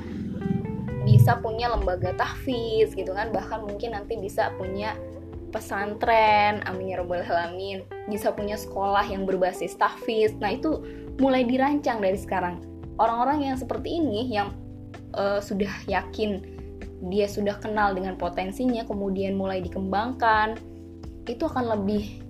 bisa 1.03 1.37
punya 1.41 1.71
lembaga 1.71 2.13
tahfiz 2.15 2.93
gitu 2.93 3.11
kan. 3.13 3.33
Bahkan 3.33 3.65
mungkin 3.65 3.97
nanti 3.97 4.17
bisa 4.17 4.53
punya 4.55 4.95
pesantren 5.51 6.63
amin 6.63 6.95
ya 6.95 6.97
robbal 7.03 7.25
alamin. 7.27 7.83
Bisa 8.07 8.31
punya 8.31 8.55
sekolah 8.55 9.03
yang 9.07 9.25
berbasis 9.27 9.75
tahfiz. 9.75 10.31
Nah 10.39 10.55
itu 10.55 10.81
mulai 11.19 11.43
dirancang 11.43 11.99
dari 11.99 12.17
sekarang. 12.17 12.63
Orang-orang 13.01 13.51
yang 13.51 13.57
seperti 13.57 13.97
ini 13.97 14.29
yang 14.29 14.53
uh, 15.17 15.41
sudah 15.41 15.71
yakin 15.89 16.41
dia 17.09 17.25
sudah 17.25 17.57
kenal 17.57 17.97
dengan 17.97 18.13
potensinya 18.13 18.85
kemudian 18.85 19.33
mulai 19.33 19.57
dikembangkan 19.57 20.53
itu 21.25 21.49
akan 21.49 21.73
lebih 21.73 22.21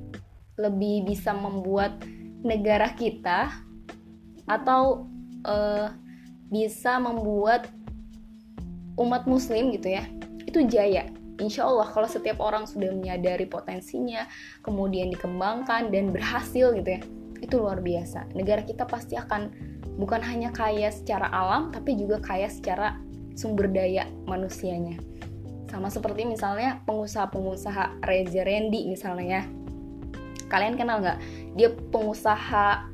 lebih 0.55 1.11
bisa 1.11 1.35
membuat 1.35 1.99
negara 2.39 2.95
kita 2.95 3.51
atau 4.47 5.11
uh, 5.43 5.91
bisa 6.47 6.99
membuat 6.99 7.67
umat 9.01 9.25
muslim 9.25 9.73
gitu 9.73 9.97
ya 9.97 10.05
itu 10.45 10.67
jaya. 10.69 11.09
Insya 11.41 11.65
Allah 11.65 11.89
kalau 11.89 12.05
setiap 12.05 12.37
orang 12.37 12.69
sudah 12.69 12.93
menyadari 12.93 13.49
potensinya 13.49 14.29
kemudian 14.61 15.09
dikembangkan 15.09 15.89
dan 15.89 16.13
berhasil 16.13 16.69
gitu 16.77 16.89
ya 16.89 17.01
itu 17.41 17.55
luar 17.57 17.81
biasa. 17.81 18.29
Negara 18.37 18.61
kita 18.61 18.85
pasti 18.85 19.17
akan 19.17 19.49
bukan 19.97 20.21
hanya 20.21 20.53
kaya 20.53 20.93
secara 20.93 21.27
alam 21.33 21.73
tapi 21.73 21.97
juga 21.97 22.21
kaya 22.21 22.45
secara 22.45 23.01
sumber 23.33 23.71
daya 23.73 24.05
manusianya. 24.29 25.01
Sama 25.71 25.87
seperti 25.89 26.27
misalnya 26.27 26.83
pengusaha-pengusaha 26.85 28.05
Reza 28.05 28.43
Randy 28.45 28.85
misalnya 28.91 29.41
ya. 29.41 29.43
Kalian 30.51 30.75
kenal 30.75 30.99
nggak? 30.99 31.17
Dia 31.55 31.73
pengusaha 31.89 32.91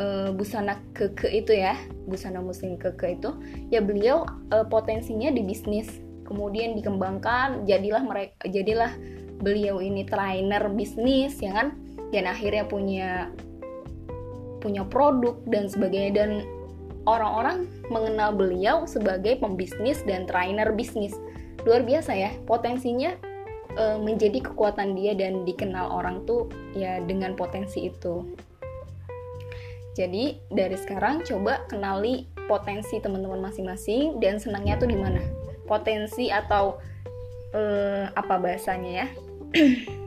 uh, 0.00 0.28
busana 0.32 0.80
keke 0.96 1.28
itu 1.30 1.52
ya 1.52 1.76
busana 2.08 2.40
muslim 2.40 2.80
keke 2.80 3.20
itu 3.20 3.30
ya 3.68 3.84
beliau 3.84 4.24
uh, 4.50 4.64
potensinya 4.66 5.28
di 5.28 5.44
bisnis. 5.44 6.00
Kemudian 6.24 6.76
dikembangkan 6.76 7.64
jadilah 7.64 8.04
mereka 8.04 8.48
jadilah 8.48 8.92
beliau 9.40 9.80
ini 9.80 10.04
trainer 10.04 10.66
bisnis 10.72 11.38
ya 11.38 11.54
kan? 11.54 11.76
Dan 12.10 12.24
akhirnya 12.24 12.64
punya 12.64 13.28
punya 14.58 14.82
produk 14.88 15.38
dan 15.48 15.68
sebagainya. 15.68 16.12
Dan 16.12 16.30
orang-orang 17.08 17.64
mengenal 17.88 18.36
beliau 18.36 18.84
sebagai 18.84 19.40
pembisnis 19.40 20.04
dan 20.04 20.28
trainer 20.28 20.68
bisnis. 20.76 21.16
Luar 21.64 21.80
biasa 21.84 22.12
ya 22.12 22.30
potensinya 22.44 23.16
e, 23.72 23.84
menjadi 23.96 24.52
kekuatan 24.52 24.92
dia 24.92 25.16
dan 25.16 25.48
dikenal 25.48 25.88
orang 25.88 26.28
tuh 26.28 26.52
ya 26.76 27.00
dengan 27.04 27.32
potensi 27.34 27.88
itu 27.88 28.28
jadi 29.98 30.38
dari 30.54 30.78
sekarang 30.78 31.26
coba 31.26 31.66
kenali 31.66 32.30
potensi 32.46 33.02
teman-teman 33.02 33.42
masing-masing 33.42 34.22
dan 34.22 34.38
senangnya 34.38 34.78
tuh 34.78 34.86
di 34.86 34.94
mana. 34.94 35.18
Potensi 35.66 36.30
atau 36.30 36.78
eh, 37.50 38.06
apa 38.14 38.38
bahasanya 38.38 38.92
ya? 39.02 39.06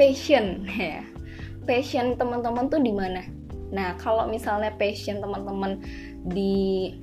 passion 0.00 0.64
ya. 0.80 1.04
Passion 1.68 2.16
teman-teman 2.16 2.72
tuh 2.72 2.80
di 2.80 2.96
mana? 2.96 3.20
Nah, 3.68 3.92
kalau 4.00 4.24
misalnya 4.24 4.72
passion 4.80 5.20
teman-teman 5.20 5.84
di 6.24 6.96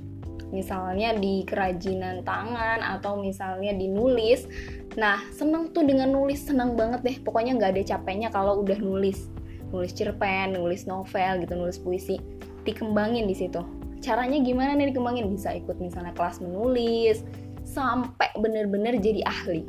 misalnya 0.50 1.14
di 1.14 1.42
kerajinan 1.42 2.22
tangan 2.22 2.78
atau 2.78 3.18
misalnya 3.18 3.74
di 3.74 3.90
nulis 3.90 4.46
nah 4.94 5.18
seneng 5.34 5.74
tuh 5.74 5.82
dengan 5.82 6.14
nulis 6.14 6.46
seneng 6.46 6.78
banget 6.78 7.02
deh 7.02 7.16
pokoknya 7.18 7.58
nggak 7.58 7.74
ada 7.74 7.82
capeknya 7.82 8.30
kalau 8.30 8.62
udah 8.62 8.78
nulis 8.78 9.26
nulis 9.74 9.92
cerpen 9.94 10.54
nulis 10.54 10.86
novel 10.86 11.42
gitu 11.42 11.54
nulis 11.58 11.78
puisi 11.80 12.18
dikembangin 12.66 13.30
di 13.30 13.34
situ. 13.34 13.62
Caranya 14.02 14.38
gimana 14.42 14.74
nih 14.74 14.90
dikembangin? 14.90 15.30
Bisa 15.30 15.54
ikut 15.54 15.78
misalnya 15.78 16.14
kelas 16.14 16.42
menulis 16.42 17.22
sampai 17.66 18.30
bener-bener 18.38 18.98
jadi 18.98 19.22
ahli. 19.26 19.66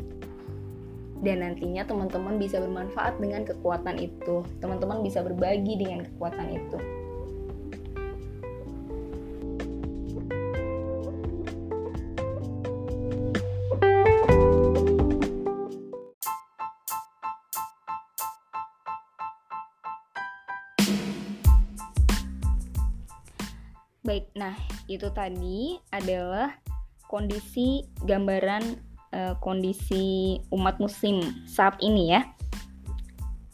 Dan 1.25 1.41
nantinya 1.41 1.81
teman-teman 1.81 2.37
bisa 2.37 2.61
bermanfaat 2.61 3.17
dengan 3.17 3.41
kekuatan 3.41 3.97
itu. 3.97 4.45
Teman-teman 4.61 5.01
bisa 5.01 5.25
berbagi 5.25 5.81
dengan 5.81 6.05
kekuatan 6.05 6.53
itu 6.53 6.96
nah 24.37 24.53
itu 24.85 25.09
tadi 25.11 25.81
adalah 25.89 26.53
kondisi 27.09 27.81
gambaran 28.05 28.77
uh, 29.15 29.35
kondisi 29.41 30.37
umat 30.53 30.77
muslim 30.77 31.23
saat 31.49 31.79
ini 31.81 32.13
ya. 32.13 32.21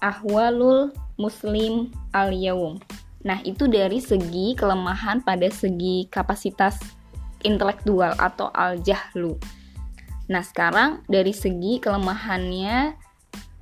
Ahwalul 0.03 0.91
muslim 1.15 1.93
al 2.11 2.35
yaum. 2.35 2.81
Nah, 3.23 3.39
itu 3.47 3.71
dari 3.71 4.03
segi 4.03 4.51
kelemahan 4.59 5.23
pada 5.23 5.47
segi 5.47 6.11
kapasitas 6.11 6.75
intelektual 7.47 8.11
atau 8.19 8.51
al-jahlu. 8.51 9.39
Nah, 10.27 10.43
sekarang 10.43 11.07
dari 11.07 11.31
segi 11.31 11.79
kelemahannya 11.79 12.99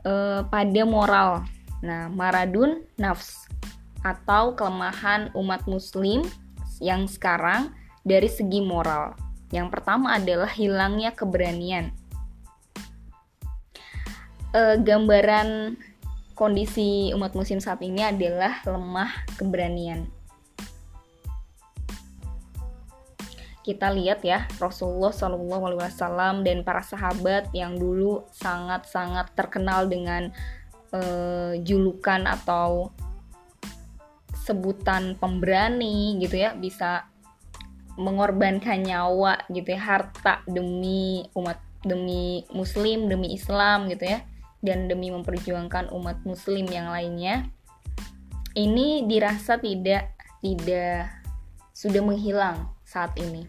uh, 0.01 0.41
pada 0.49 0.81
moral. 0.81 1.45
Nah, 1.85 2.09
maradun 2.09 2.85
nafs 2.97 3.45
atau 4.01 4.57
kelemahan 4.57 5.29
umat 5.37 5.61
muslim 5.69 6.25
yang 6.81 7.05
sekarang 7.05 7.71
dari 8.01 8.27
segi 8.27 8.59
moral. 8.59 9.13
Yang 9.53 9.67
pertama 9.77 10.17
adalah 10.17 10.49
hilangnya 10.49 11.13
keberanian. 11.13 11.93
E, 14.51 14.81
gambaran 14.81 15.77
kondisi 16.33 17.13
umat 17.13 17.37
muslim 17.37 17.61
saat 17.61 17.79
ini 17.85 18.01
adalah 18.01 18.65
lemah 18.65 19.11
keberanian. 19.37 20.09
Kita 23.61 23.93
lihat 23.93 24.25
ya 24.25 24.49
Rasulullah 24.57 25.13
Shallallahu 25.13 25.63
Alaihi 25.69 25.81
Wasallam 25.85 26.41
dan 26.41 26.65
para 26.65 26.81
sahabat 26.81 27.53
yang 27.53 27.77
dulu 27.77 28.25
sangat-sangat 28.33 29.37
terkenal 29.37 29.85
dengan 29.85 30.33
e, 30.89 31.01
julukan 31.61 32.25
atau 32.25 32.89
sebutan 34.41 35.15
pemberani 35.21 36.17
gitu 36.17 36.41
ya 36.41 36.57
bisa 36.57 37.05
mengorbankan 37.99 38.81
nyawa 38.81 39.45
gitu 39.51 39.75
ya 39.75 39.81
harta 39.81 40.41
demi 40.49 41.27
umat 41.37 41.59
demi 41.85 42.45
muslim 42.53 43.09
demi 43.09 43.33
Islam 43.37 43.89
gitu 43.89 44.05
ya 44.05 44.19
dan 44.61 44.85
demi 44.85 45.09
memperjuangkan 45.09 45.89
umat 45.93 46.21
muslim 46.25 46.69
yang 46.69 46.93
lainnya. 46.93 47.49
Ini 48.53 49.09
dirasa 49.09 49.57
tidak 49.57 50.13
tidak 50.41 51.09
sudah 51.73 52.01
menghilang 52.05 52.69
saat 52.85 53.13
ini. 53.17 53.45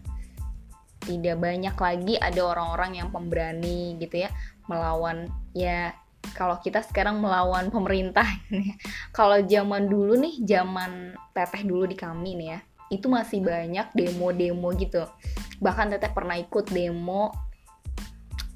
Tidak 1.03 1.35
banyak 1.35 1.75
lagi 1.75 2.15
ada 2.17 2.41
orang-orang 2.41 3.03
yang 3.03 3.09
pemberani 3.11 3.99
gitu 3.99 4.25
ya 4.25 4.29
melawan 4.71 5.27
ya 5.51 5.91
kalau 6.31 6.55
kita 6.63 6.79
sekarang 6.79 7.19
melawan 7.19 7.67
pemerintah 7.67 8.25
kalau 9.17 9.43
zaman 9.43 9.91
dulu 9.91 10.15
nih 10.15 10.39
zaman 10.47 11.11
teteh 11.35 11.67
dulu 11.67 11.83
di 11.83 11.99
kami 11.99 12.39
nih 12.39 12.49
ya 12.55 12.59
itu 12.93 13.09
masih 13.09 13.41
banyak 13.41 13.89
demo-demo 13.97 14.69
gitu. 14.77 15.09
Bahkan 15.57 15.97
teteh 15.97 16.13
pernah 16.13 16.37
ikut 16.37 16.69
demo 16.69 17.33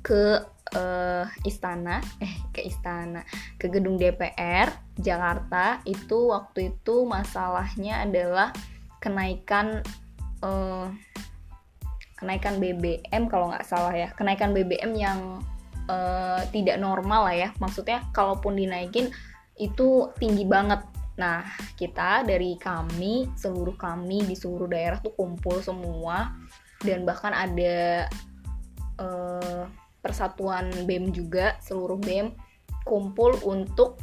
ke 0.05 0.39
uh, 0.77 1.25
istana 1.43 1.99
eh 2.21 2.37
ke 2.53 2.61
istana 2.63 3.25
ke 3.57 3.65
gedung 3.73 3.97
DPR 3.97 4.69
Jakarta. 5.01 5.81
Itu 5.89 6.29
waktu 6.29 6.77
itu 6.77 7.09
masalahnya 7.09 8.05
adalah 8.05 8.53
kenaikan 9.01 9.81
uh, 10.45 10.93
kenaikan 12.17 12.61
BBM 12.61 13.25
kalau 13.25 13.49
nggak 13.49 13.65
salah 13.65 13.93
ya. 13.97 14.13
Kenaikan 14.13 14.53
BBM 14.53 14.93
yang 14.93 15.19
uh, 15.87 16.41
tidak 16.51 16.77
normal 16.79 17.27
lah 17.27 17.35
ya. 17.35 17.49
Maksudnya 17.57 18.07
kalaupun 18.11 18.55
dinaikin 18.55 19.11
itu 19.57 20.11
tinggi 20.21 20.45
banget. 20.45 20.83
Nah 21.17 21.43
kita 21.73 22.21
dari 22.27 22.55
kami 22.59 23.31
seluruh 23.33 23.73
kami 23.73 24.23
di 24.27 24.35
seluruh 24.37 24.69
daerah 24.69 25.01
tuh 25.01 25.15
kumpul 25.17 25.59
semua. 25.63 26.35
Dan 26.77 27.09
bahkan 27.09 27.33
ada 27.33 28.05
uh, 29.01 29.65
persatuan 29.97 30.69
BEM 30.85 31.09
juga 31.09 31.57
seluruh 31.57 31.97
BEM 31.97 32.31
kumpul 32.85 33.33
untuk 33.43 33.97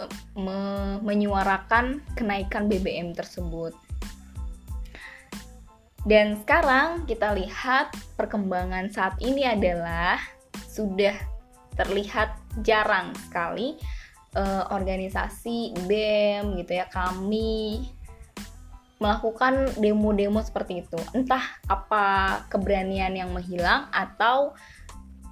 uh, 0.00 0.10
me 0.34 0.58
menyuarakan 1.04 2.00
kenaikan 2.16 2.66
BBM 2.66 3.12
tersebut. 3.12 3.76
Dan 6.04 6.36
sekarang 6.44 7.08
kita 7.08 7.32
lihat 7.32 7.96
perkembangan 8.20 8.92
saat 8.92 9.16
ini 9.24 9.48
adalah 9.48 10.20
sudah 10.74 11.14
terlihat 11.78 12.34
jarang 12.66 13.14
sekali 13.26 13.78
uh, 14.34 14.66
organisasi 14.74 15.74
BEM 15.86 16.58
gitu 16.58 16.72
ya 16.74 16.86
kami 16.90 17.86
melakukan 19.02 19.74
demo-demo 19.78 20.38
seperti 20.40 20.86
itu. 20.86 20.98
Entah 21.12 21.42
apa 21.66 22.40
keberanian 22.48 23.14
yang 23.14 23.34
menghilang 23.34 23.90
atau 23.90 24.54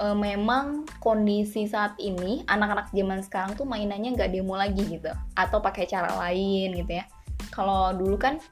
uh, 0.02 0.16
memang 0.19 0.85
kondisi 0.98 1.70
saat 1.70 1.94
ini 2.02 2.43
anak-anak 2.51 2.90
zaman 2.90 3.23
sekarang 3.23 3.55
tuh 3.55 3.64
mainannya 3.64 4.19
nggak 4.19 4.35
demo 4.35 4.59
lagi 4.59 4.82
gitu 4.86 5.09
atau 5.39 5.59
pakai 5.62 5.86
cara 5.86 6.10
lain 6.27 6.74
gitu 6.74 7.01
ya. 7.01 7.06
Kalau 7.55 7.94
dulu 7.94 8.19
kan 8.19 8.43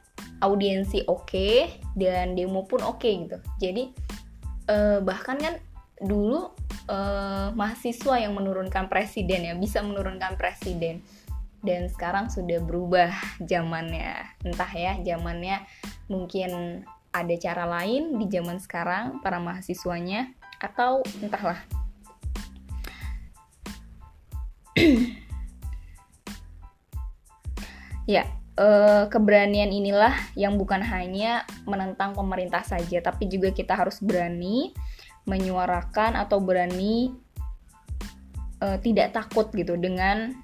audiensi 0.40 1.04
oke 1.04 1.26
okay, 1.26 1.82
dan 1.98 2.38
demo 2.38 2.64
pun 2.64 2.80
oke 2.80 3.02
okay, 3.02 3.26
gitu. 3.26 3.38
Jadi 3.58 3.82
uh, 4.70 5.02
bahkan 5.02 5.36
kan 5.36 5.54
dulu 6.00 6.54
uh, 6.90 7.54
mahasiswa 7.54 8.18
yang 8.18 8.34
menurunkan 8.34 8.90
presiden 8.90 9.46
ya 9.46 9.54
bisa 9.54 9.80
menurunkan 9.80 10.34
presiden. 10.34 11.06
Dan 11.60 11.92
sekarang 11.92 12.32
sudah 12.32 12.58
berubah 12.64 13.12
zamannya. 13.44 14.26
Entah 14.42 14.72
ya 14.72 14.96
zamannya 14.98 15.62
mungkin 16.10 16.82
ada 17.12 17.34
cara 17.36 17.68
lain 17.68 18.16
di 18.16 18.26
zaman 18.26 18.58
sekarang 18.58 19.20
para 19.22 19.38
mahasiswanya 19.38 20.34
atau 20.58 21.00
entahlah. 21.22 21.62
Ya 28.08 28.26
eh, 28.58 29.06
keberanian 29.06 29.70
inilah 29.70 30.10
yang 30.34 30.58
bukan 30.58 30.82
hanya 30.82 31.46
menentang 31.62 32.10
pemerintah 32.10 32.66
saja 32.66 32.98
tapi 32.98 33.30
juga 33.30 33.54
kita 33.54 33.78
harus 33.78 34.02
berani 34.02 34.74
menyuarakan 35.28 36.16
atau 36.16 36.40
berani 36.40 37.12
uh, 38.60 38.78
tidak 38.80 39.16
takut 39.16 39.48
gitu 39.52 39.76
dengan 39.76 40.36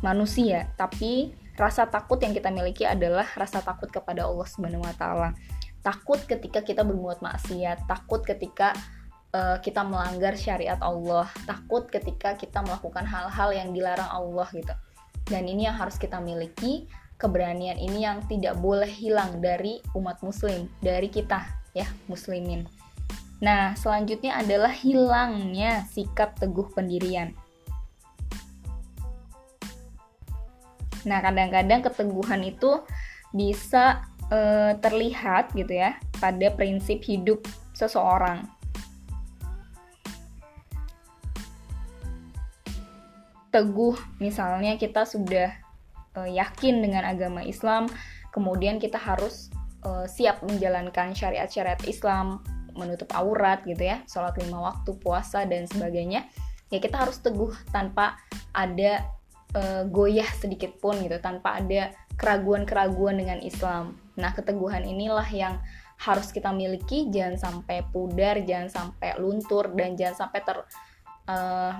manusia, 0.00 0.72
tapi 0.80 1.32
rasa 1.60 1.84
takut 1.84 2.16
yang 2.24 2.32
kita 2.32 2.48
miliki 2.48 2.88
adalah 2.88 3.28
rasa 3.36 3.60
takut 3.60 3.92
kepada 3.92 4.24
Allah 4.24 4.48
Subhanahu 4.48 4.84
wa 4.84 4.94
taala. 4.96 5.36
Takut 5.80 6.20
ketika 6.24 6.64
kita 6.64 6.84
berbuat 6.84 7.20
maksiat, 7.24 7.88
takut 7.88 8.24
ketika 8.24 8.72
uh, 9.32 9.56
kita 9.60 9.84
melanggar 9.84 10.36
syariat 10.36 10.80
Allah, 10.80 11.28
takut 11.44 11.88
ketika 11.88 12.36
kita 12.36 12.64
melakukan 12.64 13.04
hal-hal 13.04 13.52
yang 13.52 13.72
dilarang 13.72 14.08
Allah 14.08 14.48
gitu. 14.52 14.72
Dan 15.28 15.46
ini 15.48 15.68
yang 15.68 15.76
harus 15.76 16.00
kita 16.00 16.18
miliki, 16.18 16.88
keberanian 17.20 17.76
ini 17.76 18.08
yang 18.08 18.24
tidak 18.26 18.56
boleh 18.56 18.88
hilang 18.88 19.40
dari 19.44 19.84
umat 19.92 20.24
muslim, 20.24 20.66
dari 20.80 21.12
kita 21.12 21.44
ya, 21.76 21.86
muslimin. 22.08 22.79
Nah, 23.40 23.72
selanjutnya 23.72 24.36
adalah 24.36 24.68
hilangnya 24.68 25.88
sikap 25.88 26.36
teguh 26.36 26.68
pendirian. 26.76 27.32
Nah, 31.08 31.18
kadang-kadang 31.24 31.80
keteguhan 31.80 32.44
itu 32.44 32.84
bisa 33.32 34.04
e, 34.28 34.38
terlihat 34.84 35.56
gitu 35.56 35.72
ya 35.72 35.96
pada 36.20 36.52
prinsip 36.52 37.00
hidup 37.00 37.40
seseorang. 37.72 38.44
Teguh, 43.48 43.96
misalnya 44.20 44.76
kita 44.76 45.08
sudah 45.08 45.48
e, 46.12 46.20
yakin 46.36 46.84
dengan 46.84 47.08
agama 47.08 47.40
Islam, 47.40 47.88
kemudian 48.36 48.76
kita 48.76 49.00
harus 49.00 49.48
uh, 49.84 50.06
siap 50.06 50.42
menjalankan 50.44 51.12
syariat-syariat 51.16 51.80
Islam 51.88 52.44
menutup 52.76 53.10
aurat 53.16 53.62
gitu 53.66 53.80
ya 53.80 54.02
sholat 54.06 54.34
lima 54.38 54.60
waktu 54.60 54.94
puasa 54.98 55.46
dan 55.46 55.66
sebagainya 55.66 56.26
ya 56.70 56.78
kita 56.78 57.02
harus 57.02 57.18
teguh 57.18 57.50
tanpa 57.74 58.16
ada 58.54 59.04
uh, 59.54 59.82
goyah 59.90 60.26
sedikit 60.38 60.78
pun 60.78 60.98
gitu 61.02 61.18
tanpa 61.18 61.58
ada 61.58 61.90
keraguan-keraguan 62.14 63.18
dengan 63.18 63.40
Islam. 63.40 63.98
Nah 64.14 64.30
keteguhan 64.36 64.86
inilah 64.86 65.26
yang 65.32 65.58
harus 66.00 66.30
kita 66.30 66.54
miliki. 66.54 67.10
Jangan 67.10 67.36
sampai 67.36 67.84
pudar 67.90 68.40
jangan 68.46 68.68
sampai 68.70 69.18
luntur 69.18 69.72
dan 69.74 69.98
jangan 69.98 70.26
sampai 70.26 70.40
ter 70.44 70.58
uh, 71.28 71.72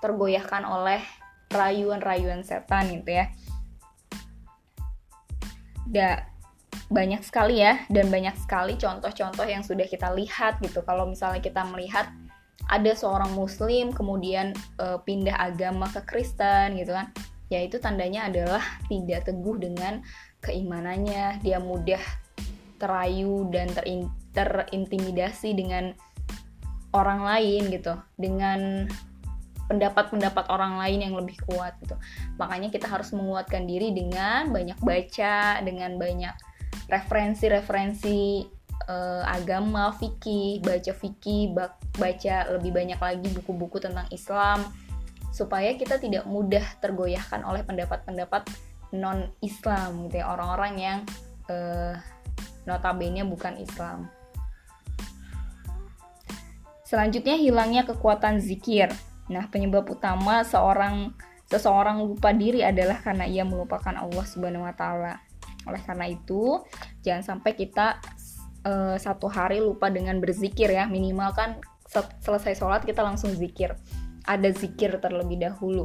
tergoyahkan 0.00 0.64
oleh 0.64 1.02
rayuan-rayuan 1.52 2.42
setan 2.42 2.90
gitu 3.02 3.10
ya. 3.22 3.26
Da 5.84 6.33
banyak 6.90 7.22
sekali 7.24 7.60
ya 7.62 7.82
dan 7.90 8.08
banyak 8.08 8.34
sekali 8.40 8.74
contoh-contoh 8.78 9.46
yang 9.46 9.62
sudah 9.62 9.86
kita 9.86 10.12
lihat 10.14 10.60
gitu. 10.60 10.80
Kalau 10.82 11.08
misalnya 11.08 11.40
kita 11.42 11.64
melihat 11.68 12.10
ada 12.70 12.92
seorang 12.96 13.34
muslim 13.36 13.92
kemudian 13.92 14.56
e, 14.80 14.96
pindah 15.04 15.36
agama 15.36 15.84
ke 15.92 16.00
Kristen 16.08 16.80
gitu 16.80 16.96
kan 16.96 17.12
ya 17.52 17.60
itu 17.60 17.76
tandanya 17.76 18.32
adalah 18.32 18.62
tidak 18.88 19.28
teguh 19.28 19.56
dengan 19.60 20.00
keimanannya. 20.40 21.44
Dia 21.44 21.60
mudah 21.60 22.00
terayu 22.80 23.48
dan 23.52 23.70
terin, 23.72 24.10
terintimidasi 24.34 25.54
dengan 25.54 25.94
orang 26.94 27.26
lain 27.26 27.62
gitu 27.74 27.94
dengan 28.18 28.86
pendapat-pendapat 29.64 30.52
orang 30.52 30.76
lain 30.76 31.08
yang 31.08 31.14
lebih 31.16 31.40
kuat 31.48 31.74
gitu. 31.80 31.96
Makanya 32.36 32.68
kita 32.68 32.84
harus 32.84 33.10
menguatkan 33.16 33.64
diri 33.64 33.96
dengan 33.96 34.52
banyak 34.52 34.76
baca 34.84 35.64
dengan 35.64 35.96
banyak 35.96 36.34
referensi-referensi 36.90 38.44
uh, 38.88 39.24
agama 39.26 39.94
fikih 39.96 40.60
baca 40.60 40.92
fikih 40.92 41.54
baca 41.96 42.36
lebih 42.54 42.70
banyak 42.74 43.00
lagi 43.00 43.28
buku-buku 43.32 43.80
tentang 43.80 44.06
Islam 44.10 44.64
supaya 45.34 45.74
kita 45.74 45.98
tidak 45.98 46.30
mudah 46.30 46.62
tergoyahkan 46.78 47.42
oleh 47.42 47.66
pendapat-pendapat 47.66 48.46
non 48.94 49.26
Islam 49.42 50.06
gitu 50.06 50.22
ya. 50.22 50.30
Orang-orang 50.30 50.74
yang 50.78 50.98
uh, 51.50 51.98
notabene 52.64 53.26
bukan 53.26 53.58
Islam. 53.58 54.06
Selanjutnya 56.86 57.34
hilangnya 57.34 57.82
kekuatan 57.82 58.38
zikir. 58.38 58.94
Nah, 59.26 59.50
penyebab 59.50 59.88
utama 59.90 60.46
seorang 60.46 61.10
seseorang 61.50 62.06
lupa 62.06 62.30
diri 62.30 62.62
adalah 62.62 63.02
karena 63.02 63.26
ia 63.26 63.42
melupakan 63.42 63.98
Allah 63.98 64.24
Subhanahu 64.24 64.62
wa 64.62 64.74
taala. 64.78 65.18
Oleh 65.68 65.80
karena 65.82 66.06
itu, 66.08 66.62
jangan 67.04 67.36
sampai 67.36 67.52
kita 67.56 68.00
uh, 68.64 68.96
satu 68.96 69.28
hari 69.28 69.60
lupa 69.60 69.92
dengan 69.92 70.18
berzikir 70.18 70.72
ya. 70.72 70.88
Minimal 70.88 71.30
kan 71.36 71.50
selesai 72.24 72.58
sholat 72.58 72.82
kita 72.82 73.04
langsung 73.04 73.30
zikir. 73.36 73.76
Ada 74.24 74.50
zikir 74.56 74.96
terlebih 74.98 75.40
dahulu. 75.40 75.84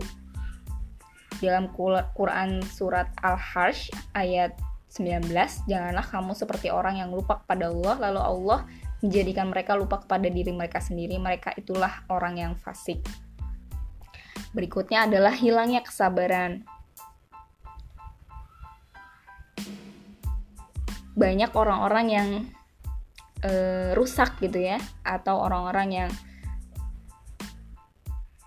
Dalam 1.39 1.71
Quran 2.15 2.59
surat 2.67 3.07
Al-Harsh 3.23 3.91
ayat 4.11 4.59
19, 4.91 5.29
janganlah 5.69 6.03
kamu 6.03 6.33
seperti 6.35 6.67
orang 6.73 6.99
yang 6.99 7.13
lupa 7.13 7.39
kepada 7.45 7.69
Allah 7.69 7.95
lalu 8.09 8.19
Allah 8.19 8.59
menjadikan 8.99 9.47
mereka 9.47 9.77
lupa 9.77 10.01
kepada 10.03 10.27
diri 10.27 10.51
mereka 10.51 10.83
sendiri. 10.83 11.15
Mereka 11.21 11.55
itulah 11.55 12.03
orang 12.11 12.35
yang 12.35 12.53
fasik. 12.59 12.99
Berikutnya 14.51 15.05
adalah 15.05 15.31
hilangnya 15.31 15.85
kesabaran. 15.85 16.65
Banyak 21.15 21.51
orang-orang 21.53 22.07
yang 22.09 22.29
e, 23.41 23.51
rusak 23.95 24.37
gitu 24.41 24.59
ya, 24.59 24.77
atau 25.01 25.41
orang-orang 25.41 25.89
yang 25.89 26.11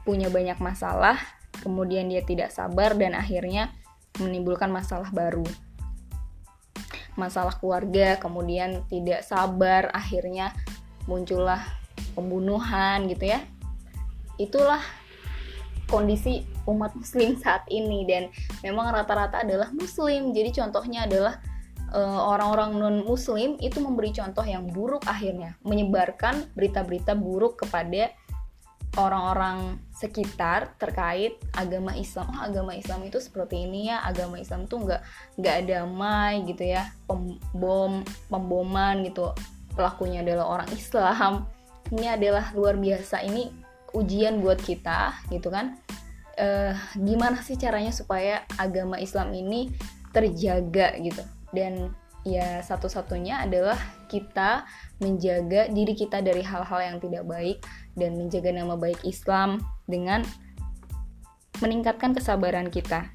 punya 0.02 0.26
banyak 0.28 0.59
masalah, 0.59 1.18
kemudian 1.62 2.10
dia 2.10 2.26
tidak 2.26 2.51
sabar 2.51 2.98
dan 2.98 3.14
akhirnya 3.14 3.70
menimbulkan 4.18 4.68
masalah 4.70 5.09
baru. 5.14 5.47
Masalah 7.14 7.55
keluarga, 7.60 8.18
kemudian 8.18 8.82
tidak 8.90 9.22
sabar, 9.22 9.93
akhirnya 9.94 10.51
muncullah 11.06 11.62
pembunuhan 12.18 13.06
gitu 13.06 13.30
ya. 13.30 13.40
Itulah 14.40 14.82
kondisi 15.93 16.48
umat 16.64 16.97
muslim 16.97 17.36
saat 17.36 17.68
ini 17.68 18.09
dan 18.09 18.32
memang 18.64 18.97
rata-rata 18.97 19.44
adalah 19.44 19.68
muslim 19.76 20.32
jadi 20.32 20.64
contohnya 20.64 21.05
adalah 21.05 21.36
orang-orang 22.01 22.81
non 22.81 22.97
muslim 23.05 23.60
itu 23.60 23.77
memberi 23.78 24.16
contoh 24.16 24.44
yang 24.44 24.64
buruk 24.69 25.05
akhirnya. 25.05 25.60
Menyebarkan 25.60 26.48
berita-berita 26.56 27.12
buruk 27.12 27.60
kepada 27.60 28.12
orang-orang 28.97 29.81
sekitar 29.93 30.77
terkait 30.77 31.36
agama 31.56 31.97
Islam. 31.97 32.28
Oh 32.32 32.44
agama 32.44 32.73
Islam 32.77 33.05
itu 33.09 33.20
seperti 33.20 33.64
ini 33.69 33.89
ya 33.93 34.05
agama 34.05 34.36
Islam 34.40 34.69
tuh 34.69 34.85
nggak 34.85 35.01
nggak 35.40 35.59
damai 35.69 36.44
gitu 36.48 36.64
ya. 36.64 36.89
Pembom 37.05 38.05
pemboman 38.32 39.05
gitu. 39.05 39.32
Pelakunya 39.73 40.24
adalah 40.24 40.48
orang 40.48 40.69
Islam. 40.73 41.48
Ini 41.93 42.16
adalah 42.16 42.52
luar 42.56 42.77
biasa. 42.77 43.24
Ini 43.24 43.52
ujian 43.93 44.40
buat 44.40 44.60
kita 44.60 45.28
gitu 45.28 45.52
kan. 45.52 45.77
Uh, 46.32 46.73
gimana 46.97 47.44
sih 47.44 47.60
caranya 47.60 47.93
supaya 47.93 48.48
agama 48.56 48.97
Islam 48.97 49.36
ini 49.36 49.69
terjaga 50.16 50.97
gitu 50.97 51.20
dan 51.53 51.93
ya 52.23 52.62
satu-satunya 52.62 53.47
adalah 53.47 53.79
kita 54.07 54.65
menjaga 55.03 55.69
diri 55.70 55.95
kita 55.95 56.23
dari 56.23 56.43
hal-hal 56.43 56.81
yang 56.81 56.99
tidak 57.03 57.24
baik 57.27 57.62
dan 57.99 58.19
menjaga 58.19 58.51
nama 58.55 58.74
baik 58.79 59.01
Islam 59.03 59.61
dengan 59.87 60.24
meningkatkan 61.61 62.16
kesabaran 62.16 62.69
kita. 62.73 63.07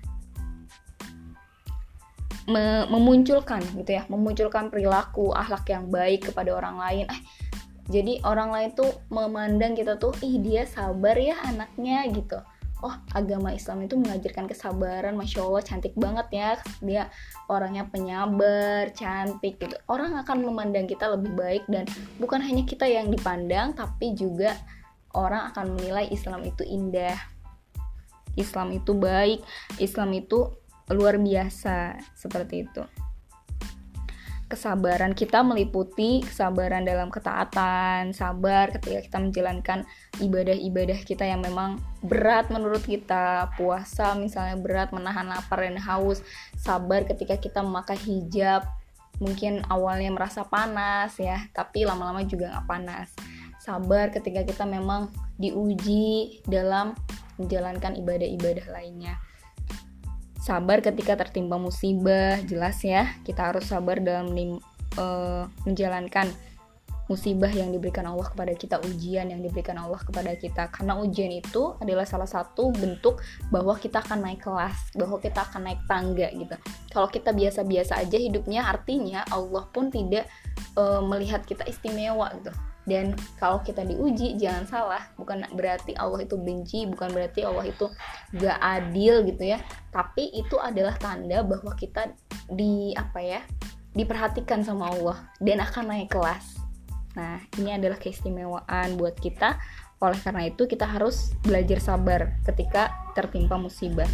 Memunculkan 2.88 3.60
gitu 3.76 3.92
ya 4.00 4.08
memunculkan 4.08 4.72
perilaku 4.72 5.36
akhlak 5.36 5.68
yang 5.68 5.92
baik 5.92 6.32
kepada 6.32 6.56
orang 6.56 6.80
lain. 6.80 7.06
Eh 7.12 7.22
jadi 7.88 8.20
orang 8.28 8.52
lain 8.52 8.70
tuh 8.76 8.92
memandang 9.08 9.76
kita 9.76 9.96
tuh 9.96 10.12
ih 10.20 10.40
dia 10.44 10.68
sabar 10.68 11.16
ya 11.16 11.40
anaknya 11.48 12.04
gitu 12.12 12.40
oh 12.86 12.96
agama 13.14 13.54
Islam 13.54 13.86
itu 13.86 13.98
mengajarkan 13.98 14.46
kesabaran 14.46 15.18
masya 15.18 15.46
Allah 15.46 15.64
cantik 15.66 15.94
banget 15.98 16.28
ya. 16.34 16.52
Dia 16.82 17.04
orangnya 17.50 17.88
penyabar 17.90 18.92
cantik 18.94 19.58
gitu. 19.62 19.76
Orang 19.90 20.18
akan 20.18 20.46
memandang 20.46 20.86
kita 20.86 21.10
lebih 21.14 21.34
baik 21.34 21.64
dan 21.72 21.90
bukan 22.22 22.42
hanya 22.42 22.64
kita 22.66 22.86
yang 22.86 23.10
dipandang 23.10 23.74
tapi 23.74 24.14
juga 24.14 24.58
orang 25.18 25.50
akan 25.54 25.78
menilai 25.78 26.10
Islam 26.14 26.46
itu 26.46 26.62
indah. 26.66 27.18
Islam 28.38 28.70
itu 28.78 28.94
baik 28.94 29.42
Islam 29.82 30.14
itu 30.14 30.54
luar 30.94 31.20
biasa 31.20 32.00
seperti 32.16 32.64
itu 32.64 32.86
kesabaran 34.48 35.12
kita 35.12 35.44
meliputi 35.44 36.24
kesabaran 36.24 36.88
dalam 36.88 37.12
ketaatan, 37.12 38.16
sabar 38.16 38.72
ketika 38.72 39.04
kita 39.04 39.18
menjalankan 39.20 39.80
ibadah-ibadah 40.24 41.00
kita 41.04 41.28
yang 41.28 41.44
memang 41.44 41.84
berat 42.00 42.48
menurut 42.48 42.80
kita, 42.80 43.52
puasa 43.60 44.16
misalnya 44.16 44.56
berat 44.56 44.96
menahan 44.96 45.28
lapar 45.28 45.68
dan 45.68 45.76
haus, 45.76 46.24
sabar 46.56 47.04
ketika 47.04 47.36
kita 47.36 47.60
memakai 47.60 48.00
hijab, 48.00 48.64
mungkin 49.20 49.68
awalnya 49.68 50.16
merasa 50.16 50.48
panas 50.48 51.20
ya, 51.20 51.44
tapi 51.52 51.84
lama-lama 51.84 52.24
juga 52.24 52.48
nggak 52.56 52.68
panas. 52.72 53.12
Sabar 53.60 54.16
ketika 54.16 54.48
kita 54.48 54.64
memang 54.64 55.12
diuji 55.36 56.40
dalam 56.48 56.96
menjalankan 57.36 58.00
ibadah-ibadah 58.00 58.72
lainnya 58.72 59.20
sabar 60.48 60.80
ketika 60.80 61.20
tertimpa 61.20 61.60
musibah 61.60 62.40
jelas 62.48 62.80
ya 62.80 63.12
kita 63.28 63.52
harus 63.52 63.68
sabar 63.68 64.00
dalam 64.00 64.32
uh, 64.96 65.44
menjalankan 65.68 66.32
musibah 67.08 67.48
yang 67.48 67.72
diberikan 67.72 68.04
Allah 68.04 68.28
kepada 68.28 68.52
kita 68.52 68.84
ujian 68.84 69.32
yang 69.32 69.40
diberikan 69.40 69.80
Allah 69.80 70.00
kepada 70.04 70.36
kita. 70.36 70.68
Karena 70.68 71.00
ujian 71.00 71.32
itu 71.32 71.72
adalah 71.80 72.04
salah 72.04 72.28
satu 72.28 72.76
bentuk 72.76 73.24
bahwa 73.48 73.80
kita 73.80 74.04
akan 74.04 74.28
naik 74.28 74.44
kelas 74.44 74.92
bahwa 74.92 75.16
kita 75.16 75.40
akan 75.48 75.72
naik 75.72 75.82
tangga 75.88 76.28
gitu. 76.36 76.56
Kalau 76.92 77.08
kita 77.08 77.32
biasa-biasa 77.32 78.04
aja 78.04 78.20
hidupnya 78.20 78.68
artinya 78.68 79.24
Allah 79.32 79.64
pun 79.72 79.88
tidak 79.88 80.28
uh, 80.76 81.00
melihat 81.00 81.48
kita 81.48 81.64
istimewa 81.64 82.28
gitu 82.44 82.52
dan 82.88 83.12
kalau 83.36 83.60
kita 83.62 83.84
diuji 83.84 84.40
jangan 84.40 84.64
salah. 84.64 85.04
Bukan 85.20 85.44
berarti 85.52 85.92
Allah 86.00 86.24
itu 86.24 86.40
benci 86.40 86.88
bukan 86.88 87.12
berarti 87.12 87.44
Allah 87.44 87.68
itu 87.68 87.92
gak 88.40 88.58
adil 88.64 89.28
gitu 89.28 89.44
ya. 89.44 89.60
Tapi 89.92 90.32
itu 90.32 90.56
adalah 90.56 90.96
tanda 90.96 91.44
bahwa 91.44 91.76
kita 91.76 92.16
di 92.48 92.96
apa 92.96 93.20
ya 93.20 93.42
diperhatikan 93.92 94.64
sama 94.64 94.88
Allah 94.96 95.28
dan 95.44 95.60
akan 95.60 95.92
naik 95.92 96.16
kelas. 96.16 96.64
Nah 97.20 97.44
ini 97.60 97.76
adalah 97.76 98.00
keistimewaan 98.00 98.96
buat 98.96 99.20
kita. 99.20 99.60
Oleh 100.00 100.18
karena 100.24 100.48
itu 100.48 100.64
kita 100.64 100.88
harus 100.88 101.36
belajar 101.44 101.84
sabar 101.84 102.40
ketika 102.48 102.96
tertimpa 103.12 103.60
musibah. 103.60 104.08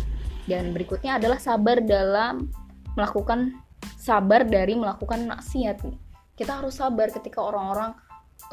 Dan 0.49 0.73
berikutnya 0.73 1.21
adalah 1.21 1.37
sabar 1.37 1.77
dalam 1.79 2.49
melakukan 2.97 3.53
sabar 4.01 4.47
dari 4.47 4.73
melakukan 4.73 5.29
maksiat. 5.29 5.85
Kita 6.33 6.63
harus 6.63 6.81
sabar 6.81 7.13
ketika 7.13 7.43
orang-orang 7.43 7.93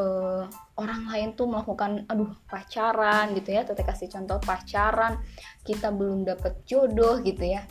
uh, 0.01 0.49
orang 0.81 1.05
lain 1.13 1.29
tuh 1.37 1.45
melakukan 1.45 2.09
aduh 2.09 2.33
pacaran 2.49 3.37
gitu 3.37 3.53
ya. 3.53 3.63
Teteh 3.69 3.85
kasih 3.85 4.09
contoh 4.09 4.41
pacaran 4.41 5.21
kita 5.63 5.93
belum 5.93 6.25
dapet 6.25 6.65
jodoh 6.65 7.21
gitu 7.21 7.45
ya. 7.45 7.69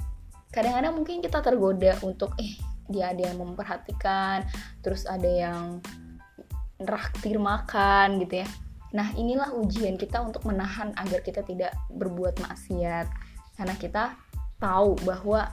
Kadang-kadang 0.53 0.93
mungkin 0.93 1.25
kita 1.25 1.41
tergoda 1.41 1.97
untuk 2.05 2.37
eh 2.37 2.53
dia 2.89 3.13
ada 3.13 3.21
yang 3.29 3.37
memperhatikan 3.37 4.45
terus 4.81 5.05
ada 5.05 5.29
yang 5.29 5.81
raktir 6.81 7.37
makan 7.37 8.21
gitu 8.23 8.45
ya. 8.45 8.47
Nah 8.95 9.13
inilah 9.13 9.53
ujian 9.53 9.99
kita 9.99 10.21
untuk 10.25 10.45
menahan 10.49 10.93
agar 10.97 11.21
kita 11.21 11.45
tidak 11.45 11.73
berbuat 11.93 12.41
maksiat. 12.41 13.05
Karena 13.53 13.75
kita 13.77 14.17
tahu 14.57 14.97
bahwa 15.05 15.51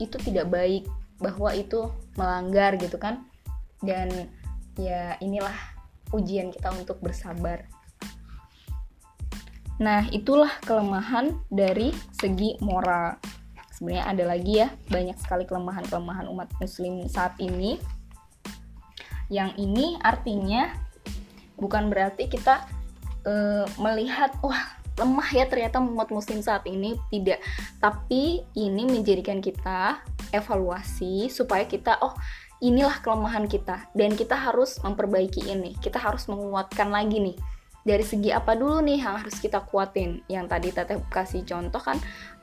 itu 0.00 0.16
tidak 0.24 0.48
baik 0.48 0.88
bahwa 1.20 1.52
itu 1.52 1.92
melanggar 2.16 2.80
gitu 2.80 2.96
kan. 2.96 3.28
Dan 3.84 4.32
ya 4.80 5.20
inilah 5.20 5.69
ujian 6.14 6.50
kita 6.50 6.70
untuk 6.74 6.98
bersabar. 7.02 7.66
Nah 9.80 10.04
itulah 10.12 10.52
kelemahan 10.62 11.32
dari 11.48 11.90
segi 12.12 12.60
moral. 12.60 13.16
Sebenarnya 13.72 14.04
ada 14.12 14.24
lagi 14.28 14.60
ya 14.60 14.68
banyak 14.92 15.16
sekali 15.16 15.48
kelemahan-kelemahan 15.48 16.28
umat 16.28 16.52
muslim 16.60 17.08
saat 17.08 17.32
ini. 17.40 17.80
Yang 19.32 19.56
ini 19.56 19.96
artinya 20.04 20.68
bukan 21.56 21.88
berarti 21.88 22.28
kita 22.28 22.68
e, 23.24 23.64
melihat 23.80 24.36
wah 24.44 24.76
lemah 25.00 25.28
ya 25.32 25.48
ternyata 25.48 25.80
umat 25.80 26.12
muslim 26.12 26.44
saat 26.44 26.68
ini. 26.68 27.00
Tidak. 27.08 27.40
Tapi 27.80 28.44
ini 28.52 28.84
menjadikan 28.84 29.40
kita 29.40 30.04
evaluasi 30.36 31.32
supaya 31.32 31.64
kita 31.64 31.96
oh 32.04 32.12
inilah 32.60 33.00
kelemahan 33.00 33.48
kita 33.48 33.88
dan 33.96 34.12
kita 34.16 34.36
harus 34.36 34.80
memperbaiki 34.84 35.48
ini 35.48 35.76
kita 35.80 35.96
harus 35.96 36.28
menguatkan 36.28 36.92
lagi 36.92 37.20
nih 37.20 37.36
dari 37.84 38.04
segi 38.04 38.30
apa 38.30 38.56
dulu 38.56 38.84
nih 38.84 39.00
yang 39.00 39.16
harus 39.20 39.40
kita 39.40 39.64
kuatin 39.64 40.20
yang 40.28 40.44
tadi 40.44 40.68
teteh 40.68 41.00
kasih 41.08 41.44
contoh 41.48 41.80
kan 41.80 41.96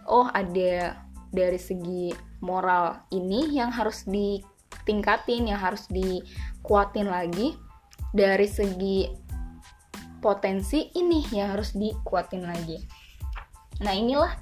oh 0.10 0.26
ada 0.34 1.07
dari 1.31 1.60
segi 1.60 2.10
moral 2.39 3.07
ini 3.11 3.56
yang 3.56 3.73
harus 3.73 4.06
ditingkatin, 4.07 5.52
yang 5.52 5.60
harus 5.60 5.88
dikuatin 5.91 7.07
lagi. 7.07 7.56
Dari 8.07 8.48
segi 8.48 9.03
potensi 10.23 10.89
ini 10.95 11.22
yang 11.35 11.53
harus 11.53 11.76
dikuatin 11.76 12.44
lagi. 12.48 12.80
Nah, 13.84 13.94
inilah 13.94 14.34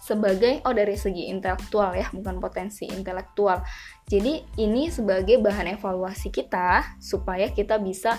sebagai 0.00 0.64
oh 0.64 0.72
dari 0.72 0.96
segi 0.96 1.28
intelektual 1.28 1.92
ya, 1.92 2.08
bukan 2.10 2.40
potensi 2.40 2.88
intelektual. 2.88 3.60
Jadi, 4.08 4.42
ini 4.56 4.88
sebagai 4.88 5.38
bahan 5.38 5.76
evaluasi 5.76 6.32
kita 6.32 6.96
supaya 6.98 7.52
kita 7.52 7.76
bisa 7.78 8.16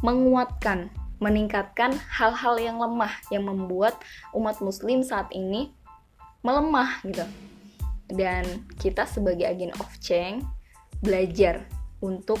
menguatkan, 0.00 0.88
meningkatkan 1.20 1.92
hal-hal 2.08 2.56
yang 2.56 2.80
lemah 2.80 3.12
yang 3.28 3.44
membuat 3.44 4.00
umat 4.32 4.58
muslim 4.64 5.04
saat 5.04 5.28
ini 5.36 5.76
melemah 6.40 7.04
gitu 7.04 7.28
dan 8.10 8.66
kita 8.78 9.06
sebagai 9.06 9.46
agen 9.46 9.70
of 9.78 9.88
change 10.02 10.42
belajar 11.00 11.64
untuk 12.02 12.38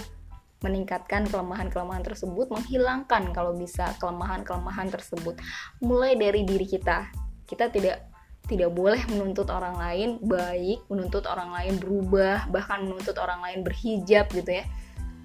meningkatkan 0.60 1.24
kelemahan-kelemahan 1.24 2.04
tersebut, 2.04 2.52
menghilangkan 2.52 3.32
kalau 3.32 3.56
bisa 3.56 3.96
kelemahan-kelemahan 3.96 4.92
tersebut. 4.92 5.40
Mulai 5.80 6.20
dari 6.20 6.44
diri 6.44 6.68
kita. 6.68 7.08
Kita 7.48 7.72
tidak 7.72 8.09
tidak 8.50 8.74
boleh 8.74 8.98
menuntut 9.06 9.46
orang 9.46 9.78
lain 9.78 10.18
baik, 10.18 10.82
menuntut 10.90 11.22
orang 11.30 11.54
lain 11.54 11.78
berubah, 11.78 12.50
bahkan 12.50 12.82
menuntut 12.82 13.14
orang 13.22 13.38
lain 13.38 13.62
berhijab 13.62 14.26
gitu 14.34 14.58
ya. 14.58 14.66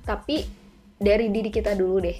Tapi 0.06 0.46
dari 1.02 1.34
diri 1.34 1.50
kita 1.50 1.74
dulu 1.74 2.06
deh 2.06 2.18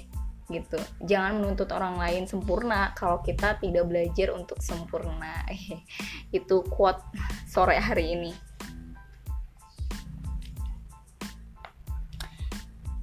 gitu. 0.50 0.78
Jangan 1.06 1.38
menuntut 1.38 1.70
orang 1.70 1.94
lain 1.98 2.26
sempurna 2.26 2.90
kalau 2.98 3.22
kita 3.22 3.58
tidak 3.62 3.86
belajar 3.86 4.34
untuk 4.34 4.58
sempurna. 4.58 5.46
Itu 6.38 6.66
quote 6.66 7.02
sore 7.46 7.78
hari 7.78 8.18
ini. 8.18 8.32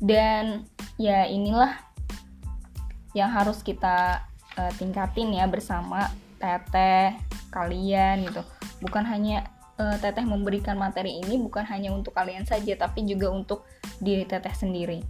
Dan 0.04 0.68
ya 1.00 1.24
inilah 1.32 1.80
yang 3.16 3.32
harus 3.32 3.64
kita 3.64 4.28
uh, 4.60 4.72
tingkatin 4.76 5.32
ya 5.32 5.48
bersama 5.48 6.12
teteh 6.44 7.16
kalian 7.54 8.26
gitu. 8.26 8.42
Bukan 8.82 9.06
hanya 9.06 9.46
uh, 9.78 9.96
teteh 10.02 10.26
memberikan 10.26 10.76
materi 10.82 11.22
ini 11.22 11.38
bukan 11.38 11.64
hanya 11.70 11.94
untuk 11.94 12.18
kalian 12.18 12.50
saja 12.50 12.74
tapi 12.74 13.06
juga 13.06 13.30
untuk 13.30 13.70
diri 14.02 14.26
teteh 14.26 14.52
sendiri 14.58 15.06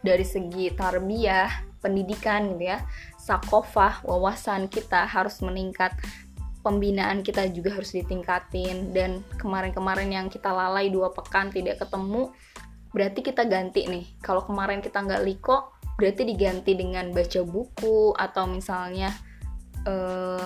dari 0.00 0.24
segi 0.24 0.72
tarbiyah, 0.72 1.80
pendidikan 1.84 2.56
gitu 2.56 2.72
ya, 2.72 2.84
sakofah, 3.20 4.04
wawasan 4.04 4.68
kita 4.72 5.04
harus 5.04 5.44
meningkat, 5.44 5.92
pembinaan 6.64 7.20
kita 7.20 7.48
juga 7.52 7.76
harus 7.76 7.92
ditingkatin 7.92 8.92
dan 8.96 9.20
kemarin-kemarin 9.36 10.10
yang 10.12 10.26
kita 10.32 10.48
lalai 10.48 10.88
dua 10.88 11.12
pekan 11.12 11.52
tidak 11.52 11.80
ketemu, 11.84 12.32
berarti 12.92 13.20
kita 13.20 13.44
ganti 13.44 13.86
nih. 13.88 14.04
Kalau 14.24 14.44
kemarin 14.44 14.80
kita 14.80 15.04
nggak 15.04 15.24
liko, 15.24 15.76
berarti 16.00 16.24
diganti 16.24 16.72
dengan 16.76 17.12
baca 17.12 17.40
buku 17.44 18.16
atau 18.16 18.44
misalnya 18.48 19.12
uh, 19.86 20.44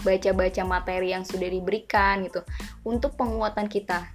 baca-baca 0.00 0.62
materi 0.64 1.12
yang 1.12 1.24
sudah 1.28 1.48
diberikan 1.48 2.24
gitu 2.24 2.40
untuk 2.84 3.14
penguatan 3.14 3.68
kita 3.68 4.08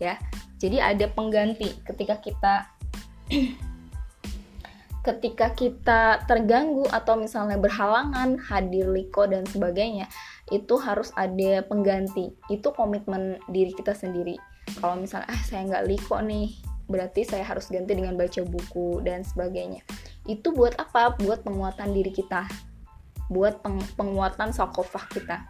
ya. 0.00 0.18
Jadi 0.58 0.78
ada 0.78 1.06
pengganti 1.10 1.70
ketika 1.86 2.18
kita 2.18 2.54
ketika 5.06 5.50
kita 5.50 6.22
terganggu 6.30 6.86
atau 6.94 7.18
misalnya 7.18 7.58
berhalangan 7.58 8.38
hadir 8.38 8.86
liko 8.86 9.26
dan 9.26 9.42
sebagainya 9.46 10.06
itu 10.50 10.78
harus 10.78 11.10
ada 11.18 11.62
pengganti. 11.66 12.34
Itu 12.46 12.70
komitmen 12.74 13.38
diri 13.50 13.74
kita 13.74 13.94
sendiri. 13.94 14.38
Kalau 14.78 14.98
misalnya 14.98 15.26
ah 15.30 15.42
saya 15.42 15.66
nggak 15.66 15.86
liko 15.90 16.22
nih 16.22 16.54
berarti 16.86 17.24
saya 17.24 17.46
harus 17.46 17.70
ganti 17.70 17.94
dengan 17.94 18.14
baca 18.14 18.42
buku 18.46 19.02
dan 19.02 19.26
sebagainya. 19.26 19.82
Itu 20.26 20.54
buat 20.54 20.78
apa? 20.78 21.18
Buat 21.18 21.42
penguatan 21.42 21.90
diri 21.94 22.14
kita 22.14 22.46
buat 23.32 23.64
peng 23.64 23.80
penguatan 23.96 24.52
sokofah 24.52 25.08
kita 25.08 25.40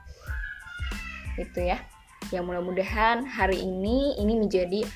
itu 1.34 1.66
ya 1.66 1.82
yang 2.30 2.46
mudah-mudahan 2.46 3.26
hari 3.26 3.58
ini 3.58 4.14
ini 4.22 4.38
menjadi 4.38 4.86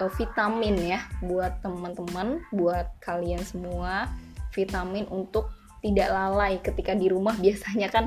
uh, 0.00 0.12
vitamin 0.12 0.76
ya 0.78 1.00
buat 1.24 1.60
teman-teman, 1.64 2.44
buat 2.52 2.92
kalian 3.02 3.42
semua, 3.42 4.12
vitamin 4.52 5.08
untuk 5.10 5.50
tidak 5.84 6.08
lalai 6.10 6.58
ketika 6.62 6.94
di 6.96 7.10
rumah 7.10 7.34
biasanya 7.44 7.88
kan 7.90 8.04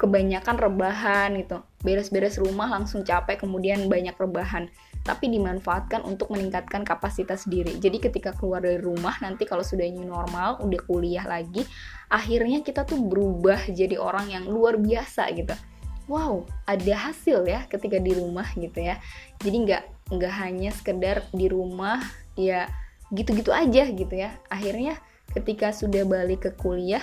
kebanyakan 0.00 0.56
rebahan 0.58 1.36
gitu. 1.38 1.62
Beres-beres 1.84 2.40
rumah 2.40 2.68
langsung 2.68 3.06
capek 3.06 3.44
kemudian 3.46 3.86
banyak 3.86 4.16
rebahan. 4.16 4.68
Tapi 5.00 5.32
dimanfaatkan 5.32 6.04
untuk 6.04 6.30
meningkatkan 6.30 6.84
kapasitas 6.84 7.48
diri. 7.48 7.80
Jadi 7.80 7.98
ketika 7.98 8.36
keluar 8.36 8.60
dari 8.60 8.78
rumah 8.78 9.16
nanti 9.24 9.48
kalau 9.48 9.64
sudah 9.64 9.88
new 9.88 10.04
normal, 10.04 10.60
udah 10.60 10.80
kuliah 10.84 11.24
lagi, 11.24 11.64
akhirnya 12.12 12.60
kita 12.60 12.84
tuh 12.84 13.00
berubah 13.00 13.70
jadi 13.72 13.96
orang 13.96 14.28
yang 14.28 14.44
luar 14.46 14.76
biasa 14.76 15.32
gitu. 15.32 15.56
Wow, 16.10 16.44
ada 16.66 17.10
hasil 17.10 17.46
ya 17.46 17.64
ketika 17.70 17.96
di 18.02 18.12
rumah 18.12 18.46
gitu 18.58 18.82
ya. 18.82 18.98
Jadi 19.40 19.56
nggak 19.66 19.84
nggak 20.10 20.34
hanya 20.42 20.70
sekedar 20.74 21.22
di 21.30 21.46
rumah 21.46 22.02
ya 22.34 22.66
gitu-gitu 23.14 23.50
aja 23.50 23.90
gitu 23.90 24.14
ya 24.14 24.34
akhirnya 24.50 24.98
ketika 25.34 25.70
sudah 25.70 26.02
balik 26.06 26.46
ke 26.46 26.50
kuliah 26.58 27.02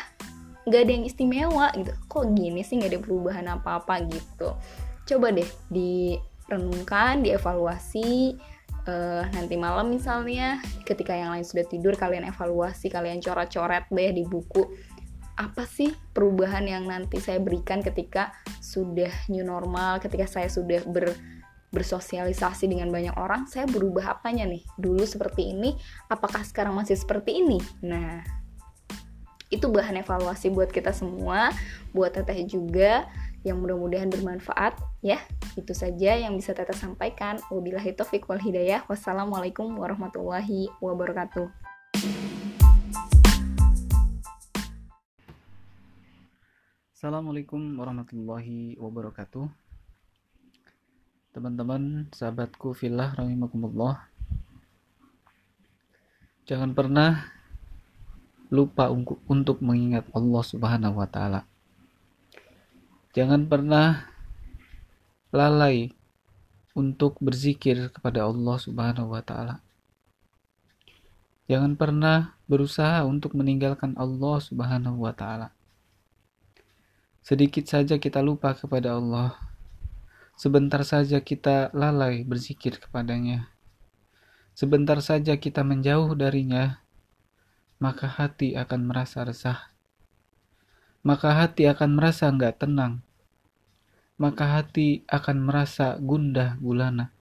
nggak 0.67 0.81
ada 0.83 0.91
yang 0.91 1.05
istimewa 1.07 1.67
gitu 1.75 1.91
kok 2.11 2.25
gini 2.35 2.63
sih 2.63 2.79
nggak 2.79 2.91
ada 2.95 2.99
perubahan 3.03 3.47
apa-apa 3.47 4.03
gitu 4.07 4.55
coba 5.07 5.27
deh 5.31 5.47
direnungkan 6.47 7.27
dievaluasi 7.27 8.39
uh, 8.87 9.23
nanti 9.35 9.59
malam 9.59 9.91
misalnya 9.91 10.63
ketika 10.87 11.11
yang 11.11 11.35
lain 11.35 11.43
sudah 11.43 11.67
tidur 11.67 11.93
kalian 11.99 12.23
evaluasi 12.31 12.87
kalian 12.87 13.19
coret-coret 13.19 13.83
deh 13.91 14.11
di 14.15 14.23
buku 14.23 14.63
apa 15.37 15.69
sih 15.69 15.93
perubahan 16.15 16.65
yang 16.65 16.89
nanti 16.89 17.21
saya 17.21 17.37
berikan 17.37 17.83
ketika 17.83 18.33
sudah 18.63 19.11
new 19.29 19.45
normal 19.45 20.01
ketika 20.01 20.25
saya 20.25 20.49
sudah 20.49 20.81
ber 20.87 21.13
bersosialisasi 21.67 22.71
dengan 22.71 22.87
banyak 22.87 23.11
orang, 23.19 23.43
saya 23.43 23.67
berubah 23.67 24.17
apanya 24.17 24.47
nih? 24.47 24.63
Dulu 24.79 25.03
seperti 25.03 25.51
ini, 25.51 25.75
apakah 26.07 26.39
sekarang 26.47 26.71
masih 26.79 26.95
seperti 26.95 27.43
ini? 27.43 27.59
Nah, 27.83 28.23
itu 29.51 29.67
bahan 29.67 29.99
evaluasi 29.99 30.51
buat 30.51 30.71
kita 30.71 30.95
semua, 30.95 31.51
buat 31.91 32.15
teteh 32.15 32.47
juga 32.47 33.07
yang 33.47 33.63
mudah-mudahan 33.63 34.11
bermanfaat 34.11 34.75
ya. 34.99 35.23
Itu 35.55 35.71
saja 35.71 36.19
yang 36.19 36.35
bisa 36.35 36.51
teteh 36.51 36.75
sampaikan. 36.75 37.39
Wabillahi 37.47 37.95
taufik 37.95 38.27
wal 38.27 38.43
hidayah. 38.43 38.83
Wassalamualaikum 38.91 39.71
warahmatullahi 39.79 40.67
wabarakatuh. 40.83 41.47
Assalamualaikum 46.91 47.79
warahmatullahi 47.79 48.75
wabarakatuh 48.75 49.67
teman-teman, 51.37 52.09
sahabatku 52.17 52.73
filah 52.73 53.13
rahimakumullah. 53.13 54.09
Jangan 56.49 56.73
pernah 56.73 57.29
lupa 58.49 58.89
untuk 59.29 59.61
mengingat 59.61 60.09
Allah 60.17 60.41
Subhanahu 60.41 60.97
wa 60.97 61.05
taala. 61.05 61.45
Jangan 63.17 63.49
pernah 63.49 64.05
lalai 65.33 65.89
untuk 66.77 67.17
berzikir 67.17 67.89
kepada 67.89 68.29
Allah 68.29 68.61
Subhanahu 68.61 69.09
wa 69.09 69.25
taala. 69.25 69.65
Jangan 71.49 71.73
pernah 71.73 72.37
berusaha 72.45 73.01
untuk 73.09 73.33
meninggalkan 73.33 73.97
Allah 73.97 74.37
Subhanahu 74.37 75.01
wa 75.01 75.17
taala. 75.17 75.49
Sedikit 77.25 77.65
saja 77.65 77.97
kita 77.97 78.21
lupa 78.21 78.53
kepada 78.53 78.93
Allah, 79.01 79.33
Sebentar 80.37 80.85
saja 80.85 81.17
kita 81.17 81.73
lalai 81.73 82.21
berzikir 82.21 82.77
kepadanya. 82.77 83.49
Sebentar 84.53 85.01
saja 85.01 85.33
kita 85.33 85.65
menjauh 85.65 86.13
darinya, 86.13 86.85
maka 87.81 88.05
hati 88.05 88.53
akan 88.53 88.85
merasa 88.85 89.25
resah. 89.25 89.73
Maka 91.01 91.33
hati 91.33 91.65
akan 91.65 91.97
merasa 91.97 92.29
nggak 92.29 92.61
tenang. 92.61 93.06
Maka 94.17 94.61
hati 94.61 95.05
akan 95.05 95.37
merasa 95.45 95.97
gundah 96.01 96.57
gulana. 96.57 97.13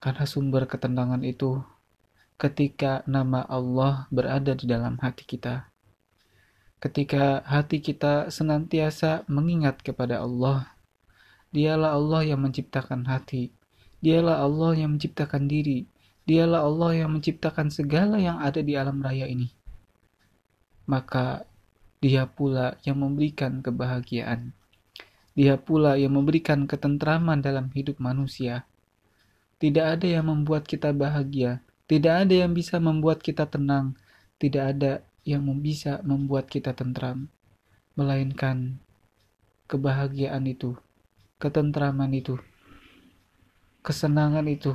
Karena 0.00 0.24
sumber 0.24 0.64
ketenangan 0.64 1.20
itu 1.24 1.60
ketika 2.40 3.04
nama 3.04 3.44
Allah 3.44 4.08
berada 4.08 4.56
di 4.56 4.64
dalam 4.64 4.96
hati 4.98 5.28
kita. 5.28 5.68
Ketika 6.80 7.44
hati 7.44 7.84
kita 7.84 8.32
senantiasa 8.32 9.26
mengingat 9.26 9.82
kepada 9.82 10.22
Allah, 10.22 10.78
Dialah 11.48 11.96
Allah 11.96 12.28
yang 12.28 12.44
menciptakan 12.44 13.08
hati. 13.08 13.48
Dialah 14.04 14.44
Allah 14.44 14.84
yang 14.84 15.00
menciptakan 15.00 15.48
diri. 15.48 15.88
Dialah 16.28 16.60
Allah 16.60 17.04
yang 17.04 17.16
menciptakan 17.16 17.72
segala 17.72 18.20
yang 18.20 18.36
ada 18.36 18.60
di 18.60 18.76
alam 18.76 19.00
raya 19.00 19.24
ini. 19.24 19.48
Maka 20.84 21.48
dia 22.04 22.28
pula 22.28 22.76
yang 22.84 23.00
memberikan 23.00 23.64
kebahagiaan. 23.64 24.52
Dia 25.38 25.54
pula 25.54 25.94
yang 25.94 26.18
memberikan 26.18 26.66
ketentraman 26.66 27.38
dalam 27.38 27.70
hidup 27.70 28.02
manusia. 28.02 28.66
Tidak 29.62 29.86
ada 29.86 30.06
yang 30.10 30.26
membuat 30.26 30.66
kita 30.66 30.90
bahagia. 30.90 31.62
Tidak 31.86 32.26
ada 32.26 32.34
yang 32.34 32.50
bisa 32.50 32.82
membuat 32.82 33.22
kita 33.22 33.46
tenang. 33.46 33.94
Tidak 34.42 34.64
ada 34.74 35.06
yang 35.22 35.46
bisa 35.62 36.02
membuat 36.02 36.50
kita 36.50 36.74
tentram. 36.74 37.30
Melainkan 37.94 38.82
kebahagiaan 39.70 40.42
itu 40.50 40.74
ketentraman 41.38 42.10
itu, 42.18 42.34
kesenangan 43.86 44.42
itu 44.50 44.74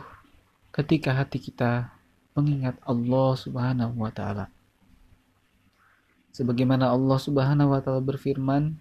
ketika 0.72 1.12
hati 1.12 1.44
kita 1.44 1.92
mengingat 2.32 2.80
Allah 2.88 3.36
Subhanahu 3.36 4.00
wa 4.00 4.08
taala. 4.16 4.48
Sebagaimana 6.32 6.88
Allah 6.88 7.20
Subhanahu 7.20 7.76
wa 7.76 7.84
taala 7.84 8.00
berfirman, 8.00 8.80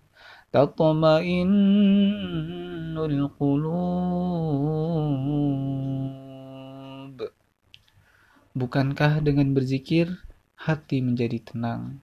tatma'innul 0.51 2.77
القلوب 2.97 4.17
Bukankah 8.57 9.21
dengan 9.21 9.53
berzikir 9.53 10.09
hati 10.57 11.05
menjadi 11.05 11.37
tenang? 11.45 12.01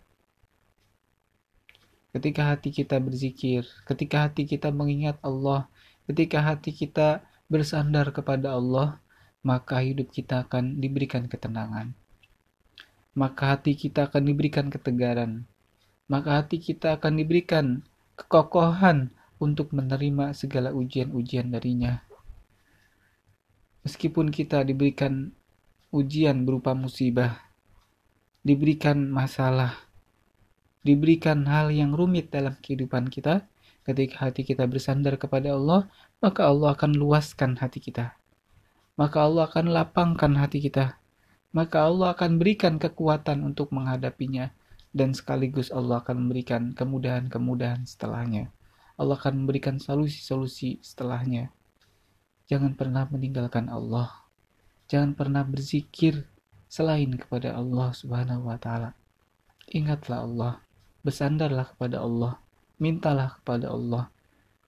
Ketika 2.19 2.51
hati 2.51 2.75
kita 2.75 2.99
berzikir, 2.99 3.63
ketika 3.87 4.27
hati 4.27 4.43
kita 4.43 4.75
mengingat 4.75 5.15
Allah, 5.23 5.71
ketika 6.03 6.43
hati 6.43 6.75
kita 6.75 7.23
bersandar 7.47 8.11
kepada 8.11 8.59
Allah, 8.59 8.99
maka 9.39 9.79
hidup 9.79 10.11
kita 10.11 10.43
akan 10.43 10.83
diberikan 10.83 11.31
ketenangan. 11.31 11.95
Maka 13.15 13.55
hati 13.55 13.79
kita 13.79 14.11
akan 14.11 14.27
diberikan 14.27 14.67
ketegaran. 14.67 15.47
Maka 16.11 16.43
hati 16.43 16.59
kita 16.59 16.99
akan 16.99 17.23
diberikan 17.23 17.87
kekokohan 18.19 19.15
untuk 19.39 19.71
menerima 19.71 20.35
segala 20.35 20.75
ujian-ujian 20.75 21.55
darinya. 21.55 22.03
Meskipun 23.87 24.27
kita 24.27 24.67
diberikan 24.67 25.31
ujian 25.95 26.43
berupa 26.43 26.75
musibah, 26.75 27.47
diberikan 28.43 29.07
masalah, 29.07 29.88
diberikan 30.85 31.43
hal 31.49 31.69
yang 31.69 31.91
rumit 31.91 32.31
dalam 32.31 32.55
kehidupan 32.59 33.11
kita, 33.11 33.47
ketika 33.83 34.29
hati 34.29 34.45
kita 34.45 34.69
bersandar 34.69 35.17
kepada 35.17 35.55
Allah, 35.57 35.89
maka 36.23 36.47
Allah 36.47 36.75
akan 36.77 36.95
luaskan 36.95 37.57
hati 37.59 37.81
kita. 37.83 38.15
Maka 38.99 39.23
Allah 39.23 39.47
akan 39.47 39.71
lapangkan 39.71 40.35
hati 40.35 40.59
kita. 40.59 40.99
Maka 41.55 41.87
Allah 41.87 42.13
akan 42.13 42.35
berikan 42.35 42.75
kekuatan 42.77 43.47
untuk 43.47 43.71
menghadapinya. 43.71 44.51
Dan 44.89 45.13
sekaligus 45.13 45.69
Allah 45.69 46.01
akan 46.01 46.25
memberikan 46.25 46.73
kemudahan-kemudahan 46.73 47.85
setelahnya. 47.85 48.49
Allah 48.99 49.15
akan 49.15 49.45
memberikan 49.45 49.79
solusi-solusi 49.79 50.81
setelahnya. 50.83 51.53
Jangan 52.49 52.73
pernah 52.73 53.05
meninggalkan 53.07 53.69
Allah. 53.69 54.11
Jangan 54.89 55.13
pernah 55.13 55.45
berzikir 55.45 56.25
selain 56.65 57.13
kepada 57.15 57.53
Allah 57.53 57.93
Subhanahu 57.93 58.49
wa 58.49 58.57
taala. 58.57 58.97
Ingatlah 59.69 60.25
Allah, 60.25 60.53
bersandarlah 61.01 61.71
kepada 61.75 62.03
Allah, 62.03 62.39
mintalah 62.77 63.39
kepada 63.41 63.71
Allah, 63.71 64.11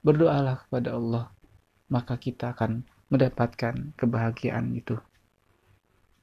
berdoalah 0.01 0.65
kepada 0.67 0.95
Allah, 0.95 1.23
maka 1.91 2.15
kita 2.17 2.55
akan 2.55 2.87
mendapatkan 3.11 3.95
kebahagiaan 3.99 4.73
itu. 4.73 4.95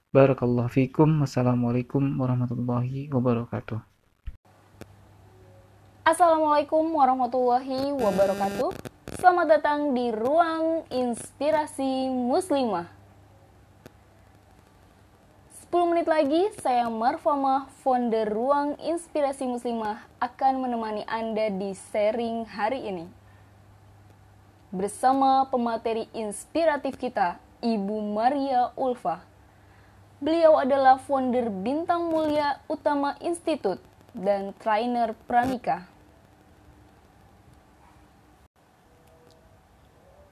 Barakallahu 0.09 0.73
fikum. 0.73 1.21
Wassalamualaikum 1.21 2.17
warahmatullahi 2.17 3.13
wabarakatuh. 3.13 3.99
Assalamualaikum 6.09 6.89
warahmatullahi 6.97 7.93
wabarakatuh 7.93 8.73
Selamat 9.21 9.61
datang 9.61 9.93
di 9.93 10.09
Ruang 10.09 10.89
Inspirasi 10.89 12.09
Muslimah 12.09 12.98
10 15.69 15.85
menit 15.85 16.09
lagi, 16.09 16.49
saya 16.65 16.89
Marfama, 16.89 17.69
founder 17.85 18.25
Ruang 18.25 18.81
Inspirasi 18.81 19.45
Muslimah 19.45 20.01
akan 20.17 20.65
menemani 20.65 21.05
Anda 21.05 21.53
di 21.53 21.77
sharing 21.93 22.49
hari 22.49 22.89
ini. 22.89 23.05
Bersama 24.73 25.45
pemateri 25.53 26.09
inspiratif 26.17 26.97
kita, 26.97 27.37
Ibu 27.61 28.01
Maria 28.01 28.73
Ulfa. 28.81 29.21
Beliau 30.25 30.57
adalah 30.57 30.97
founder 31.05 31.53
Bintang 31.53 32.09
Mulia 32.09 32.65
Utama 32.65 33.21
Institute 33.21 33.85
dan 34.17 34.57
trainer 34.57 35.13
pranikah 35.29 35.85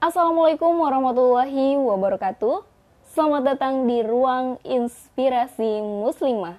Assalamualaikum 0.01 0.77
warahmatullahi 0.81 1.77
wabarakatuh. 1.77 2.76
Selamat 3.17 3.57
datang 3.57 3.89
di 3.89 4.05
Ruang 4.05 4.61
Inspirasi 4.61 5.81
Muslimah. 5.81 6.53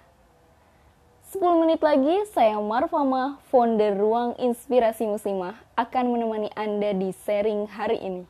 10 1.31 1.39
menit 1.55 1.79
lagi, 1.79 2.27
saya 2.35 2.59
Marfama, 2.59 3.39
founder 3.47 3.95
Ruang 3.95 4.35
Inspirasi 4.43 5.07
Muslimah, 5.07 5.55
akan 5.79 6.11
menemani 6.11 6.51
Anda 6.59 6.99
di 6.99 7.15
sharing 7.15 7.71
hari 7.71 8.03
ini. 8.03 8.27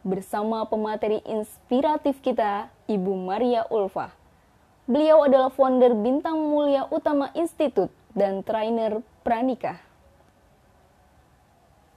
Bersama 0.00 0.64
pemateri 0.64 1.20
inspiratif 1.28 2.24
kita, 2.24 2.72
Ibu 2.88 3.12
Maria 3.20 3.68
Ulfa. 3.68 4.16
Beliau 4.88 5.28
adalah 5.28 5.52
founder 5.52 5.92
Bintang 5.92 6.40
Mulia 6.40 6.88
Utama 6.88 7.36
Institute 7.36 7.92
dan 8.16 8.40
trainer 8.40 9.04
pranikah. 9.28 9.91